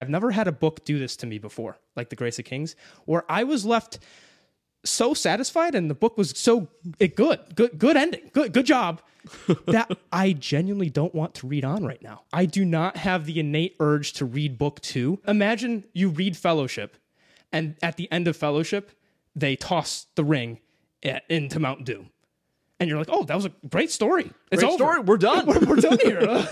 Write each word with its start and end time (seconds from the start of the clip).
I've 0.00 0.08
never 0.08 0.30
had 0.30 0.48
a 0.48 0.52
book 0.52 0.84
do 0.84 0.98
this 0.98 1.16
to 1.16 1.26
me 1.26 1.38
before, 1.38 1.78
like 1.96 2.08
The 2.08 2.16
Grace 2.16 2.38
of 2.38 2.44
Kings, 2.44 2.76
where 3.04 3.24
I 3.28 3.44
was 3.44 3.64
left 3.64 3.98
so 4.84 5.12
satisfied 5.12 5.74
and 5.74 5.90
the 5.90 5.94
book 5.94 6.16
was 6.16 6.38
so 6.38 6.68
it 6.98 7.16
good, 7.16 7.40
good, 7.54 7.78
good 7.78 7.96
ending, 7.96 8.30
good, 8.32 8.52
good 8.52 8.66
job. 8.66 9.02
that 9.66 9.90
I 10.12 10.32
genuinely 10.32 10.88
don't 10.88 11.14
want 11.14 11.34
to 11.34 11.46
read 11.46 11.64
on 11.64 11.84
right 11.84 12.00
now. 12.00 12.22
I 12.32 12.46
do 12.46 12.64
not 12.64 12.96
have 12.96 13.26
the 13.26 13.40
innate 13.40 13.76
urge 13.80 14.14
to 14.14 14.24
read 14.24 14.56
book 14.56 14.80
two. 14.80 15.20
Imagine 15.26 15.84
you 15.92 16.08
read 16.08 16.36
Fellowship, 16.36 16.96
and 17.52 17.76
at 17.82 17.96
the 17.96 18.10
end 18.10 18.26
of 18.28 18.36
Fellowship, 18.36 18.92
they 19.34 19.56
toss 19.56 20.06
the 20.14 20.24
ring 20.24 20.60
eh, 21.02 21.18
into 21.28 21.58
Mount 21.58 21.84
Doom. 21.84 22.10
And 22.80 22.88
you're 22.88 22.98
like, 22.98 23.08
oh, 23.10 23.24
that 23.24 23.34
was 23.34 23.44
a 23.44 23.52
great 23.68 23.90
story. 23.90 24.30
It's 24.52 24.62
Great 24.62 24.68
over. 24.72 24.76
story. 24.76 25.00
We're 25.00 25.16
done. 25.16 25.46
we're, 25.46 25.58
we're 25.66 25.76
done 25.76 25.98
here. 26.00 26.20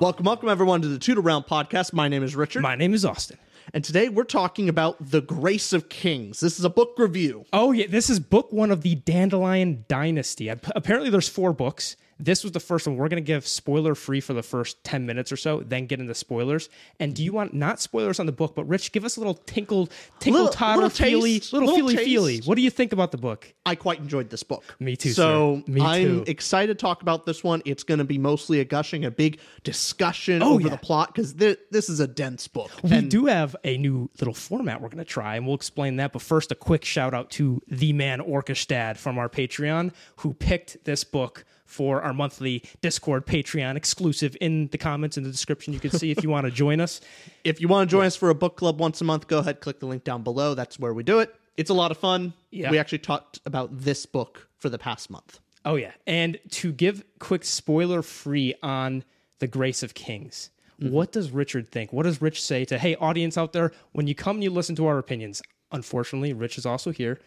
Welcome, 0.00 0.24
welcome 0.24 0.48
everyone 0.48 0.80
to 0.80 0.88
the 0.88 0.98
2 0.98 1.14
To 1.16 1.20
Ramble 1.20 1.46
podcast. 1.48 1.92
My 1.92 2.08
name 2.08 2.22
is 2.22 2.34
Richard, 2.34 2.62
My 2.62 2.74
name 2.74 2.94
is 2.94 3.04
Austin. 3.04 3.36
and 3.74 3.84
today 3.84 4.08
we're 4.08 4.24
talking 4.24 4.68
about 4.68 4.96
The 5.10 5.20
Grace 5.20 5.72
of 5.74 5.88
Kings. 5.90 6.40
This 6.40 6.58
is 6.58 6.64
a 6.64 6.70
book 6.70 6.94
review. 6.96 7.44
Oh 7.52 7.72
yeah, 7.72 7.86
this 7.88 8.08
is 8.08 8.18
book 8.18 8.50
one 8.52 8.70
of 8.70 8.80
the 8.80 8.94
Dandelion 8.94 9.84
Dynasty. 9.88 10.48
Apparently, 10.48 11.10
there's 11.10 11.28
four 11.28 11.52
books. 11.52 11.96
This 12.20 12.42
was 12.42 12.52
the 12.52 12.60
first 12.60 12.86
one. 12.86 12.96
We're 12.96 13.08
gonna 13.08 13.20
give 13.20 13.46
spoiler 13.46 13.94
free 13.94 14.20
for 14.20 14.32
the 14.32 14.42
first 14.42 14.82
ten 14.84 15.06
minutes 15.06 15.30
or 15.32 15.36
so, 15.36 15.60
then 15.60 15.86
get 15.86 16.00
into 16.00 16.14
spoilers. 16.14 16.68
And 16.98 17.14
do 17.14 17.22
you 17.22 17.32
want 17.32 17.54
not 17.54 17.80
spoilers 17.80 18.18
on 18.20 18.26
the 18.26 18.32
book, 18.32 18.54
but 18.54 18.64
Rich, 18.64 18.92
give 18.92 19.04
us 19.04 19.16
a 19.16 19.20
little 19.20 19.34
tinkle, 19.34 19.88
tinkle, 20.18 20.42
Little- 20.42 20.52
toddle, 20.54 20.82
little 20.84 20.90
feely, 21.06 21.38
taste, 21.40 21.52
little, 21.52 21.74
feely, 21.74 21.94
taste. 21.96 22.04
feely. 22.06 22.38
What 22.44 22.56
do 22.56 22.62
you 22.62 22.70
think 22.70 22.92
about 22.92 23.12
the 23.12 23.18
book? 23.18 23.52
I 23.64 23.74
quite 23.74 23.98
enjoyed 24.00 24.30
this 24.30 24.42
book. 24.42 24.64
Me 24.80 24.96
too, 24.96 25.10
So 25.10 25.62
sir. 25.66 25.72
Me 25.72 25.80
I'm 25.80 26.02
too. 26.02 26.24
excited 26.26 26.76
to 26.78 26.80
talk 26.80 27.02
about 27.02 27.26
this 27.26 27.44
one. 27.44 27.62
It's 27.64 27.82
going 27.84 27.98
to 27.98 28.04
be 28.04 28.18
mostly 28.18 28.60
a 28.60 28.64
gushing, 28.64 29.04
a 29.04 29.10
big 29.10 29.38
discussion 29.62 30.42
Oh, 30.42 30.54
over 30.54 30.62
yeah. 30.62 30.68
the 30.70 30.76
plot 30.78 31.14
because 31.14 31.34
th- 31.34 31.58
this 31.70 31.88
is 31.88 32.00
a 32.00 32.06
dense 32.06 32.48
book. 32.48 32.70
We 32.82 32.90
And 32.92 33.10
do 33.10 33.26
have 33.26 33.54
a 33.64 33.76
new 33.78 34.10
little 34.18 34.34
format 34.34 34.80
we're 34.80 34.88
going 34.88 34.98
to 34.98 35.04
try, 35.04 35.36
and 35.36 35.46
we'll 35.46 35.54
explain 35.54 35.96
that. 35.96 36.12
But 36.12 36.22
first, 36.22 36.50
a 36.50 36.54
quick 36.54 36.84
shout 36.84 37.14
out 37.14 37.30
to 37.32 37.60
the 37.68 37.92
man 37.92 38.20
Orkestad 38.20 38.96
from 38.96 39.18
our 39.18 39.28
Patreon, 39.28 39.92
who 40.16 40.34
picked 40.34 40.84
this 40.84 41.04
book 41.04 41.44
for 41.68 42.02
our 42.02 42.14
monthly 42.14 42.64
Discord 42.80 43.26
Patreon 43.26 43.76
exclusive 43.76 44.36
in 44.40 44.68
the 44.68 44.78
comments 44.78 45.16
in 45.16 45.22
the 45.22 45.30
description. 45.30 45.74
You 45.74 45.80
can 45.80 45.90
see 45.90 46.10
if 46.10 46.22
you 46.22 46.30
want 46.30 46.46
to 46.46 46.50
join 46.64 46.80
us. 46.80 47.00
if 47.44 47.60
you 47.60 47.68
want 47.68 47.88
to 47.88 47.90
join 47.94 48.06
us 48.06 48.16
for 48.16 48.30
a 48.30 48.34
book 48.34 48.56
club 48.56 48.80
once 48.80 49.00
a 49.00 49.04
month, 49.04 49.28
go 49.28 49.38
ahead, 49.38 49.60
click 49.60 49.78
the 49.78 49.86
link 49.86 50.02
down 50.02 50.22
below. 50.22 50.54
That's 50.54 50.78
where 50.78 50.94
we 50.94 51.02
do 51.02 51.20
it. 51.20 51.34
It's 51.58 51.70
a 51.70 51.74
lot 51.74 51.90
of 51.90 51.98
fun. 51.98 52.32
Yeah. 52.50 52.70
We 52.70 52.78
actually 52.78 52.98
talked 52.98 53.40
about 53.44 53.80
this 53.80 54.06
book 54.06 54.48
for 54.56 54.70
the 54.70 54.78
past 54.78 55.10
month. 55.10 55.40
Oh 55.64 55.74
yeah, 55.74 55.92
and 56.06 56.38
to 56.52 56.72
give 56.72 57.04
quick 57.18 57.44
spoiler 57.44 58.00
free 58.00 58.54
on 58.62 59.04
the 59.38 59.46
Grace 59.46 59.82
of 59.82 59.92
Kings. 59.92 60.50
Mm-hmm. 60.80 60.92
What 60.92 61.12
does 61.12 61.30
Richard 61.30 61.68
think? 61.68 61.92
What 61.92 62.04
does 62.04 62.22
Rich 62.22 62.42
say 62.42 62.64
to 62.66 62.78
hey 62.78 62.94
audience 62.96 63.36
out 63.36 63.52
there 63.52 63.72
when 63.92 64.06
you 64.06 64.14
come 64.14 64.36
and 64.36 64.44
you 64.44 64.50
listen 64.50 64.76
to 64.76 64.86
our 64.86 64.98
opinions? 64.98 65.42
Unfortunately, 65.70 66.32
Rich 66.32 66.56
is 66.56 66.64
also 66.64 66.92
here. 66.92 67.18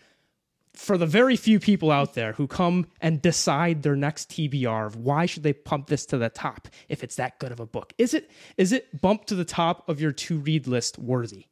For 0.74 0.98
the 0.98 1.06
very 1.06 1.36
few 1.36 1.60
people 1.60 1.92
out 1.92 2.14
there 2.14 2.34
who 2.34 2.48
come 2.48 2.88
and 3.02 3.22
decide 3.22 3.84
their 3.84 3.96
next 3.96 4.32
TBR 4.32 4.88
of 4.88 4.96
why 4.96 5.26
should 5.26 5.44
they 5.44 5.54
pump 5.54 5.88
this 5.88 6.06
to 6.08 6.18
the 6.18 6.30
top 6.30 6.70
if 6.88 7.04
it's 7.04 7.18
that 7.18 7.40
good 7.40 7.52
of 7.52 7.60
a 7.60 7.66
book? 7.66 7.94
Is 7.98 8.14
it 8.14 8.32
is 8.58 8.72
it 8.72 9.02
bumped 9.02 9.28
to 9.28 9.36
the 9.36 9.46
top 9.46 9.88
of 9.90 10.00
your 10.00 10.14
to 10.14 10.38
read 10.40 10.68
list 10.68 10.98
worthy? 10.98 11.48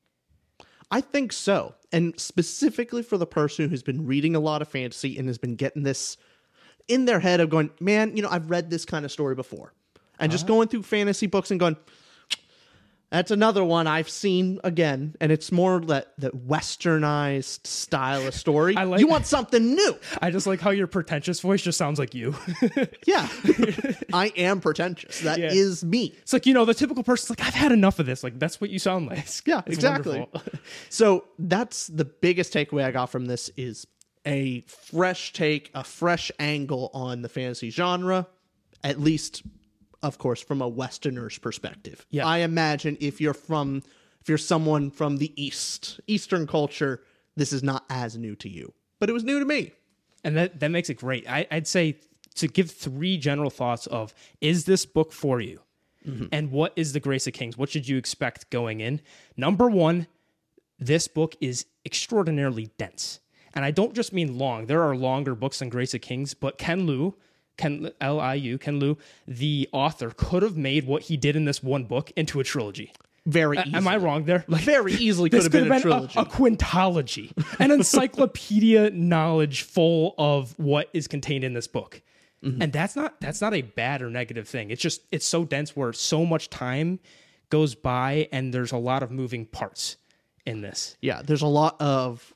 I 0.91 1.01
think 1.01 1.33
so. 1.33 1.75
And 1.91 2.19
specifically 2.19 3.03
for 3.03 3.17
the 3.17 3.27
person 3.27 3.69
who's 3.69 3.83
been 3.83 4.05
reading 4.05 4.35
a 4.35 4.39
lot 4.39 4.61
of 4.61 4.67
fantasy 4.67 5.17
and 5.17 5.27
has 5.27 5.37
been 5.37 5.55
getting 5.55 5.83
this 5.83 6.17
in 6.87 7.05
their 7.05 7.19
head 7.19 7.39
of 7.39 7.49
going, 7.49 7.69
man, 7.79 8.15
you 8.15 8.23
know, 8.23 8.29
I've 8.29 8.49
read 8.49 8.69
this 8.69 8.85
kind 8.85 9.05
of 9.05 9.11
story 9.11 9.35
before. 9.35 9.73
And 10.19 10.31
just 10.31 10.45
uh-huh. 10.45 10.53
going 10.53 10.67
through 10.67 10.83
fantasy 10.83 11.27
books 11.27 11.51
and 11.51 11.59
going, 11.59 11.77
that's 13.11 13.31
another 13.31 13.63
one 13.63 13.87
I've 13.87 14.09
seen 14.09 14.59
again. 14.63 15.15
And 15.19 15.31
it's 15.31 15.51
more 15.51 15.79
that, 15.81 16.13
that 16.19 16.47
westernized 16.47 17.65
style 17.65 18.27
of 18.27 18.33
story. 18.35 18.75
I 18.77 18.83
like- 18.83 18.99
you 18.99 19.07
want 19.07 19.25
something 19.25 19.73
new. 19.75 19.95
I 20.21 20.29
just 20.31 20.45
like 20.47 20.59
how 20.59 20.69
your 20.69 20.87
pretentious 20.87 21.39
voice 21.39 21.61
just 21.61 21.77
sounds 21.77 21.99
like 21.99 22.13
you. 22.13 22.35
Yeah. 23.07 23.27
I 24.13 24.31
am 24.37 24.59
pretentious. 24.61 25.21
That 25.21 25.39
is 25.39 25.81
Yeah. 25.83 25.89
me. 25.89 26.15
It's 26.21 26.33
like, 26.33 26.45
you 26.45 26.53
know, 26.53 26.65
the 26.65 26.73
typical 26.75 27.03
person's 27.03 27.31
like, 27.31 27.47
I've 27.47 27.53
had 27.55 27.71
enough 27.71 27.97
of 27.99 28.05
this. 28.05 28.23
Like, 28.23 28.37
that's 28.37 28.61
what 28.61 28.69
you 28.69 28.77
sound 28.79 29.07
like. 29.07 29.25
Yeah, 29.45 29.61
It's 29.65 29.75
exactly. 29.77 30.27
So 30.89 31.25
that's 31.39 31.87
the 31.87 32.05
biggest 32.05 32.53
takeaway 32.53 32.83
I 32.83 32.91
got 32.91 33.07
from 33.07 33.25
this 33.25 33.49
is 33.57 33.87
a 34.27 34.61
fresh 34.61 35.33
take, 35.33 35.71
a 35.73 35.83
fresh 35.83 36.31
angle 36.39 36.91
on 36.93 37.21
the 37.23 37.29
fantasy 37.29 37.71
genre, 37.71 38.27
at 38.83 38.99
least 38.99 39.41
of 40.01 40.17
course 40.17 40.41
from 40.41 40.61
a 40.61 40.67
westerner's 40.67 41.37
perspective. 41.37 42.05
Yeah. 42.09 42.25
I 42.25 42.39
imagine 42.39 42.97
if 42.99 43.19
you're 43.19 43.33
from 43.33 43.83
if 44.21 44.27
you're 44.27 44.37
someone 44.37 44.91
from 44.91 45.17
the 45.17 45.31
east, 45.41 45.99
eastern 46.07 46.45
culture, 46.45 47.01
this 47.35 47.53
is 47.53 47.63
not 47.63 47.85
as 47.89 48.17
new 48.17 48.35
to 48.37 48.49
you. 48.49 48.73
But 48.99 49.09
it 49.09 49.13
was 49.13 49.23
new 49.23 49.39
to 49.39 49.45
me. 49.45 49.73
and 50.23 50.35
that, 50.35 50.59
that 50.59 50.71
makes 50.71 50.89
it 50.89 50.95
great. 50.95 51.29
I, 51.29 51.47
I'd 51.49 51.67
say 51.67 51.97
to 52.35 52.47
give 52.47 52.69
three 52.71 53.17
general 53.17 53.49
thoughts 53.49 53.87
of 53.87 54.13
is 54.41 54.65
this 54.65 54.85
book 54.85 55.11
for 55.11 55.39
you? 55.39 55.61
Mm-hmm. 56.05 56.27
And 56.31 56.51
what 56.51 56.73
is 56.75 56.93
the 56.93 56.99
Grace 56.99 57.27
of 57.27 57.33
Kings? 57.33 57.57
What 57.57 57.69
should 57.69 57.87
you 57.87 57.97
expect 57.97 58.49
going 58.49 58.79
in? 58.79 59.01
Number 59.35 59.69
one, 59.69 60.07
this 60.79 61.07
book 61.07 61.35
is 61.41 61.65
extraordinarily 61.85 62.69
dense. 62.77 63.19
And 63.53 63.65
I 63.65 63.71
don't 63.71 63.93
just 63.93 64.13
mean 64.13 64.37
long. 64.37 64.67
There 64.67 64.83
are 64.83 64.95
longer 64.95 65.35
books 65.35 65.59
than 65.59 65.69
Grace 65.69 65.93
of 65.93 66.01
Kings, 66.01 66.33
but 66.33 66.57
Ken 66.57 66.85
Liu, 66.85 67.15
Ken 67.59 67.91
L 68.01 68.19
I 68.19 68.33
U, 68.35 68.57
Ken 68.57 68.79
Liu, 68.79 68.97
the 69.27 69.69
author, 69.71 70.11
could 70.15 70.41
have 70.41 70.57
made 70.57 70.87
what 70.87 71.03
he 71.03 71.17
did 71.17 71.35
in 71.35 71.45
this 71.45 71.61
one 71.61 71.83
book 71.83 72.11
into 72.15 72.39
a 72.39 72.43
trilogy. 72.43 72.91
Very 73.25 73.59
easily. 73.59 73.75
Am 73.75 73.87
I 73.87 73.97
wrong 73.97 74.23
there? 74.23 74.45
Like, 74.47 74.63
Very 74.63 74.93
easily 74.93 75.29
could 75.29 75.43
have 75.43 75.51
been, 75.51 75.71
a 75.71 75.79
trilogy. 75.79 76.17
a, 76.17 76.25
quintology, 76.25 77.31
an 77.59 77.69
encyclopedia 77.69 78.89
knowledge 78.91 79.63
full 79.63 80.15
of 80.17 80.57
what 80.57 80.89
is 80.93 81.07
contained 81.07 81.43
in 81.43 81.53
this 81.53 81.67
book. 81.67 82.01
Mm-hmm. 82.43 82.61
And 82.61 82.73
that's 82.73 82.95
not 82.95 83.19
that's 83.19 83.41
not 83.41 83.53
a 83.53 83.61
bad 83.61 84.01
or 84.01 84.09
negative 84.09 84.47
thing. 84.47 84.71
It's 84.71 84.81
just 84.81 85.01
it's 85.11 85.25
so 85.25 85.43
dense 85.43 85.75
where 85.75 85.91
so 85.91 86.25
much 86.25 86.49
time 86.49 86.99
goes 87.49 87.75
by 87.75 88.29
and 88.31 88.53
there's 88.53 88.71
a 88.71 88.77
lot 88.77 89.03
of 89.03 89.11
moving 89.11 89.45
parts 89.45 89.97
in 90.45 90.61
this. 90.61 90.95
Yeah, 91.01 91.21
there's 91.21 91.41
a 91.41 91.47
lot 91.47 91.79
of 91.81 92.33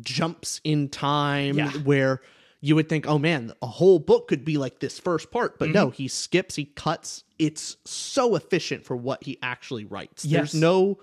jumps 0.00 0.60
in 0.64 0.90
time 0.90 1.56
Yeah. 1.56 1.70
where 1.78 2.20
you 2.60 2.74
would 2.74 2.88
think, 2.88 3.06
oh 3.06 3.18
man, 3.18 3.52
a 3.62 3.66
whole 3.66 3.98
book 3.98 4.28
could 4.28 4.44
be 4.44 4.58
like 4.58 4.80
this 4.80 4.98
first 4.98 5.30
part. 5.30 5.58
But 5.58 5.66
Mm-hmm. 5.66 5.74
no, 5.74 5.90
he 5.90 6.08
skips, 6.08 6.56
he 6.56 6.64
cuts. 6.66 7.24
It's 7.38 7.76
so 7.84 8.34
efficient 8.34 8.84
for 8.84 8.96
what 8.96 9.22
he 9.24 9.38
actually 9.42 9.84
writes. 9.84 10.24
Yes. 10.24 10.52
There's 10.52 10.54
no 10.60 10.98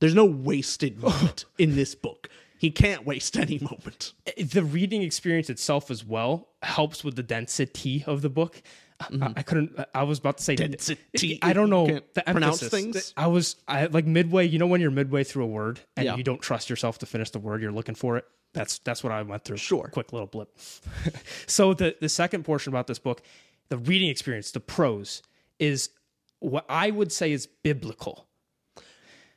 there's 0.00 0.14
no 0.14 0.24
wasted 0.24 0.98
moment 1.02 1.44
in 1.58 1.76
this 1.76 1.94
book. 1.94 2.28
He 2.58 2.70
can't 2.70 3.04
waste 3.04 3.36
any 3.36 3.58
moment. 3.58 4.12
the 4.38 4.62
reading 4.64 5.02
experience 5.02 5.50
itself 5.50 5.90
as 5.90 6.04
well 6.04 6.48
helps 6.62 7.02
with 7.04 7.16
the 7.16 7.22
density 7.22 8.04
of 8.06 8.22
the 8.22 8.30
book. 8.30 8.62
I, 9.00 9.32
I 9.36 9.42
couldn't. 9.42 9.78
I 9.94 10.04
was 10.04 10.18
about 10.18 10.38
to 10.38 10.44
say 10.44 10.54
Density. 10.56 11.38
I 11.42 11.52
don't 11.52 11.68
know 11.70 11.86
the 11.86 12.22
pronounce 12.26 12.62
emphasis. 12.62 12.68
things? 12.70 13.14
I 13.16 13.26
was 13.26 13.56
I 13.66 13.86
like 13.86 14.06
midway. 14.06 14.46
You 14.46 14.58
know 14.58 14.66
when 14.68 14.80
you're 14.80 14.90
midway 14.92 15.24
through 15.24 15.44
a 15.44 15.48
word 15.48 15.80
and 15.96 16.06
Yeah. 16.06 16.16
you 16.16 16.22
don't 16.22 16.40
trust 16.40 16.70
yourself 16.70 16.98
to 16.98 17.06
finish 17.06 17.30
the 17.30 17.38
word 17.40 17.60
you're 17.60 17.72
looking 17.72 17.94
for 17.96 18.16
it. 18.16 18.24
That's 18.52 18.78
that's 18.78 19.02
what 19.02 19.12
I 19.12 19.22
went 19.22 19.44
through. 19.44 19.56
Sure. 19.56 19.88
quick 19.92 20.12
little 20.12 20.28
blip. 20.28 20.56
so 21.46 21.74
the 21.74 21.96
the 22.00 22.08
second 22.08 22.44
portion 22.44 22.72
about 22.72 22.86
this 22.86 23.00
book, 23.00 23.22
the 23.68 23.78
reading 23.78 24.08
experience, 24.10 24.52
the 24.52 24.60
prose, 24.60 25.22
is 25.58 25.90
what 26.38 26.64
I 26.68 26.90
would 26.90 27.10
say 27.10 27.32
is 27.32 27.46
biblical. 27.46 28.26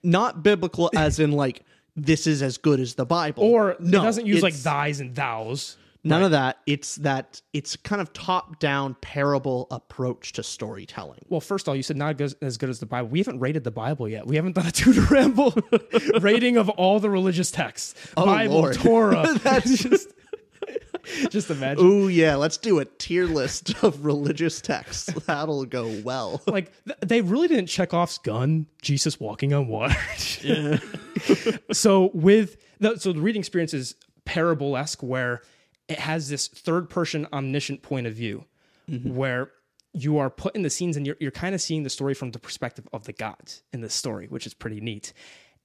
Not 0.03 0.43
biblical 0.43 0.91
as 0.95 1.19
in 1.19 1.31
like 1.31 1.63
this 1.95 2.27
is 2.27 2.43
as 2.43 2.59
good 2.59 2.79
as 2.79 2.93
the 2.93 3.05
Bible. 3.05 3.43
Or 3.43 3.75
no, 3.79 3.99
it 3.99 4.03
doesn't 4.03 4.27
use 4.27 4.43
like 4.43 4.53
thys 4.53 5.01
and 5.01 5.15
thous. 5.15 5.77
None 6.07 6.23
of 6.23 6.31
that. 6.31 6.59
It's 6.65 6.95
that 6.97 7.41
it's 7.53 7.75
kind 7.75 8.01
of 8.01 8.13
top 8.13 8.59
down 8.59 8.95
parable 9.01 9.67
approach 9.71 10.33
to 10.33 10.43
storytelling. 10.43 11.19
Well, 11.29 11.41
first 11.41 11.67
of 11.67 11.69
all, 11.69 11.75
you 11.75 11.83
said 11.83 11.97
not 11.97 12.19
as 12.19 12.57
good 12.57 12.69
as 12.69 12.79
the 12.79 12.85
Bible. 12.85 13.09
We 13.09 13.19
haven't 13.19 13.39
rated 13.39 13.63
the 13.63 13.71
Bible 13.71 14.07
yet. 14.07 14.27
We 14.27 14.35
haven't 14.35 14.53
done 14.55 14.67
a 14.67 14.71
2 14.71 14.93
To 14.93 15.01
Ramble 15.01 15.55
rating 16.21 16.57
of 16.57 16.69
all 16.69 16.99
the 16.99 17.09
religious 17.09 17.51
texts. 17.51 17.95
Oh, 18.15 18.25
Bible, 18.25 18.55
Lord. 18.55 18.75
Torah. 18.79 19.37
That's 19.43 19.77
just, 19.83 20.13
just 21.29 21.49
imagine. 21.49 21.85
Oh 21.85 22.07
yeah, 22.07 22.35
let's 22.35 22.57
do 22.57 22.79
a 22.79 22.85
tier 22.85 23.25
list 23.25 23.83
of 23.83 24.05
religious 24.05 24.61
texts. 24.61 25.11
That'll 25.25 25.65
go 25.65 25.89
well. 26.03 26.41
Like 26.47 26.71
th- 26.85 26.97
they 27.01 27.21
really 27.21 27.47
didn't 27.47 27.67
check 27.67 27.93
off's 27.93 28.17
gun, 28.17 28.67
Jesus 28.81 29.19
walking 29.19 29.53
on 29.53 29.67
water. 29.67 29.95
so 31.71 32.11
with 32.13 32.57
the 32.79 32.97
so 32.97 33.13
the 33.13 33.21
reading 33.21 33.39
experience 33.39 33.73
is 33.73 33.95
parable 34.25 34.75
esque 34.75 35.01
where 35.01 35.41
it 35.87 35.99
has 35.99 36.29
this 36.29 36.47
third 36.47 36.89
person 36.89 37.27
omniscient 37.31 37.81
point 37.81 38.07
of 38.07 38.13
view 38.13 38.45
mm-hmm. 38.89 39.15
where 39.15 39.51
you 39.93 40.17
are 40.17 40.29
put 40.29 40.55
in 40.55 40.61
the 40.61 40.69
scenes 40.69 40.97
and 40.97 41.05
you're, 41.05 41.17
you're 41.19 41.31
kind 41.31 41.55
of 41.55 41.61
seeing 41.61 41.83
the 41.83 41.89
story 41.89 42.13
from 42.13 42.31
the 42.31 42.39
perspective 42.39 42.87
of 42.93 43.05
the 43.05 43.13
gods 43.13 43.63
in 43.73 43.81
this 43.81 43.93
story, 43.93 44.27
which 44.27 44.45
is 44.45 44.53
pretty 44.53 44.79
neat. 44.79 45.13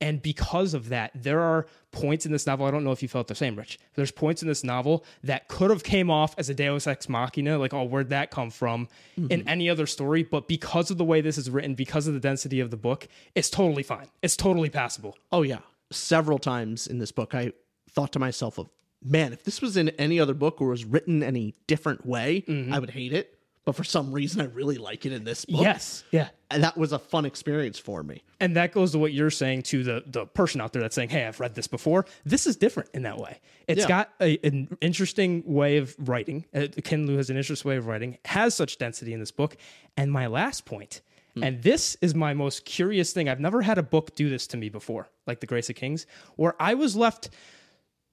And 0.01 0.21
because 0.21 0.75
of 0.75 0.89
that, 0.89 1.13
there 1.15 1.41
are 1.41 1.67
points 1.93 2.27
in 2.27 2.33
this 2.33 2.45
novel. 2.45 2.67
I 2.67 2.73
don't 2.73 2.83
know 2.83 2.91
if 2.91 3.03
you 3.03 3.09
felt 3.09 3.29
the 3.29 3.37
same, 3.37 3.55
Rich. 3.55 3.79
There's 3.95 4.11
points 4.11 4.43
in 4.43 4.49
this 4.49 4.65
novel 4.65 5.05
that 5.23 5.47
could 5.47 5.71
have 5.71 5.85
came 5.85 6.11
off 6.11 6.35
as 6.39 6.51
a 6.51 6.55
Deus 6.55 6.89
ex 6.89 7.09
machina, 7.09 7.57
like, 7.57 7.73
oh, 7.73 7.85
where'd 7.85 8.09
that 8.09 8.33
come 8.33 8.51
from? 8.51 8.89
In 9.17 9.29
mm-hmm. 9.29 9.49
any 9.49 9.71
other 9.71 9.87
story, 9.87 10.25
but 10.25 10.49
because 10.49 10.91
of 10.91 10.99
the 10.99 11.05
way 11.05 11.21
this 11.21 11.39
is 11.39 11.49
written, 11.49 11.75
because 11.75 12.09
of 12.09 12.15
the 12.15 12.21
density 12.21 12.59
of 12.59 12.73
the 12.73 12.77
book, 12.77 13.07
it's 13.37 13.49
totally 13.49 13.85
fine. 13.85 14.07
It's 14.23 14.35
totally 14.35 14.71
passable. 14.71 15.17
Oh 15.31 15.43
yeah. 15.43 15.61
Several 15.93 16.41
times 16.41 16.89
in 16.89 16.99
this 16.99 17.13
book 17.13 17.33
I 17.33 17.53
thought 17.89 18.13
to 18.15 18.19
myself 18.19 18.59
of 18.59 18.69
man, 19.05 19.33
if 19.33 19.45
this 19.45 19.61
was 19.61 19.77
in 19.77 19.89
any 19.91 20.21
other 20.21 20.35
book 20.35 20.61
or 20.61 20.69
was 20.69 20.85
written 20.85 21.23
any 21.23 21.55
different 21.67 22.07
way, 22.07 22.45
I 22.71 22.79
would 22.79 22.91
hate 22.91 23.13
it. 23.13 23.39
But 23.65 23.77
for 23.77 23.85
some 23.85 24.11
reason 24.11 24.41
I 24.41 24.47
really 24.47 24.77
like 24.77 25.07
it 25.07 25.13
in 25.13 25.23
this 25.23 25.45
book. 25.45 25.61
Yes, 25.63 26.03
yeah. 26.11 26.31
And 26.51 26.65
that 26.65 26.77
was 26.77 26.91
a 26.93 26.99
fun 26.99 27.25
experience 27.25 27.79
for 27.79 28.03
me. 28.03 28.25
And 28.41 28.57
that 28.57 28.73
goes 28.73 28.91
to 28.91 28.99
what 28.99 29.13
you're 29.13 29.31
saying 29.31 29.63
to 29.65 29.85
the 29.85 30.03
the 30.05 30.27
person 30.27 30.61
out 30.61 30.73
there 30.73 30.83
that's 30.83 30.97
saying, 30.97 31.11
"Hey, 31.11 31.25
I've 31.25 31.39
read 31.39 31.55
this 31.55 31.69
before." 31.69 32.05
This 32.25 32.49
is 32.49 32.57
different 32.57 32.91
in 32.93 33.03
that 33.03 33.19
way. 33.19 33.41
It's 33.69 33.83
Yeah. 33.83 33.89
got 33.89 34.11
a, 34.21 34.37
an 34.45 34.77
interesting 34.81 35.45
way 35.47 35.77
of 35.77 35.95
writing. 35.97 36.45
Uh, 36.53 36.67
Ken 36.83 37.07
Liu 37.07 37.17
has 37.19 37.31
an 37.31 37.37
interesting 37.37 37.69
way 37.69 37.77
of 37.77 37.87
writing. 37.87 38.19
Has 38.25 38.57
such 38.57 38.79
density 38.79 39.13
in 39.13 39.21
this 39.21 39.31
book. 39.31 39.57
And 39.97 40.11
my 40.11 40.27
last 40.27 40.65
point, 40.65 41.01
and 41.41 41.63
this 41.63 41.97
is 42.03 42.17
my 42.17 42.35
most 42.35 42.65
curious 42.65 43.13
thing. 43.13 43.29
I've 43.29 43.39
never 43.41 43.63
had 43.63 43.79
a 43.79 43.83
book 43.85 44.17
do 44.17 44.29
this 44.29 44.49
to 44.49 44.57
me 44.57 44.71
before, 44.71 45.09
like 45.27 45.39
The 45.39 45.47
Grace 45.47 45.71
of 45.71 45.77
Kings, 45.77 46.05
where 46.35 46.55
I 46.61 46.75
was 46.75 46.97
left 46.97 47.31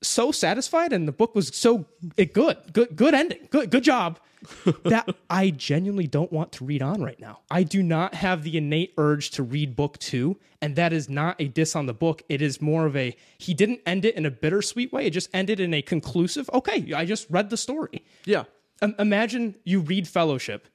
so 0.02 0.32
satisfied 0.32 0.94
and 0.94 1.08
the 1.08 1.12
book 1.12 1.36
was 1.36 1.52
so 1.54 1.86
it 2.16 2.34
good 2.34 2.58
good 2.72 2.96
good 2.96 3.14
ending 3.14 3.48
good 3.50 3.70
good 3.70 3.84
job 3.84 4.20
that 4.86 5.14
i 5.30 5.50
genuinely 5.50 6.08
don't 6.08 6.32
want 6.32 6.52
to 6.54 6.64
read 6.64 6.82
on 6.82 7.04
right 7.04 7.20
now. 7.20 7.40
I 7.52 7.64
do 7.64 7.84
not 7.84 8.14
have 8.16 8.44
the 8.44 8.58
innate 8.58 8.94
urge 8.98 9.32
to 9.32 9.44
read 9.44 9.76
book 9.76 9.98
two 9.98 10.38
and 10.62 10.76
that 10.78 10.94
is 10.94 11.10
not 11.10 11.36
a 11.40 11.48
diss 11.48 11.76
on 11.76 11.86
the 11.86 11.94
book. 11.94 12.22
It 12.30 12.42
is 12.42 12.62
more 12.62 12.86
of 12.86 12.96
a 12.96 13.16
he 13.38 13.54
didn't 13.54 13.82
end 13.86 14.06
it 14.06 14.16
in 14.16 14.26
a 14.26 14.32
bittersweet 14.32 14.94
way 14.94 15.06
it 15.06 15.12
just 15.12 15.30
ended 15.34 15.60
in 15.60 15.74
a 15.74 15.82
conclusive 15.82 16.50
okay 16.54 16.94
i 16.94 17.04
just 17.06 17.28
read 17.30 17.50
the 17.50 17.58
story. 17.58 18.06
Yeah. 18.26 18.46
um, 18.82 18.96
imagine 18.98 19.56
you 19.66 19.82
read 19.82 20.08
fellowship 20.08 20.68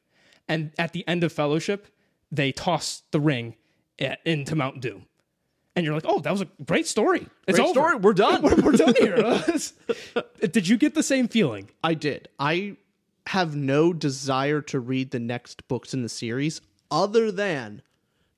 and 0.46 0.72
at 0.78 0.92
the 0.92 1.06
end 1.08 1.24
of 1.24 1.32
fellowship 1.32 1.86
they 2.30 2.52
toss 2.52 3.02
the 3.12 3.20
ring 3.20 3.56
into 3.98 4.54
mount 4.54 4.82
doom 4.82 5.06
and 5.76 5.84
you're 5.84 5.94
like 5.94 6.04
oh 6.06 6.20
that 6.20 6.30
was 6.30 6.40
a 6.40 6.48
great 6.64 6.86
story 6.86 7.26
it's 7.46 7.58
Great 7.58 7.68
over 7.68 7.80
story. 7.80 7.96
We're 7.96 8.12
done. 8.14 8.42
we're, 8.42 8.54
we're 8.62 8.72
done 8.72 8.94
here. 8.98 9.16
Did 10.40 10.68
you 10.68 10.76
get 10.76 10.94
the 10.94 11.02
same 11.02 11.28
feeling? 11.28 11.70
I 11.82 11.94
did. 11.94 12.28
I 12.38 12.76
have 13.26 13.54
no 13.56 13.92
desire 13.92 14.60
to 14.62 14.80
read 14.80 15.10
the 15.10 15.18
next 15.18 15.66
books 15.68 15.94
in 15.94 16.02
the 16.02 16.08
series 16.08 16.60
other 16.90 17.30
than 17.32 17.82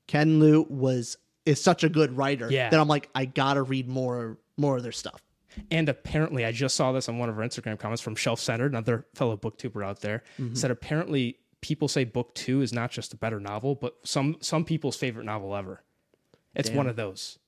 Ken 0.07 0.41
Liu 0.41 0.67
was 0.69 1.17
is 1.45 1.63
such 1.63 1.85
a 1.85 1.89
good 1.89 2.17
writer 2.17 2.49
Yeah. 2.51 2.71
that 2.71 2.79
I'm 2.81 2.89
like 2.89 3.09
I 3.15 3.25
gotta 3.25 3.63
read 3.63 3.89
more 3.89 4.39
more 4.57 4.77
of 4.77 4.83
their 4.83 4.93
stuff. 4.93 5.23
And 5.71 5.89
apparently, 5.89 6.45
I 6.45 6.53
just 6.53 6.77
saw 6.77 6.93
this 6.93 7.09
on 7.09 7.17
one 7.19 7.31
of 7.31 7.39
our 7.39 7.45
Instagram 7.45 7.79
comments 7.79 8.03
from 8.03 8.15
Shelf 8.15 8.41
Centered, 8.41 8.73
another 8.73 9.07
fellow 9.15 9.39
booktuber 9.39 9.83
out 9.83 10.01
there, 10.01 10.23
mm-hmm. 10.39 10.55
said 10.55 10.71
apparently 10.71 11.39
people 11.63 11.89
say 11.89 12.05
book 12.05 12.35
two 12.35 12.61
is 12.61 12.73
not 12.75 12.91
just 12.91 13.15
a 13.15 13.17
better 13.17 13.41
novel, 13.41 13.75
but 13.75 13.97
some 14.05 14.37
some 14.41 14.65
people's 14.65 14.97
favorite 14.97 15.25
novel 15.25 15.57
ever. 15.57 15.83
It's 16.57 16.71
one 16.71 16.87
of 16.87 16.97
those. 16.97 17.39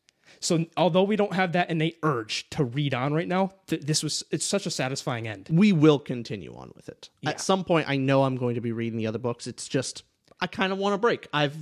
So 0.40 0.66
although 0.76 1.02
we 1.02 1.16
don't 1.16 1.32
have 1.32 1.52
that 1.52 1.70
innate 1.70 1.98
urge 2.02 2.48
to 2.50 2.64
read 2.64 2.94
on 2.94 3.12
right 3.12 3.26
now, 3.26 3.50
th- 3.66 3.82
this 3.82 4.02
was 4.02 4.22
it's 4.30 4.44
such 4.44 4.66
a 4.66 4.70
satisfying 4.70 5.26
end. 5.26 5.48
We 5.50 5.72
will 5.72 5.98
continue 5.98 6.54
on 6.54 6.70
with 6.76 6.88
it. 6.88 7.08
At 7.26 7.40
some 7.40 7.64
point 7.64 7.88
I 7.88 7.96
know 7.96 8.24
I'm 8.24 8.36
going 8.36 8.54
to 8.54 8.60
be 8.60 8.72
reading 8.72 8.98
the 8.98 9.06
other 9.06 9.18
books. 9.18 9.46
It's 9.46 9.66
just 9.68 10.04
I 10.40 10.46
kind 10.46 10.72
of 10.72 10.78
want 10.78 10.94
a 10.94 10.98
break. 10.98 11.28
I've 11.32 11.56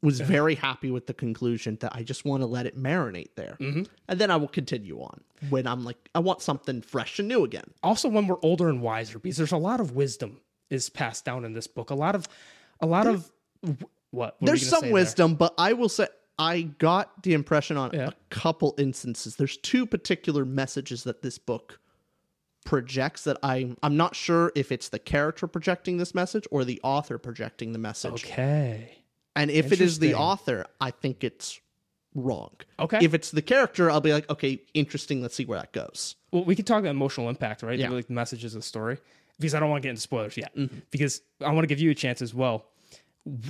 was 0.00 0.20
very 0.20 0.54
happy 0.54 0.92
with 0.92 1.08
the 1.08 1.14
conclusion 1.14 1.76
that 1.80 1.94
I 1.94 2.04
just 2.04 2.24
want 2.24 2.42
to 2.42 2.46
let 2.46 2.66
it 2.66 2.78
marinate 2.78 3.34
there. 3.34 3.56
Mm-hmm. 3.58 3.82
And 4.06 4.20
then 4.20 4.30
I 4.30 4.36
will 4.36 4.48
continue 4.48 5.00
on 5.00 5.22
when 5.50 5.66
I'm 5.66 5.84
like 5.84 6.08
I 6.14 6.20
want 6.20 6.40
something 6.40 6.82
fresh 6.82 7.18
and 7.18 7.28
new 7.28 7.44
again. 7.44 7.70
Also, 7.82 8.08
when 8.08 8.26
we're 8.26 8.40
older 8.42 8.68
and 8.68 8.80
wiser, 8.80 9.18
because 9.18 9.36
there's 9.36 9.52
a 9.52 9.56
lot 9.56 9.80
of 9.80 9.92
wisdom 9.92 10.40
is 10.70 10.88
passed 10.88 11.24
down 11.24 11.44
in 11.44 11.52
this 11.52 11.66
book. 11.66 11.90
A 11.90 11.94
lot 11.94 12.14
of, 12.14 12.28
a 12.80 12.86
lot 12.86 13.06
of 13.06 13.30
what? 13.62 13.88
what 14.10 14.36
there's 14.40 14.68
some 14.68 14.82
there? 14.82 14.92
wisdom, 14.92 15.34
but 15.34 15.54
I 15.58 15.72
will 15.72 15.88
say 15.88 16.06
I 16.38 16.62
got 16.62 17.22
the 17.22 17.34
impression 17.34 17.76
on 17.76 17.90
Yeah. 17.92 18.08
a 18.08 18.12
couple 18.30 18.74
instances. 18.78 19.36
There's 19.36 19.56
two 19.56 19.86
particular 19.86 20.44
messages 20.44 21.04
that 21.04 21.22
this 21.22 21.38
book 21.38 21.80
projects 22.64 23.24
that 23.24 23.38
I'm 23.42 23.76
I'm 23.82 23.96
not 23.96 24.14
sure 24.14 24.52
if 24.54 24.70
it's 24.70 24.90
the 24.90 24.98
character 24.98 25.46
projecting 25.46 25.96
this 25.96 26.14
message 26.14 26.46
or 26.50 26.64
the 26.64 26.80
author 26.84 27.18
projecting 27.18 27.72
the 27.72 27.78
message. 27.78 28.24
Okay. 28.24 28.98
And 29.34 29.50
if 29.50 29.72
it 29.72 29.80
is 29.80 29.98
the 30.00 30.14
author, 30.14 30.66
I 30.80 30.90
think 30.90 31.24
it's 31.24 31.60
wrong. 32.14 32.50
Okay. 32.78 32.98
If 33.00 33.14
it's 33.14 33.30
the 33.30 33.42
character, 33.42 33.90
I'll 33.90 34.00
be 34.00 34.12
like, 34.12 34.28
okay, 34.28 34.60
interesting. 34.74 35.22
Let's 35.22 35.36
see 35.36 35.44
where 35.44 35.58
that 35.60 35.72
goes. 35.72 36.16
Well, 36.32 36.44
we 36.44 36.56
can 36.56 36.64
talk 36.64 36.80
about 36.80 36.90
emotional 36.90 37.28
impact, 37.28 37.62
right? 37.62 37.78
Yeah. 37.78 37.86
Mm-hmm. 37.86 37.94
Like 37.94 38.06
the 38.08 38.12
messages 38.14 38.54
of 38.54 38.62
the 38.62 38.66
story, 38.66 38.98
because 39.38 39.54
I 39.54 39.60
don't 39.60 39.70
want 39.70 39.82
to 39.82 39.86
get 39.86 39.90
into 39.90 40.02
spoilers 40.02 40.36
yet. 40.36 40.52
Because 40.90 41.20
I 41.40 41.52
want 41.52 41.62
to 41.62 41.68
give 41.68 41.78
you 41.80 41.90
a 41.90 41.94
chance 41.94 42.20
as 42.20 42.34
well. 42.34 42.66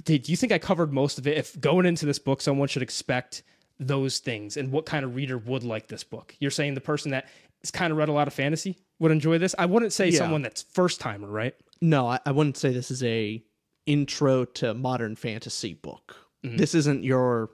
Did 0.04 0.28
you 0.28 0.37
think 0.37 0.52
I 0.52 0.58
covered 0.58 0.92
most 0.92 1.18
of 1.18 1.26
it? 1.26 1.37
If 1.38 1.58
going 1.61 1.87
into 1.87 2.06
this 2.06 2.18
book, 2.18 2.40
someone 2.40 2.68
should 2.68 2.82
expect 2.82 3.42
those 3.78 4.18
things, 4.18 4.56
and 4.56 4.73
what 4.73 4.87
kind 4.87 5.04
of 5.04 5.14
reader 5.14 5.38
would 5.38 5.62
like 5.62 5.87
this 5.88 6.02
book? 6.04 6.35
You're 6.40 6.50
saying 6.50 6.75
the 6.75 6.80
person 6.80 7.12
that 7.12 7.28
has 7.62 7.70
kind 7.70 7.92
of 7.92 7.97
read 7.97 8.08
a 8.08 8.12
lot 8.12 8.26
of 8.26 8.35
fantasy 8.35 8.76
would 8.99 9.12
enjoy 9.12 9.38
this. 9.38 9.54
I 9.58 9.66
wouldn't 9.66 9.92
say 9.92 10.08
Yeah. 10.08 10.18
someone 10.18 10.42
that's 10.42 10.62
first 10.62 11.00
timer, 11.00 11.28
right? 11.28 11.54
No, 11.80 12.08
I, 12.08 12.18
I 12.26 12.32
wouldn't 12.32 12.56
say 12.56 12.73
this 12.73 12.90
is 12.90 13.02
a 13.04 13.42
intro 13.87 14.44
to 14.44 14.75
modern 14.75 15.14
fantasy 15.16 15.75
book. 15.75 16.16
Mm-hmm. 16.44 16.56
This 16.56 16.75
isn't 16.75 17.04
your 17.04 17.50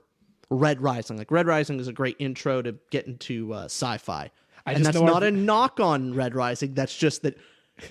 Red 0.49 0.81
Rising. 0.81 1.17
Like 1.17 1.31
Red 1.31 1.47
Rising 1.47 1.79
is 1.79 1.87
a 1.87 1.93
great 1.93 2.15
intro 2.19 2.61
to 2.61 2.75
get 2.91 3.05
into 3.07 3.53
uh, 3.53 3.65
sci-fi, 3.65 4.31
and 4.65 4.77
just 4.77 4.93
that's 4.93 4.99
not 5.03 5.23
I've- 5.23 5.27
a 5.27 5.31
knock 5.39 5.79
on 5.79 6.13
Red 6.13 6.33
Rising. 6.33 6.73
That's 6.73 6.95
just 6.95 7.21
that 7.23 7.37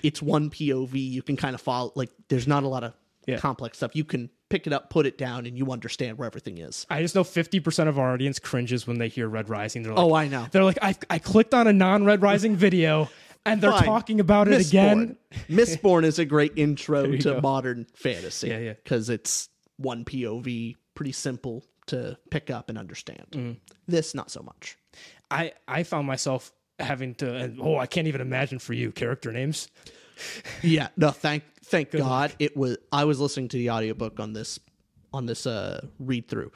it's 0.03 0.21
one 0.21 0.49
POV. 0.49 0.93
You 0.95 1.21
can 1.21 1.37
kind 1.37 1.55
of 1.55 1.61
follow. 1.61 1.93
Like 1.95 2.09
there's 2.27 2.47
not 2.47 2.63
a 2.63 2.67
lot 2.67 2.83
of 2.83 2.93
Yeah. 3.27 3.37
complex 3.37 3.77
stuff. 3.77 3.95
You 3.95 4.03
can 4.03 4.29
pick 4.49 4.67
it 4.67 4.73
up, 4.73 4.89
put 4.89 5.05
it 5.05 5.17
down, 5.17 5.45
and 5.45 5.57
you 5.57 5.71
understand 5.71 6.17
where 6.17 6.27
everything 6.27 6.57
is. 6.59 6.85
I 6.89 7.01
just 7.01 7.15
know 7.15 7.23
50% 7.23 7.87
of 7.87 7.97
our 7.97 8.13
audience 8.13 8.39
cringes 8.39 8.85
when 8.85 8.97
they 8.99 9.07
hear 9.07 9.27
Red 9.27 9.49
Rising. 9.49 9.83
They're 9.83 9.93
like, 9.93 10.03
Oh, 10.05 10.13
I 10.13 10.27
know. 10.27 10.47
They're 10.51 10.63
like, 10.63 10.77
I, 10.81 10.95
I 11.09 11.19
clicked 11.19 11.53
on 11.53 11.67
a 11.67 11.73
non 11.73 12.05
Red 12.05 12.21
Rising 12.21 12.55
video 12.57 13.09
and 13.45 13.61
they're 13.61 13.71
Fine. 13.71 13.83
talking 13.83 14.19
about 14.19 14.47
it 14.47 14.65
again. 14.67 15.17
Mistborn 15.49 16.03
is 16.03 16.19
a 16.19 16.25
great 16.35 16.53
intro 16.55 17.05
to 17.11 17.17
go. 17.17 17.41
modern 17.41 17.85
fantasy. 17.95 18.47
Yeah, 18.49 18.59
yeah. 18.59 18.73
Because 18.73 19.09
it's 19.09 19.49
one 19.77 20.03
POV, 20.05 20.75
pretty 20.95 21.11
simple 21.11 21.63
to 21.87 22.17
pick 22.31 22.49
up 22.49 22.69
and 22.69 22.77
understand. 22.77 23.25
Mm. 23.31 23.57
This, 23.87 24.15
not 24.15 24.31
so 24.31 24.41
much. 24.41 24.77
I, 25.29 25.53
I 25.67 25.83
found 25.83 26.07
myself 26.07 26.51
having 26.79 27.13
to, 27.15 27.35
and 27.35 27.59
oh, 27.61 27.77
I 27.77 27.85
can't 27.85 28.07
even 28.07 28.21
imagine 28.21 28.57
for 28.59 28.73
you 28.73 28.91
character 28.91 29.31
names. 29.31 29.67
Yeah, 30.61 30.87
no, 30.97 31.11
thank 31.11 31.43
thank 31.65 31.91
God 31.91 32.33
it 32.39 32.55
was. 32.55 32.77
I 32.91 33.05
was 33.05 33.19
listening 33.19 33.49
to 33.49 33.57
the 33.57 33.69
audiobook 33.71 34.19
on 34.19 34.33
this 34.33 34.59
on 35.13 35.25
this 35.25 35.45
uh 35.45 35.85
read 35.99 36.27
through, 36.27 36.51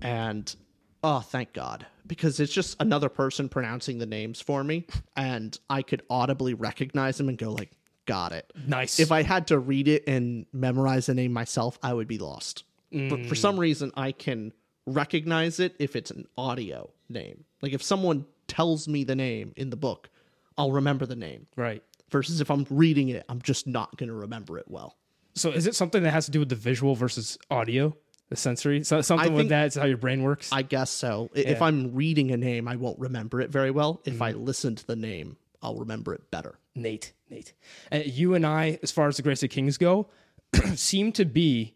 and 0.00 0.54
oh, 1.02 1.20
thank 1.20 1.52
God 1.52 1.86
because 2.06 2.40
it's 2.40 2.52
just 2.52 2.76
another 2.80 3.08
person 3.08 3.48
pronouncing 3.48 3.98
the 3.98 4.06
names 4.06 4.40
for 4.40 4.62
me, 4.62 4.86
and 5.16 5.58
I 5.70 5.82
could 5.82 6.02
audibly 6.10 6.54
recognize 6.54 7.18
them 7.18 7.28
and 7.28 7.38
go 7.38 7.52
like, 7.52 7.70
got 8.06 8.32
it. 8.32 8.52
Nice. 8.66 8.98
If 8.98 9.12
I 9.12 9.22
had 9.22 9.46
to 9.48 9.58
read 9.58 9.88
it 9.88 10.04
and 10.06 10.46
memorize 10.52 11.06
the 11.06 11.14
name 11.14 11.32
myself, 11.32 11.78
I 11.82 11.92
would 11.94 12.08
be 12.08 12.18
lost. 12.18 12.64
But 13.08 13.24
for 13.24 13.34
some 13.34 13.58
reason, 13.58 13.90
I 13.96 14.12
can 14.12 14.52
recognize 14.86 15.58
it 15.60 15.74
if 15.78 15.96
it's 15.96 16.10
an 16.10 16.26
audio 16.36 16.90
name. 17.08 17.44
Like 17.62 17.72
if 17.72 17.82
someone 17.82 18.26
tells 18.48 18.86
me 18.86 19.02
the 19.04 19.16
name 19.16 19.54
in 19.56 19.70
the 19.70 19.76
book, 19.76 20.10
I'll 20.58 20.72
remember 20.72 21.06
the 21.06 21.16
name. 21.16 21.46
right. 21.56 21.82
Versus 22.12 22.40
if 22.40 22.50
I'm 22.50 22.66
reading 22.70 23.08
it, 23.08 23.24
I'm 23.28 23.42
just 23.42 23.66
not 23.66 23.96
going 23.96 24.08
to 24.08 24.14
remember 24.14 24.58
it 24.58 24.66
well. 24.68 24.96
So 25.34 25.50
is 25.50 25.66
it 25.66 25.74
something 25.74 26.02
that 26.02 26.10
has 26.10 26.26
to 26.26 26.30
do 26.30 26.38
with 26.40 26.50
the 26.50 26.54
visual 26.54 26.94
versus 26.94 27.38
audio, 27.50 27.96
the 28.28 28.36
sensory? 28.36 28.84
So 28.84 29.00
something 29.00 29.32
with 29.32 29.48
that 29.48 29.68
is 29.68 29.74
how 29.76 29.86
your 29.86 29.96
brain 29.96 30.22
works. 30.22 30.50
I 30.52 30.60
guess 30.62 30.90
so. 30.90 31.30
I- 31.34 31.38
If 31.40 31.62
I'm 31.62 31.94
reading 31.94 32.30
a 32.30 32.36
name, 32.36 32.68
I 32.68 32.76
won't 32.76 32.98
remember 32.98 33.40
it 33.40 33.50
very 33.50 33.70
well. 33.70 34.02
If 34.04 34.14
Mm-hmm. 34.14 34.22
I 34.22 34.32
listen 34.32 34.76
to 34.76 34.86
the 34.86 34.94
name, 34.96 35.38
I'll 35.62 35.76
remember 35.76 36.12
it 36.14 36.30
better. 36.30 36.58
Nate, 36.74 37.12
Nate, 37.30 37.52
and 37.90 38.06
you 38.06 38.34
and 38.34 38.44
I, 38.46 38.78
as 38.82 38.90
far 38.90 39.08
as 39.08 39.16
the 39.16 39.22
Grace 39.22 39.42
of 39.42 39.50
Kings 39.50 39.76
go, 39.78 40.08
seem 40.74 41.12
to 41.12 41.24
be 41.24 41.74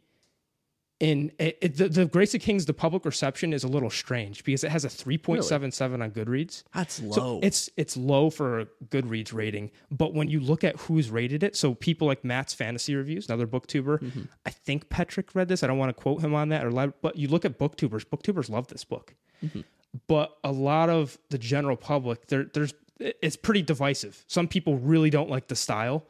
in 0.98 1.30
it, 1.38 1.58
it- 1.60 1.76
the, 1.76 1.88
the 1.88 2.06
Grace 2.06 2.34
of 2.34 2.40
Kings. 2.40 2.64
The 2.66 2.72
public 2.72 3.04
reception 3.04 3.52
is 3.52 3.64
a 3.64 3.68
little 3.68 3.90
strange 3.90 4.42
because 4.44 4.64
it 4.64 4.70
has 4.70 4.84
a 4.84 4.88
three 4.88 5.18
point 5.18 5.44
seven 5.44 5.70
seven 5.70 6.00
on 6.00 6.10
Goodreads. 6.10 6.62
That's 6.74 7.02
low. 7.02 7.12
So 7.12 7.40
it's 7.42 7.68
it's 7.76 7.96
low 7.96 8.30
for 8.30 8.60
a 8.60 8.66
Goodreads 8.88 9.32
rating, 9.34 9.70
but 9.90 10.14
when 10.14 10.28
you 10.28 10.40
look 10.40 10.64
at 10.64 10.76
who's 10.80 11.10
rated 11.10 11.42
it, 11.42 11.54
so 11.56 11.74
people 11.74 12.06
like 12.06 12.24
Matt's 12.24 12.54
Fantasy 12.54 12.94
Reviews, 12.94 13.28
another 13.28 13.46
booktuber, 13.46 13.98
Mm-hmm. 14.00 14.22
I 14.46 14.50
think 14.50 14.88
Petrik 14.88 15.34
read 15.34 15.48
this. 15.48 15.62
I 15.62 15.66
don't 15.66 15.78
want 15.78 15.94
to 15.94 16.02
quote 16.02 16.22
him 16.22 16.34
on 16.34 16.48
that, 16.48 16.64
or 16.64 16.70
but 17.02 17.16
you 17.16 17.28
look 17.28 17.44
at 17.44 17.58
booktubers. 17.58 18.04
Booktubers 18.06 18.48
love 18.48 18.68
this 18.68 18.84
book, 18.84 19.14
Mm-hmm. 19.44 19.60
but 20.06 20.36
a 20.44 20.52
lot 20.52 20.88
of 20.88 21.18
the 21.30 21.38
general 21.38 21.76
public, 21.76 22.28
there 22.28 22.44
there's 22.54 22.72
it's 22.98 23.36
pretty 23.36 23.60
divisive. 23.60 24.24
Some 24.26 24.48
people 24.48 24.78
really 24.78 25.10
don't 25.10 25.28
like 25.28 25.48
the 25.48 25.56
style. 25.56 26.06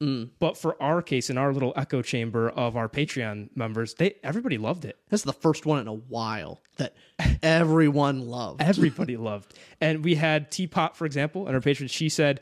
Mm. 0.00 0.30
But 0.38 0.56
for 0.56 0.82
our 0.82 1.02
case, 1.02 1.28
in 1.28 1.36
our 1.36 1.52
little 1.52 1.74
echo 1.76 2.00
chamber 2.00 2.48
of 2.48 2.76
our 2.76 2.88
Patreon 2.88 3.54
members, 3.54 3.94
they 3.94 4.14
everybody 4.22 4.56
loved 4.56 4.84
it. 4.84 4.98
That's 5.10 5.24
the 5.24 5.32
first 5.32 5.66
one 5.66 5.78
in 5.78 5.88
a 5.88 5.94
while 5.94 6.60
that 6.78 6.94
everyone 7.42 8.20
loved. 8.26 8.62
everybody 8.62 9.16
loved. 9.18 9.58
And 9.80 10.02
we 10.02 10.14
had 10.14 10.50
Teapot, 10.50 10.96
for 10.96 11.04
example, 11.04 11.46
and 11.46 11.54
our 11.54 11.60
patron, 11.60 11.88
she 11.88 12.08
said 12.08 12.40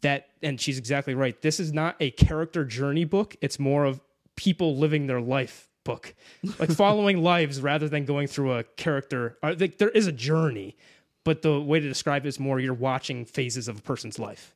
that, 0.00 0.28
and 0.42 0.60
she's 0.60 0.78
exactly 0.78 1.14
right. 1.14 1.40
This 1.40 1.60
is 1.60 1.72
not 1.72 1.96
a 2.00 2.10
character 2.10 2.64
journey 2.64 3.04
book. 3.04 3.36
It's 3.40 3.58
more 3.58 3.84
of 3.84 4.00
people 4.34 4.76
living 4.76 5.06
their 5.06 5.20
life 5.20 5.68
book, 5.84 6.12
like 6.58 6.70
following 6.72 7.22
lives 7.22 7.60
rather 7.60 7.88
than 7.88 8.04
going 8.04 8.26
through 8.26 8.52
a 8.52 8.64
character. 8.64 9.38
I 9.44 9.54
think 9.54 9.78
there 9.78 9.90
is 9.90 10.08
a 10.08 10.12
journey, 10.12 10.76
but 11.24 11.42
the 11.42 11.60
way 11.60 11.78
to 11.78 11.88
describe 11.88 12.26
it 12.26 12.28
is 12.28 12.40
more 12.40 12.58
you're 12.58 12.74
watching 12.74 13.24
phases 13.24 13.68
of 13.68 13.78
a 13.78 13.82
person's 13.82 14.18
life. 14.18 14.54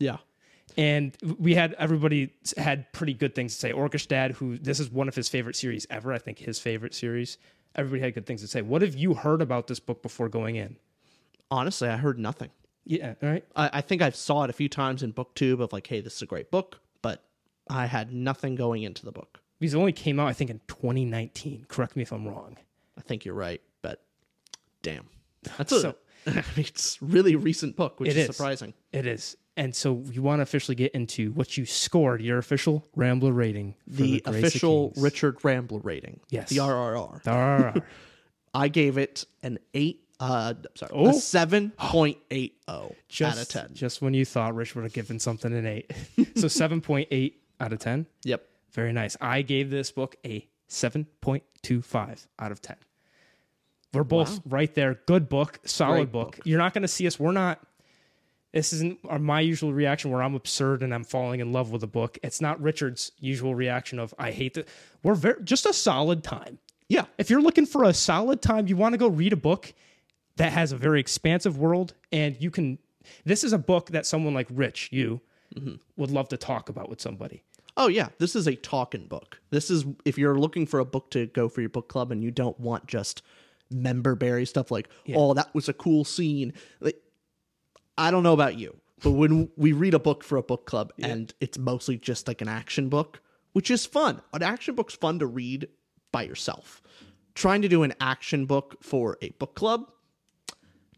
Yeah. 0.00 0.18
And 0.76 1.16
we 1.38 1.54
had 1.54 1.74
everybody 1.74 2.32
had 2.56 2.92
pretty 2.92 3.14
good 3.14 3.34
things 3.34 3.54
to 3.54 3.60
say. 3.60 3.72
Orkestad, 3.72 4.32
who 4.32 4.58
this 4.58 4.80
is 4.80 4.90
one 4.90 5.08
of 5.08 5.14
his 5.14 5.28
favorite 5.28 5.56
series 5.56 5.86
ever, 5.90 6.12
I 6.12 6.18
think 6.18 6.38
his 6.38 6.58
favorite 6.58 6.94
series. 6.94 7.38
Everybody 7.76 8.02
had 8.02 8.14
good 8.14 8.26
things 8.26 8.40
to 8.42 8.48
say. 8.48 8.62
What 8.62 8.82
have 8.82 8.94
you 8.94 9.14
heard 9.14 9.40
about 9.42 9.66
this 9.66 9.80
book 9.80 10.02
before 10.02 10.28
going 10.28 10.56
in? 10.56 10.76
Honestly, 11.50 11.88
I 11.88 11.96
heard 11.96 12.18
nothing. 12.18 12.50
Yeah, 12.84 13.14
all 13.22 13.28
right. 13.28 13.44
I, 13.56 13.70
I 13.74 13.80
think 13.80 14.02
I've 14.02 14.14
saw 14.16 14.44
it 14.44 14.50
a 14.50 14.52
few 14.52 14.68
times 14.68 15.02
in 15.02 15.12
BookTube 15.12 15.60
of 15.60 15.72
like, 15.72 15.86
hey, 15.86 16.00
this 16.00 16.16
is 16.16 16.22
a 16.22 16.26
great 16.26 16.50
book, 16.50 16.80
but 17.02 17.24
I 17.68 17.86
had 17.86 18.12
nothing 18.12 18.54
going 18.56 18.82
into 18.82 19.04
the 19.04 19.12
book. 19.12 19.40
Because 19.58 19.74
it 19.74 19.78
only 19.78 19.92
came 19.92 20.20
out, 20.20 20.28
I 20.28 20.32
think, 20.34 20.50
in 20.50 20.60
2019. 20.68 21.66
Correct 21.68 21.96
me 21.96 22.02
if 22.02 22.12
I'm 22.12 22.26
wrong. 22.28 22.56
I 22.98 23.00
think 23.00 23.24
you're 23.24 23.34
right, 23.34 23.62
but 23.82 24.02
damn. 24.82 25.06
That's 25.58 25.72
a 25.72 25.80
So- 25.80 25.94
I 26.26 26.32
mean, 26.32 26.42
it's 26.66 26.98
a 27.02 27.04
really 27.04 27.36
recent 27.36 27.76
book, 27.76 28.00
which 28.00 28.10
is, 28.10 28.16
is. 28.16 28.26
surprising. 28.36 28.72
It 28.92 29.06
is. 29.06 29.36
And 29.56 29.74
so 29.74 30.02
you 30.10 30.20
want 30.22 30.40
to 30.40 30.42
officially 30.42 30.74
get 30.74 30.92
into 30.92 31.30
what 31.32 31.56
you 31.56 31.64
scored, 31.64 32.20
your 32.20 32.38
official 32.38 32.86
Rambler 32.96 33.32
rating. 33.32 33.74
For 33.88 34.02
The, 34.02 34.02
the, 34.02 34.20
Grace 34.22 34.26
of 34.26 34.44
official 34.44 34.92
Richard 34.96 35.38
Rambler 35.44 35.78
rating. 35.80 36.20
Yes. 36.30 36.48
The 36.48 36.56
RRR. 36.56 37.26
Arr. 37.26 37.74
I 38.54 38.68
gave 38.68 38.98
it 38.98 39.24
an 39.42 39.58
eight 39.74 40.00
uh 40.20 40.54
sorry, 40.76 40.92
Oh. 40.94 41.08
a 41.08 41.12
seven 41.14 41.70
point 41.76 42.18
eight 42.30 42.56
oh 42.68 42.94
just, 43.08 43.36
out 43.38 43.42
of 43.42 43.48
ten. 43.48 43.74
Just 43.74 44.00
when 44.02 44.14
you 44.14 44.24
thought 44.24 44.54
Rich 44.54 44.74
would 44.76 44.84
have 44.84 44.92
given 44.92 45.18
something 45.18 45.52
an 45.52 45.66
8. 45.66 45.90
so 46.36 46.46
7.8 46.46 47.32
out 47.60 47.72
of 47.72 47.78
10. 47.80 48.06
Yep. 48.24 48.44
Very 48.72 48.92
nice. 48.92 49.16
I 49.20 49.42
gave 49.42 49.70
this 49.70 49.90
book 49.90 50.16
a 50.24 50.48
7.25 50.68 52.26
out 52.38 52.52
of 52.52 52.60
10. 52.62 52.76
We're 53.92 54.02
both 54.04 54.40
right 54.46 54.72
there. 54.74 55.00
Good 55.06 55.28
book, 55.28 55.60
solid 55.64 56.10
book. 56.10 56.36
book. 56.36 56.46
You're 56.46 56.58
not 56.58 56.74
going 56.74 56.82
to 56.82 56.88
see 56.88 57.06
us. 57.06 57.18
We're 57.18 57.30
not. 57.32 57.60
This 58.54 58.72
isn't 58.72 59.20
my 59.20 59.40
usual 59.40 59.74
reaction 59.74 60.12
where 60.12 60.22
I'm 60.22 60.36
absurd 60.36 60.84
and 60.84 60.94
I'm 60.94 61.02
falling 61.02 61.40
in 61.40 61.52
love 61.52 61.72
with 61.72 61.82
a 61.82 61.88
book. 61.88 62.18
It's 62.22 62.40
not 62.40 62.62
Richard's 62.62 63.10
usual 63.18 63.52
reaction 63.52 63.98
of 63.98 64.14
I 64.16 64.30
hate 64.30 64.56
it. 64.56 64.68
We're 65.02 65.16
very 65.16 65.42
just 65.42 65.66
a 65.66 65.72
solid 65.72 66.22
time. 66.22 66.60
Yeah. 66.88 67.06
If 67.18 67.30
you're 67.30 67.42
looking 67.42 67.66
for 67.66 67.82
a 67.82 67.92
solid 67.92 68.42
time, 68.42 68.68
you 68.68 68.76
want 68.76 68.92
to 68.92 68.98
go 68.98 69.08
read 69.08 69.32
a 69.32 69.36
book 69.36 69.74
that 70.36 70.52
has 70.52 70.70
a 70.70 70.76
very 70.76 71.00
expansive 71.00 71.58
world 71.58 71.94
and 72.12 72.36
you 72.40 72.52
can. 72.52 72.78
This 73.24 73.42
is 73.42 73.52
a 73.52 73.58
book 73.58 73.90
that 73.90 74.06
someone 74.06 74.34
like 74.34 74.46
Rich, 74.50 74.90
you, 74.92 75.20
mm-hmm. 75.54 75.74
would 75.96 76.12
love 76.12 76.28
to 76.28 76.36
talk 76.36 76.68
about 76.68 76.88
with 76.88 77.00
somebody. 77.00 77.42
Oh 77.76 77.88
yeah, 77.88 78.10
this 78.18 78.36
is 78.36 78.46
a 78.46 78.54
talking 78.54 79.08
book. 79.08 79.40
This 79.50 79.68
is 79.68 79.84
if 80.04 80.16
you're 80.16 80.38
looking 80.38 80.64
for 80.64 80.78
a 80.78 80.84
book 80.84 81.10
to 81.10 81.26
go 81.26 81.48
for 81.48 81.60
your 81.60 81.70
book 81.70 81.88
club 81.88 82.12
and 82.12 82.22
you 82.22 82.30
don't 82.30 82.58
want 82.60 82.86
just 82.86 83.22
member 83.68 84.14
berry 84.14 84.46
stuff 84.46 84.70
like, 84.70 84.88
oh, 85.12 85.34
that 85.34 85.52
was 85.54 85.68
a 85.68 85.72
cool 85.72 86.04
scene. 86.04 86.52
Like, 86.80 87.00
I 87.96 88.10
don't 88.10 88.22
know 88.22 88.32
about 88.32 88.58
you, 88.58 88.76
but 89.02 89.12
when 89.12 89.50
we 89.56 89.72
read 89.72 89.94
a 89.94 89.98
book 89.98 90.24
for 90.24 90.36
a 90.36 90.42
book 90.42 90.66
club 90.66 90.92
and 91.00 91.32
it's 91.40 91.58
mostly 91.58 91.96
just 91.96 92.26
like 92.28 92.40
an 92.40 92.48
action 92.48 92.88
book, 92.88 93.20
which 93.52 93.70
is 93.70 93.86
fun. 93.86 94.20
An 94.32 94.42
action 94.42 94.74
book's 94.74 94.94
fun 94.94 95.18
to 95.20 95.26
read 95.26 95.68
by 96.12 96.22
yourself. 96.22 96.82
Trying 97.34 97.62
to 97.62 97.68
do 97.68 97.82
an 97.82 97.94
action 98.00 98.46
book 98.46 98.76
for 98.82 99.18
a 99.22 99.30
book 99.30 99.54
club 99.54 99.90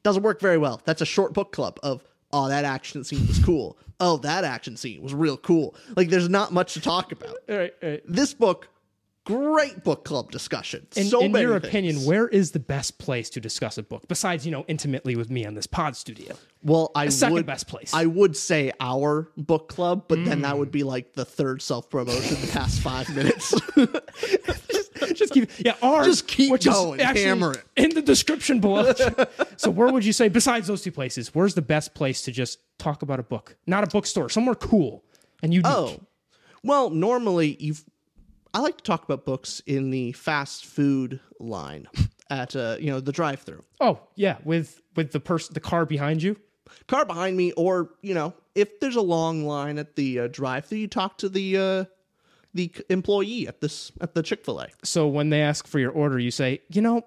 doesn't 0.03 0.23
work 0.23 0.41
very 0.41 0.59
well. 0.59 0.81
That's 0.85 1.03
a 1.03 1.07
short 1.07 1.33
book 1.33 1.53
club 1.53 1.79
of 1.83 2.03
oh 2.33 2.49
that 2.49 2.65
action 2.65 3.05
scene 3.05 3.27
was 3.27 3.39
cool. 3.45 3.79
Oh 3.99 4.19
that 4.19 4.45
action 4.45 4.77
scene 4.77 5.03
was 5.03 5.13
real 5.15 5.37
cool. 5.37 5.75
Like 5.97 6.11
there's 6.11 6.29
not 6.29 6.53
much 6.53 6.75
to 6.75 6.81
talk 6.81 7.13
about. 7.13 7.37
All 7.49 7.57
right, 7.57 7.75
all 7.83 7.91
right. 7.91 8.03
This 8.07 8.33
book, 8.35 8.69
great 9.27 9.83
book 9.85 10.05
club 10.05 10.31
discussion. 10.31 10.87
In, 10.97 11.05
so 11.07 11.21
in 11.21 11.33
your 11.35 11.59
things. 11.61 11.69
opinion, 11.69 11.97
where 12.05 12.29
is 12.29 12.53
the 12.53 12.59
best 12.61 12.99
place 12.99 13.29
to 13.31 13.41
discuss 13.41 13.77
a 13.77 13.83
book 13.83 14.07
besides, 14.09 14.47
you 14.47 14.53
know, 14.53 14.65
intimately 14.69 15.17
with 15.17 15.29
me 15.31 15.45
on 15.45 15.55
this 15.55 15.67
pod 15.67 15.97
studio? 15.97 16.35
well, 16.63 16.91
I 16.95 17.09
second 17.11 17.35
would, 17.35 17.47
best 17.47 17.69
place. 17.69 17.93
I 17.95 18.07
would 18.07 18.37
say 18.37 18.73
our 18.81 19.31
book 19.37 19.69
club, 19.69 20.05
but 20.09 20.25
then 20.25 20.43
that 20.43 20.55
Mm. 20.55 20.59
would 20.59 20.71
be 20.73 20.83
like 20.83 21.13
the 21.15 21.25
third 21.25 21.61
self 21.63 21.91
promotion 21.91 22.41
the 22.41 22.49
past 22.53 22.81
five 22.81 23.15
minutes. 23.15 23.55
just 25.15 25.33
keep, 25.33 25.49
yeah, 25.59 25.75
ours. 25.83 26.07
Just 26.07 26.27
keep 26.29 26.61
going, 26.63 27.01
hammer 27.01 27.53
it. 27.53 27.65
in 27.77 27.91
the 27.95 28.03
description 28.03 28.61
below. 28.61 28.93
so, 29.57 29.71
where 29.71 29.93
would 29.93 30.05
you 30.05 30.13
say, 30.13 30.29
besides 30.29 30.67
those 30.67 30.83
two 30.83 30.93
places, 30.93 31.35
where's 31.35 31.55
the 31.55 31.63
best 31.63 31.95
place 31.95 32.23
to 32.23 32.33
just 32.33 32.59
talk 32.79 33.03
about 33.03 33.21
a 33.21 33.23
book? 33.23 33.57
Not 33.67 33.85
a 33.85 33.87
bookstore, 33.87 34.29
somewhere 34.29 34.55
cool 34.55 35.05
and 35.43 35.53
unique. 35.53 35.67
oh, 35.71 36.01
well, 36.63 36.91
normally 36.91 37.57
you've. 37.61 37.85
I 38.57 38.61
like 38.61 38.79
to 38.79 38.83
talk 38.85 39.05
about 39.05 39.27
books 39.27 39.61
in 39.67 39.91
the 39.91 40.13
fast 40.13 40.65
food 40.65 41.21
line 41.39 41.89
at 42.31 42.57
uh, 42.57 42.79
you 42.81 42.91
know 42.91 43.01
the 43.01 43.13
drive 43.13 43.43
through. 43.43 43.63
Oh, 43.83 44.01
yeah, 44.15 44.39
with 44.45 44.81
with 44.97 45.13
the 45.13 45.21
person, 45.21 45.53
the 45.53 45.61
car 45.61 45.85
behind 45.85 46.23
you. 46.23 46.39
car 46.87 47.05
behind 47.05 47.37
me, 47.37 47.53
or 47.53 47.91
you 48.01 48.15
know, 48.15 48.33
if 48.55 48.81
there's 48.81 48.97
a 48.97 49.03
long 49.03 49.45
line 49.45 49.77
at 49.77 49.95
the 49.95 50.21
uh, 50.21 50.29
drive-through, 50.29 50.79
you 50.79 50.89
talk 50.89 51.19
to 51.19 51.29
the 51.29 51.59
uh, 51.59 51.85
the 52.55 52.73
employee 52.89 53.47
at 53.47 53.61
this 53.61 53.93
at 54.01 54.15
the 54.15 54.23
Chick 54.23 54.43
Fil 54.43 54.61
A. 54.61 54.69
So 54.83 55.07
when 55.07 55.29
they 55.29 55.43
ask 55.43 55.67
for 55.67 55.79
your 55.79 55.93
order, 55.93 56.19
you 56.19 56.31
say, 56.31 56.63
you 56.71 56.81
know, 56.81 57.05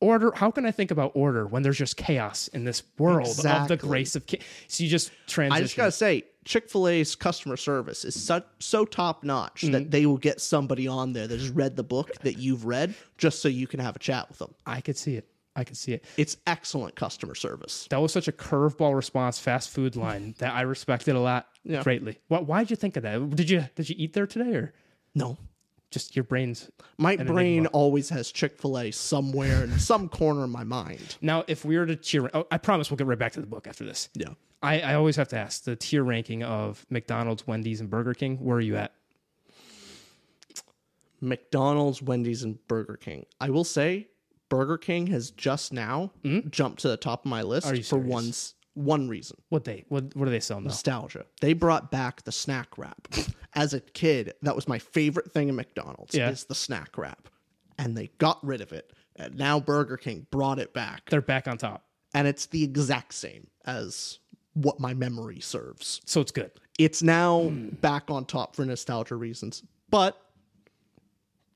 order. 0.00 0.32
How 0.34 0.50
can 0.50 0.66
I 0.66 0.70
think 0.70 0.90
about 0.90 1.12
order 1.14 1.46
when 1.46 1.62
there's 1.62 1.78
just 1.78 1.96
chaos 1.96 2.48
in 2.48 2.64
this 2.64 2.82
world 2.98 3.40
of 3.46 3.68
the 3.68 3.78
grace 3.78 4.16
of? 4.16 4.24
So 4.68 4.84
you 4.84 4.90
just 4.90 5.12
transition. 5.26 5.52
I 5.52 5.60
just 5.62 5.76
gotta 5.78 5.92
say, 5.92 6.24
Chick 6.44 6.70
Fil 6.70 6.88
A's 6.88 7.14
customer 7.14 7.56
service 7.56 8.04
is 8.04 8.20
so 8.20 8.42
so 8.58 8.84
top 8.84 9.24
notch 9.24 9.62
that 9.62 9.72
mm-hmm. 9.72 9.90
they 9.90 10.06
will 10.06 10.16
get 10.16 10.40
somebody 10.40 10.88
on 10.88 11.12
there 11.12 11.26
that 11.26 11.38
has 11.38 11.50
read 11.50 11.76
the 11.76 11.82
book 11.82 12.14
that 12.22 12.38
you've 12.38 12.64
read 12.64 12.94
just 13.18 13.42
so 13.42 13.48
you 13.48 13.66
can 13.66 13.80
have 13.80 13.94
a 13.96 13.98
chat 13.98 14.28
with 14.28 14.38
them. 14.38 14.54
I 14.66 14.80
could 14.80 14.96
see 14.96 15.16
it. 15.16 15.28
I 15.56 15.64
could 15.64 15.76
see 15.76 15.92
it. 15.92 16.04
It's 16.16 16.36
excellent 16.46 16.94
customer 16.94 17.34
service. 17.34 17.86
That 17.90 18.00
was 18.00 18.12
such 18.12 18.28
a 18.28 18.32
curveball 18.32 18.94
response, 18.94 19.38
fast 19.38 19.70
food 19.70 19.96
line 19.96 20.34
that 20.38 20.54
I 20.54 20.62
respected 20.62 21.16
a 21.16 21.20
lot 21.20 21.48
Yeah. 21.64 21.82
greatly. 21.82 22.18
Why, 22.28 22.38
why'd 22.38 22.70
you 22.70 22.76
think 22.76 22.96
of 22.96 23.02
that? 23.02 23.36
Did 23.36 23.50
you 23.50 23.66
did 23.74 23.90
you 23.90 23.96
eat 23.98 24.14
there 24.14 24.26
today, 24.26 24.54
or 24.54 24.72
No, 25.14 25.36
just 25.90 26.16
your 26.16 26.24
brains? 26.24 26.70
my 26.98 27.16
brain 27.16 27.66
always 27.66 28.08
has 28.08 28.32
Chick 28.32 28.58
Fil 28.58 28.78
A 28.78 28.90
somewhere 28.92 29.64
in 29.64 29.78
some 29.78 30.08
corner 30.08 30.44
of 30.44 30.50
my 30.50 30.64
mind. 30.64 31.16
Now, 31.20 31.44
if 31.48 31.64
we 31.64 31.76
were 31.76 31.86
to 31.86 31.96
cheer, 31.96 32.30
oh, 32.32 32.46
I 32.50 32.56
promise 32.58 32.90
we'll 32.90 32.96
get 32.96 33.08
right 33.08 33.18
back 33.18 33.32
to 33.32 33.40
the 33.40 33.46
book 33.46 33.66
after 33.66 33.84
this. 33.84 34.08
Yeah. 34.14 34.28
I, 34.62 34.80
I 34.80 34.94
always 34.94 35.16
have 35.16 35.28
to 35.28 35.38
ask 35.38 35.64
the 35.64 35.74
tier 35.76 36.04
ranking 36.04 36.42
of 36.42 36.84
McDonald's, 36.90 37.46
Wendy's, 37.46 37.80
and 37.80 37.88
Burger 37.88 38.12
King. 38.14 38.36
Where 38.38 38.58
are 38.58 38.60
you 38.60 38.76
at? 38.76 38.92
McDonald's, 41.20 42.00
Wendy's, 42.02 42.42
and 42.42 42.58
Burger 42.68 42.96
King. 42.96 43.26
I 43.40 43.50
will 43.50 43.64
say 43.64 44.08
Burger 44.48 44.78
King 44.78 45.06
has 45.08 45.30
just 45.30 45.72
now 45.72 46.12
jumped 46.50 46.80
to 46.82 46.88
the 46.88 46.96
top 46.96 47.24
of 47.24 47.30
my 47.30 47.42
list 47.42 47.66
Mm-hmm. 47.66 47.76
For 47.76 47.82
serious? 47.82 48.06
ones 48.08 48.54
One 48.74 49.08
reason 49.08 49.36
What 49.48 49.64
they 49.64 49.84
what 49.88 50.14
what 50.16 50.24
do 50.26 50.30
they 50.30 50.40
sell 50.40 50.60
now? 50.60 50.68
nostalgia. 50.68 51.26
They 51.40 51.52
brought 51.52 51.90
back 51.90 52.22
the 52.22 52.32
snack 52.32 52.78
wrap. 52.78 53.08
As 53.54 53.74
a 53.74 53.80
kid, 53.80 54.32
that 54.42 54.54
was 54.54 54.68
my 54.68 54.78
favorite 54.78 55.32
thing 55.32 55.48
at 55.48 55.54
McDonald's 55.54 56.14
Yeah. 56.14 56.30
is 56.30 56.44
the 56.44 56.54
snack 56.54 56.96
wrap. 56.96 57.28
And 57.78 57.96
they 57.96 58.08
got 58.18 58.38
rid 58.44 58.60
of 58.60 58.72
it. 58.72 58.92
And 59.16 59.36
now 59.36 59.58
Burger 59.60 59.96
King 59.96 60.26
brought 60.30 60.58
it 60.58 60.72
back. 60.72 61.08
They're 61.10 61.20
back 61.20 61.48
on 61.48 61.58
top, 61.58 61.84
And 62.14 62.26
it's 62.28 62.46
the 62.46 62.62
exact 62.62 63.12
same 63.14 63.48
as 63.66 64.18
what 64.62 64.78
my 64.80 64.94
memory 64.94 65.40
serves. 65.40 66.00
so 66.04 66.20
it's 66.20 66.32
good. 66.32 66.50
It's 66.78 67.02
now 67.02 67.48
back 67.80 68.10
on 68.10 68.24
top 68.24 68.56
for 68.56 68.64
nostalgia 68.64 69.14
reasons. 69.16 69.62
But 69.90 70.20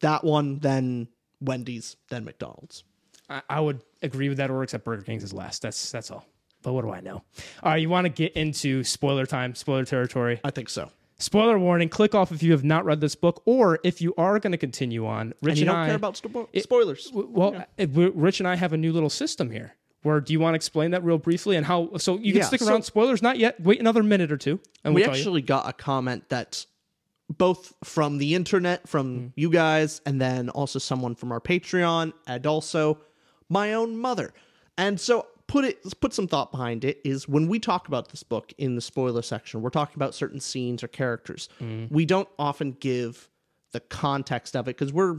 that 0.00 0.24
one, 0.24 0.58
then 0.58 1.08
Wendy's, 1.40 1.96
then 2.10 2.24
McDonald's. 2.24 2.84
I, 3.30 3.42
I 3.48 3.60
would 3.60 3.80
agree 4.02 4.28
with 4.28 4.38
that 4.38 4.50
order, 4.50 4.64
except 4.64 4.84
Burger 4.84 5.02
King's 5.02 5.24
is 5.24 5.32
last. 5.32 5.62
That's 5.62 5.90
that's 5.90 6.10
all. 6.10 6.26
But 6.62 6.72
what 6.72 6.82
do 6.84 6.90
I 6.90 7.00
know? 7.00 7.16
All 7.62 7.72
right, 7.72 7.80
you 7.80 7.88
want 7.88 8.04
to 8.06 8.08
get 8.10 8.32
into 8.34 8.84
spoiler 8.84 9.26
time, 9.26 9.54
spoiler 9.54 9.84
territory. 9.84 10.40
I 10.44 10.50
think 10.50 10.68
so. 10.68 10.90
Spoiler 11.18 11.58
warning: 11.58 11.88
click 11.88 12.14
off 12.14 12.32
if 12.32 12.42
you 12.42 12.52
have 12.52 12.64
not 12.64 12.84
read 12.84 13.00
this 13.00 13.14
book, 13.14 13.42
or 13.46 13.78
if 13.84 14.02
you 14.02 14.14
are 14.18 14.38
going 14.38 14.52
to 14.52 14.58
continue 14.58 15.06
on. 15.06 15.32
Rich 15.42 15.52
And 15.52 15.58
you 15.60 15.64
don't 15.66 15.76
I, 15.76 15.86
care 15.86 15.94
about 15.96 16.14
spo- 16.14 16.62
spoilers. 16.62 17.06
w- 17.06 17.28
well, 17.30 17.54
uh, 17.78 17.86
we- 17.86 18.10
Rich 18.10 18.40
and 18.40 18.48
I 18.48 18.56
have 18.56 18.72
a 18.72 18.76
new 18.76 18.92
little 18.92 19.10
system 19.10 19.50
here. 19.50 19.74
Where 20.04 20.20
do 20.20 20.32
you 20.32 20.38
want 20.38 20.52
to 20.52 20.56
explain 20.56 20.90
that 20.92 21.02
real 21.02 21.18
briefly 21.18 21.56
and 21.56 21.64
how? 21.66 21.96
So 21.96 22.16
you 22.18 22.32
can 22.32 22.40
Yeah, 22.42 22.46
stick 22.46 22.60
so- 22.60 22.68
around. 22.70 22.82
Spoilers, 22.84 23.22
not 23.22 23.38
yet. 23.38 23.60
Wait 23.60 23.80
another 23.80 24.02
minute 24.02 24.30
or 24.30 24.36
two, 24.36 24.60
and 24.84 24.94
we 24.94 25.00
we'll 25.00 25.10
actually 25.10 25.42
got 25.42 25.68
a 25.68 25.72
comment 25.72 26.28
that 26.28 26.66
both 27.30 27.72
from 27.82 28.18
the 28.18 28.34
internet 28.34 28.86
from 28.86 29.06
Mm. 29.18 29.32
you 29.34 29.48
guys 29.50 30.02
and 30.04 30.20
then 30.20 30.50
also 30.50 30.78
someone 30.78 31.14
from 31.14 31.32
our 31.32 31.40
patreon 31.40 32.12
and 32.26 32.46
also 32.46 32.98
my 33.48 33.72
own 33.72 33.96
mother 33.96 34.34
and 34.76 35.00
so 35.00 35.26
put 35.46 35.64
it 35.64 35.78
put 36.00 36.12
some 36.12 36.28
thought 36.28 36.50
behind 36.52 36.84
it 36.84 37.00
is 37.02 37.26
when 37.26 37.48
we 37.48 37.58
talk 37.58 37.88
about 37.88 38.10
this 38.10 38.22
book 38.22 38.52
in 38.58 38.74
the 38.74 38.80
spoiler 38.82 39.22
section 39.22 39.62
we're 39.62 39.70
talking 39.70 39.94
about 39.96 40.14
certain 40.14 40.38
scenes 40.38 40.82
or 40.84 40.88
characters 40.88 41.48
Mm. 41.62 41.90
we 41.90 42.04
don't 42.04 42.28
often 42.38 42.72
give 42.78 43.30
the 43.72 43.80
context 43.80 44.54
of 44.54 44.68
it 44.68 44.76
because 44.76 44.92
we're 44.92 45.16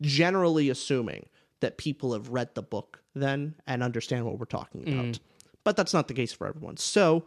generally 0.00 0.70
assuming 0.70 1.26
that 1.60 1.76
people 1.76 2.14
have 2.14 2.30
read 2.30 2.54
the 2.54 2.62
book 2.62 3.02
then 3.22 3.54
and 3.66 3.82
understand 3.82 4.24
what 4.24 4.38
we're 4.38 4.44
talking 4.46 4.82
Mm. 4.84 5.00
about 5.00 5.18
but 5.64 5.76
that's 5.76 5.92
not 5.94 6.06
the 6.08 6.14
case 6.14 6.32
for 6.32 6.46
everyone 6.46 6.76
so 6.76 7.26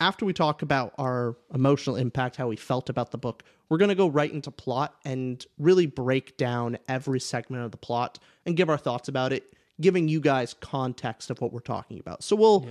after 0.00 0.24
we 0.24 0.32
talk 0.32 0.62
about 0.62 0.92
our 0.98 1.36
emotional 1.54 1.94
impact, 1.94 2.34
how 2.34 2.48
we 2.48 2.56
felt 2.56 2.90
about 2.90 3.12
the 3.12 3.18
book, 3.18 3.44
we're 3.68 3.78
going 3.78 3.90
to 3.90 3.94
go 3.94 4.08
right 4.08 4.32
into 4.32 4.50
plot 4.50 4.96
and 5.04 5.46
really 5.58 5.86
break 5.86 6.36
down 6.36 6.76
every 6.88 7.20
segment 7.20 7.64
of 7.64 7.70
the 7.70 7.76
plot 7.76 8.18
and 8.44 8.56
give 8.56 8.68
our 8.68 8.78
thoughts 8.78 9.08
about 9.08 9.32
it, 9.32 9.54
giving 9.80 10.08
you 10.08 10.18
guys 10.18 10.54
context 10.54 11.30
of 11.30 11.40
what 11.40 11.52
we're 11.52 11.60
talking 11.60 12.00
about. 12.00 12.24
So 12.24 12.34
we'll 12.34 12.66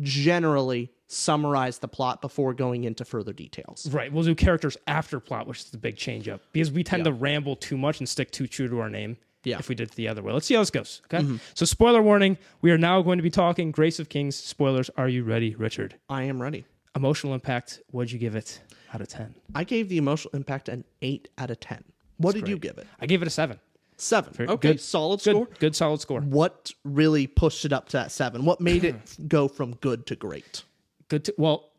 generally 0.00 0.90
summarize 1.06 1.78
the 1.78 1.88
plot 1.88 2.20
before 2.20 2.52
going 2.52 2.84
into 2.84 3.04
further 3.04 3.32
details. 3.32 3.88
Right. 3.90 4.12
We'll 4.12 4.24
do 4.24 4.34
characters 4.34 4.76
after 4.86 5.20
plot, 5.20 5.46
which 5.46 5.60
is 5.60 5.70
the 5.70 5.78
big 5.78 5.96
change 5.96 6.28
up 6.28 6.40
because 6.52 6.70
we 6.70 6.84
tend 6.84 7.04
to 7.04 7.12
ramble 7.12 7.56
too 7.56 7.78
much 7.78 8.00
and 8.00 8.08
stick 8.08 8.30
too 8.30 8.46
true 8.46 8.68
to 8.68 8.80
our 8.80 8.90
name. 8.90 9.16
Yeah. 9.44 9.58
If 9.58 9.68
we 9.68 9.74
did 9.74 9.90
it 9.90 9.94
the 9.94 10.08
other 10.08 10.22
way. 10.22 10.32
Let's 10.32 10.46
see 10.46 10.54
how 10.54 10.60
this 10.60 10.70
goes. 10.70 11.02
Okay. 11.06 11.22
Mm-hmm. 11.22 11.36
So, 11.54 11.64
spoiler 11.66 12.02
warning 12.02 12.38
we 12.62 12.70
are 12.70 12.78
now 12.78 13.02
going 13.02 13.18
to 13.18 13.22
be 13.22 13.30
talking 13.30 13.70
Grace 13.70 13.98
of 13.98 14.08
Kings. 14.08 14.36
Spoilers. 14.36 14.90
Are 14.96 15.08
you 15.08 15.22
ready, 15.24 15.54
Richard? 15.54 15.96
I 16.08 16.24
am 16.24 16.40
ready. 16.40 16.64
Emotional 16.96 17.34
impact. 17.34 17.80
What'd 17.90 18.10
you 18.12 18.18
give 18.18 18.36
it 18.36 18.60
out 18.92 19.00
of 19.00 19.08
10? 19.08 19.34
I 19.54 19.64
gave 19.64 19.88
the 19.88 19.98
emotional 19.98 20.34
impact 20.34 20.68
an 20.68 20.84
8 21.02 21.28
out 21.38 21.50
of 21.50 21.60
10. 21.60 21.84
What 22.18 22.34
did 22.34 22.48
you 22.48 22.56
give 22.58 22.78
it? 22.78 22.86
I 23.00 23.06
gave 23.06 23.20
it 23.20 23.28
a 23.28 23.30
7. 23.30 23.58
7. 23.96 24.48
Okay, 24.48 24.72
good. 24.72 24.80
solid 24.80 25.22
Good, 25.22 25.32
score. 25.34 25.48
good 25.58 25.76
solid 25.76 26.00
score. 26.00 26.20
What 26.20 26.72
really 26.84 27.26
pushed 27.26 27.64
it 27.64 27.72
up 27.72 27.88
to 27.90 27.96
that 27.98 28.12
7? 28.12 28.44
What 28.44 28.60
made 28.60 28.84
it 28.84 29.16
go 29.28 29.48
from 29.48 29.74
good 29.76 30.06
to 30.06 30.16
great? 30.16 30.62
Good 31.08 31.24
to, 31.26 31.34
well, 31.38 31.70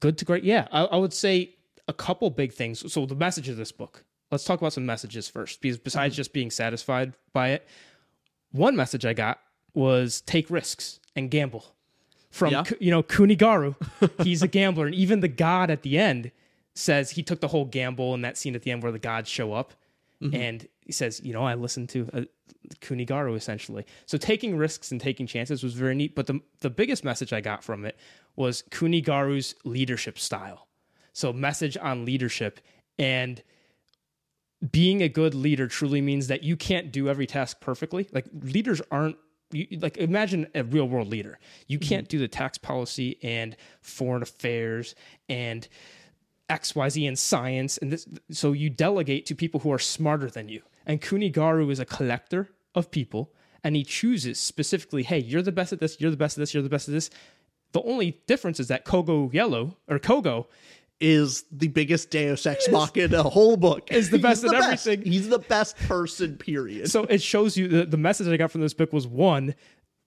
good 0.00 0.18
to 0.18 0.24
great. 0.24 0.44
Yeah. 0.44 0.66
I, 0.72 0.84
I 0.84 0.96
would 0.96 1.12
say 1.12 1.54
a 1.88 1.92
couple 1.92 2.30
big 2.30 2.52
things. 2.52 2.90
So, 2.92 3.06
the 3.06 3.14
message 3.14 3.48
of 3.48 3.56
this 3.56 3.72
book. 3.72 4.04
Let's 4.30 4.44
talk 4.44 4.60
about 4.60 4.72
some 4.72 4.86
messages 4.86 5.28
first 5.28 5.60
because 5.60 5.78
besides 5.78 6.16
just 6.16 6.32
being 6.32 6.50
satisfied 6.50 7.14
by 7.32 7.50
it, 7.50 7.66
one 8.52 8.76
message 8.76 9.04
I 9.04 9.12
got 9.12 9.40
was 9.74 10.20
take 10.22 10.50
risks 10.50 11.00
and 11.14 11.30
gamble. 11.30 11.66
From 12.30 12.52
Yeah. 12.52 12.64
You 12.80 12.90
know 12.90 13.02
Kuni 13.02 13.36
Garu, 13.36 13.76
he's 14.24 14.42
a 14.42 14.48
gambler, 14.48 14.86
and 14.86 14.94
even 14.94 15.20
the 15.20 15.28
god 15.28 15.70
at 15.70 15.82
the 15.82 15.98
end 15.98 16.32
says 16.74 17.10
he 17.10 17.22
took 17.22 17.40
the 17.40 17.48
whole 17.48 17.64
gamble 17.64 18.12
in 18.14 18.22
that 18.22 18.36
scene 18.36 18.56
at 18.56 18.62
the 18.62 18.72
end 18.72 18.82
where 18.82 18.90
the 18.90 18.98
gods 18.98 19.28
show 19.28 19.52
up, 19.52 19.72
and 20.32 20.66
he 20.80 20.90
says, 20.92 21.20
you 21.22 21.32
know, 21.32 21.44
I 21.44 21.54
listened 21.54 21.90
to 21.90 22.08
uh, 22.12 22.22
Kuni 22.80 23.04
Garu 23.06 23.36
essentially. 23.36 23.84
So 24.06 24.16
taking 24.18 24.56
risks 24.56 24.90
and 24.90 25.00
taking 25.00 25.26
chances 25.26 25.62
was 25.62 25.74
very 25.74 25.94
neat. 25.94 26.14
But 26.14 26.26
the 26.26 26.40
the 26.60 26.70
biggest 26.70 27.04
message 27.04 27.32
I 27.32 27.40
got 27.40 27.62
from 27.62 27.84
it 27.84 27.96
was 28.34 28.62
Kuni 28.70 29.02
Garu's 29.02 29.54
leadership 29.64 30.18
style. 30.18 30.66
So 31.12 31.32
message 31.32 31.76
on 31.76 32.04
leadership 32.04 32.58
and 32.98 33.42
being 34.70 35.02
a 35.02 35.08
good 35.08 35.34
leader 35.34 35.66
truly 35.66 36.00
means 36.00 36.28
that 36.28 36.42
you 36.42 36.56
can't 36.56 36.92
do 36.92 37.08
every 37.08 37.26
task 37.26 37.60
perfectly. 37.60 38.08
Like 38.12 38.26
leaders 38.32 38.80
aren't 38.90 39.16
you, 39.50 39.66
like 39.80 39.96
imagine 39.96 40.46
a 40.54 40.64
real 40.64 40.88
world 40.88 41.08
leader. 41.08 41.38
You 41.66 41.78
mm-hmm. 41.78 41.88
can't 41.88 42.08
do 42.08 42.18
the 42.18 42.28
tax 42.28 42.58
policy 42.58 43.18
and 43.22 43.56
foreign 43.80 44.22
affairs 44.22 44.94
and 45.28 45.66
XYZ 46.48 47.08
and 47.08 47.18
science 47.18 47.78
and 47.78 47.92
this 47.92 48.06
so 48.30 48.52
you 48.52 48.68
delegate 48.70 49.26
to 49.26 49.34
people 49.34 49.60
who 49.60 49.72
are 49.72 49.78
smarter 49.78 50.28
than 50.28 50.48
you. 50.48 50.62
And 50.86 51.00
Kuni 51.00 51.30
Garu 51.30 51.70
is 51.70 51.80
a 51.80 51.84
collector 51.84 52.50
of 52.74 52.90
people 52.90 53.32
and 53.62 53.74
he 53.74 53.82
chooses 53.82 54.38
specifically, 54.38 55.02
hey, 55.02 55.18
you're 55.18 55.42
the 55.42 55.52
best 55.52 55.72
at 55.72 55.80
this, 55.80 56.00
you're 56.00 56.10
the 56.10 56.16
best 56.16 56.36
at 56.36 56.42
this, 56.42 56.52
you're 56.52 56.62
the 56.62 56.68
best 56.68 56.88
at 56.88 56.92
this. 56.92 57.10
The 57.72 57.82
only 57.82 58.22
difference 58.26 58.60
is 58.60 58.68
that 58.68 58.84
Kogo 58.84 59.32
Yelu 59.32 59.74
or 59.88 59.98
Kogo 59.98 60.46
is 61.00 61.44
the 61.50 61.68
biggest 61.68 62.10
Deus 62.10 62.46
Ex 62.46 62.68
Machina 62.70 63.04
in 63.04 63.10
the 63.10 63.22
whole 63.22 63.56
book. 63.56 63.90
Is 63.90 64.10
the 64.10 64.16
He's 64.16 64.22
best 64.22 64.44
at 64.44 64.52
best. 64.52 64.86
everything. 64.86 65.12
He's 65.12 65.28
the 65.28 65.38
best 65.38 65.76
person, 65.76 66.36
period. 66.36 66.90
so 66.90 67.04
it 67.04 67.22
shows 67.22 67.56
you 67.56 67.68
the, 67.68 67.84
the 67.84 67.96
message 67.96 68.28
I 68.28 68.36
got 68.36 68.50
from 68.50 68.60
this 68.60 68.74
book 68.74 68.92
was 68.92 69.06
one, 69.06 69.54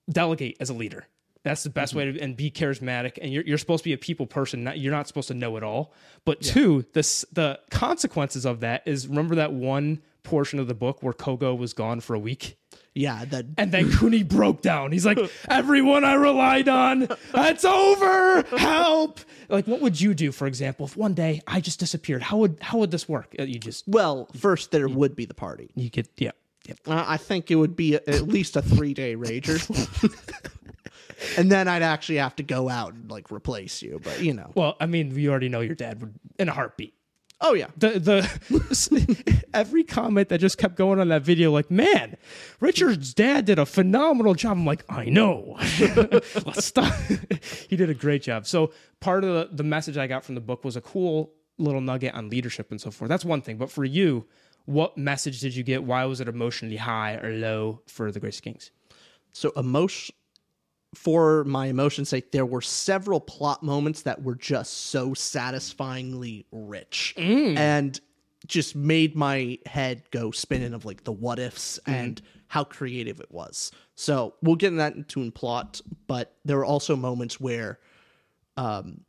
delegate 0.09 0.57
as 0.59 0.69
a 0.69 0.73
leader. 0.73 1.07
That's 1.43 1.63
the 1.63 1.69
best 1.69 1.91
mm-hmm. 1.91 1.99
way 1.99 2.11
to 2.13 2.19
and 2.19 2.35
be 2.35 2.51
charismatic. 2.51 3.19
And 3.21 3.31
you're, 3.31 3.43
you're 3.43 3.57
supposed 3.57 3.83
to 3.83 3.89
be 3.89 3.93
a 3.93 3.97
people 3.97 4.25
person. 4.25 4.65
Not, 4.65 4.79
you're 4.79 4.91
not 4.91 5.07
supposed 5.07 5.29
to 5.29 5.33
know 5.33 5.55
it 5.55 5.63
all. 5.63 5.93
But 6.25 6.41
two, 6.41 6.85
this 6.93 7.25
the 7.31 7.59
consequences 7.69 8.45
of 8.45 8.59
that 8.61 8.83
is 8.85 9.07
remember 9.07 9.35
that 9.35 9.53
one 9.53 10.01
portion 10.23 10.59
of 10.59 10.67
the 10.67 10.73
book 10.73 11.01
where 11.01 11.13
Kogo 11.13 11.57
was 11.57 11.73
gone 11.73 12.01
for 12.01 12.13
a 12.13 12.19
week. 12.19 12.57
Yeah, 12.97 13.25
that 13.25 13.45
And 13.57 13.71
then 13.71 13.91
Kuni 13.91 14.23
broke 14.23 14.61
down. 14.61 14.91
He's 14.91 15.05
like, 15.05 15.19
everyone 15.49 16.03
I 16.03 16.15
relied 16.15 16.67
on, 16.67 17.07
it's 17.35 17.63
over. 17.63 18.41
Help. 18.57 19.19
Like, 19.49 19.67
what 19.67 19.81
would 19.81 20.01
you 20.01 20.13
do, 20.13 20.31
for 20.31 20.47
example, 20.47 20.85
if 20.87 20.97
one 20.97 21.13
day 21.13 21.41
I 21.45 21.61
just 21.61 21.79
disappeared? 21.79 22.23
How 22.23 22.37
would 22.37 22.57
how 22.61 22.79
would 22.79 22.91
this 22.91 23.07
work? 23.07 23.35
Uh, 23.37 23.43
You 23.43 23.59
just 23.59 23.87
well, 23.87 24.27
first 24.35 24.71
there 24.71 24.87
would 24.87 25.15
be 25.15 25.25
the 25.25 25.35
party. 25.35 25.69
you 25.75 25.91
could 25.91 26.09
yeah. 26.17 26.31
yeah. 26.67 26.73
Uh, 26.87 27.05
I 27.07 27.17
think 27.17 27.51
it 27.51 27.55
would 27.55 27.75
be 27.75 27.95
a, 27.95 28.01
at 28.07 28.27
least 28.27 28.55
a 28.55 28.61
three 28.63 28.93
day 28.93 29.15
rager. 29.15 29.57
and 31.37 31.51
then 31.51 31.67
I'd 31.67 31.83
actually 31.83 32.17
have 32.17 32.35
to 32.37 32.43
go 32.43 32.67
out 32.67 32.93
and 32.93 33.09
like 33.11 33.31
replace 33.31 33.81
you. 33.81 34.01
But 34.03 34.21
you 34.21 34.33
know, 34.33 34.51
Well, 34.55 34.75
I 34.79 34.87
mean, 34.87 35.13
we 35.13 35.29
already 35.29 35.49
know 35.49 35.61
your 35.61 35.75
dad 35.75 36.01
would 36.01 36.15
in 36.39 36.49
a 36.49 36.53
heartbeat. 36.53 36.93
Oh 37.41 37.53
yeah, 37.53 37.67
The 37.77 37.99
the 37.99 39.43
every 39.53 39.83
comment 39.83 40.29
that 40.29 40.39
just 40.39 40.57
kept 40.57 40.75
going 40.75 40.99
on 40.99 41.09
that 41.09 41.21
video, 41.23 41.51
like, 41.51 41.69
man, 41.69 42.17
Richard's 42.59 43.13
dad 43.13 43.45
did 43.45 43.59
a 43.59 43.65
phenomenal 43.65 44.33
job. 44.33 44.53
I'm 44.53 44.65
like, 44.65 44.83
I 44.89 45.05
know. 45.05 45.57
Let's 45.79 46.65
stop. 46.65 46.93
he 47.69 47.75
did 47.75 47.89
a 47.89 47.93
great 47.93 48.23
job. 48.23 48.45
So 48.47 48.71
part 48.99 49.23
of 49.23 49.33
the, 49.33 49.55
the 49.55 49.63
message 49.63 49.97
I 49.97 50.07
got 50.07 50.23
from 50.23 50.35
the 50.35 50.41
book 50.41 50.63
was 50.63 50.75
a 50.75 50.81
cool 50.81 51.33
little 51.57 51.81
nugget 51.81 52.13
on 52.13 52.29
leadership 52.29 52.71
and 52.71 52.79
so 52.79 52.91
forth. 52.91 53.09
That's 53.09 53.25
one 53.25 53.41
thing. 53.41 53.57
But 53.57 53.71
for 53.71 53.83
you, 53.83 54.25
what 54.65 54.97
message 54.97 55.39
did 55.39 55.55
you 55.55 55.63
get? 55.63 55.83
Why 55.83 56.05
was 56.05 56.21
it 56.21 56.27
emotionally 56.27 56.75
high 56.77 57.15
or 57.15 57.31
low 57.31 57.81
for 57.87 58.11
the 58.11 58.19
Grace 58.19 58.37
of 58.37 58.43
Kings? 58.43 58.71
So 59.31 59.51
emotion 59.55 60.15
for 60.95 61.43
my 61.43 61.67
emotion's 61.67 62.09
sake, 62.09 62.31
there 62.31 62.45
were 62.45 62.61
several 62.61 63.19
plot 63.19 63.61
moments 63.61 64.03
that 64.03 64.23
were 64.23 64.35
just 64.35 64.85
so 64.87 65.13
satisfyingly 65.13 66.45
rich 66.51 67.13
and 67.17 67.99
just 68.45 68.75
made 68.75 69.15
my 69.15 69.59
head 69.65 70.03
go 70.11 70.31
spinning 70.31 70.73
of 70.73 70.85
like 70.85 71.03
the 71.03 71.11
what 71.11 71.39
ifs 71.39 71.79
and 71.85 72.21
how 72.47 72.63
creative 72.63 73.19
it 73.19 73.29
was. 73.31 73.71
So 73.95 74.35
we'll 74.41 74.55
get 74.55 74.67
in 74.67 74.77
that 74.77 74.95
into 74.95 75.21
in 75.21 75.31
plot, 75.31 75.81
but 76.07 76.33
there 76.45 76.57
were 76.57 76.65
also 76.65 76.95
moments 76.95 77.39
where 77.39 77.79
um 78.55 79.01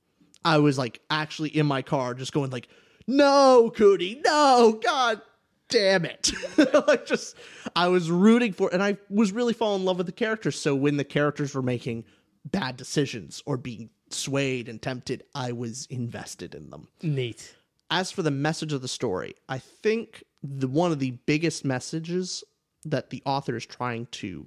I 0.45 0.59
was 0.59 0.79
like 0.79 1.01
actually 1.11 1.51
in 1.51 1.67
my 1.67 1.83
car 1.83 2.15
just 2.15 2.33
going 2.33 2.51
like, 2.51 2.69
no, 3.07 3.73
Cootie, 3.75 4.21
no, 4.25 4.81
God 4.83 5.21
damn 5.69 6.05
it. 6.05 6.33
like 6.89 7.07
just 7.07 7.37
I 7.77 7.89
was 7.89 8.11
rooting 8.11 8.53
for 8.53 8.71
and 8.73 8.83
I 8.83 8.97
was 9.09 9.33
really 9.33 9.53
falling 9.53 9.81
in 9.81 9.87
love 9.87 9.99
with 9.99 10.07
the 10.07 10.13
characters. 10.13 10.59
So 10.59 10.75
when 10.75 10.97
the 10.97 11.05
characters 11.05 11.55
were 11.55 11.63
making 11.63 12.05
bad 12.45 12.77
decisions 12.77 13.43
or 13.47 13.57
being 13.57 13.91
swayed 14.11 14.69
and 14.69 14.81
tempted, 14.81 15.25
I 15.35 15.53
was 15.53 15.87
invested 15.91 16.55
in 16.55 16.71
them. 16.71 16.89
Neat. 17.03 17.55
As 17.91 18.11
for 18.11 18.23
the 18.23 18.31
message 18.31 18.73
of 18.73 18.83
the 18.83 18.89
story, 18.89 19.35
I 19.49 19.59
think 19.59 20.25
the 20.43 20.69
one 20.69 20.93
of 20.93 20.99
the 20.99 21.13
biggest 21.13 21.65
messages 21.65 22.45
that 22.85 23.11
the 23.11 23.23
author 23.25 23.57
is 23.57 23.67
trying 23.67 24.07
to 24.07 24.47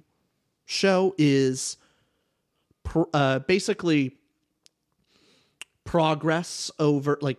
show 0.64 1.14
is 1.18 1.76
pr- 2.84 3.02
uh, 3.12 3.40
basically 3.40 4.16
progress 5.84 6.70
over 6.78 7.18
like 7.20 7.38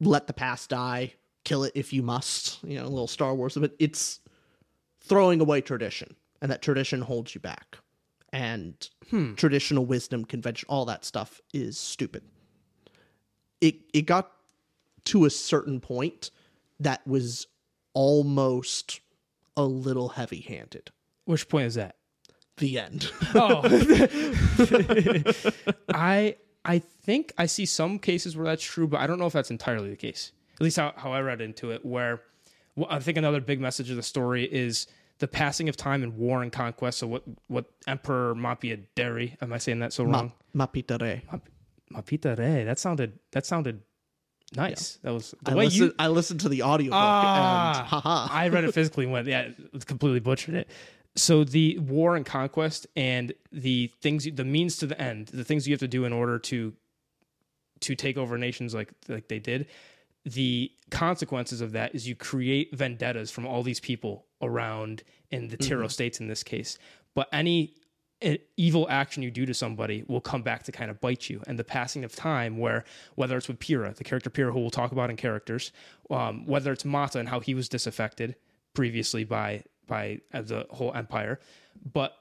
let 0.00 0.26
the 0.26 0.32
past 0.32 0.70
die, 0.70 1.14
kill 1.46 1.64
it 1.64 1.72
if 1.74 1.92
you 1.92 2.02
must. 2.02 2.62
You 2.64 2.78
know, 2.78 2.84
a 2.84 2.90
little 2.90 3.06
Star 3.06 3.34
Wars, 3.34 3.56
but 3.56 3.72
it's 3.78 4.20
throwing 5.00 5.40
away 5.40 5.62
tradition, 5.62 6.14
and 6.42 6.50
that 6.50 6.60
tradition 6.60 7.00
holds 7.00 7.34
you 7.34 7.40
back. 7.40 7.78
And 8.32 8.74
hmm. 9.08 9.34
traditional 9.34 9.86
wisdom, 9.86 10.24
convention, 10.24 10.66
all 10.68 10.84
that 10.86 11.04
stuff 11.04 11.40
is 11.54 11.78
stupid. 11.78 12.24
It 13.62 13.76
it 13.94 14.02
got 14.02 14.32
to 15.04 15.24
a 15.24 15.30
certain 15.30 15.80
point 15.80 16.32
that 16.80 17.06
was 17.06 17.46
almost 17.94 19.00
a 19.56 19.64
little 19.64 20.08
heavy-handed. 20.10 20.90
Which 21.24 21.48
point 21.48 21.66
is 21.66 21.76
that? 21.76 21.96
The 22.58 22.80
end. 22.80 23.10
Oh, 23.34 23.62
I 25.94 26.36
I 26.64 26.80
think 26.80 27.32
I 27.38 27.46
see 27.46 27.64
some 27.64 28.00
cases 28.00 28.36
where 28.36 28.46
that's 28.46 28.64
true, 28.64 28.88
but 28.88 29.00
I 29.00 29.06
don't 29.06 29.20
know 29.20 29.26
if 29.26 29.32
that's 29.32 29.52
entirely 29.52 29.88
the 29.88 29.96
case. 29.96 30.32
At 30.56 30.62
least 30.62 30.76
how, 30.76 30.92
how 30.96 31.12
I 31.12 31.20
read 31.20 31.40
into 31.40 31.70
it. 31.70 31.84
Where 31.84 32.22
well, 32.74 32.86
I 32.90 32.98
think 32.98 33.18
another 33.18 33.40
big 33.40 33.60
message 33.60 33.90
of 33.90 33.96
the 33.96 34.02
story 34.02 34.44
is 34.44 34.86
the 35.18 35.28
passing 35.28 35.68
of 35.68 35.76
time 35.76 36.02
and 36.02 36.16
war 36.16 36.42
and 36.42 36.52
conquest. 36.52 36.98
So 36.98 37.06
what 37.06 37.22
what 37.48 37.66
Emperor 37.86 38.34
Mapia 38.34 38.82
Deri? 38.94 39.36
Am 39.40 39.52
I 39.52 39.58
saying 39.58 39.80
that 39.80 39.92
so 39.92 40.04
wrong? 40.04 40.32
Ma- 40.52 40.66
Mapitare. 40.66 41.22
Mapita 41.92 42.38
Re. 42.38 42.64
That 42.64 42.78
sounded 42.78 43.18
that 43.32 43.46
sounded 43.46 43.80
nice. 44.54 44.98
That 45.02 45.12
was 45.12 45.34
the 45.42 45.52
I 45.52 45.54
way 45.54 45.64
listened, 45.66 45.88
you. 45.90 45.94
I 45.98 46.08
listened 46.08 46.40
to 46.40 46.48
the 46.48 46.62
audiobook 46.62 46.94
Ah, 46.94 47.78
and 47.78 47.86
haha. 47.88 48.28
I 48.30 48.48
read 48.48 48.64
it 48.64 48.72
physically 48.74 49.04
and 49.04 49.12
went, 49.12 49.26
yeah, 49.28 49.48
completely 49.86 50.20
butchered 50.20 50.54
it. 50.54 50.68
So 51.14 51.44
the 51.44 51.78
war 51.78 52.16
and 52.16 52.26
conquest 52.26 52.86
and 52.94 53.32
the 53.50 53.90
things, 54.02 54.28
the 54.30 54.44
means 54.44 54.76
to 54.78 54.86
the 54.86 55.00
end, 55.00 55.28
the 55.28 55.44
things 55.44 55.66
you 55.66 55.72
have 55.72 55.80
to 55.80 55.88
do 55.88 56.04
in 56.04 56.12
order 56.12 56.38
to 56.40 56.74
to 57.80 57.94
take 57.94 58.16
over 58.16 58.36
nations 58.38 58.74
like 58.74 58.92
like 59.08 59.28
they 59.28 59.38
did. 59.38 59.66
The 60.26 60.72
consequences 60.90 61.60
of 61.60 61.70
that 61.72 61.94
is 61.94 62.08
you 62.08 62.16
create 62.16 62.76
vendettas 62.76 63.30
from 63.30 63.46
all 63.46 63.62
these 63.62 63.78
people 63.78 64.26
around 64.42 65.04
in 65.30 65.48
the 65.48 65.56
Tiro 65.56 65.86
states 65.86 66.18
in 66.18 66.26
this 66.26 66.42
case. 66.42 66.78
But 67.14 67.28
any 67.32 67.74
e- 68.20 68.38
evil 68.56 68.88
action 68.90 69.22
you 69.22 69.30
do 69.30 69.46
to 69.46 69.54
somebody 69.54 70.04
will 70.08 70.20
come 70.20 70.42
back 70.42 70.64
to 70.64 70.72
kind 70.72 70.90
of 70.90 71.00
bite 71.00 71.30
you. 71.30 71.42
And 71.46 71.56
the 71.56 71.64
passing 71.64 72.02
of 72.02 72.14
time, 72.14 72.58
where 72.58 72.84
whether 73.14 73.36
it's 73.36 73.46
with 73.46 73.60
Pira, 73.60 73.94
the 73.94 74.02
character 74.02 74.28
Pira, 74.28 74.52
who 74.52 74.58
we'll 74.58 74.70
talk 74.70 74.90
about 74.90 75.10
in 75.10 75.16
characters, 75.16 75.70
um, 76.10 76.44
whether 76.44 76.72
it's 76.72 76.84
Mata 76.84 77.20
and 77.20 77.28
how 77.28 77.38
he 77.38 77.54
was 77.54 77.68
disaffected 77.68 78.34
previously 78.74 79.22
by 79.22 79.62
by 79.86 80.18
uh, 80.34 80.42
the 80.42 80.66
whole 80.70 80.92
empire, 80.92 81.38
but 81.92 82.16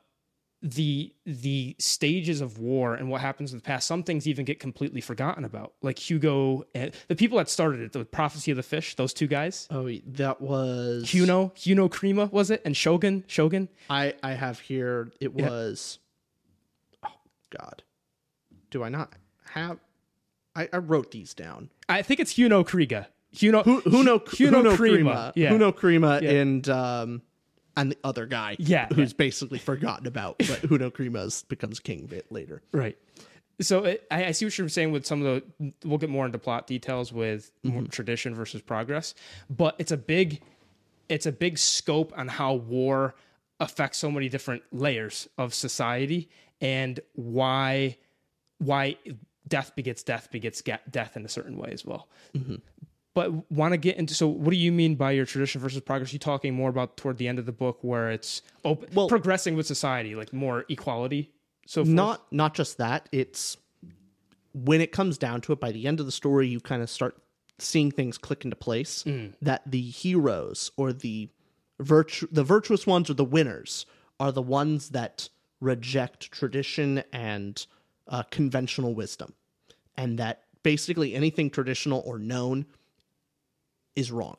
the 0.67 1.13
the 1.27 1.75
stages 1.77 2.41
of 2.41 2.57
war 2.57 2.95
and 2.95 3.07
what 3.09 3.21
happens 3.21 3.53
in 3.53 3.59
the 3.59 3.63
past, 3.63 3.85
some 3.85 4.01
things 4.01 4.27
even 4.27 4.45
get 4.45 4.59
completely 4.59 4.99
forgotten 4.99 5.45
about. 5.45 5.73
Like 5.83 5.99
Hugo, 5.99 6.65
and 6.73 6.91
the 7.07 7.15
people 7.15 7.37
that 7.37 7.49
started 7.49 7.81
it, 7.81 7.91
the 7.93 8.03
prophecy 8.03 8.49
of 8.49 8.57
the 8.57 8.63
fish, 8.63 8.95
those 8.95 9.13
two 9.13 9.27
guys, 9.27 9.67
Oh, 9.69 9.87
that 10.07 10.41
was 10.41 11.03
Huno, 11.03 11.53
Huno 11.55 11.87
Krima 11.87 12.31
was 12.31 12.49
it, 12.49 12.63
and 12.65 12.75
Shogun, 12.75 13.23
Shogun. 13.27 13.69
I 13.91 14.15
I 14.23 14.31
have 14.31 14.59
here. 14.59 15.11
It 15.21 15.35
was. 15.35 15.99
Oh 17.05 17.09
God, 17.55 17.83
do 18.71 18.83
I 18.83 18.89
not 18.89 19.13
have? 19.51 19.77
I, 20.55 20.67
I 20.73 20.77
wrote 20.77 21.11
these 21.11 21.33
down. 21.35 21.69
I 21.87 22.01
think 22.01 22.19
it's 22.19 22.33
Huno 22.33 22.65
Kriga. 22.65 23.05
Huno, 23.35 23.63
Who 23.65 23.81
who 23.81 24.03
know 24.03 24.19
Huno 24.19 24.63
know 24.63 24.75
Krima. 24.75 25.03
Krima? 25.03 25.31
Yeah. 25.35 25.55
Know 25.57 25.71
Krima 25.73 26.21
Yeah. 26.21 26.31
and 26.31 26.69
um 26.69 27.21
and 27.77 27.91
the 27.91 27.97
other 28.03 28.25
guy. 28.25 28.55
Yeah, 28.59 28.87
who's 28.93 29.13
basically 29.13 29.59
forgotten 29.59 30.07
about, 30.07 30.37
but 30.39 30.59
who 30.59 30.77
Krima's 30.91 31.43
becomes 31.43 31.79
king 31.79 32.05
bit 32.05 32.31
later. 32.31 32.61
Right. 32.71 32.97
So 33.61 33.85
it, 33.85 34.05
I, 34.11 34.25
I 34.25 34.31
see 34.31 34.45
what 34.45 34.57
you're 34.57 34.67
saying 34.69 34.91
with 34.91 35.05
some 35.05 35.25
of 35.25 35.43
the. 35.59 35.73
We'll 35.87 35.97
get 35.97 36.09
more 36.09 36.25
into 36.25 36.37
plot 36.37 36.67
details 36.67 37.13
with 37.13 37.51
more 37.63 37.81
mm-hmm. 37.81 37.89
tradition 37.89 38.35
versus 38.35 38.61
progress, 38.61 39.13
but 39.49 39.75
it's 39.77 39.91
a 39.91 39.97
big, 39.97 40.41
it's 41.09 41.25
a 41.25 41.31
big 41.31 41.57
scope 41.57 42.13
on 42.17 42.27
how 42.27 42.53
war 42.55 43.15
affects 43.59 43.97
so 43.97 44.11
many 44.11 44.27
different 44.27 44.63
layers 44.71 45.29
of 45.37 45.53
society 45.53 46.29
and 46.59 46.99
why, 47.13 47.97
why 48.57 48.97
death 49.47 49.73
begets 49.75 50.03
death 50.03 50.29
begets 50.31 50.61
death 50.89 51.15
in 51.15 51.23
a 51.23 51.29
certain 51.29 51.57
way 51.57 51.69
as 51.71 51.85
well. 51.85 52.09
Mm-hmm. 52.35 52.55
But 53.15 53.49
want 53.49 53.71
to 53.71 53.77
get 53.77 53.95
into 53.95 54.13
so 54.13 54.27
what 54.27 54.51
do 54.51 54.57
you 54.57 54.71
mean 54.73 54.95
by 54.95 55.11
your 55.11 55.25
tradition 55.25 55.61
versus 55.61 55.79
progress? 55.81 56.11
you 56.13 56.19
talking 56.19 56.53
more 56.53 56.69
about 56.69 56.97
toward 56.97 57.17
the 57.17 57.27
end 57.29 57.39
of 57.39 57.45
the 57.45 57.53
book 57.53 57.79
where 57.81 58.11
it's 58.11 58.41
open, 58.63 58.89
Well- 58.93 59.07
progressing 59.07 59.55
with 59.55 59.65
society, 59.65 60.13
like 60.15 60.31
more 60.33 60.65
equality. 60.69 61.31
So 61.65 61.83
forth? 61.83 61.95
Not 61.95 62.31
not 62.31 62.53
just 62.53 62.77
that. 62.77 63.07
It's 63.11 63.57
when 64.53 64.81
it 64.81 64.91
comes 64.91 65.17
down 65.17 65.41
to 65.41 65.53
it. 65.53 65.59
By 65.59 65.71
the 65.71 65.87
end 65.87 65.99
of 65.99 66.05
the 66.05 66.11
story, 66.11 66.47
you 66.47 66.59
kind 66.59 66.83
of 66.83 66.89
start 66.89 67.17
seeing 67.57 67.89
things 67.89 68.17
click 68.17 68.43
into 68.43 68.55
place. 68.57 69.03
That 69.41 69.61
the 69.65 69.81
heroes 69.81 70.71
or 70.75 70.91
the 70.93 71.29
virtu- 71.79 72.27
the 72.31 72.43
virtuous 72.43 72.85
ones 72.85 73.09
or 73.09 73.13
the 73.15 73.23
winners 73.25 73.85
are 74.19 74.31
the 74.33 74.41
ones 74.41 74.89
that 74.89 75.29
reject 75.61 76.31
tradition 76.31 77.01
and 77.13 77.65
uh, 78.09 78.23
conventional 78.23 78.93
wisdom, 78.93 79.33
and 79.97 80.19
that 80.19 80.43
basically 80.63 81.15
anything 81.15 81.49
traditional 81.49 82.03
or 82.05 82.19
known 82.19 82.65
is 83.95 84.11
wrong. 84.11 84.37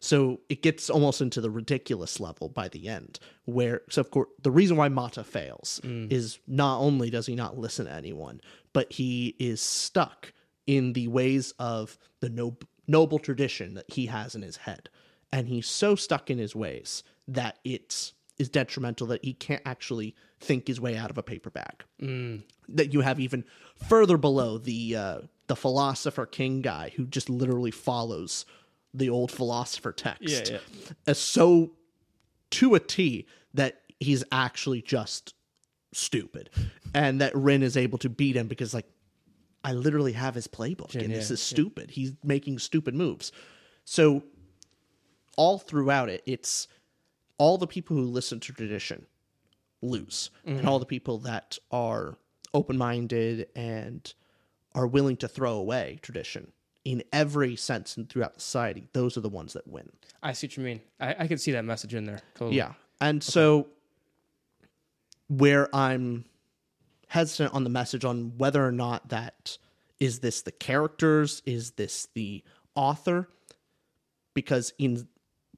So 0.00 0.40
it 0.48 0.62
gets 0.62 0.88
almost 0.88 1.20
into 1.20 1.40
the 1.40 1.50
ridiculous 1.50 2.20
level 2.20 2.48
by 2.48 2.68
the 2.68 2.86
end, 2.88 3.18
where 3.46 3.82
so 3.90 4.00
of 4.00 4.10
course 4.12 4.28
the 4.40 4.50
reason 4.50 4.76
why 4.76 4.88
Mata 4.88 5.24
fails 5.24 5.80
is 5.84 6.38
not 6.46 6.78
only 6.78 7.10
does 7.10 7.26
he 7.26 7.34
not 7.34 7.58
listen 7.58 7.86
to 7.86 7.92
anyone, 7.92 8.40
but 8.72 8.92
he 8.92 9.34
is 9.40 9.60
stuck 9.60 10.32
in 10.68 10.92
the 10.92 11.08
ways 11.08 11.52
of 11.58 11.98
the 12.20 12.28
nob- 12.28 12.64
noble 12.86 13.18
tradition 13.18 13.74
that 13.74 13.90
he 13.92 14.06
has 14.06 14.34
in 14.36 14.42
his 14.42 14.56
head, 14.58 14.88
and 15.32 15.48
he's 15.48 15.66
so 15.66 15.96
stuck 15.96 16.30
in 16.30 16.38
his 16.38 16.54
ways 16.54 17.02
that 17.26 17.58
it 17.64 18.12
is 18.38 18.48
detrimental 18.48 19.08
that 19.08 19.24
he 19.24 19.32
can't 19.34 19.62
actually 19.66 20.14
think 20.38 20.68
his 20.68 20.80
way 20.80 20.96
out 20.96 21.10
of 21.10 21.18
a 21.18 21.22
paper 21.24 21.50
bag. 21.50 21.82
That 22.68 22.92
you 22.92 23.00
have 23.00 23.18
even 23.18 23.44
further 23.88 24.16
below 24.16 24.58
the 24.58 24.94
uh, 24.94 25.18
the 25.48 25.56
philosopher 25.56 26.24
king 26.26 26.62
guy 26.62 26.92
who 26.94 27.04
just 27.04 27.28
literally 27.28 27.72
follows 27.72 28.44
the 28.98 29.08
old 29.10 29.30
philosopher 29.30 29.92
text 29.92 30.22
Yeah, 30.50 30.58
Uh, 31.06 31.14
so 31.14 31.72
to 32.50 32.74
a 32.74 32.80
T 32.80 33.26
that 33.54 33.82
he's 34.00 34.24
actually 34.30 34.82
just 34.82 35.34
stupid 35.92 36.50
and 36.94 37.20
that 37.20 37.34
Rin 37.34 37.62
is 37.62 37.76
able 37.76 37.98
to 37.98 38.08
beat 38.08 38.36
him 38.36 38.46
because 38.48 38.74
like 38.74 38.86
I 39.64 39.72
literally 39.72 40.12
have 40.12 40.34
his 40.34 40.46
playbook 40.46 40.94
and 40.94 41.12
this 41.14 41.30
is 41.30 41.40
stupid. 41.42 41.90
He's 41.90 42.12
making 42.22 42.58
stupid 42.58 42.94
moves. 42.94 43.32
So 43.84 44.22
all 45.36 45.58
throughout 45.58 46.08
it 46.08 46.22
it's 46.26 46.68
all 47.38 47.56
the 47.58 47.66
people 47.66 47.96
who 47.96 48.02
listen 48.02 48.40
to 48.40 48.52
tradition 48.52 49.06
lose 49.80 50.30
and 50.44 50.68
all 50.68 50.78
the 50.78 50.86
people 50.86 51.18
that 51.18 51.56
are 51.70 52.18
open-minded 52.52 53.48
and 53.54 54.12
are 54.74 54.86
willing 54.86 55.16
to 55.16 55.28
throw 55.28 55.52
away 55.52 55.98
tradition 56.02 56.52
in 56.88 57.02
every 57.12 57.54
sense 57.54 57.98
and 57.98 58.08
throughout 58.08 58.40
society 58.40 58.88
those 58.94 59.18
are 59.18 59.20
the 59.20 59.28
ones 59.28 59.52
that 59.52 59.68
win 59.68 59.90
I 60.22 60.32
see 60.32 60.46
what 60.46 60.56
you 60.56 60.64
mean. 60.64 60.80
I, 60.98 61.14
I 61.20 61.26
can 61.28 61.38
see 61.38 61.52
that 61.52 61.64
message 61.64 61.94
in 61.94 62.04
there. 62.04 62.20
Totally. 62.34 62.56
yeah 62.56 62.72
and 62.98 63.22
so 63.22 63.68
where 65.28 65.68
i'm 65.74 66.24
hesitant 67.08 67.52
on 67.52 67.62
the 67.64 67.70
message 67.70 68.06
on 68.06 68.32
whether 68.38 68.66
or 68.66 68.72
not 68.72 69.10
that 69.10 69.58
is 70.00 70.20
this 70.20 70.40
the 70.40 70.52
characters 70.52 71.42
is 71.44 71.72
this 71.72 72.08
the 72.14 72.42
author 72.74 73.28
because 74.32 74.72
in 74.78 75.06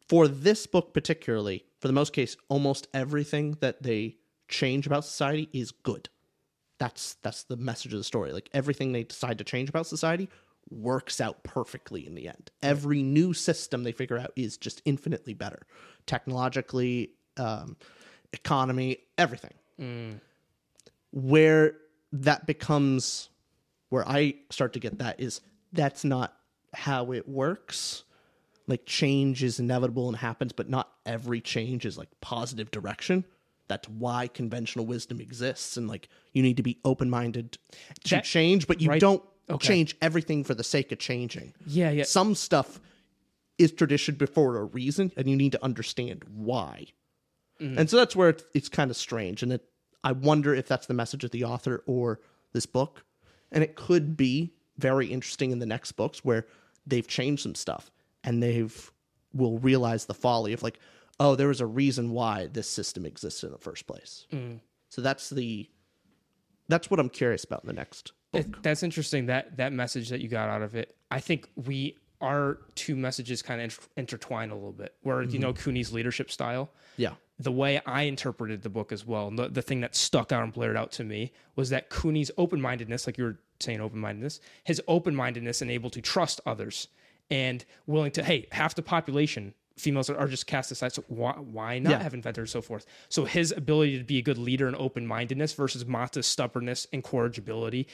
for 0.09 0.27
this 0.27 0.67
book 0.67 0.93
particularly 0.93 1.65
for 1.81 1.87
the 1.87 1.95
most 1.95 2.13
case 2.13 2.37
almost 2.49 2.89
everything 2.93 3.57
that 3.61 3.85
they 3.85 4.17
change 4.49 4.85
about 4.85 5.05
society 5.05 5.49
is 5.53 5.71
good 5.71 6.09
that's 6.81 7.15
that's 7.23 7.45
the 7.45 7.57
message 7.57 7.93
of 7.93 8.01
the 8.01 8.05
story 8.05 8.33
like 8.33 8.51
everything 8.53 8.91
they 8.91 9.05
decide 9.05 9.39
to 9.39 9.45
change 9.45 9.69
about 9.69 9.87
society 9.87 10.29
works 10.71 11.21
out 11.21 11.43
perfectly 11.43 12.07
in 12.07 12.15
the 12.15 12.29
end 12.29 12.51
every 12.63 13.03
new 13.03 13.33
system 13.33 13.83
they 13.83 13.93
figure 13.93 14.17
out 14.19 14.31
is 14.37 14.57
just 14.57 14.81
infinitely 14.85 15.35
better 15.35 15.61
technologically 16.07 17.11
um, 17.37 17.77
economy 18.33 18.99
everything 19.19 19.53
where 21.13 21.77
that 22.13 22.47
becomes 22.47 23.29
where 23.89 24.07
I 24.09 24.35
start 24.51 24.75
to 24.75 24.79
get 24.81 24.99
that 24.99 25.21
is 25.21 25.41
that's 25.73 26.05
not 26.05 26.37
how 26.75 27.13
it 27.13 27.29
works. 27.29 28.05
Like 28.67 28.87
change 28.87 29.43
is 29.43 29.59
inevitable 29.59 30.07
and 30.09 30.17
happens, 30.17 30.53
but 30.53 30.69
not 30.69 30.93
every 31.05 31.41
change 31.41 31.85
is 31.85 31.99
like 31.99 32.09
positive 32.21 32.71
direction. 32.71 33.25
That's 33.69 33.89
why 33.89 34.29
conventional 34.29 34.87
wisdom 34.87 35.21
exists, 35.21 35.77
and 35.77 35.89
like 35.89 36.09
you 36.33 36.43
need 36.43 36.57
to 36.59 36.63
be 36.63 36.79
open 36.85 37.09
minded 37.11 37.59
to 38.05 38.17
That- 38.17 38.25
change, 38.25 38.67
but 38.67 38.81
you 38.81 38.91
right. 38.91 39.01
don't 39.01 39.23
Okay. 39.55 39.67
change 39.67 39.97
everything 40.01 40.45
for 40.45 40.55
the 40.55 40.65
sake 40.65 40.93
of 40.93 40.99
changing. 40.99 41.55
Yeah, 41.67 41.91
yeah. 41.91 42.05
Some 42.05 42.35
stuff 42.35 42.81
is 43.59 43.73
tradition 43.73 44.15
before 44.15 44.57
a 44.57 44.65
reason, 44.65 45.13
and 45.17 45.29
you 45.29 45.37
need 45.37 45.53
to 45.53 45.65
understand 45.65 46.25
why. 46.35 46.87
Mm-hmm. 47.61 47.79
And 47.79 47.91
so 47.91 47.97
that's 47.97 48.17
where 48.17 48.31
it, 48.31 48.43
it's 48.55 48.69
kind 48.69 48.91
of 48.91 48.97
strange. 48.97 49.43
And 49.43 49.53
it, 49.53 49.65
I 50.03 50.13
wonder 50.13 50.55
if 50.55 50.67
that's 50.67 50.87
the 50.87 50.95
message 50.95 51.25
of 51.25 51.31
the 51.31 51.45
author 51.45 51.83
or 51.87 52.21
this 52.53 52.67
book. 52.67 53.05
And 53.53 53.63
it 53.63 53.77
could 53.77 54.17
be 54.17 54.55
very 54.79 55.07
interesting 55.09 55.51
in 55.51 55.59
the 55.59 55.67
next 55.67 55.93
books 55.93 56.25
where 56.25 56.47
they've 56.87 57.07
changed 57.07 57.43
some 57.43 57.55
stuff 57.55 57.91
and 58.25 58.43
they've 58.43 58.91
will 59.33 59.59
realize 59.59 60.07
the 60.07 60.15
folly 60.15 60.53
of 60.53 60.63
like, 60.63 60.79
oh, 61.21 61.37
there 61.37 61.49
was 61.49 61.61
a 61.61 61.67
reason 61.67 62.11
why 62.11 62.49
this 62.53 62.69
system 62.69 63.05
exists 63.07 63.45
in 63.45 63.51
the 63.51 63.59
first 63.59 63.87
place. 63.87 64.27
So 64.89 65.01
that's 65.03 65.31
the 65.31 65.69
that's 66.69 66.91
what 66.91 66.99
I'm 66.99 67.09
curious 67.11 67.45
about 67.45 67.63
in 67.63 67.69
the 67.69 67.73
next. 67.75 68.13
It- 68.33 68.63
that's 68.63 68.83
interesting 68.83 69.27
that 69.27 69.57
that 69.57 69.73
message 69.73 70.09
that 70.11 70.21
you 70.21 70.29
got 70.29 70.49
out 70.49 70.63
of 70.63 70.75
it. 70.75 70.97
I 71.11 71.21
think 71.21 71.49
we 71.57 71.97
our 72.21 72.59
two 72.75 72.97
messages 72.97 73.41
kind 73.43 73.63
of 73.63 73.89
intertwine 73.97 74.51
a 74.51 74.55
little 74.55 74.73
bit. 74.73 74.95
Where 75.03 75.23
you 75.23 75.29
mm-hmm. 75.29 75.41
know 75.41 75.53
Kuni's 75.53 75.93
leadership 75.93 76.31
style, 76.31 76.71
Yeah. 76.97 77.15
the 77.39 77.51
way 77.53 77.81
I 77.87 78.03
interpreted 78.03 78.63
the 78.63 78.69
book 78.69 78.93
as 78.93 79.07
well, 79.07 79.29
and 79.29 79.39
the, 79.39 79.49
the 79.49 79.63
thing 79.63 79.81
that 79.81 79.97
stuck 79.97 80.31
out 80.31 80.45
and 80.45 80.53
blared 80.53 80.77
out 80.77 80.93
to 80.93 81.05
me 81.05 81.33
was 81.57 81.71
that 81.71 81.89
Kuni's 81.89 82.31
open 82.37 82.61
mindedness, 82.61 83.07
like 83.07 83.17
you 83.17 83.25
were 83.25 83.39
saying, 83.59 83.81
open 83.81 83.99
mindedness, 84.01 84.41
his 84.65 84.83
open 84.87 85.15
mindedness 85.17 85.63
and 85.63 85.71
able 85.71 85.89
to 85.91 86.03
trust 86.03 86.41
others 86.45 86.89
and 87.31 87.65
willing 87.87 88.11
to, 88.13 88.23
hey, 88.23 88.47
half 88.53 88.75
the 88.75 88.83
population, 88.83 89.55
females 89.79 90.11
are, 90.11 90.19
are 90.19 90.29
just 90.29 90.47
cast 90.47 90.71
aside. 90.71 90.93
So 90.93 91.05
why, 91.09 91.33
why 91.33 91.79
not 91.79 91.91
Yeah. 91.91 92.03
have 92.03 92.13
inventors 92.13 92.55
and 92.55 92.63
so 92.63 92.67
forth? 92.67 92.85
So 93.09 93.25
his 93.25 93.51
ability 93.51 93.97
to 93.99 94.05
be 94.05 94.19
a 94.19 94.23
good 94.23 94.39
leader 94.39 94.67
and 94.67 94.77
open 94.77 95.07
mindedness 95.07 95.55
versus 95.55 95.87
Mata's 95.87 96.27
stubbornness, 96.27 96.87
incorrigibility, 96.93 97.87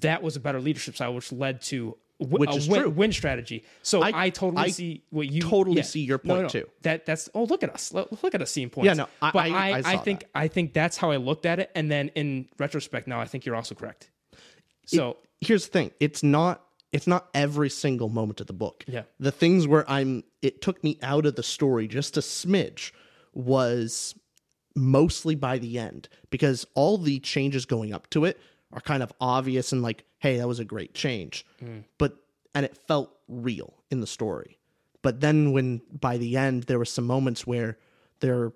that 0.00 0.22
was 0.22 0.36
a 0.36 0.40
better 0.40 0.60
leadership 0.60 0.94
style, 0.94 1.14
which 1.14 1.30
led 1.32 1.60
to 1.62 1.96
w- 2.20 2.38
Which 2.40 2.50
a 2.50 2.54
is 2.54 2.68
win, 2.68 2.80
true. 2.82 2.90
win 2.90 3.12
strategy. 3.12 3.64
So 3.82 4.02
I, 4.02 4.24
I- 4.26 4.30
totally 4.30 4.64
I 4.64 4.68
see 4.68 5.02
what 5.10 5.28
you 5.30 5.42
totally 5.42 5.82
see 5.82 6.00
your 6.00 6.18
point, 6.18 6.42
no, 6.42 6.48
too. 6.48 6.68
That 6.82 7.06
that's 7.06 7.28
oh 7.34 7.44
look 7.44 7.62
at 7.62 7.70
us 7.70 7.92
look, 7.92 8.22
look 8.22 8.34
at 8.34 8.42
us 8.42 8.50
seeing 8.50 8.70
points. 8.70 8.86
Yeah, 8.86 8.94
no, 8.94 9.08
I- 9.22 9.30
but 9.30 9.38
I- 9.50 9.70
I, 9.70 9.82
I 9.84 9.96
think 9.98 10.20
that. 10.20 10.30
I 10.34 10.48
think 10.48 10.72
that's 10.72 10.96
how 10.96 11.10
I 11.10 11.16
looked 11.16 11.46
at 11.46 11.58
it, 11.60 11.70
and 11.74 11.90
then 11.90 12.08
in 12.14 12.48
retrospect 12.58 13.06
now 13.08 13.20
I 13.20 13.26
think 13.26 13.44
you're 13.46 13.56
also 13.56 13.74
correct. 13.74 14.10
So 14.86 15.18
here's 15.40 15.66
the 15.66 15.72
thing 15.72 15.90
it's 16.00 16.22
not 16.22 16.62
it's 16.92 17.06
not 17.06 17.28
every 17.34 17.68
single 17.68 18.08
moment 18.08 18.40
of 18.40 18.46
the 18.46 18.52
book 18.54 18.84
Yeah. 18.88 19.02
the 19.20 19.30
things 19.32 19.66
where 19.66 19.84
i'm 19.90 20.24
it 20.40 20.62
took 20.62 20.82
me 20.82 20.98
out 21.02 21.26
of 21.26 21.34
the 21.36 21.42
story 21.42 21.86
just 21.88 22.16
a 22.16 22.20
smidge 22.20 22.92
was 23.34 24.14
mostly 24.74 25.34
by 25.34 25.58
the 25.58 25.78
end 25.78 26.08
because 26.30 26.66
all 26.74 26.96
the 26.98 27.18
changes 27.20 27.66
going 27.66 27.92
up 27.92 28.08
to 28.10 28.24
it 28.24 28.38
are 28.72 28.80
kind 28.80 29.02
of 29.02 29.12
obvious 29.20 29.72
and 29.72 29.82
like 29.82 30.04
hey 30.18 30.38
that 30.38 30.48
was 30.48 30.58
a 30.58 30.64
great 30.64 30.94
change. 30.94 31.44
Mm. 31.62 31.84
But 31.98 32.16
and 32.54 32.64
it 32.64 32.76
felt 32.88 33.12
real 33.28 33.74
in 33.90 34.00
the 34.00 34.06
story. 34.06 34.58
But 35.02 35.20
then 35.20 35.52
when 35.52 35.82
by 35.92 36.16
the 36.16 36.36
end 36.36 36.64
there 36.64 36.78
were 36.78 36.84
some 36.84 37.06
moments 37.06 37.46
where 37.46 37.78
they're 38.20 38.52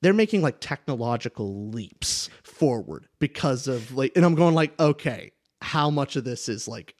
they're 0.00 0.14
making 0.14 0.42
like 0.42 0.60
technological 0.60 1.68
leaps 1.68 2.30
forward 2.42 3.06
because 3.18 3.68
of 3.68 3.92
like 3.92 4.12
and 4.16 4.24
i'm 4.24 4.34
going 4.34 4.54
like 4.54 4.78
okay 4.80 5.32
how 5.60 5.90
much 5.90 6.16
of 6.16 6.24
this 6.24 6.48
is 6.48 6.66
like 6.66 6.94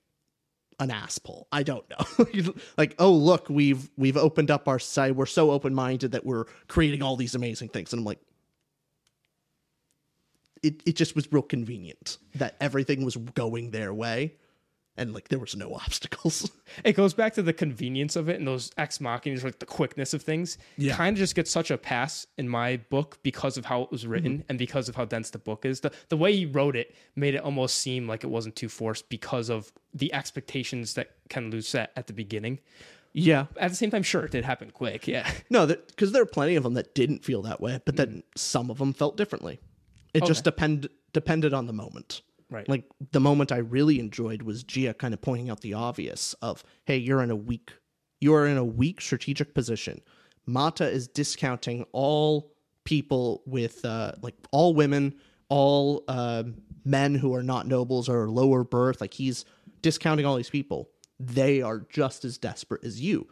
an 0.81 0.91
asshole? 0.91 1.47
I 1.53 1.63
don't 1.63 1.85
know. 1.91 2.55
Like 2.79 2.95
oh 2.99 3.13
look 3.13 3.49
we've 3.51 3.91
we've 3.97 4.17
opened 4.17 4.51
up 4.51 4.67
our 4.67 4.79
site. 4.79 5.15
We're 5.15 5.27
so 5.27 5.51
open-minded 5.51 6.13
that 6.13 6.25
we're 6.25 6.45
creating 6.69 7.03
all 7.03 7.17
these 7.17 7.35
amazing 7.35 7.69
things. 7.69 7.93
And 7.93 8.01
i'm 8.01 8.05
like 8.07 8.21
it, 10.63 10.83
it 10.87 10.97
just 10.97 11.15
was 11.17 11.33
real 11.33 11.43
convenient 11.43 12.19
that 12.35 12.57
everything 12.61 13.05
was 13.05 13.17
going 13.17 13.71
their 13.71 13.93
way 13.95 14.35
and 14.97 15.15
like 15.15 15.29
there 15.29 15.39
was 15.39 15.55
no 15.57 15.73
obstacles 15.87 16.51
it 16.85 16.93
goes 16.95 17.15
back 17.15 17.33
to 17.35 17.43
the 17.43 17.53
convenience 17.53 18.17
of 18.17 18.29
it 18.29 18.37
and 18.39 18.47
those 18.47 18.71
ex 18.77 18.99
machinas, 18.99 19.43
like 19.45 19.59
the 19.59 19.67
quickness 19.67 20.13
of 20.13 20.23
things. 20.23 20.59
Yeah. 20.77 20.95
kind 20.97 21.17
of 21.17 21.19
just 21.19 21.35
gets 21.35 21.51
such 21.51 21.71
a 21.71 21.79
pass 21.79 22.27
in 22.39 22.49
my 22.49 22.77
book 22.91 23.19
because 23.23 23.57
of 23.57 23.65
how 23.65 23.83
it 23.83 23.91
was 23.91 24.07
written 24.07 24.33
Mm-hmm. 24.39 24.43
and 24.51 24.59
because 24.59 24.89
of 24.89 24.97
how 24.97 25.05
dense 25.05 25.31
the 25.31 25.39
book 25.39 25.65
is. 25.65 25.81
The 25.81 25.93
the 26.11 26.17
way 26.17 26.35
he 26.37 26.45
wrote 26.47 26.77
it 26.77 26.95
made 27.17 27.35
it 27.35 27.43
almost 27.43 27.77
seem 27.77 28.07
like 28.07 28.25
it 28.25 28.29
wasn't 28.31 28.57
too 28.57 28.69
forced 28.69 29.09
because 29.09 29.49
of 29.49 29.73
the 29.95 30.13
expectations 30.13 30.95
that 30.95 31.11
Ken 31.29 31.51
Liu 31.51 31.61
set 31.63 31.93
at 31.97 32.07
the 32.07 32.13
beginning. 32.13 32.59
yeah 33.13 33.47
At 33.59 33.71
the 33.71 33.77
same 33.77 33.91
time, 33.91 34.03
sure, 34.03 34.25
it 34.25 34.31
did 34.33 34.45
happen 34.45 34.71
quick. 34.71 35.09
Yeah. 35.09 35.31
No, 35.51 35.67
because 35.67 36.13
there 36.13 36.23
are 36.23 36.27
plenty 36.27 36.57
of 36.57 36.63
them 36.65 36.75
that 36.75 36.95
didn't 36.95 37.25
feel 37.25 37.43
that 37.43 37.61
way, 37.61 37.81
but 37.85 37.97
then 37.97 38.23
some 38.37 38.71
of 38.71 38.79
them 38.79 38.93
felt 38.93 39.17
differently. 39.17 39.61
It 40.15 40.25
just 40.25 40.45
depend 40.45 40.89
depended 41.13 41.55
on 41.55 41.67
the 41.67 41.73
moment. 41.73 42.23
Right. 42.51 42.69
Like 42.69 42.85
the 43.13 43.21
moment 43.21 43.53
I 43.53 43.59
really 43.59 44.01
enjoyed 44.01 44.43
was 44.43 44.65
Gia 44.65 44.95
kind 44.95 45.15
of 45.15 45.21
pointing 45.21 45.51
out 45.51 45.61
the 45.61 45.75
obvious 45.75 46.35
of, 46.43 46.65
"Hey, 46.85 46.97
you're 46.97 47.23
in 47.23 47.31
a 47.31 47.37
weak, 47.37 47.73
you 48.21 48.35
are 48.35 48.47
in 48.47 48.57
a 48.57 48.65
weak 48.65 49.01
strategic 49.01 49.55
position." 49.55 50.01
Mata 50.47 50.89
is 50.89 51.07
discounting 51.07 51.85
all 51.93 52.53
people 52.85 53.43
with, 53.47 53.85
uh, 53.85 54.13
like 54.21 54.35
all 54.51 54.75
women, 54.75 55.15
all 55.49 56.03
uh, 56.09 56.43
men 56.85 57.15
who 57.15 57.35
are 57.35 57.43
not 57.43 57.69
nobles 57.69 58.09
or 58.09 58.29
lower 58.29 58.65
birth. 58.65 59.01
Like 59.01 59.15
he's 59.15 59.45
discounting 59.81 60.27
all 60.27 60.37
these 60.37 60.51
people. 60.51 60.91
They 61.21 61.63
are 61.63 61.87
just 61.91 62.25
as 62.25 62.37
desperate 62.39 62.85
as 62.85 63.01
you 63.01 63.29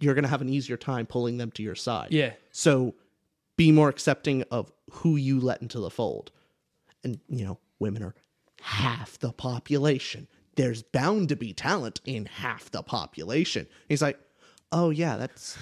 you're 0.00 0.14
going 0.14 0.24
to 0.24 0.28
have 0.28 0.40
an 0.40 0.48
easier 0.48 0.76
time 0.76 1.06
pulling 1.06 1.38
them 1.38 1.50
to 1.52 1.62
your 1.62 1.74
side. 1.74 2.08
Yeah. 2.10 2.32
So 2.52 2.94
be 3.58 3.70
more 3.72 3.90
accepting 3.90 4.42
of 4.50 4.72
who 4.90 5.16
you 5.16 5.38
let 5.40 5.60
into 5.60 5.78
the 5.80 5.90
fold. 5.90 6.30
And, 7.04 7.20
you 7.28 7.44
know, 7.44 7.58
women 7.78 8.02
are 8.02 8.14
half 8.62 9.18
the 9.18 9.32
population. 9.32 10.26
There's 10.56 10.82
bound 10.82 11.28
to 11.28 11.36
be 11.36 11.52
talent 11.52 12.00
in 12.06 12.24
half 12.26 12.70
the 12.70 12.82
population. 12.82 13.66
He's 13.88 14.00
like, 14.00 14.18
oh, 14.72 14.88
yeah, 14.90 15.16
that's, 15.18 15.58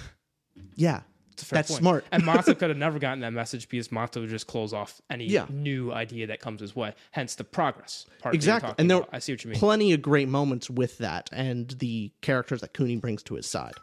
yeah, 0.75 1.01
Fair 1.37 1.57
that's 1.57 1.69
point. 1.71 1.81
smart. 1.81 2.05
and 2.11 2.23
Mata 2.25 2.55
could 2.59 2.69
have 2.69 2.77
never 2.79 2.97
gotten 2.97 3.19
that 3.19 3.31
message 3.33 3.69
because 3.69 3.91
Mata 3.91 4.19
would 4.19 4.29
just 4.29 4.47
close 4.47 4.73
off 4.73 4.99
any 5.09 5.25
Yeah. 5.25 5.45
new 5.49 5.91
idea 5.93 6.27
that 6.27 6.39
comes 6.39 6.61
his 6.61 6.75
way. 6.75 6.93
Hence 7.11 7.35
the 7.35 7.43
progress 7.43 8.05
part. 8.21 8.33
Exactly. 8.33 8.73
And 8.79 8.89
there 8.89 8.97
about. 8.99 9.09
I 9.13 9.19
see 9.19 9.33
what 9.33 9.43
you 9.43 9.51
mean. 9.51 9.59
plenty 9.59 9.93
of 9.93 10.01
great 10.01 10.29
moments 10.29 10.67
with 10.69 10.97
that 10.99 11.29
and 11.31 11.69
the 11.79 12.11
characters 12.21 12.61
that 12.61 12.73
Kuni 12.73 12.95
brings 12.95 13.21
to 13.23 13.35
his 13.35 13.45
side. 13.45 13.75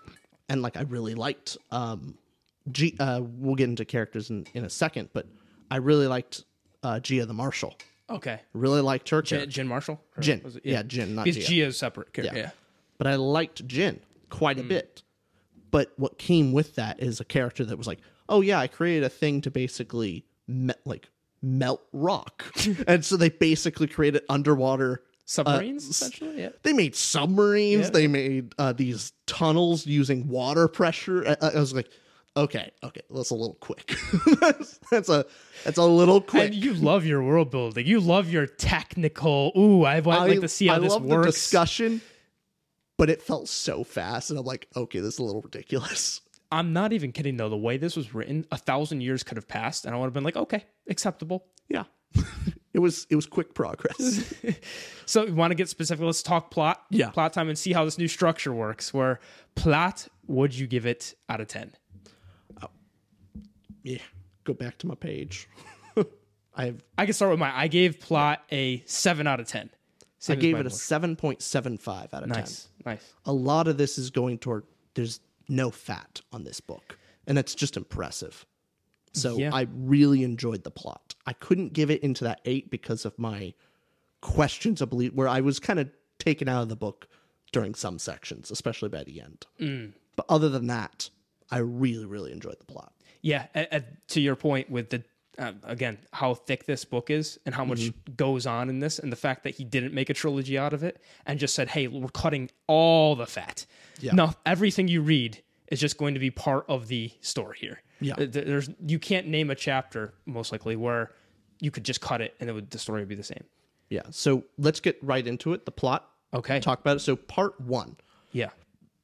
And 0.48 0.62
like 0.62 0.77
I 0.77 0.83
really 0.83 1.14
liked 1.14 1.57
um 1.70 2.18
G 2.70 2.96
uh 2.98 3.20
we'll 3.22 3.55
get 3.57 3.68
into 3.68 3.85
characters 3.85 4.31
in, 4.31 4.46
in 4.55 4.64
a 4.64 4.70
second, 4.70 5.11
but 5.12 5.27
I 5.70 5.77
really 5.77 6.07
liked 6.07 6.44
uh 6.83 7.00
Gia 7.00 7.27
the 7.27 7.35
Marshal. 7.35 7.74
okay. 8.11 8.40
Really 8.53 8.81
liked 8.81 9.09
her 9.11 9.22
Gin, 9.22 9.38
character. 9.38 9.53
Gin 9.53 9.68
Marshall? 9.68 10.00
Or 10.16 10.22
Gin. 10.22 10.40
was 10.44 10.57
it- 10.57 10.62
Yeah, 10.66 10.83
Gin, 10.83 11.14
not 11.14 11.27
Gia. 11.27 11.40
Gia 11.40 11.66
is 11.66 11.77
separate. 11.79 12.09
Yeah. 12.16 12.24
Yeah. 12.24 12.35
yeah. 12.37 12.50
But 12.98 13.07
I 13.07 13.16
liked 13.16 13.66
Gin 13.66 14.00
quite 14.31 14.59
a 14.59 14.62
bit. 14.62 15.03
But 15.70 15.92
what 15.96 16.18
came 16.18 16.53
with 16.53 16.77
that 16.77 17.00
is 17.03 17.20
a 17.20 17.24
character 17.24 17.64
that 17.64 17.77
was 17.77 17.87
like, 17.87 17.98
oh 18.29 18.40
yeah, 18.40 18.59
I 18.61 18.68
created 18.68 19.03
a 19.05 19.09
thing 19.09 19.40
to 19.42 19.50
basically 19.50 20.24
me- 20.46 20.74
like 20.85 21.09
melt 21.42 21.83
rock, 21.92 22.44
and 22.87 23.05
so 23.05 23.16
they 23.16 23.29
basically 23.29 23.87
created 23.88 24.22
underwater 24.29 25.03
Submarines, 25.27 25.85
s- 25.85 25.90
essentially? 25.90 26.40
Yeah. 26.42 26.50
They 26.62 26.72
made 26.72 26.94
submarines. 26.94 27.87
Yeah. 27.87 27.90
They 27.90 28.07
made 28.07 28.55
uh, 28.59 28.72
these 28.72 29.12
tunnels 29.27 29.87
using 29.87 30.29
water 30.29 30.68
pressure. 30.68 31.37
I, 31.42 31.48
I 31.48 31.59
was 31.59 31.74
like, 31.74 31.88
okay, 32.36 32.70
okay, 32.82 33.02
that's 33.10 33.30
a 33.30 33.34
little 33.34 33.56
quick. 33.60 33.94
that's, 34.40 34.78
that's 34.90 35.08
a 35.08 35.26
that's 35.64 35.78
a 35.78 35.84
little 35.84 36.20
quick. 36.20 36.52
And 36.52 36.54
you 36.54 36.74
love 36.74 37.06
your 37.06 37.22
world 37.22 37.50
building. 37.50 37.86
You 37.86 38.00
love 38.00 38.30
your 38.30 38.46
technical. 38.46 39.52
Ooh, 39.56 39.84
I 39.84 40.00
would 40.00 40.06
like 40.06 40.40
to 40.40 40.48
see 40.48 40.66
how 40.68 40.76
I 40.76 40.78
this 40.80 40.92
love 40.92 41.02
the 41.06 41.14
works. 41.14 41.32
discussion, 41.32 42.00
but 42.98 43.10
it 43.10 43.22
felt 43.22 43.48
so 43.48 43.84
fast, 43.84 44.30
and 44.30 44.38
I'm 44.38 44.44
like, 44.44 44.68
okay, 44.76 45.00
this 45.00 45.14
is 45.14 45.18
a 45.20 45.24
little 45.24 45.42
ridiculous. 45.42 46.20
I'm 46.52 46.72
not 46.72 46.92
even 46.92 47.10
kidding 47.10 47.36
though. 47.36 47.48
The 47.48 47.56
way 47.56 47.78
this 47.78 47.96
was 47.96 48.14
written, 48.14 48.46
a 48.52 48.56
thousand 48.56 49.00
years 49.00 49.22
could 49.22 49.36
have 49.36 49.48
passed, 49.48 49.86
and 49.86 49.94
I 49.94 49.98
would 49.98 50.06
have 50.06 50.12
been 50.12 50.24
like, 50.24 50.36
okay, 50.36 50.64
acceptable. 50.88 51.46
Yeah, 51.68 51.84
it 52.72 52.78
was 52.78 53.06
it 53.10 53.16
was 53.16 53.26
quick 53.26 53.54
progress. 53.54 54.34
So, 55.06 55.26
you 55.26 55.34
want 55.34 55.50
to 55.50 55.54
get 55.54 55.68
specific? 55.68 56.02
Let's 56.02 56.22
talk 56.22 56.50
plot. 56.50 56.82
Yeah. 56.88 57.10
plot 57.10 57.34
time, 57.34 57.50
and 57.50 57.58
see 57.58 57.74
how 57.74 57.84
this 57.84 57.98
new 57.98 58.08
structure 58.08 58.54
works. 58.54 58.94
Where 58.94 59.20
plot 59.54 60.08
would 60.26 60.54
you 60.54 60.66
give 60.66 60.86
it 60.86 61.14
out 61.28 61.42
of 61.42 61.48
ten? 61.48 61.72
Yeah, 63.84 63.98
go 64.42 64.52
back 64.54 64.78
to 64.78 64.88
my 64.88 64.96
page. 64.96 65.48
I 66.56 66.66
have 66.66 66.84
I 66.98 67.04
can 67.04 67.14
start 67.14 67.30
with 67.30 67.38
my. 67.40 67.56
I 67.56 67.68
gave 67.68 68.00
plot 68.00 68.42
a 68.50 68.82
seven 68.86 69.26
out 69.28 69.38
of 69.40 69.46
ten. 69.46 69.70
I 70.28 70.34
gave 70.36 70.56
it 70.58 70.66
a 70.66 70.70
seven 70.70 71.14
point 71.16 71.42
seven 71.42 71.76
five 71.78 72.12
out 72.14 72.22
of 72.24 72.30
ten. 72.30 72.40
nice, 72.40 72.68
nice. 72.86 73.12
a 73.26 73.32
lot 73.32 73.68
of 73.68 73.76
this 73.76 73.98
is 73.98 74.08
going 74.10 74.38
toward 74.38 74.64
there's 74.94 75.20
no 75.48 75.70
fat 75.70 76.22
on 76.32 76.44
this 76.44 76.60
book 76.60 76.96
and 77.26 77.36
that's 77.36 77.54
just 77.54 77.76
impressive 77.76 78.46
so 79.12 79.36
Yeah. 79.36 79.50
i 79.54 79.66
really 79.74 80.22
enjoyed 80.22 80.64
the 80.64 80.70
plot 80.70 81.14
i 81.26 81.34
couldn't 81.34 81.74
give 81.74 81.90
it 81.90 82.02
into 82.02 82.24
that 82.24 82.40
eight 82.46 82.70
because 82.70 83.04
of 83.04 83.18
my 83.18 83.52
questions 84.22 84.80
of 84.80 84.88
belief 84.88 85.12
where 85.12 85.28
i 85.28 85.40
was 85.42 85.60
kind 85.60 85.78
of 85.78 85.90
taken 86.18 86.48
out 86.48 86.62
of 86.62 86.70
the 86.70 86.76
book 86.76 87.06
during 87.52 87.74
some 87.74 87.98
sections 87.98 88.50
especially 88.50 88.88
by 88.88 89.04
the 89.04 89.20
end 89.20 89.46
Mm. 89.60 89.92
but 90.16 90.24
other 90.30 90.48
than 90.48 90.68
that 90.68 91.10
i 91.50 91.58
really 91.58 92.06
really 92.06 92.32
enjoyed 92.32 92.58
the 92.58 92.64
plot 92.64 92.94
Yeah, 93.24 93.46
a- 93.54 93.76
a- 93.78 93.84
to 94.08 94.20
your 94.20 94.37
point 94.37 94.68
with 94.70 94.90
the 94.90 95.02
uh, 95.38 95.52
again 95.64 95.98
how 96.12 96.34
thick 96.34 96.64
this 96.66 96.84
book 96.84 97.10
is 97.10 97.38
and 97.46 97.54
how 97.54 97.64
much 97.64 97.80
Mm-hmm. 97.80 98.12
goes 98.16 98.46
on 98.46 98.68
in 98.68 98.78
this, 98.80 98.98
and 99.00 99.10
the 99.10 99.16
fact 99.16 99.42
that 99.44 99.54
he 99.56 99.64
didn't 99.64 99.92
make 99.94 100.10
a 100.10 100.14
trilogy 100.14 100.56
out 100.58 100.72
of 100.72 100.82
it 100.84 101.00
and 101.26 101.38
just 101.40 101.54
said, 101.54 101.68
"Hey, 101.68 101.88
we're 101.88 102.08
cutting 102.08 102.50
all 102.68 103.16
the 103.16 103.26
fat." 103.26 103.66
Yeah. 104.00 104.12
No, 104.14 104.32
everything 104.46 104.87
you 104.88 105.00
read 105.00 105.42
is 105.68 105.80
just 105.80 105.96
going 105.98 106.14
to 106.14 106.20
be 106.20 106.30
part 106.30 106.66
of 106.68 106.87
the 106.88 107.10
story 107.20 107.56
here. 107.60 107.80
Yeah. 108.00 108.14
Uh, 108.18 108.26
there's 108.28 108.68
you 108.87 108.98
can't 108.98 109.26
name 109.26 109.50
a 109.50 109.54
chapter 109.54 110.12
most 110.26 110.52
likely 110.52 110.76
where 110.76 111.10
you 111.60 111.70
could 111.70 111.84
just 111.84 112.00
cut 112.02 112.20
it 112.20 112.34
and 112.40 112.50
it 112.50 112.52
would 112.52 112.70
the 112.70 112.78
story 112.78 113.00
would 113.00 113.08
be 113.08 113.14
the 113.14 113.22
same. 113.24 113.44
Yeah. 113.88 114.02
So 114.10 114.44
let's 114.58 114.80
get 114.80 114.98
right 115.02 115.26
into 115.26 115.52
it. 115.54 115.64
The 115.64 115.72
plot. 115.72 116.10
Okay. 116.34 116.60
Talk 116.60 116.80
about 116.80 116.96
it. 116.96 117.00
So 117.00 117.16
part 117.16 117.58
one. 117.60 117.96
Yeah. 118.32 118.50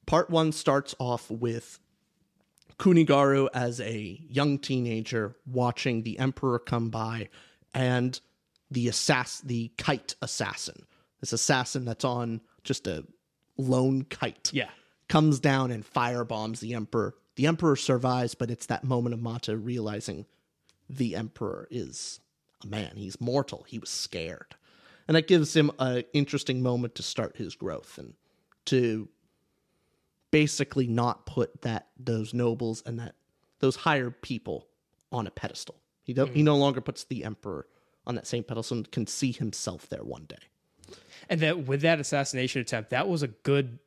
Part 0.06 0.28
one 0.30 0.52
starts 0.52 0.94
off 0.98 1.30
with 1.30 1.78
Kuni 2.80 3.04
Garu 3.04 3.48
as 3.52 3.78
a 3.80 4.18
young 4.26 4.58
teenager 4.58 5.36
watching 5.46 6.02
the 6.02 6.18
Emperor 6.18 6.58
come 6.58 6.88
by 6.88 7.28
and 7.74 8.18
the 8.70 8.88
assass 8.88 9.42
the 9.42 9.70
kite 9.76 10.14
assassin. 10.22 10.86
This 11.20 11.34
assassin 11.34 11.84
that's 11.84 12.06
on 12.06 12.40
just 12.64 12.86
a 12.86 13.04
lone 13.58 14.04
kite. 14.04 14.50
Yeah. 14.54 14.70
Comes 15.08 15.40
down 15.40 15.70
and 15.70 15.84
firebombs 15.84 16.60
the 16.60 16.72
Emperor. 16.72 17.14
The 17.36 17.46
Emperor 17.46 17.76
survives, 17.76 18.34
but 18.34 18.50
it's 18.50 18.66
that 18.66 18.82
moment 18.82 19.12
of 19.12 19.20
Mata 19.20 19.58
realizing 19.58 20.24
the 20.88 21.16
Emperor 21.16 21.68
is 21.70 22.20
a 22.64 22.66
man. 22.66 22.92
He's 22.96 23.20
mortal. 23.20 23.66
He 23.68 23.78
was 23.78 23.90
scared. 23.90 24.54
And 25.06 25.16
that 25.16 25.28
gives 25.28 25.54
him 25.54 25.70
an 25.78 26.04
interesting 26.14 26.62
moment 26.62 26.94
to 26.94 27.02
start 27.02 27.36
his 27.36 27.54
growth 27.56 27.98
and 27.98 28.14
to 28.66 29.08
basically 30.30 30.86
not 30.86 31.26
put 31.26 31.62
that 31.62 31.88
those 31.98 32.32
nobles 32.34 32.82
and 32.86 32.98
that 32.98 33.14
those 33.60 33.76
higher 33.76 34.10
people 34.10 34.66
on 35.12 35.26
a 35.26 35.30
pedestal. 35.30 35.76
He 36.02 36.12
don't 36.14 36.34
he 36.34 36.42
no 36.42 36.56
longer 36.56 36.80
puts 36.80 37.04
the 37.04 37.24
emperor 37.24 37.66
on 38.06 38.14
that 38.14 38.26
same 38.26 38.42
pedestal 38.44 38.78
and 38.78 38.90
can 38.90 39.06
see 39.06 39.32
himself 39.32 39.88
there 39.88 40.02
one 40.04 40.24
day. 40.24 40.36
And 41.28 41.40
that 41.40 41.66
with 41.66 41.82
that 41.82 42.00
assassination 42.00 42.60
attempt, 42.62 42.90
that 42.90 43.08
was 43.08 43.22
a 43.22 43.28
good 43.28 43.78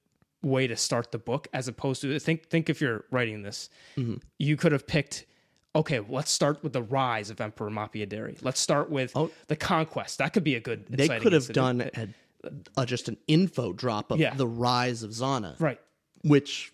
way 0.41 0.67
to 0.67 0.75
start 0.75 1.12
the 1.12 1.17
book, 1.17 1.47
as 1.53 1.67
opposed 1.67 2.01
to 2.01 2.19
think 2.19 2.45
think 2.49 2.69
if 2.69 2.82
you're 2.82 3.06
writing 3.12 3.41
this, 3.43 3.69
Mm-hmm. 3.97 4.15
you 4.39 4.56
could 4.58 4.71
have 4.71 4.86
picked. 4.88 5.25
Okay, 5.75 5.99
let's 6.08 6.29
start 6.29 6.62
with 6.63 6.73
the 6.73 6.84
rise 6.84 7.32
of 7.32 7.41
Emperor 7.41 7.71
Mapidéré. 7.71 8.38
Let's 8.43 8.60
start 8.60 8.91
with 8.91 9.12
oh, 9.15 9.32
the 9.47 9.56
conquest. 9.56 10.19
That 10.19 10.32
could 10.32 10.43
be 10.43 10.53
a 10.53 10.60
good. 10.60 10.86
They 10.88 11.08
could 11.08 11.34
have 11.34 11.49
incident. 11.49 11.93
done 11.95 12.13
a, 12.77 12.82
a, 12.82 12.86
just 12.86 13.10
an 13.10 13.17
info 13.27 13.73
drop 13.73 14.12
of 14.12 14.19
Yeah. 14.19 14.36
the 14.36 14.45
rise 14.45 15.01
of 15.01 15.10
Xana, 15.12 15.60
right, 15.60 15.79
which 16.24 16.74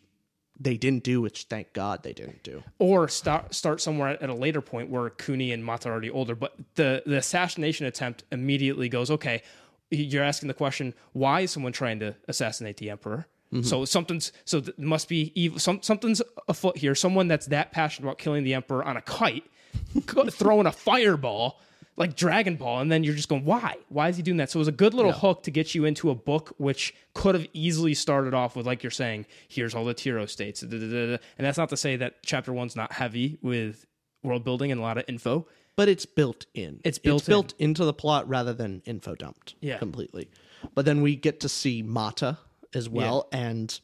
they 0.60 0.76
didn't 0.78 1.04
do, 1.04 1.22
which 1.22 1.46
thank 1.50 1.74
God 1.74 2.04
they 2.04 2.14
didn't 2.14 2.44
do. 2.44 2.64
or 2.80 3.08
start 3.08 3.54
start 3.56 3.82
somewhere 3.82 4.22
at 4.22 4.30
a 4.30 4.34
later 4.34 4.62
point 4.62 4.90
where 4.90 5.10
Kuni 5.10 5.52
and 5.52 5.64
Mata 5.64 5.90
are 5.90 5.94
already 5.94 6.10
older. 6.10 6.36
But 6.36 6.56
the 6.76 7.02
the 7.06 7.18
assassination 7.18 7.86
attempt 7.86 8.24
immediately 8.32 8.90
goes. 8.90 9.10
Okay, 9.10 9.42
you're 9.90 10.24
asking 10.24 10.48
the 10.48 10.54
question: 10.54 10.94
Why 11.14 11.42
is 11.42 11.52
someone 11.52 11.72
trying 11.72 12.00
to 12.00 12.16
assassinate 12.28 12.78
the 12.78 12.90
emperor? 12.90 13.28
Mm-hmm. 13.54 13.64
So 13.64 13.86
something's 13.86 14.32
so 14.46 14.60
th- 14.60 14.78
must 14.78 15.08
be 15.08 15.32
evil. 15.34 15.60
Some 15.60 15.82
something's 15.82 16.22
afoot 16.48 16.78
here. 16.78 16.94
Someone 16.94 17.28
that's 17.28 17.48
that 17.48 17.72
passionate 17.72 18.08
about 18.08 18.18
killing 18.18 18.44
the 18.44 18.54
emperor 18.54 18.84
on 18.84 18.98
a 18.98 19.02
kite, 19.02 19.46
throwing 20.30 20.68
a 20.68 20.72
fireball 20.72 21.60
like 22.00 22.16
Dragon 22.16 22.56
Ball, 22.56 22.80
and 22.80 22.90
then 22.90 23.04
you're 23.04 23.14
just 23.14 23.28
going, 23.28 23.44
why? 23.44 23.76
Why 23.90 24.08
is 24.08 24.16
he 24.16 24.24
doing 24.24 24.38
that? 24.38 24.50
So 24.50 24.58
it 24.58 24.62
was 24.62 24.68
a 24.70 24.72
good 24.72 24.94
little 24.94 25.12
hook 25.12 25.44
to 25.44 25.52
get 25.52 25.76
you 25.76 25.84
into 25.84 26.10
a 26.10 26.16
book 26.16 26.56
which 26.58 26.96
could 27.14 27.36
have 27.36 27.46
easily 27.52 27.94
started 27.94 28.34
off 28.34 28.56
with, 28.56 28.66
like 28.66 28.82
you're 28.82 28.90
saying, 28.90 29.26
here's 29.50 29.76
all 29.76 29.84
the 29.84 29.94
Tiro 29.94 30.26
states, 30.26 30.62
da, 30.62 30.68
da, 30.68 30.78
da, 30.80 31.18
and 31.38 31.46
that's 31.46 31.58
not 31.58 31.68
to 31.70 31.78
say 31.78 31.98
that 31.98 32.24
chapter 32.24 32.54
one's 32.54 32.76
not 32.76 32.94
heavy 32.94 33.38
with 33.42 33.86
world 34.24 34.46
building 34.46 34.72
and 34.72 34.80
a 34.80 34.82
lot 34.82 34.98
of 34.98 35.04
info. 35.10 35.46
But 35.76 35.90
it's 35.90 36.06
built 36.06 36.46
in. 36.54 36.80
It's 36.84 37.00
built 37.00 37.28
in. 37.28 37.32
built 37.32 37.54
into 37.60 37.86
the 37.86 37.94
plot 37.94 38.28
rather 38.28 38.54
than 38.54 38.82
info 38.86 39.16
dumped. 39.16 39.56
Yeah. 39.60 39.78
completely. 39.78 40.30
But 40.74 40.86
then 40.86 41.02
we 41.02 41.16
get 41.16 41.42
to 41.42 41.50
see 41.50 41.84
Mata 41.84 42.38
as 42.74 42.88
well, 42.88 43.28
and 43.32 43.78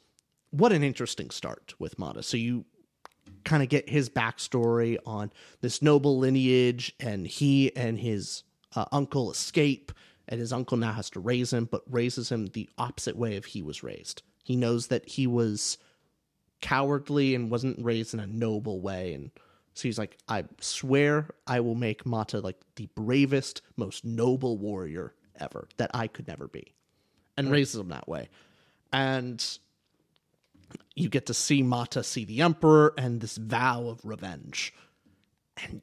what 0.51 0.71
an 0.71 0.83
interesting 0.83 1.29
start 1.31 1.73
with 1.79 1.99
Mata. 1.99 2.23
So 2.23 2.37
you 2.37 2.65
kind 3.45 3.63
of 3.63 3.69
get 3.69 3.89
his 3.89 4.09
backstory 4.09 4.97
on 5.05 5.31
this 5.61 5.81
noble 5.81 6.17
lineage, 6.17 6.93
and 6.99 7.25
he 7.25 7.75
and 7.75 7.99
his 7.99 8.43
uh, 8.75 8.85
uncle 8.91 9.31
escape, 9.31 9.91
and 10.27 10.39
his 10.39 10.51
uncle 10.51 10.77
now 10.77 10.91
has 10.91 11.09
to 11.11 11.19
raise 11.19 11.53
him, 11.53 11.65
but 11.65 11.83
raises 11.89 12.31
him 12.31 12.47
the 12.47 12.69
opposite 12.77 13.15
way 13.15 13.37
of 13.37 13.45
he 13.45 13.61
was 13.61 13.83
raised. 13.83 14.23
He 14.43 14.55
knows 14.55 14.87
that 14.87 15.07
he 15.07 15.27
was 15.27 15.77
cowardly 16.61 17.35
and 17.35 17.51
wasn't 17.51 17.83
raised 17.83 18.13
in 18.13 18.19
a 18.19 18.27
noble 18.27 18.79
way 18.81 19.13
and 19.13 19.29
so 19.73 19.83
he's 19.83 19.99
like 19.99 20.17
i 20.27 20.43
swear 20.59 21.27
i 21.45 21.59
will 21.59 21.75
make 21.75 22.05
mata 22.05 22.39
like 22.39 22.59
the 22.75 22.87
bravest 22.95 23.61
most 23.75 24.05
noble 24.05 24.57
warrior 24.57 25.13
ever 25.39 25.67
that 25.77 25.91
i 25.93 26.07
could 26.07 26.27
never 26.27 26.47
be 26.47 26.73
and 27.37 27.51
raises 27.51 27.79
him 27.79 27.89
that 27.89 28.07
way 28.07 28.29
and 28.93 29.59
you 30.95 31.09
get 31.09 31.25
to 31.25 31.33
see 31.33 31.61
mata 31.61 32.03
see 32.03 32.25
the 32.25 32.41
emperor 32.41 32.93
and 32.97 33.21
this 33.21 33.37
vow 33.37 33.87
of 33.87 33.99
revenge 34.03 34.73
and 35.63 35.81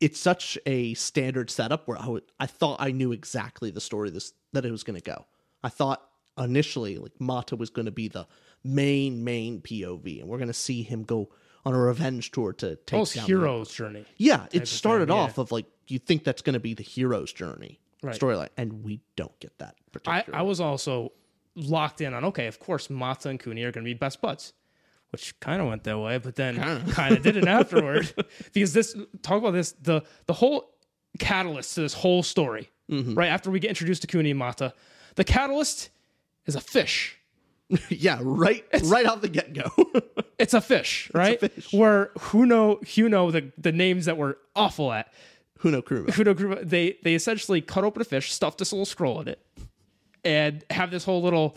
it's 0.00 0.18
such 0.18 0.58
a 0.66 0.94
standard 0.94 1.50
setup 1.50 1.88
where 1.88 1.98
I, 1.98 2.06
would, 2.08 2.22
I 2.38 2.46
thought 2.46 2.80
I 2.80 2.90
knew 2.90 3.12
exactly 3.12 3.70
the 3.70 3.80
story 3.80 4.10
this 4.10 4.32
that 4.52 4.64
it 4.64 4.70
was 4.70 4.82
going 4.84 5.00
to 5.00 5.02
go. 5.02 5.24
I 5.64 5.68
thought 5.68 6.02
initially 6.38 6.98
like 6.98 7.18
Mata 7.18 7.56
was 7.56 7.70
going 7.70 7.86
to 7.86 7.92
be 7.92 8.08
the 8.08 8.26
main 8.62 9.24
main 9.24 9.60
POV, 9.60 10.20
and 10.20 10.28
we're 10.28 10.38
going 10.38 10.48
to 10.48 10.54
see 10.54 10.82
him 10.82 11.02
go 11.02 11.30
on 11.64 11.74
a 11.74 11.78
revenge 11.78 12.30
tour 12.30 12.52
to 12.54 12.76
take 12.76 12.92
oh, 12.92 12.96
Almost 12.98 13.14
down 13.16 13.22
the- 13.22 13.26
hero's 13.28 13.72
journey. 13.72 14.04
Yeah, 14.16 14.46
it 14.52 14.68
started 14.68 15.08
thing, 15.08 15.16
yeah. 15.16 15.22
off 15.22 15.38
of 15.38 15.50
like 15.50 15.66
you 15.88 15.98
think 15.98 16.24
that's 16.24 16.42
going 16.42 16.54
to 16.54 16.60
be 16.60 16.74
the 16.74 16.82
hero's 16.82 17.32
journey 17.32 17.80
Right. 18.02 18.14
storyline, 18.14 18.50
and 18.58 18.84
we 18.84 19.00
don't 19.16 19.38
get 19.40 19.56
that. 19.58 19.76
I, 20.06 20.24
I 20.32 20.42
was 20.42 20.60
also 20.60 21.12
locked 21.56 22.00
in 22.00 22.14
on 22.14 22.24
okay, 22.26 22.46
of 22.46 22.60
course 22.60 22.88
Mata 22.90 23.28
and 23.28 23.40
Kuni 23.40 23.62
are 23.64 23.72
going 23.72 23.84
to 23.84 23.88
be 23.88 23.94
best 23.94 24.20
buds, 24.20 24.52
which 25.10 25.38
kind 25.40 25.60
of 25.60 25.68
went 25.68 25.84
that 25.84 25.98
way, 25.98 26.18
but 26.18 26.36
then 26.36 26.56
kind 26.90 27.16
of 27.16 27.22
didn't 27.24 27.48
afterward 27.48 28.12
because 28.52 28.72
this 28.72 28.94
talk 29.22 29.38
about 29.38 29.52
this 29.52 29.72
the 29.72 30.02
the 30.26 30.34
whole 30.34 30.70
catalyst 31.18 31.74
to 31.74 31.80
this 31.80 31.94
whole 31.94 32.22
story 32.22 32.70
mm-hmm. 32.90 33.14
right 33.14 33.28
after 33.28 33.50
we 33.50 33.58
get 33.58 33.70
introduced 33.70 34.02
to 34.02 34.06
Kuni 34.06 34.30
and 34.30 34.38
Mata, 34.38 34.72
the 35.16 35.24
catalyst 35.24 35.90
is 36.44 36.54
a 36.54 36.60
fish. 36.60 37.18
yeah, 37.88 38.18
right, 38.22 38.64
right 38.84 39.06
off 39.06 39.22
the 39.22 39.28
get 39.28 39.52
go. 39.52 39.68
It's 40.38 40.54
a 40.54 40.60
fish, 40.60 41.10
right? 41.12 41.40
fish. 41.40 41.72
Where 41.72 42.10
Huno 42.16 42.80
Huno 42.82 43.32
the 43.32 43.50
the 43.58 43.72
names 43.72 44.04
that 44.04 44.16
we're 44.16 44.36
awful 44.54 44.92
at. 44.92 45.12
Huno 45.60 45.82
Kuruma. 45.82 46.08
Huno 46.08 46.34
Kuruma, 46.34 46.68
they 46.68 46.98
they 47.02 47.14
essentially 47.14 47.60
cut 47.60 47.82
open 47.82 48.02
a 48.02 48.04
fish, 48.04 48.32
stuffed 48.32 48.58
this 48.58 48.72
little 48.72 48.84
scroll 48.84 49.20
in 49.22 49.28
it, 49.28 49.40
and 50.26 50.64
have 50.70 50.90
this 50.90 51.04
whole 51.04 51.22
little. 51.22 51.56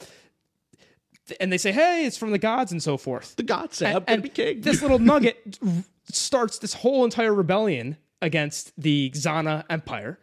And 1.39 1.51
they 1.51 1.57
say, 1.57 1.71
"Hey, 1.71 2.05
it's 2.05 2.17
from 2.17 2.31
the 2.31 2.39
gods 2.39 2.71
and 2.71 2.81
so 2.81 2.97
forth." 2.97 3.35
The 3.35 3.43
gods 3.43 3.77
said, 3.77 3.95
"I'm 3.95 3.97
and, 3.97 4.05
going 4.05 4.13
and 4.15 4.23
to 4.23 4.29
be 4.29 4.53
king." 4.53 4.61
this 4.61 4.81
little 4.83 4.99
nugget 4.99 5.59
starts 6.11 6.59
this 6.59 6.73
whole 6.73 7.03
entire 7.05 7.33
rebellion 7.33 7.97
against 8.21 8.71
the 8.81 9.11
Xana 9.11 9.63
Empire, 9.69 10.19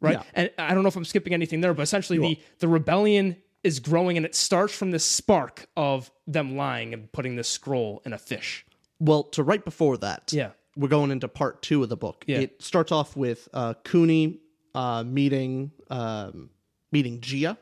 right? 0.00 0.14
Yeah. 0.14 0.22
And 0.34 0.50
I 0.58 0.74
don't 0.74 0.82
know 0.82 0.88
if 0.88 0.96
I'm 0.96 1.04
skipping 1.04 1.32
anything 1.32 1.60
there, 1.60 1.74
but 1.74 1.82
essentially 1.82 2.18
the 2.18 2.40
the 2.58 2.68
rebellion 2.68 3.36
is 3.64 3.78
growing, 3.80 4.16
and 4.16 4.26
it 4.26 4.34
starts 4.34 4.74
from 4.74 4.90
this 4.90 5.04
spark 5.04 5.66
of 5.76 6.10
them 6.26 6.56
lying 6.56 6.92
and 6.94 7.10
putting 7.12 7.36
this 7.36 7.48
scroll 7.48 8.02
in 8.04 8.12
a 8.12 8.18
fish. 8.18 8.64
Well, 9.00 9.24
to 9.24 9.42
right 9.44 9.64
before 9.64 9.96
that, 9.98 10.32
Yeah. 10.32 10.50
we're 10.76 10.88
going 10.88 11.10
into 11.12 11.28
part 11.28 11.62
two 11.62 11.82
of 11.84 11.88
the 11.88 11.96
book. 11.96 12.24
Yeah. 12.26 12.38
It 12.40 12.62
starts 12.62 12.90
off 12.92 13.16
with 13.16 13.48
uh, 13.52 13.74
Kuni 13.84 14.40
uh, 14.74 15.04
meeting 15.04 15.70
um, 15.90 16.50
meeting 16.92 17.20
Jia, 17.20 17.56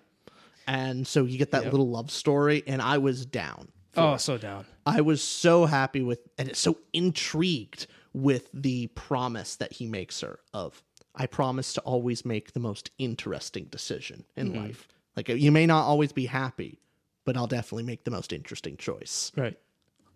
and 0.66 1.06
so 1.06 1.24
you 1.24 1.38
get 1.38 1.50
that 1.52 1.64
little 1.70 1.88
love 1.88 2.10
story, 2.10 2.62
and 2.66 2.80
I 2.82 2.98
was 2.98 3.24
down. 3.26 3.68
Oh, 3.96 4.16
so 4.18 4.36
down. 4.36 4.66
I 4.84 5.00
was 5.00 5.22
so 5.22 5.64
happy 5.66 6.02
with, 6.02 6.20
and 6.38 6.54
so 6.54 6.76
intrigued 6.92 7.86
with 8.12 8.50
the 8.52 8.88
promise 8.88 9.56
that 9.56 9.72
he 9.72 9.86
makes 9.86 10.20
her 10.20 10.38
of, 10.52 10.82
I 11.14 11.26
promise 11.26 11.72
to 11.74 11.80
always 11.80 12.24
make 12.24 12.52
the 12.52 12.60
most 12.60 12.90
interesting 12.98 13.64
decision 13.64 14.24
in 14.36 14.48
Mm-hmm. 14.48 14.58
life. 14.58 14.88
Like 15.16 15.28
you 15.30 15.50
may 15.50 15.64
not 15.66 15.84
always 15.86 16.12
be 16.12 16.26
happy, 16.26 16.78
but 17.24 17.36
I'll 17.38 17.46
definitely 17.46 17.84
make 17.84 18.04
the 18.04 18.10
most 18.10 18.32
interesting 18.34 18.76
choice 18.76 19.32
Right. 19.34 19.58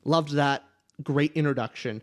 loved 0.05 0.33
that 0.35 0.63
great 1.03 1.33
introduction 1.33 2.03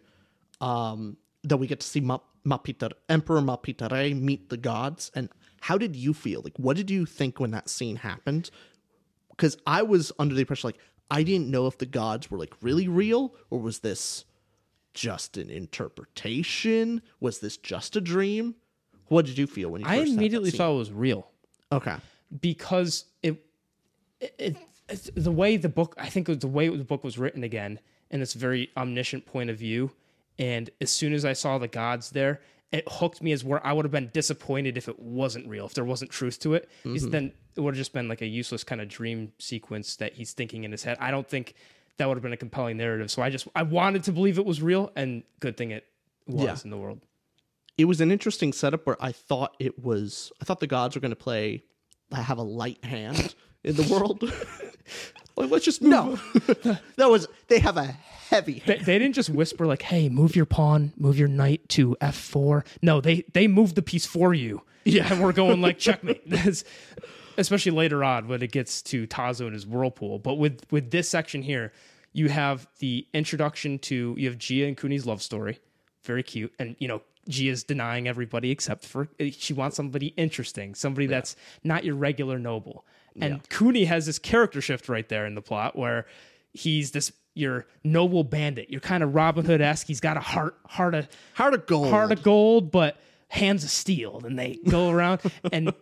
um 0.61 1.17
that 1.43 1.57
we 1.57 1.67
get 1.67 1.79
to 1.81 1.87
see 1.87 2.01
Ma- 2.01 2.17
Mapitar, 2.45 2.91
emperor 3.07 3.41
mapitare 3.41 4.19
meet 4.19 4.49
the 4.49 4.57
gods 4.57 5.11
and 5.13 5.29
how 5.61 5.77
did 5.77 5.95
you 5.95 6.13
feel? 6.13 6.41
Like 6.43 6.57
what 6.57 6.77
did 6.77 6.89
you 6.89 7.05
think 7.05 7.39
when 7.39 7.51
that 7.51 7.69
scene 7.69 7.97
happened? 7.97 8.49
Because 9.29 9.57
i 9.67 9.83
was 9.83 10.11
under 10.17 10.33
the 10.33 10.41
impression 10.41 10.67
like 10.67 10.79
i 11.11 11.21
didn't 11.21 11.51
know 11.51 11.67
if 11.67 11.77
the 11.77 11.85
gods 11.85 12.31
were 12.31 12.39
like 12.39 12.53
really 12.63 12.87
real 12.87 13.35
or 13.51 13.59
was 13.59 13.79
this 13.79 14.25
just 14.97 15.37
an 15.37 15.49
interpretation? 15.49 17.01
Was 17.19 17.39
this 17.39 17.55
just 17.55 17.95
a 17.95 18.01
dream? 18.01 18.55
What 19.09 19.25
did 19.25 19.37
you 19.37 19.47
feel 19.47 19.69
when 19.69 19.81
you 19.81 19.87
I 19.87 19.99
first 19.99 19.99
had 19.99 20.07
that 20.09 20.19
immediately 20.19 20.51
thought 20.51 20.73
it 20.73 20.77
was 20.77 20.91
real. 20.91 21.29
okay. 21.71 21.95
Because 22.41 23.05
it, 23.21 23.45
it, 24.19 24.35
it 24.37 24.57
it's 24.89 25.09
the 25.15 25.31
way 25.31 25.55
the 25.55 25.69
book 25.69 25.95
I 25.97 26.09
think 26.09 26.27
it 26.27 26.31
was 26.31 26.39
the 26.39 26.47
way 26.47 26.67
the 26.67 26.83
book 26.83 27.03
was 27.03 27.17
written 27.17 27.43
again 27.43 27.79
in 28.09 28.19
this 28.19 28.33
very 28.33 28.71
omniscient 28.75 29.25
point 29.25 29.49
of 29.49 29.57
view. 29.57 29.91
And 30.39 30.69
as 30.81 30.91
soon 30.91 31.13
as 31.13 31.23
I 31.23 31.33
saw 31.33 31.57
the 31.57 31.67
gods 31.67 32.09
there 32.09 32.41
it 32.71 32.83
hooked 32.87 33.21
me 33.21 33.31
as 33.31 33.43
where 33.43 33.65
I 33.65 33.73
would 33.73 33.85
have 33.85 33.91
been 33.91 34.09
disappointed 34.13 34.77
if 34.77 34.87
it 34.89 34.99
wasn't 34.99 35.47
real 35.47 35.65
if 35.65 35.73
there 35.73 35.85
wasn't 35.85 36.11
truth 36.11 36.39
to 36.41 36.53
it 36.53 36.69
because 36.83 37.03
mm-hmm. 37.03 37.11
then 37.11 37.31
it 37.55 37.61
would 37.61 37.75
have 37.75 37.79
just 37.79 37.93
been 37.93 38.07
like 38.07 38.21
a 38.21 38.27
useless 38.27 38.63
kind 38.63 38.81
of 38.81 38.89
dream 38.89 39.31
sequence 39.39 39.95
that 39.97 40.13
he's 40.13 40.33
thinking 40.33 40.63
in 40.63 40.71
his 40.71 40.83
head 40.83 40.97
I 40.99 41.11
don't 41.11 41.27
think 41.27 41.55
that 41.97 42.07
would 42.07 42.15
have 42.15 42.23
been 42.23 42.33
a 42.33 42.37
compelling 42.37 42.77
narrative. 42.77 43.09
So 43.11 43.21
I 43.21 43.29
just 43.29 43.47
I 43.55 43.63
wanted 43.63 44.03
to 44.03 44.11
believe 44.11 44.37
it 44.37 44.45
was 44.45 44.61
real, 44.61 44.91
and 44.95 45.23
good 45.39 45.57
thing 45.57 45.71
it 45.71 45.85
was 46.27 46.43
Yeah. 46.43 46.57
in 46.63 46.69
the 46.69 46.77
world. 46.77 47.01
it 47.77 47.85
was 47.85 48.01
an 48.01 48.11
interesting 48.11 48.53
setup 48.53 48.85
where 48.85 48.97
I 48.99 49.11
thought 49.11 49.55
it 49.59 49.83
was 49.83 50.31
I 50.41 50.45
thought 50.45 50.59
the 50.59 50.67
gods 50.67 50.95
were 50.95 51.01
going 51.01 51.11
to 51.11 51.15
play 51.15 51.63
I 52.11 52.21
have 52.21 52.37
a 52.37 52.43
light 52.43 52.83
hand 52.83 53.35
in 53.63 53.75
the 53.75 53.83
world. 53.83 54.23
like 55.35 55.49
let's 55.49 55.65
just 55.65 55.81
no. 55.81 56.15
that 56.95 57.09
was 57.09 57.27
they 57.47 57.59
have 57.59 57.77
a 57.77 57.85
heavy 58.29 58.61
They, 58.65 58.77
they 58.77 58.99
didn't 58.99 59.15
just 59.15 59.29
whisper 59.29 59.65
like, 59.65 59.81
"Hey, 59.83 60.09
move 60.09 60.35
your 60.35 60.45
pawn, 60.45 60.93
move 60.97 61.17
your 61.17 61.27
knight 61.27 61.67
to 61.69 61.95
f4." 62.01 62.65
No, 62.81 63.01
they 63.01 63.23
they 63.33 63.47
moved 63.47 63.75
the 63.75 63.81
piece 63.81 64.05
for 64.05 64.33
you. 64.33 64.61
Yeah, 64.83 65.11
and 65.11 65.21
we're 65.21 65.33
going 65.33 65.61
like 65.61 65.77
checkmate. 65.79 66.23
Especially 67.37 67.71
later 67.71 68.03
on 68.03 68.27
when 68.27 68.41
it 68.41 68.51
gets 68.51 68.81
to 68.83 69.05
Tazu 69.05 69.41
and 69.41 69.53
his 69.53 69.67
whirlpool. 69.67 70.17
But 70.19 70.35
with 70.35 70.65
with 70.71 70.91
this 70.91 71.07
section 71.09 71.43
here, 71.43 71.71
you 72.13 72.29
have 72.29 72.67
the 72.79 73.07
introduction 73.13 73.79
to 73.79 74.15
you 74.17 74.27
have 74.29 74.37
Jia 74.39 74.67
and 74.67 74.75
Kuni's 74.75 75.05
love 75.05 75.21
story, 75.21 75.59
very 76.03 76.23
cute, 76.23 76.53
and 76.57 76.75
you 76.79 76.87
know 76.87 77.01
Jia's 77.29 77.63
denying 77.63 78.07
everybody 78.07 78.51
except 78.51 78.85
for 78.85 79.09
she 79.31 79.53
wants 79.53 79.75
somebody 79.75 80.07
interesting, 80.17 80.73
somebody 80.73 81.07
that's 81.07 81.35
not 81.63 81.83
your 81.83 81.95
regular 81.95 82.39
noble. 82.39 82.85
And 83.21 83.47
Kuni 83.49 83.85
has 83.85 84.05
this 84.05 84.19
character 84.19 84.61
shift 84.61 84.89
right 84.89 85.07
there 85.07 85.25
in 85.25 85.35
the 85.35 85.41
plot 85.41 85.75
where 85.75 86.05
he's 86.53 86.91
this 86.91 87.11
your 87.33 87.67
noble 87.83 88.23
bandit. 88.23 88.69
You're 88.69 88.81
kind 88.81 89.03
of 89.03 89.13
Robin 89.15 89.45
Hood 89.45 89.61
esque. 89.61 89.87
He's 89.87 89.99
got 89.99 90.17
a 90.17 90.21
heart 90.21 90.57
heart 90.65 90.95
of 90.95 91.07
Heart 91.33 91.53
of 91.53 91.65
gold. 91.67 91.89
heart 91.89 92.11
of 92.11 92.23
gold, 92.23 92.71
but 92.71 92.97
hands 93.29 93.63
of 93.63 93.69
steel. 93.69 94.21
And 94.25 94.37
they 94.37 94.59
go 94.67 94.89
around, 94.91 95.21
and 95.51 95.73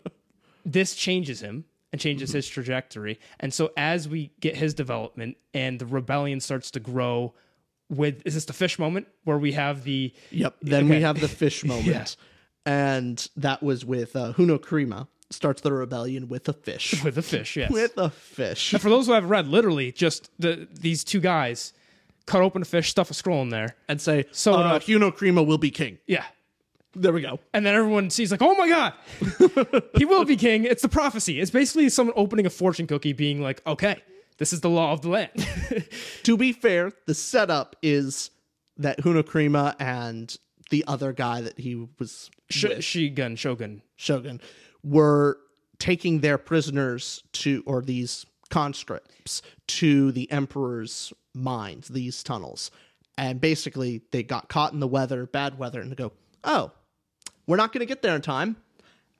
this 0.66 0.96
changes 0.96 1.42
him 1.42 1.66
and 1.92 2.02
changes 2.02 2.32
his 2.32 2.48
trajectory. 2.48 3.20
And 3.40 3.54
so 3.54 3.72
as 3.78 4.10
we 4.10 4.32
get 4.42 4.58
his 4.58 4.74
development 4.74 5.38
and 5.54 5.80
the 5.80 5.86
rebellion 5.86 6.42
starts 6.42 6.70
to 6.72 6.80
grow, 6.80 7.34
with 7.90 8.22
is 8.26 8.34
this 8.34 8.46
the 8.46 8.54
fish 8.54 8.78
moment 8.78 9.08
where 9.24 9.38
we 9.38 9.54
have 9.54 9.84
the 9.84 10.14
Yep. 10.32 10.58
Then 10.62 10.90
we 10.90 11.02
have 11.02 11.22
the 11.22 11.28
fish 11.30 11.64
moment. 11.66 12.18
And 12.66 13.28
that 13.38 13.62
was 13.62 13.86
with 13.86 14.16
uh, 14.16 14.34
Huno 14.34 14.58
Krima 14.58 15.08
starts 15.36 15.62
the 15.62 15.72
rebellion 15.72 16.28
with 16.28 16.48
a 16.50 16.54
fish. 16.54 17.04
with 17.04 17.18
a 17.18 17.22
fish? 17.22 17.56
Yes. 17.58 17.72
with 17.72 17.98
a 17.98 18.10
fish. 18.10 18.74
And 18.74 18.82
for 18.82 18.90
those 18.90 19.08
who 19.08 19.14
haven't 19.14 19.30
read, 19.30 19.48
literally 19.48 19.92
just 19.92 20.30
the 20.40 20.68
these 20.72 21.04
two 21.04 21.20
guys 21.20 21.74
cut 22.26 22.42
open 22.42 22.62
a 22.62 22.66
fish, 22.66 22.90
stuff 22.90 23.12
a 23.12 23.14
scroll 23.14 23.42
in 23.42 23.50
there. 23.50 23.76
And 23.88 24.02
say, 24.02 24.26
So, 24.32 24.54
uh, 24.54 24.80
Huno 24.80 25.12
Krima 25.16 25.46
will 25.46 25.58
be 25.58 25.72
king. 25.72 26.00
Yeah. 26.08 26.26
There 26.98 27.12
we 27.12 27.22
go. 27.22 27.40
And 27.54 27.66
then 27.66 27.76
everyone 27.76 28.10
sees 28.10 28.32
like, 28.32 28.42
oh 28.42 28.56
my 28.56 28.70
god, 28.70 28.94
he 29.98 30.06
will 30.06 30.24
be 30.24 30.38
king. 30.38 30.64
It's 30.64 30.82
the 30.82 30.88
prophecy. 30.88 31.42
It's 31.42 31.52
basically 31.52 31.90
someone 31.90 32.14
opening 32.16 32.46
a 32.46 32.50
fortune 32.50 32.88
cookie, 32.88 33.12
being 33.12 33.42
like, 33.42 33.62
okay, 33.68 33.98
this 34.38 34.54
is 34.54 34.62
the 34.62 34.70
law 34.70 34.94
of 34.94 35.02
the 35.02 35.10
land. 35.10 35.32
To 36.24 36.38
be 36.38 36.54
fair, 36.54 36.92
the 37.06 37.14
setup 37.14 37.76
is 37.84 38.32
that 38.78 39.00
Huno 39.02 39.24
Krima 39.24 39.76
and 39.78 40.36
the 40.72 40.84
other 40.88 41.14
guy 41.14 41.42
that 41.42 41.60
he 41.60 41.76
was 42.00 42.32
Sh- 42.50 42.66
Shigun, 42.80 43.38
Shogun. 43.38 43.82
Shogun 43.96 44.42
were 44.86 45.40
taking 45.80 46.22
their 46.22 46.38
prisoners 46.38 47.24
to 47.34 47.64
or 47.66 47.82
these 47.82 48.26
conscripts 48.50 49.42
to 49.68 50.12
the 50.12 50.32
emperor's 50.32 51.12
mines, 51.34 51.88
these 51.90 52.24
tunnels. 52.24 52.72
And 53.18 53.42
basically 53.42 54.02
they 54.12 54.24
got 54.24 54.48
caught 54.50 54.74
in 54.74 54.80
the 54.80 54.88
weather, 54.88 55.26
bad 55.26 55.58
weather, 55.58 55.82
and 55.82 55.92
they 55.92 55.96
go, 55.96 56.12
Oh, 56.44 56.72
we're 57.48 57.58
not 57.58 57.74
gonna 57.74 57.86
get 57.86 58.02
there 58.02 58.16
in 58.16 58.22
time, 58.22 58.58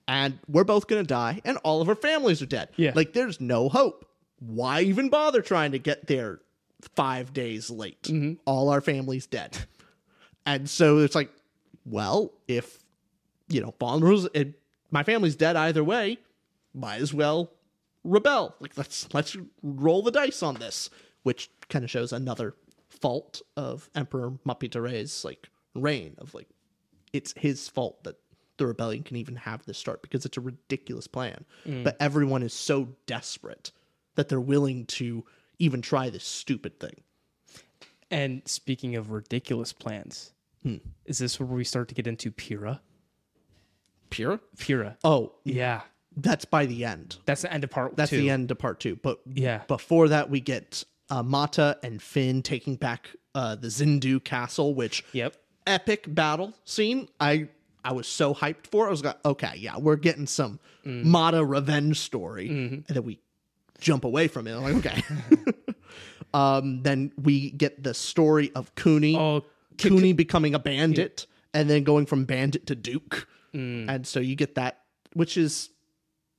and 0.06 0.38
we're 0.48 0.64
both 0.64 0.86
gonna 0.86 1.02
die, 1.02 1.40
and 1.44 1.58
all 1.58 1.80
of 1.80 1.88
our 1.88 1.94
families 1.94 2.40
are 2.40 2.46
dead. 2.46 2.68
Yeah. 2.76 2.92
Like 2.94 3.12
there's 3.12 3.40
no 3.40 3.68
hope. 3.68 4.08
Why 4.38 4.82
even 4.82 5.08
bother 5.08 5.42
trying 5.42 5.72
to 5.72 5.78
get 5.78 6.06
there 6.06 6.40
five 6.94 7.32
days 7.32 7.70
late? 7.70 8.02
Mm-hmm. 8.02 8.34
All 8.44 8.68
our 8.68 8.80
families 8.80 9.26
dead. 9.26 9.56
And 10.48 10.70
so 10.70 10.98
it's 10.98 11.16
like, 11.16 11.32
well, 11.84 12.32
if 12.46 12.78
you 13.48 13.60
know, 13.60 13.74
Bonrose, 13.80 14.28
it, 14.34 14.54
my 14.90 15.02
family's 15.02 15.36
dead 15.36 15.56
either 15.56 15.82
way. 15.84 16.18
Might 16.74 17.00
as 17.00 17.12
well 17.14 17.52
rebel. 18.04 18.54
Like 18.60 18.76
let's 18.76 19.12
let's 19.14 19.36
roll 19.62 20.02
the 20.02 20.10
dice 20.10 20.42
on 20.42 20.56
this, 20.56 20.90
which 21.22 21.50
kind 21.68 21.84
of 21.84 21.90
shows 21.90 22.12
another 22.12 22.54
fault 22.88 23.42
of 23.56 23.90
Emperor 23.94 24.32
Mapitare's 24.44 25.24
like 25.24 25.48
reign 25.74 26.14
of 26.18 26.34
like 26.34 26.48
it's 27.12 27.32
his 27.36 27.68
fault 27.68 28.04
that 28.04 28.16
the 28.58 28.66
rebellion 28.66 29.02
can 29.02 29.16
even 29.16 29.36
have 29.36 29.64
this 29.66 29.76
start 29.78 30.00
because 30.02 30.24
it's 30.24 30.36
a 30.38 30.40
ridiculous 30.40 31.06
plan. 31.06 31.44
But 31.66 31.96
everyone 32.00 32.42
is 32.42 32.54
so 32.54 32.88
desperate 33.06 33.70
that 34.14 34.28
they're 34.30 34.40
willing 34.40 34.86
to 34.86 35.24
even 35.58 35.82
try 35.82 36.08
this 36.10 36.24
stupid 36.24 36.78
thing. 36.80 36.94
And 38.10 38.42
speaking 38.46 38.96
of 38.96 39.10
ridiculous 39.10 39.72
plans, 39.72 40.32
Hmm. 40.62 40.76
is 41.04 41.18
this 41.18 41.38
where 41.38 41.46
we 41.46 41.64
start 41.64 41.88
to 41.88 41.94
get 41.94 42.06
into 42.06 42.30
Pira? 42.30 42.80
Pure? 44.16 44.40
Pira. 44.58 44.96
Oh, 45.04 45.32
Yeah. 45.44 45.82
that's 46.16 46.44
by 46.44 46.66
the 46.66 46.84
end. 46.84 47.16
That's 47.26 47.42
the 47.42 47.52
end 47.52 47.64
of 47.64 47.70
part 47.70 47.96
That's 47.96 48.10
two. 48.10 48.16
the 48.18 48.30
end 48.30 48.50
of 48.50 48.58
part 48.58 48.80
two. 48.80 48.96
But 48.96 49.20
Yeah. 49.32 49.62
before 49.68 50.08
that, 50.08 50.30
we 50.30 50.40
get 50.40 50.84
uh, 51.10 51.22
Mata 51.22 51.78
and 51.84 52.00
Phin 52.02 52.42
taking 52.42 52.76
back 52.76 53.10
uh, 53.34 53.54
the 53.54 53.68
Zyndu 53.68 54.22
castle, 54.24 54.74
which 54.74 55.04
Yep. 55.12 55.36
epic 55.66 56.06
battle 56.14 56.54
scene. 56.64 57.08
I 57.20 57.48
I 57.84 57.92
was 57.92 58.08
so 58.08 58.34
hyped 58.34 58.66
for. 58.66 58.86
I 58.88 58.90
was 58.90 59.04
like, 59.04 59.24
okay, 59.24 59.52
yeah, 59.58 59.76
we're 59.78 59.96
getting 59.96 60.26
some 60.26 60.58
Mm. 60.84 61.04
Mata 61.04 61.44
revenge 61.44 61.98
story, 62.00 62.48
Mm-hmm. 62.48 62.74
and 62.74 62.84
then 62.88 63.04
we 63.04 63.20
jump 63.80 64.04
away 64.04 64.26
from 64.28 64.46
it. 64.48 64.54
I'm 64.56 64.62
like, 64.62 64.76
okay. 64.86 65.02
um, 66.34 66.82
then 66.82 67.12
we 67.20 67.50
get 67.50 67.82
the 67.82 67.94
story 67.94 68.50
of 68.54 68.74
Kuni. 68.74 69.16
Oh, 69.16 69.44
Kuni 69.78 70.12
becoming 70.12 70.54
a 70.54 70.58
bandit 70.58 71.26
and 71.52 71.68
then 71.70 71.84
going 71.84 72.06
from 72.06 72.24
bandit 72.24 72.66
to 72.68 72.74
duke. 72.74 73.28
Mm. 73.56 73.88
And 73.88 74.06
so 74.06 74.20
you 74.20 74.36
get 74.36 74.54
that, 74.56 74.82
which 75.14 75.36
is 75.36 75.70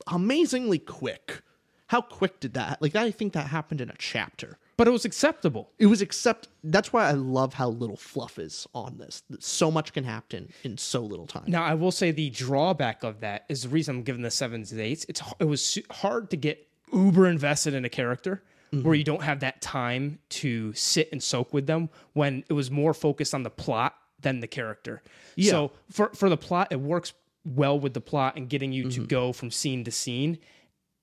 amazingly 0.06 0.78
quick. 0.78 1.42
How 1.88 2.00
quick 2.02 2.40
did 2.40 2.54
that? 2.54 2.82
Like, 2.82 2.94
I 2.96 3.10
think 3.10 3.32
that 3.32 3.46
happened 3.46 3.80
in 3.80 3.88
a 3.88 3.94
chapter. 3.98 4.58
But 4.76 4.86
it 4.86 4.90
was 4.90 5.04
acceptable. 5.06 5.70
It 5.78 5.86
was 5.86 6.02
accept. 6.02 6.48
that's 6.62 6.92
why 6.92 7.08
I 7.08 7.12
love 7.12 7.54
how 7.54 7.68
little 7.70 7.96
fluff 7.96 8.38
is 8.38 8.66
on 8.74 8.98
this. 8.98 9.22
So 9.40 9.70
much 9.70 9.92
can 9.92 10.04
happen 10.04 10.52
in 10.62 10.76
so 10.78 11.00
little 11.00 11.26
time. 11.26 11.44
Now, 11.48 11.64
I 11.64 11.74
will 11.74 11.90
say 11.90 12.10
the 12.10 12.30
drawback 12.30 13.02
of 13.02 13.20
that 13.20 13.44
is 13.48 13.62
the 13.62 13.70
reason 13.70 13.96
I'm 13.96 14.02
giving 14.02 14.22
the 14.22 14.30
sevens 14.30 14.70
and 14.70 14.80
eights. 14.80 15.06
It's 15.08 15.22
it 15.40 15.44
was 15.46 15.78
hard 15.90 16.30
to 16.30 16.36
get 16.36 16.68
uber 16.92 17.26
invested 17.26 17.74
in 17.74 17.84
a 17.84 17.90
character 17.90 18.42
Mm-hmm. 18.70 18.86
where 18.86 18.94
you 18.94 19.02
don't 19.02 19.22
have 19.22 19.40
that 19.40 19.62
time 19.62 20.18
to 20.28 20.74
sit 20.74 21.08
and 21.10 21.22
soak 21.22 21.54
with 21.54 21.66
them 21.66 21.88
when 22.12 22.44
it 22.50 22.52
was 22.52 22.70
more 22.70 22.92
focused 22.92 23.32
on 23.32 23.42
the 23.42 23.48
plot 23.48 23.94
than 24.20 24.40
the 24.40 24.46
character. 24.46 25.02
Yeah. 25.36 25.50
So 25.50 25.72
for 25.90 26.10
for 26.14 26.28
the 26.28 26.36
plot, 26.36 26.68
it 26.70 26.80
works 26.80 27.12
well 27.44 27.78
with 27.78 27.94
the 27.94 28.00
plot 28.00 28.36
and 28.36 28.48
getting 28.48 28.72
you 28.72 28.84
Mm-hmm. 28.84 29.02
to 29.02 29.06
go 29.06 29.32
from 29.32 29.50
scene 29.50 29.84
to 29.84 29.90
scene, 29.90 30.38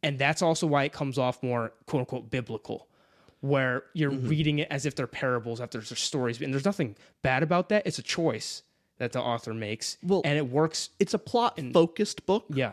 and 0.03 0.19
that's 0.19 0.41
also 0.41 0.67
why 0.67 0.83
it 0.83 0.91
comes 0.93 1.17
off 1.17 1.41
more 1.43 1.73
quote 1.87 2.01
unquote 2.01 2.29
biblical. 2.29 2.87
Where 3.41 3.83
you're 3.93 4.11
Mm-hmm. 4.11 4.27
reading 4.27 4.59
it 4.59 4.67
as 4.71 4.85
if 4.85 4.95
they're 4.95 5.05
parables, 5.07 5.61
after 5.61 5.77
there's 5.79 5.99
stories, 5.99 6.41
and 6.41 6.51
there's 6.53 6.65
nothing 6.65 6.95
bad 7.21 7.43
about 7.43 7.69
that. 7.69 7.85
It's 7.85 7.99
a 7.99 8.03
choice 8.03 8.63
that 8.97 9.11
the 9.11 9.21
author 9.21 9.53
makes, 9.53 9.97
Well- 10.01 10.21
and 10.25 10.37
it 10.37 10.49
works 10.49 10.89
It's 10.99 11.13
a 11.13 11.19
plot 11.19 11.59
focused 11.73 12.25
book, 12.25 12.45
yeah, 12.49 12.71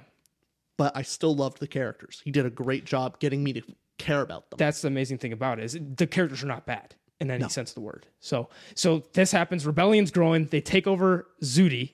but 0.79 0.97
I 0.97 1.03
still 1.03 1.35
loved 1.35 1.59
the 1.61 1.67
characters. 1.67 2.23
He 2.25 2.31
did 2.31 2.47
a 2.47 2.51
great 2.51 2.85
job 2.87 3.19
getting 3.19 3.43
me 3.45 3.53
to 3.55 3.63
care 3.99 4.23
about 4.23 4.49
them. 4.51 4.57
that's 4.59 4.81
the 4.83 4.89
amazing 4.89 5.19
thing 5.19 5.33
about 5.33 5.59
it 5.59 5.65
is 5.65 5.79
the 5.97 6.07
characters 6.07 6.43
are 6.43 6.47
not 6.47 6.65
bad 6.65 6.95
in 7.21 7.31
any 7.31 7.49
sense 7.49 7.71
of 7.71 7.75
the 7.75 7.81
word. 7.81 8.07
So 8.21 8.49
so 8.75 9.05
this 9.13 9.33
happens. 9.33 9.67
Rebellion's 9.67 10.11
growing. 10.11 10.47
They 10.47 10.61
take 10.61 10.87
over 10.87 11.27
Zudi. 11.43 11.93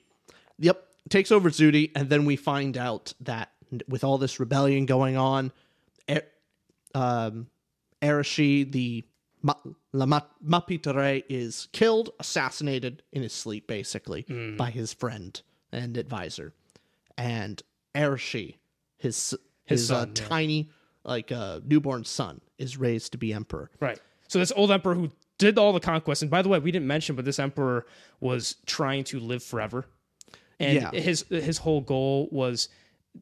Yep, 0.59 0.83
takes 1.09 1.31
over 1.31 1.49
Zudi, 1.49 1.91
and 1.95 2.09
then 2.09 2.25
we 2.25 2.35
find 2.35 2.77
out 2.77 3.13
that 3.21 3.51
with 3.87 4.03
all 4.03 4.17
this 4.17 4.39
rebellion 4.39 4.85
going 4.85 5.15
on, 5.15 5.51
er, 6.09 6.23
um, 6.93 7.47
Arashi, 8.01 8.69
the 8.69 9.05
Ma, 9.41 9.53
La 9.93 10.05
Ma, 10.05 10.21
Mapitare, 10.45 11.23
is 11.29 11.67
killed, 11.71 12.09
assassinated 12.19 13.03
in 13.11 13.21
his 13.21 13.33
sleep, 13.33 13.67
basically, 13.67 14.25
by 14.57 14.69
his 14.69 14.93
friend 14.93 15.41
and 15.71 15.97
advisor. 15.97 16.53
And 17.17 17.61
Arashi, 17.95 18.55
his 18.97 19.35
his, 19.65 19.87
son, 19.87 20.09
uh, 20.09 20.11
yeah. 20.15 20.27
tiny, 20.27 20.71
like 21.03 21.31
uh, 21.31 21.59
newborn 21.63 22.03
son, 22.03 22.41
is 22.57 22.77
raised 22.77 23.11
to 23.13 23.17
be 23.17 23.33
emperor. 23.33 23.69
Right. 23.79 23.99
So 24.29 24.39
this 24.39 24.53
old 24.55 24.71
emperor 24.71 24.95
who 24.95 25.11
did 25.37 25.57
all 25.57 25.73
the 25.73 25.79
conquests, 25.81 26.21
and 26.21 26.31
by 26.31 26.41
the 26.41 26.47
way, 26.49 26.59
we 26.59 26.71
didn't 26.71 26.87
mention, 26.87 27.15
but 27.17 27.25
this 27.25 27.39
emperor 27.39 27.85
was 28.21 28.55
trying 28.65 29.03
to 29.05 29.19
live 29.19 29.43
forever, 29.43 29.85
and 30.59 30.75
Yeah. 30.75 30.91
his 30.91 31.25
his 31.29 31.57
whole 31.57 31.81
goal 31.81 32.29
was 32.31 32.69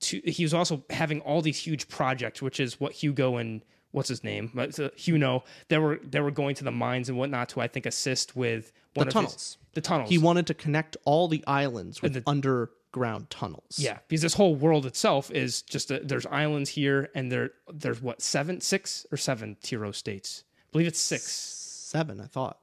to. 0.01 0.21
He 0.25 0.43
was 0.43 0.53
also 0.53 0.83
having 0.91 1.21
all 1.21 1.41
these 1.41 1.57
huge 1.57 1.87
projects, 1.87 2.41
which 2.41 2.59
is 2.59 2.79
what 2.79 2.91
Hugo 2.91 3.37
and 3.37 3.63
what's 3.91 4.09
his 4.09 4.23
name, 4.23 4.51
but 4.53 4.77
uh, 4.79 4.89
Huno, 4.97 5.43
they 5.69 5.77
were 5.79 5.99
they 6.03 6.19
were 6.19 6.29
going 6.31 6.55
to 6.55 6.63
the 6.63 6.71
mines 6.71 7.09
and 7.09 7.17
whatnot 7.17 7.49
to 7.49 7.61
I 7.61 7.67
think 7.67 7.85
assist 7.85 8.35
with 8.35 8.71
one 8.93 9.07
of 9.07 9.13
his- 9.13 9.13
tunnels. 9.13 9.57
the 9.73 9.81
tunnels. 9.81 10.09
He 10.09 10.17
wanted 10.17 10.45
to 10.47 10.53
connect 10.53 10.97
all 11.05 11.27
the 11.27 11.43
islands 11.47 12.01
with 12.01 12.13
the- 12.13 12.23
underground 12.27 13.29
tunnels. 13.29 13.77
Yeah, 13.79 13.99
because 14.07 14.21
this 14.23 14.33
whole 14.33 14.55
world 14.55 14.85
itself 14.85 15.31
is 15.31 15.61
just 15.61 15.89
a, 15.91 15.99
there's 15.99 16.25
islands 16.25 16.71
here, 16.71 17.09
and 17.15 17.31
there 17.31 17.51
there's 17.71 18.01
what 18.01 18.21
seven, 18.21 18.59
six 18.59 19.05
or 19.11 19.17
seven 19.17 19.55
Tiro 19.63 19.91
states. 19.91 20.43
Believe 20.71 20.87
it's 20.87 20.99
six. 20.99 21.23
Seven, 21.23 22.19
I 22.19 22.25
thought. 22.25 22.59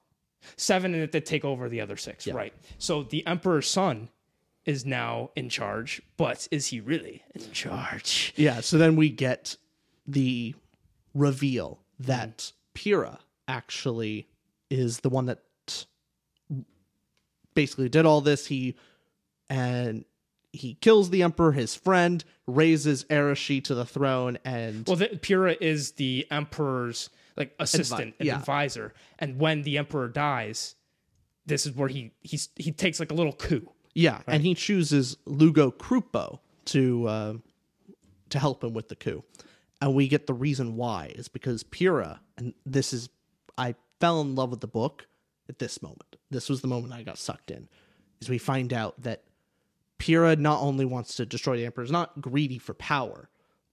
seven 0.57 0.95
and 0.95 1.03
it 1.03 1.13
they 1.13 1.21
take 1.21 1.45
over 1.45 1.69
the 1.69 1.81
other 1.81 1.97
six, 1.97 2.27
right? 2.29 2.53
So 2.79 3.03
the 3.03 3.27
emperor's 3.27 3.69
son 3.69 4.09
is 4.65 4.87
now 4.87 5.31
in 5.37 5.49
charge, 5.49 6.03
but 6.17 6.49
is 6.51 6.69
he 6.69 6.81
really 6.81 7.23
in 7.35 7.51
charge? 7.53 8.33
Yeah, 8.37 8.61
so 8.61 8.79
then 8.79 8.97
we 8.97 9.11
get 9.11 9.57
the 10.07 10.55
reveal 11.15 11.81
that 12.01 12.39
mm-hmm. 12.39 12.55
Pira 12.75 13.19
actually 13.47 14.27
is 14.71 15.01
the 15.01 15.09
one 15.09 15.27
that 15.27 15.41
basically 17.55 17.89
did 17.89 18.07
all 18.07 18.21
this. 18.21 18.47
He 18.47 18.77
and 19.49 20.05
he 20.53 20.75
kills 20.75 21.11
the 21.11 21.23
emperor, 21.23 21.53
his 21.53 21.75
friend, 21.75 22.25
raises 22.47 23.05
Arashi 23.05 23.63
to 23.65 23.75
the 23.75 23.85
throne, 23.85 24.39
and 24.45 24.87
Well, 24.87 24.97
the, 24.97 25.19
Pira 25.21 25.57
is 25.61 25.93
the 25.93 26.27
emperor's 26.31 27.11
like 27.37 27.55
assistant 27.59 28.15
and 28.19 28.27
yeah. 28.27 28.39
advisor, 28.39 28.95
and 29.19 29.39
when 29.39 29.63
the 29.63 29.79
emperor 29.79 30.09
dies, 30.09 30.77
this 31.47 31.67
is 31.67 31.73
where 31.73 31.89
he 31.89 32.13
he's 32.21 32.49
he 32.57 32.73
takes 32.73 33.01
like 33.01 33.11
a 33.11 33.15
little 33.15 33.33
coup. 33.33 33.71
yeah, 33.95 34.21
and 34.27 34.43
he 34.43 34.55
chooses 34.55 35.17
Lugo 35.27 35.71
Crupo 35.71 36.41
to 36.67 37.07
uh, 37.07 37.35
to 38.31 38.39
help 38.39 38.63
him 38.63 38.75
with 38.75 38.89
the 38.89 38.97
coup, 38.97 39.25
and 39.81 39.95
we 39.95 40.09
get 40.09 40.27
the 40.27 40.35
reason 40.35 40.77
why 40.77 41.13
is 41.15 41.29
because 41.29 41.63
Pira, 41.63 42.21
and 42.37 42.55
this 42.65 42.93
is 42.93 43.09
I 43.59 43.75
fell 44.01 44.21
in 44.21 44.35
love 44.35 44.51
with 44.51 44.61
the 44.61 44.67
book 44.67 45.07
at 45.49 45.59
this 45.59 45.83
moment. 45.83 46.17
This 46.31 46.49
was 46.49 46.61
the 46.61 46.69
moment 46.69 46.93
I 46.93 47.03
got 47.03 47.19
sucked 47.19 47.51
in, 47.51 47.69
is 48.21 48.29
we 48.29 48.39
find 48.39 48.73
out 48.73 49.01
that 49.03 49.25
Pira 49.99 50.37
not 50.37 50.61
only 50.61 50.85
wants 50.85 51.17
to 51.17 51.27
destroy 51.27 51.57
the 51.57 51.67
emperor, 51.67 51.85
is 51.85 51.91
not 51.91 52.21
greedy 52.21 52.59
for 52.59 52.75
power, 52.75 53.29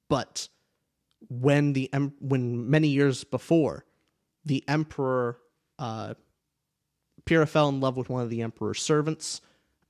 but 0.10 0.48
when 1.30 1.74
the 1.74 1.92
em- 1.94 2.14
when 2.20 2.70
many 2.70 2.88
years 2.90 3.24
before, 3.24 3.86
the 4.46 4.64
emperor 4.68 5.38
uh, 5.80 6.16
Pira 7.26 7.46
fell 7.46 7.70
in 7.70 7.80
love 7.80 7.98
with 7.98 8.10
one 8.10 8.24
of 8.24 8.30
the 8.30 8.42
emperor's 8.42 8.82
servants, 8.82 9.42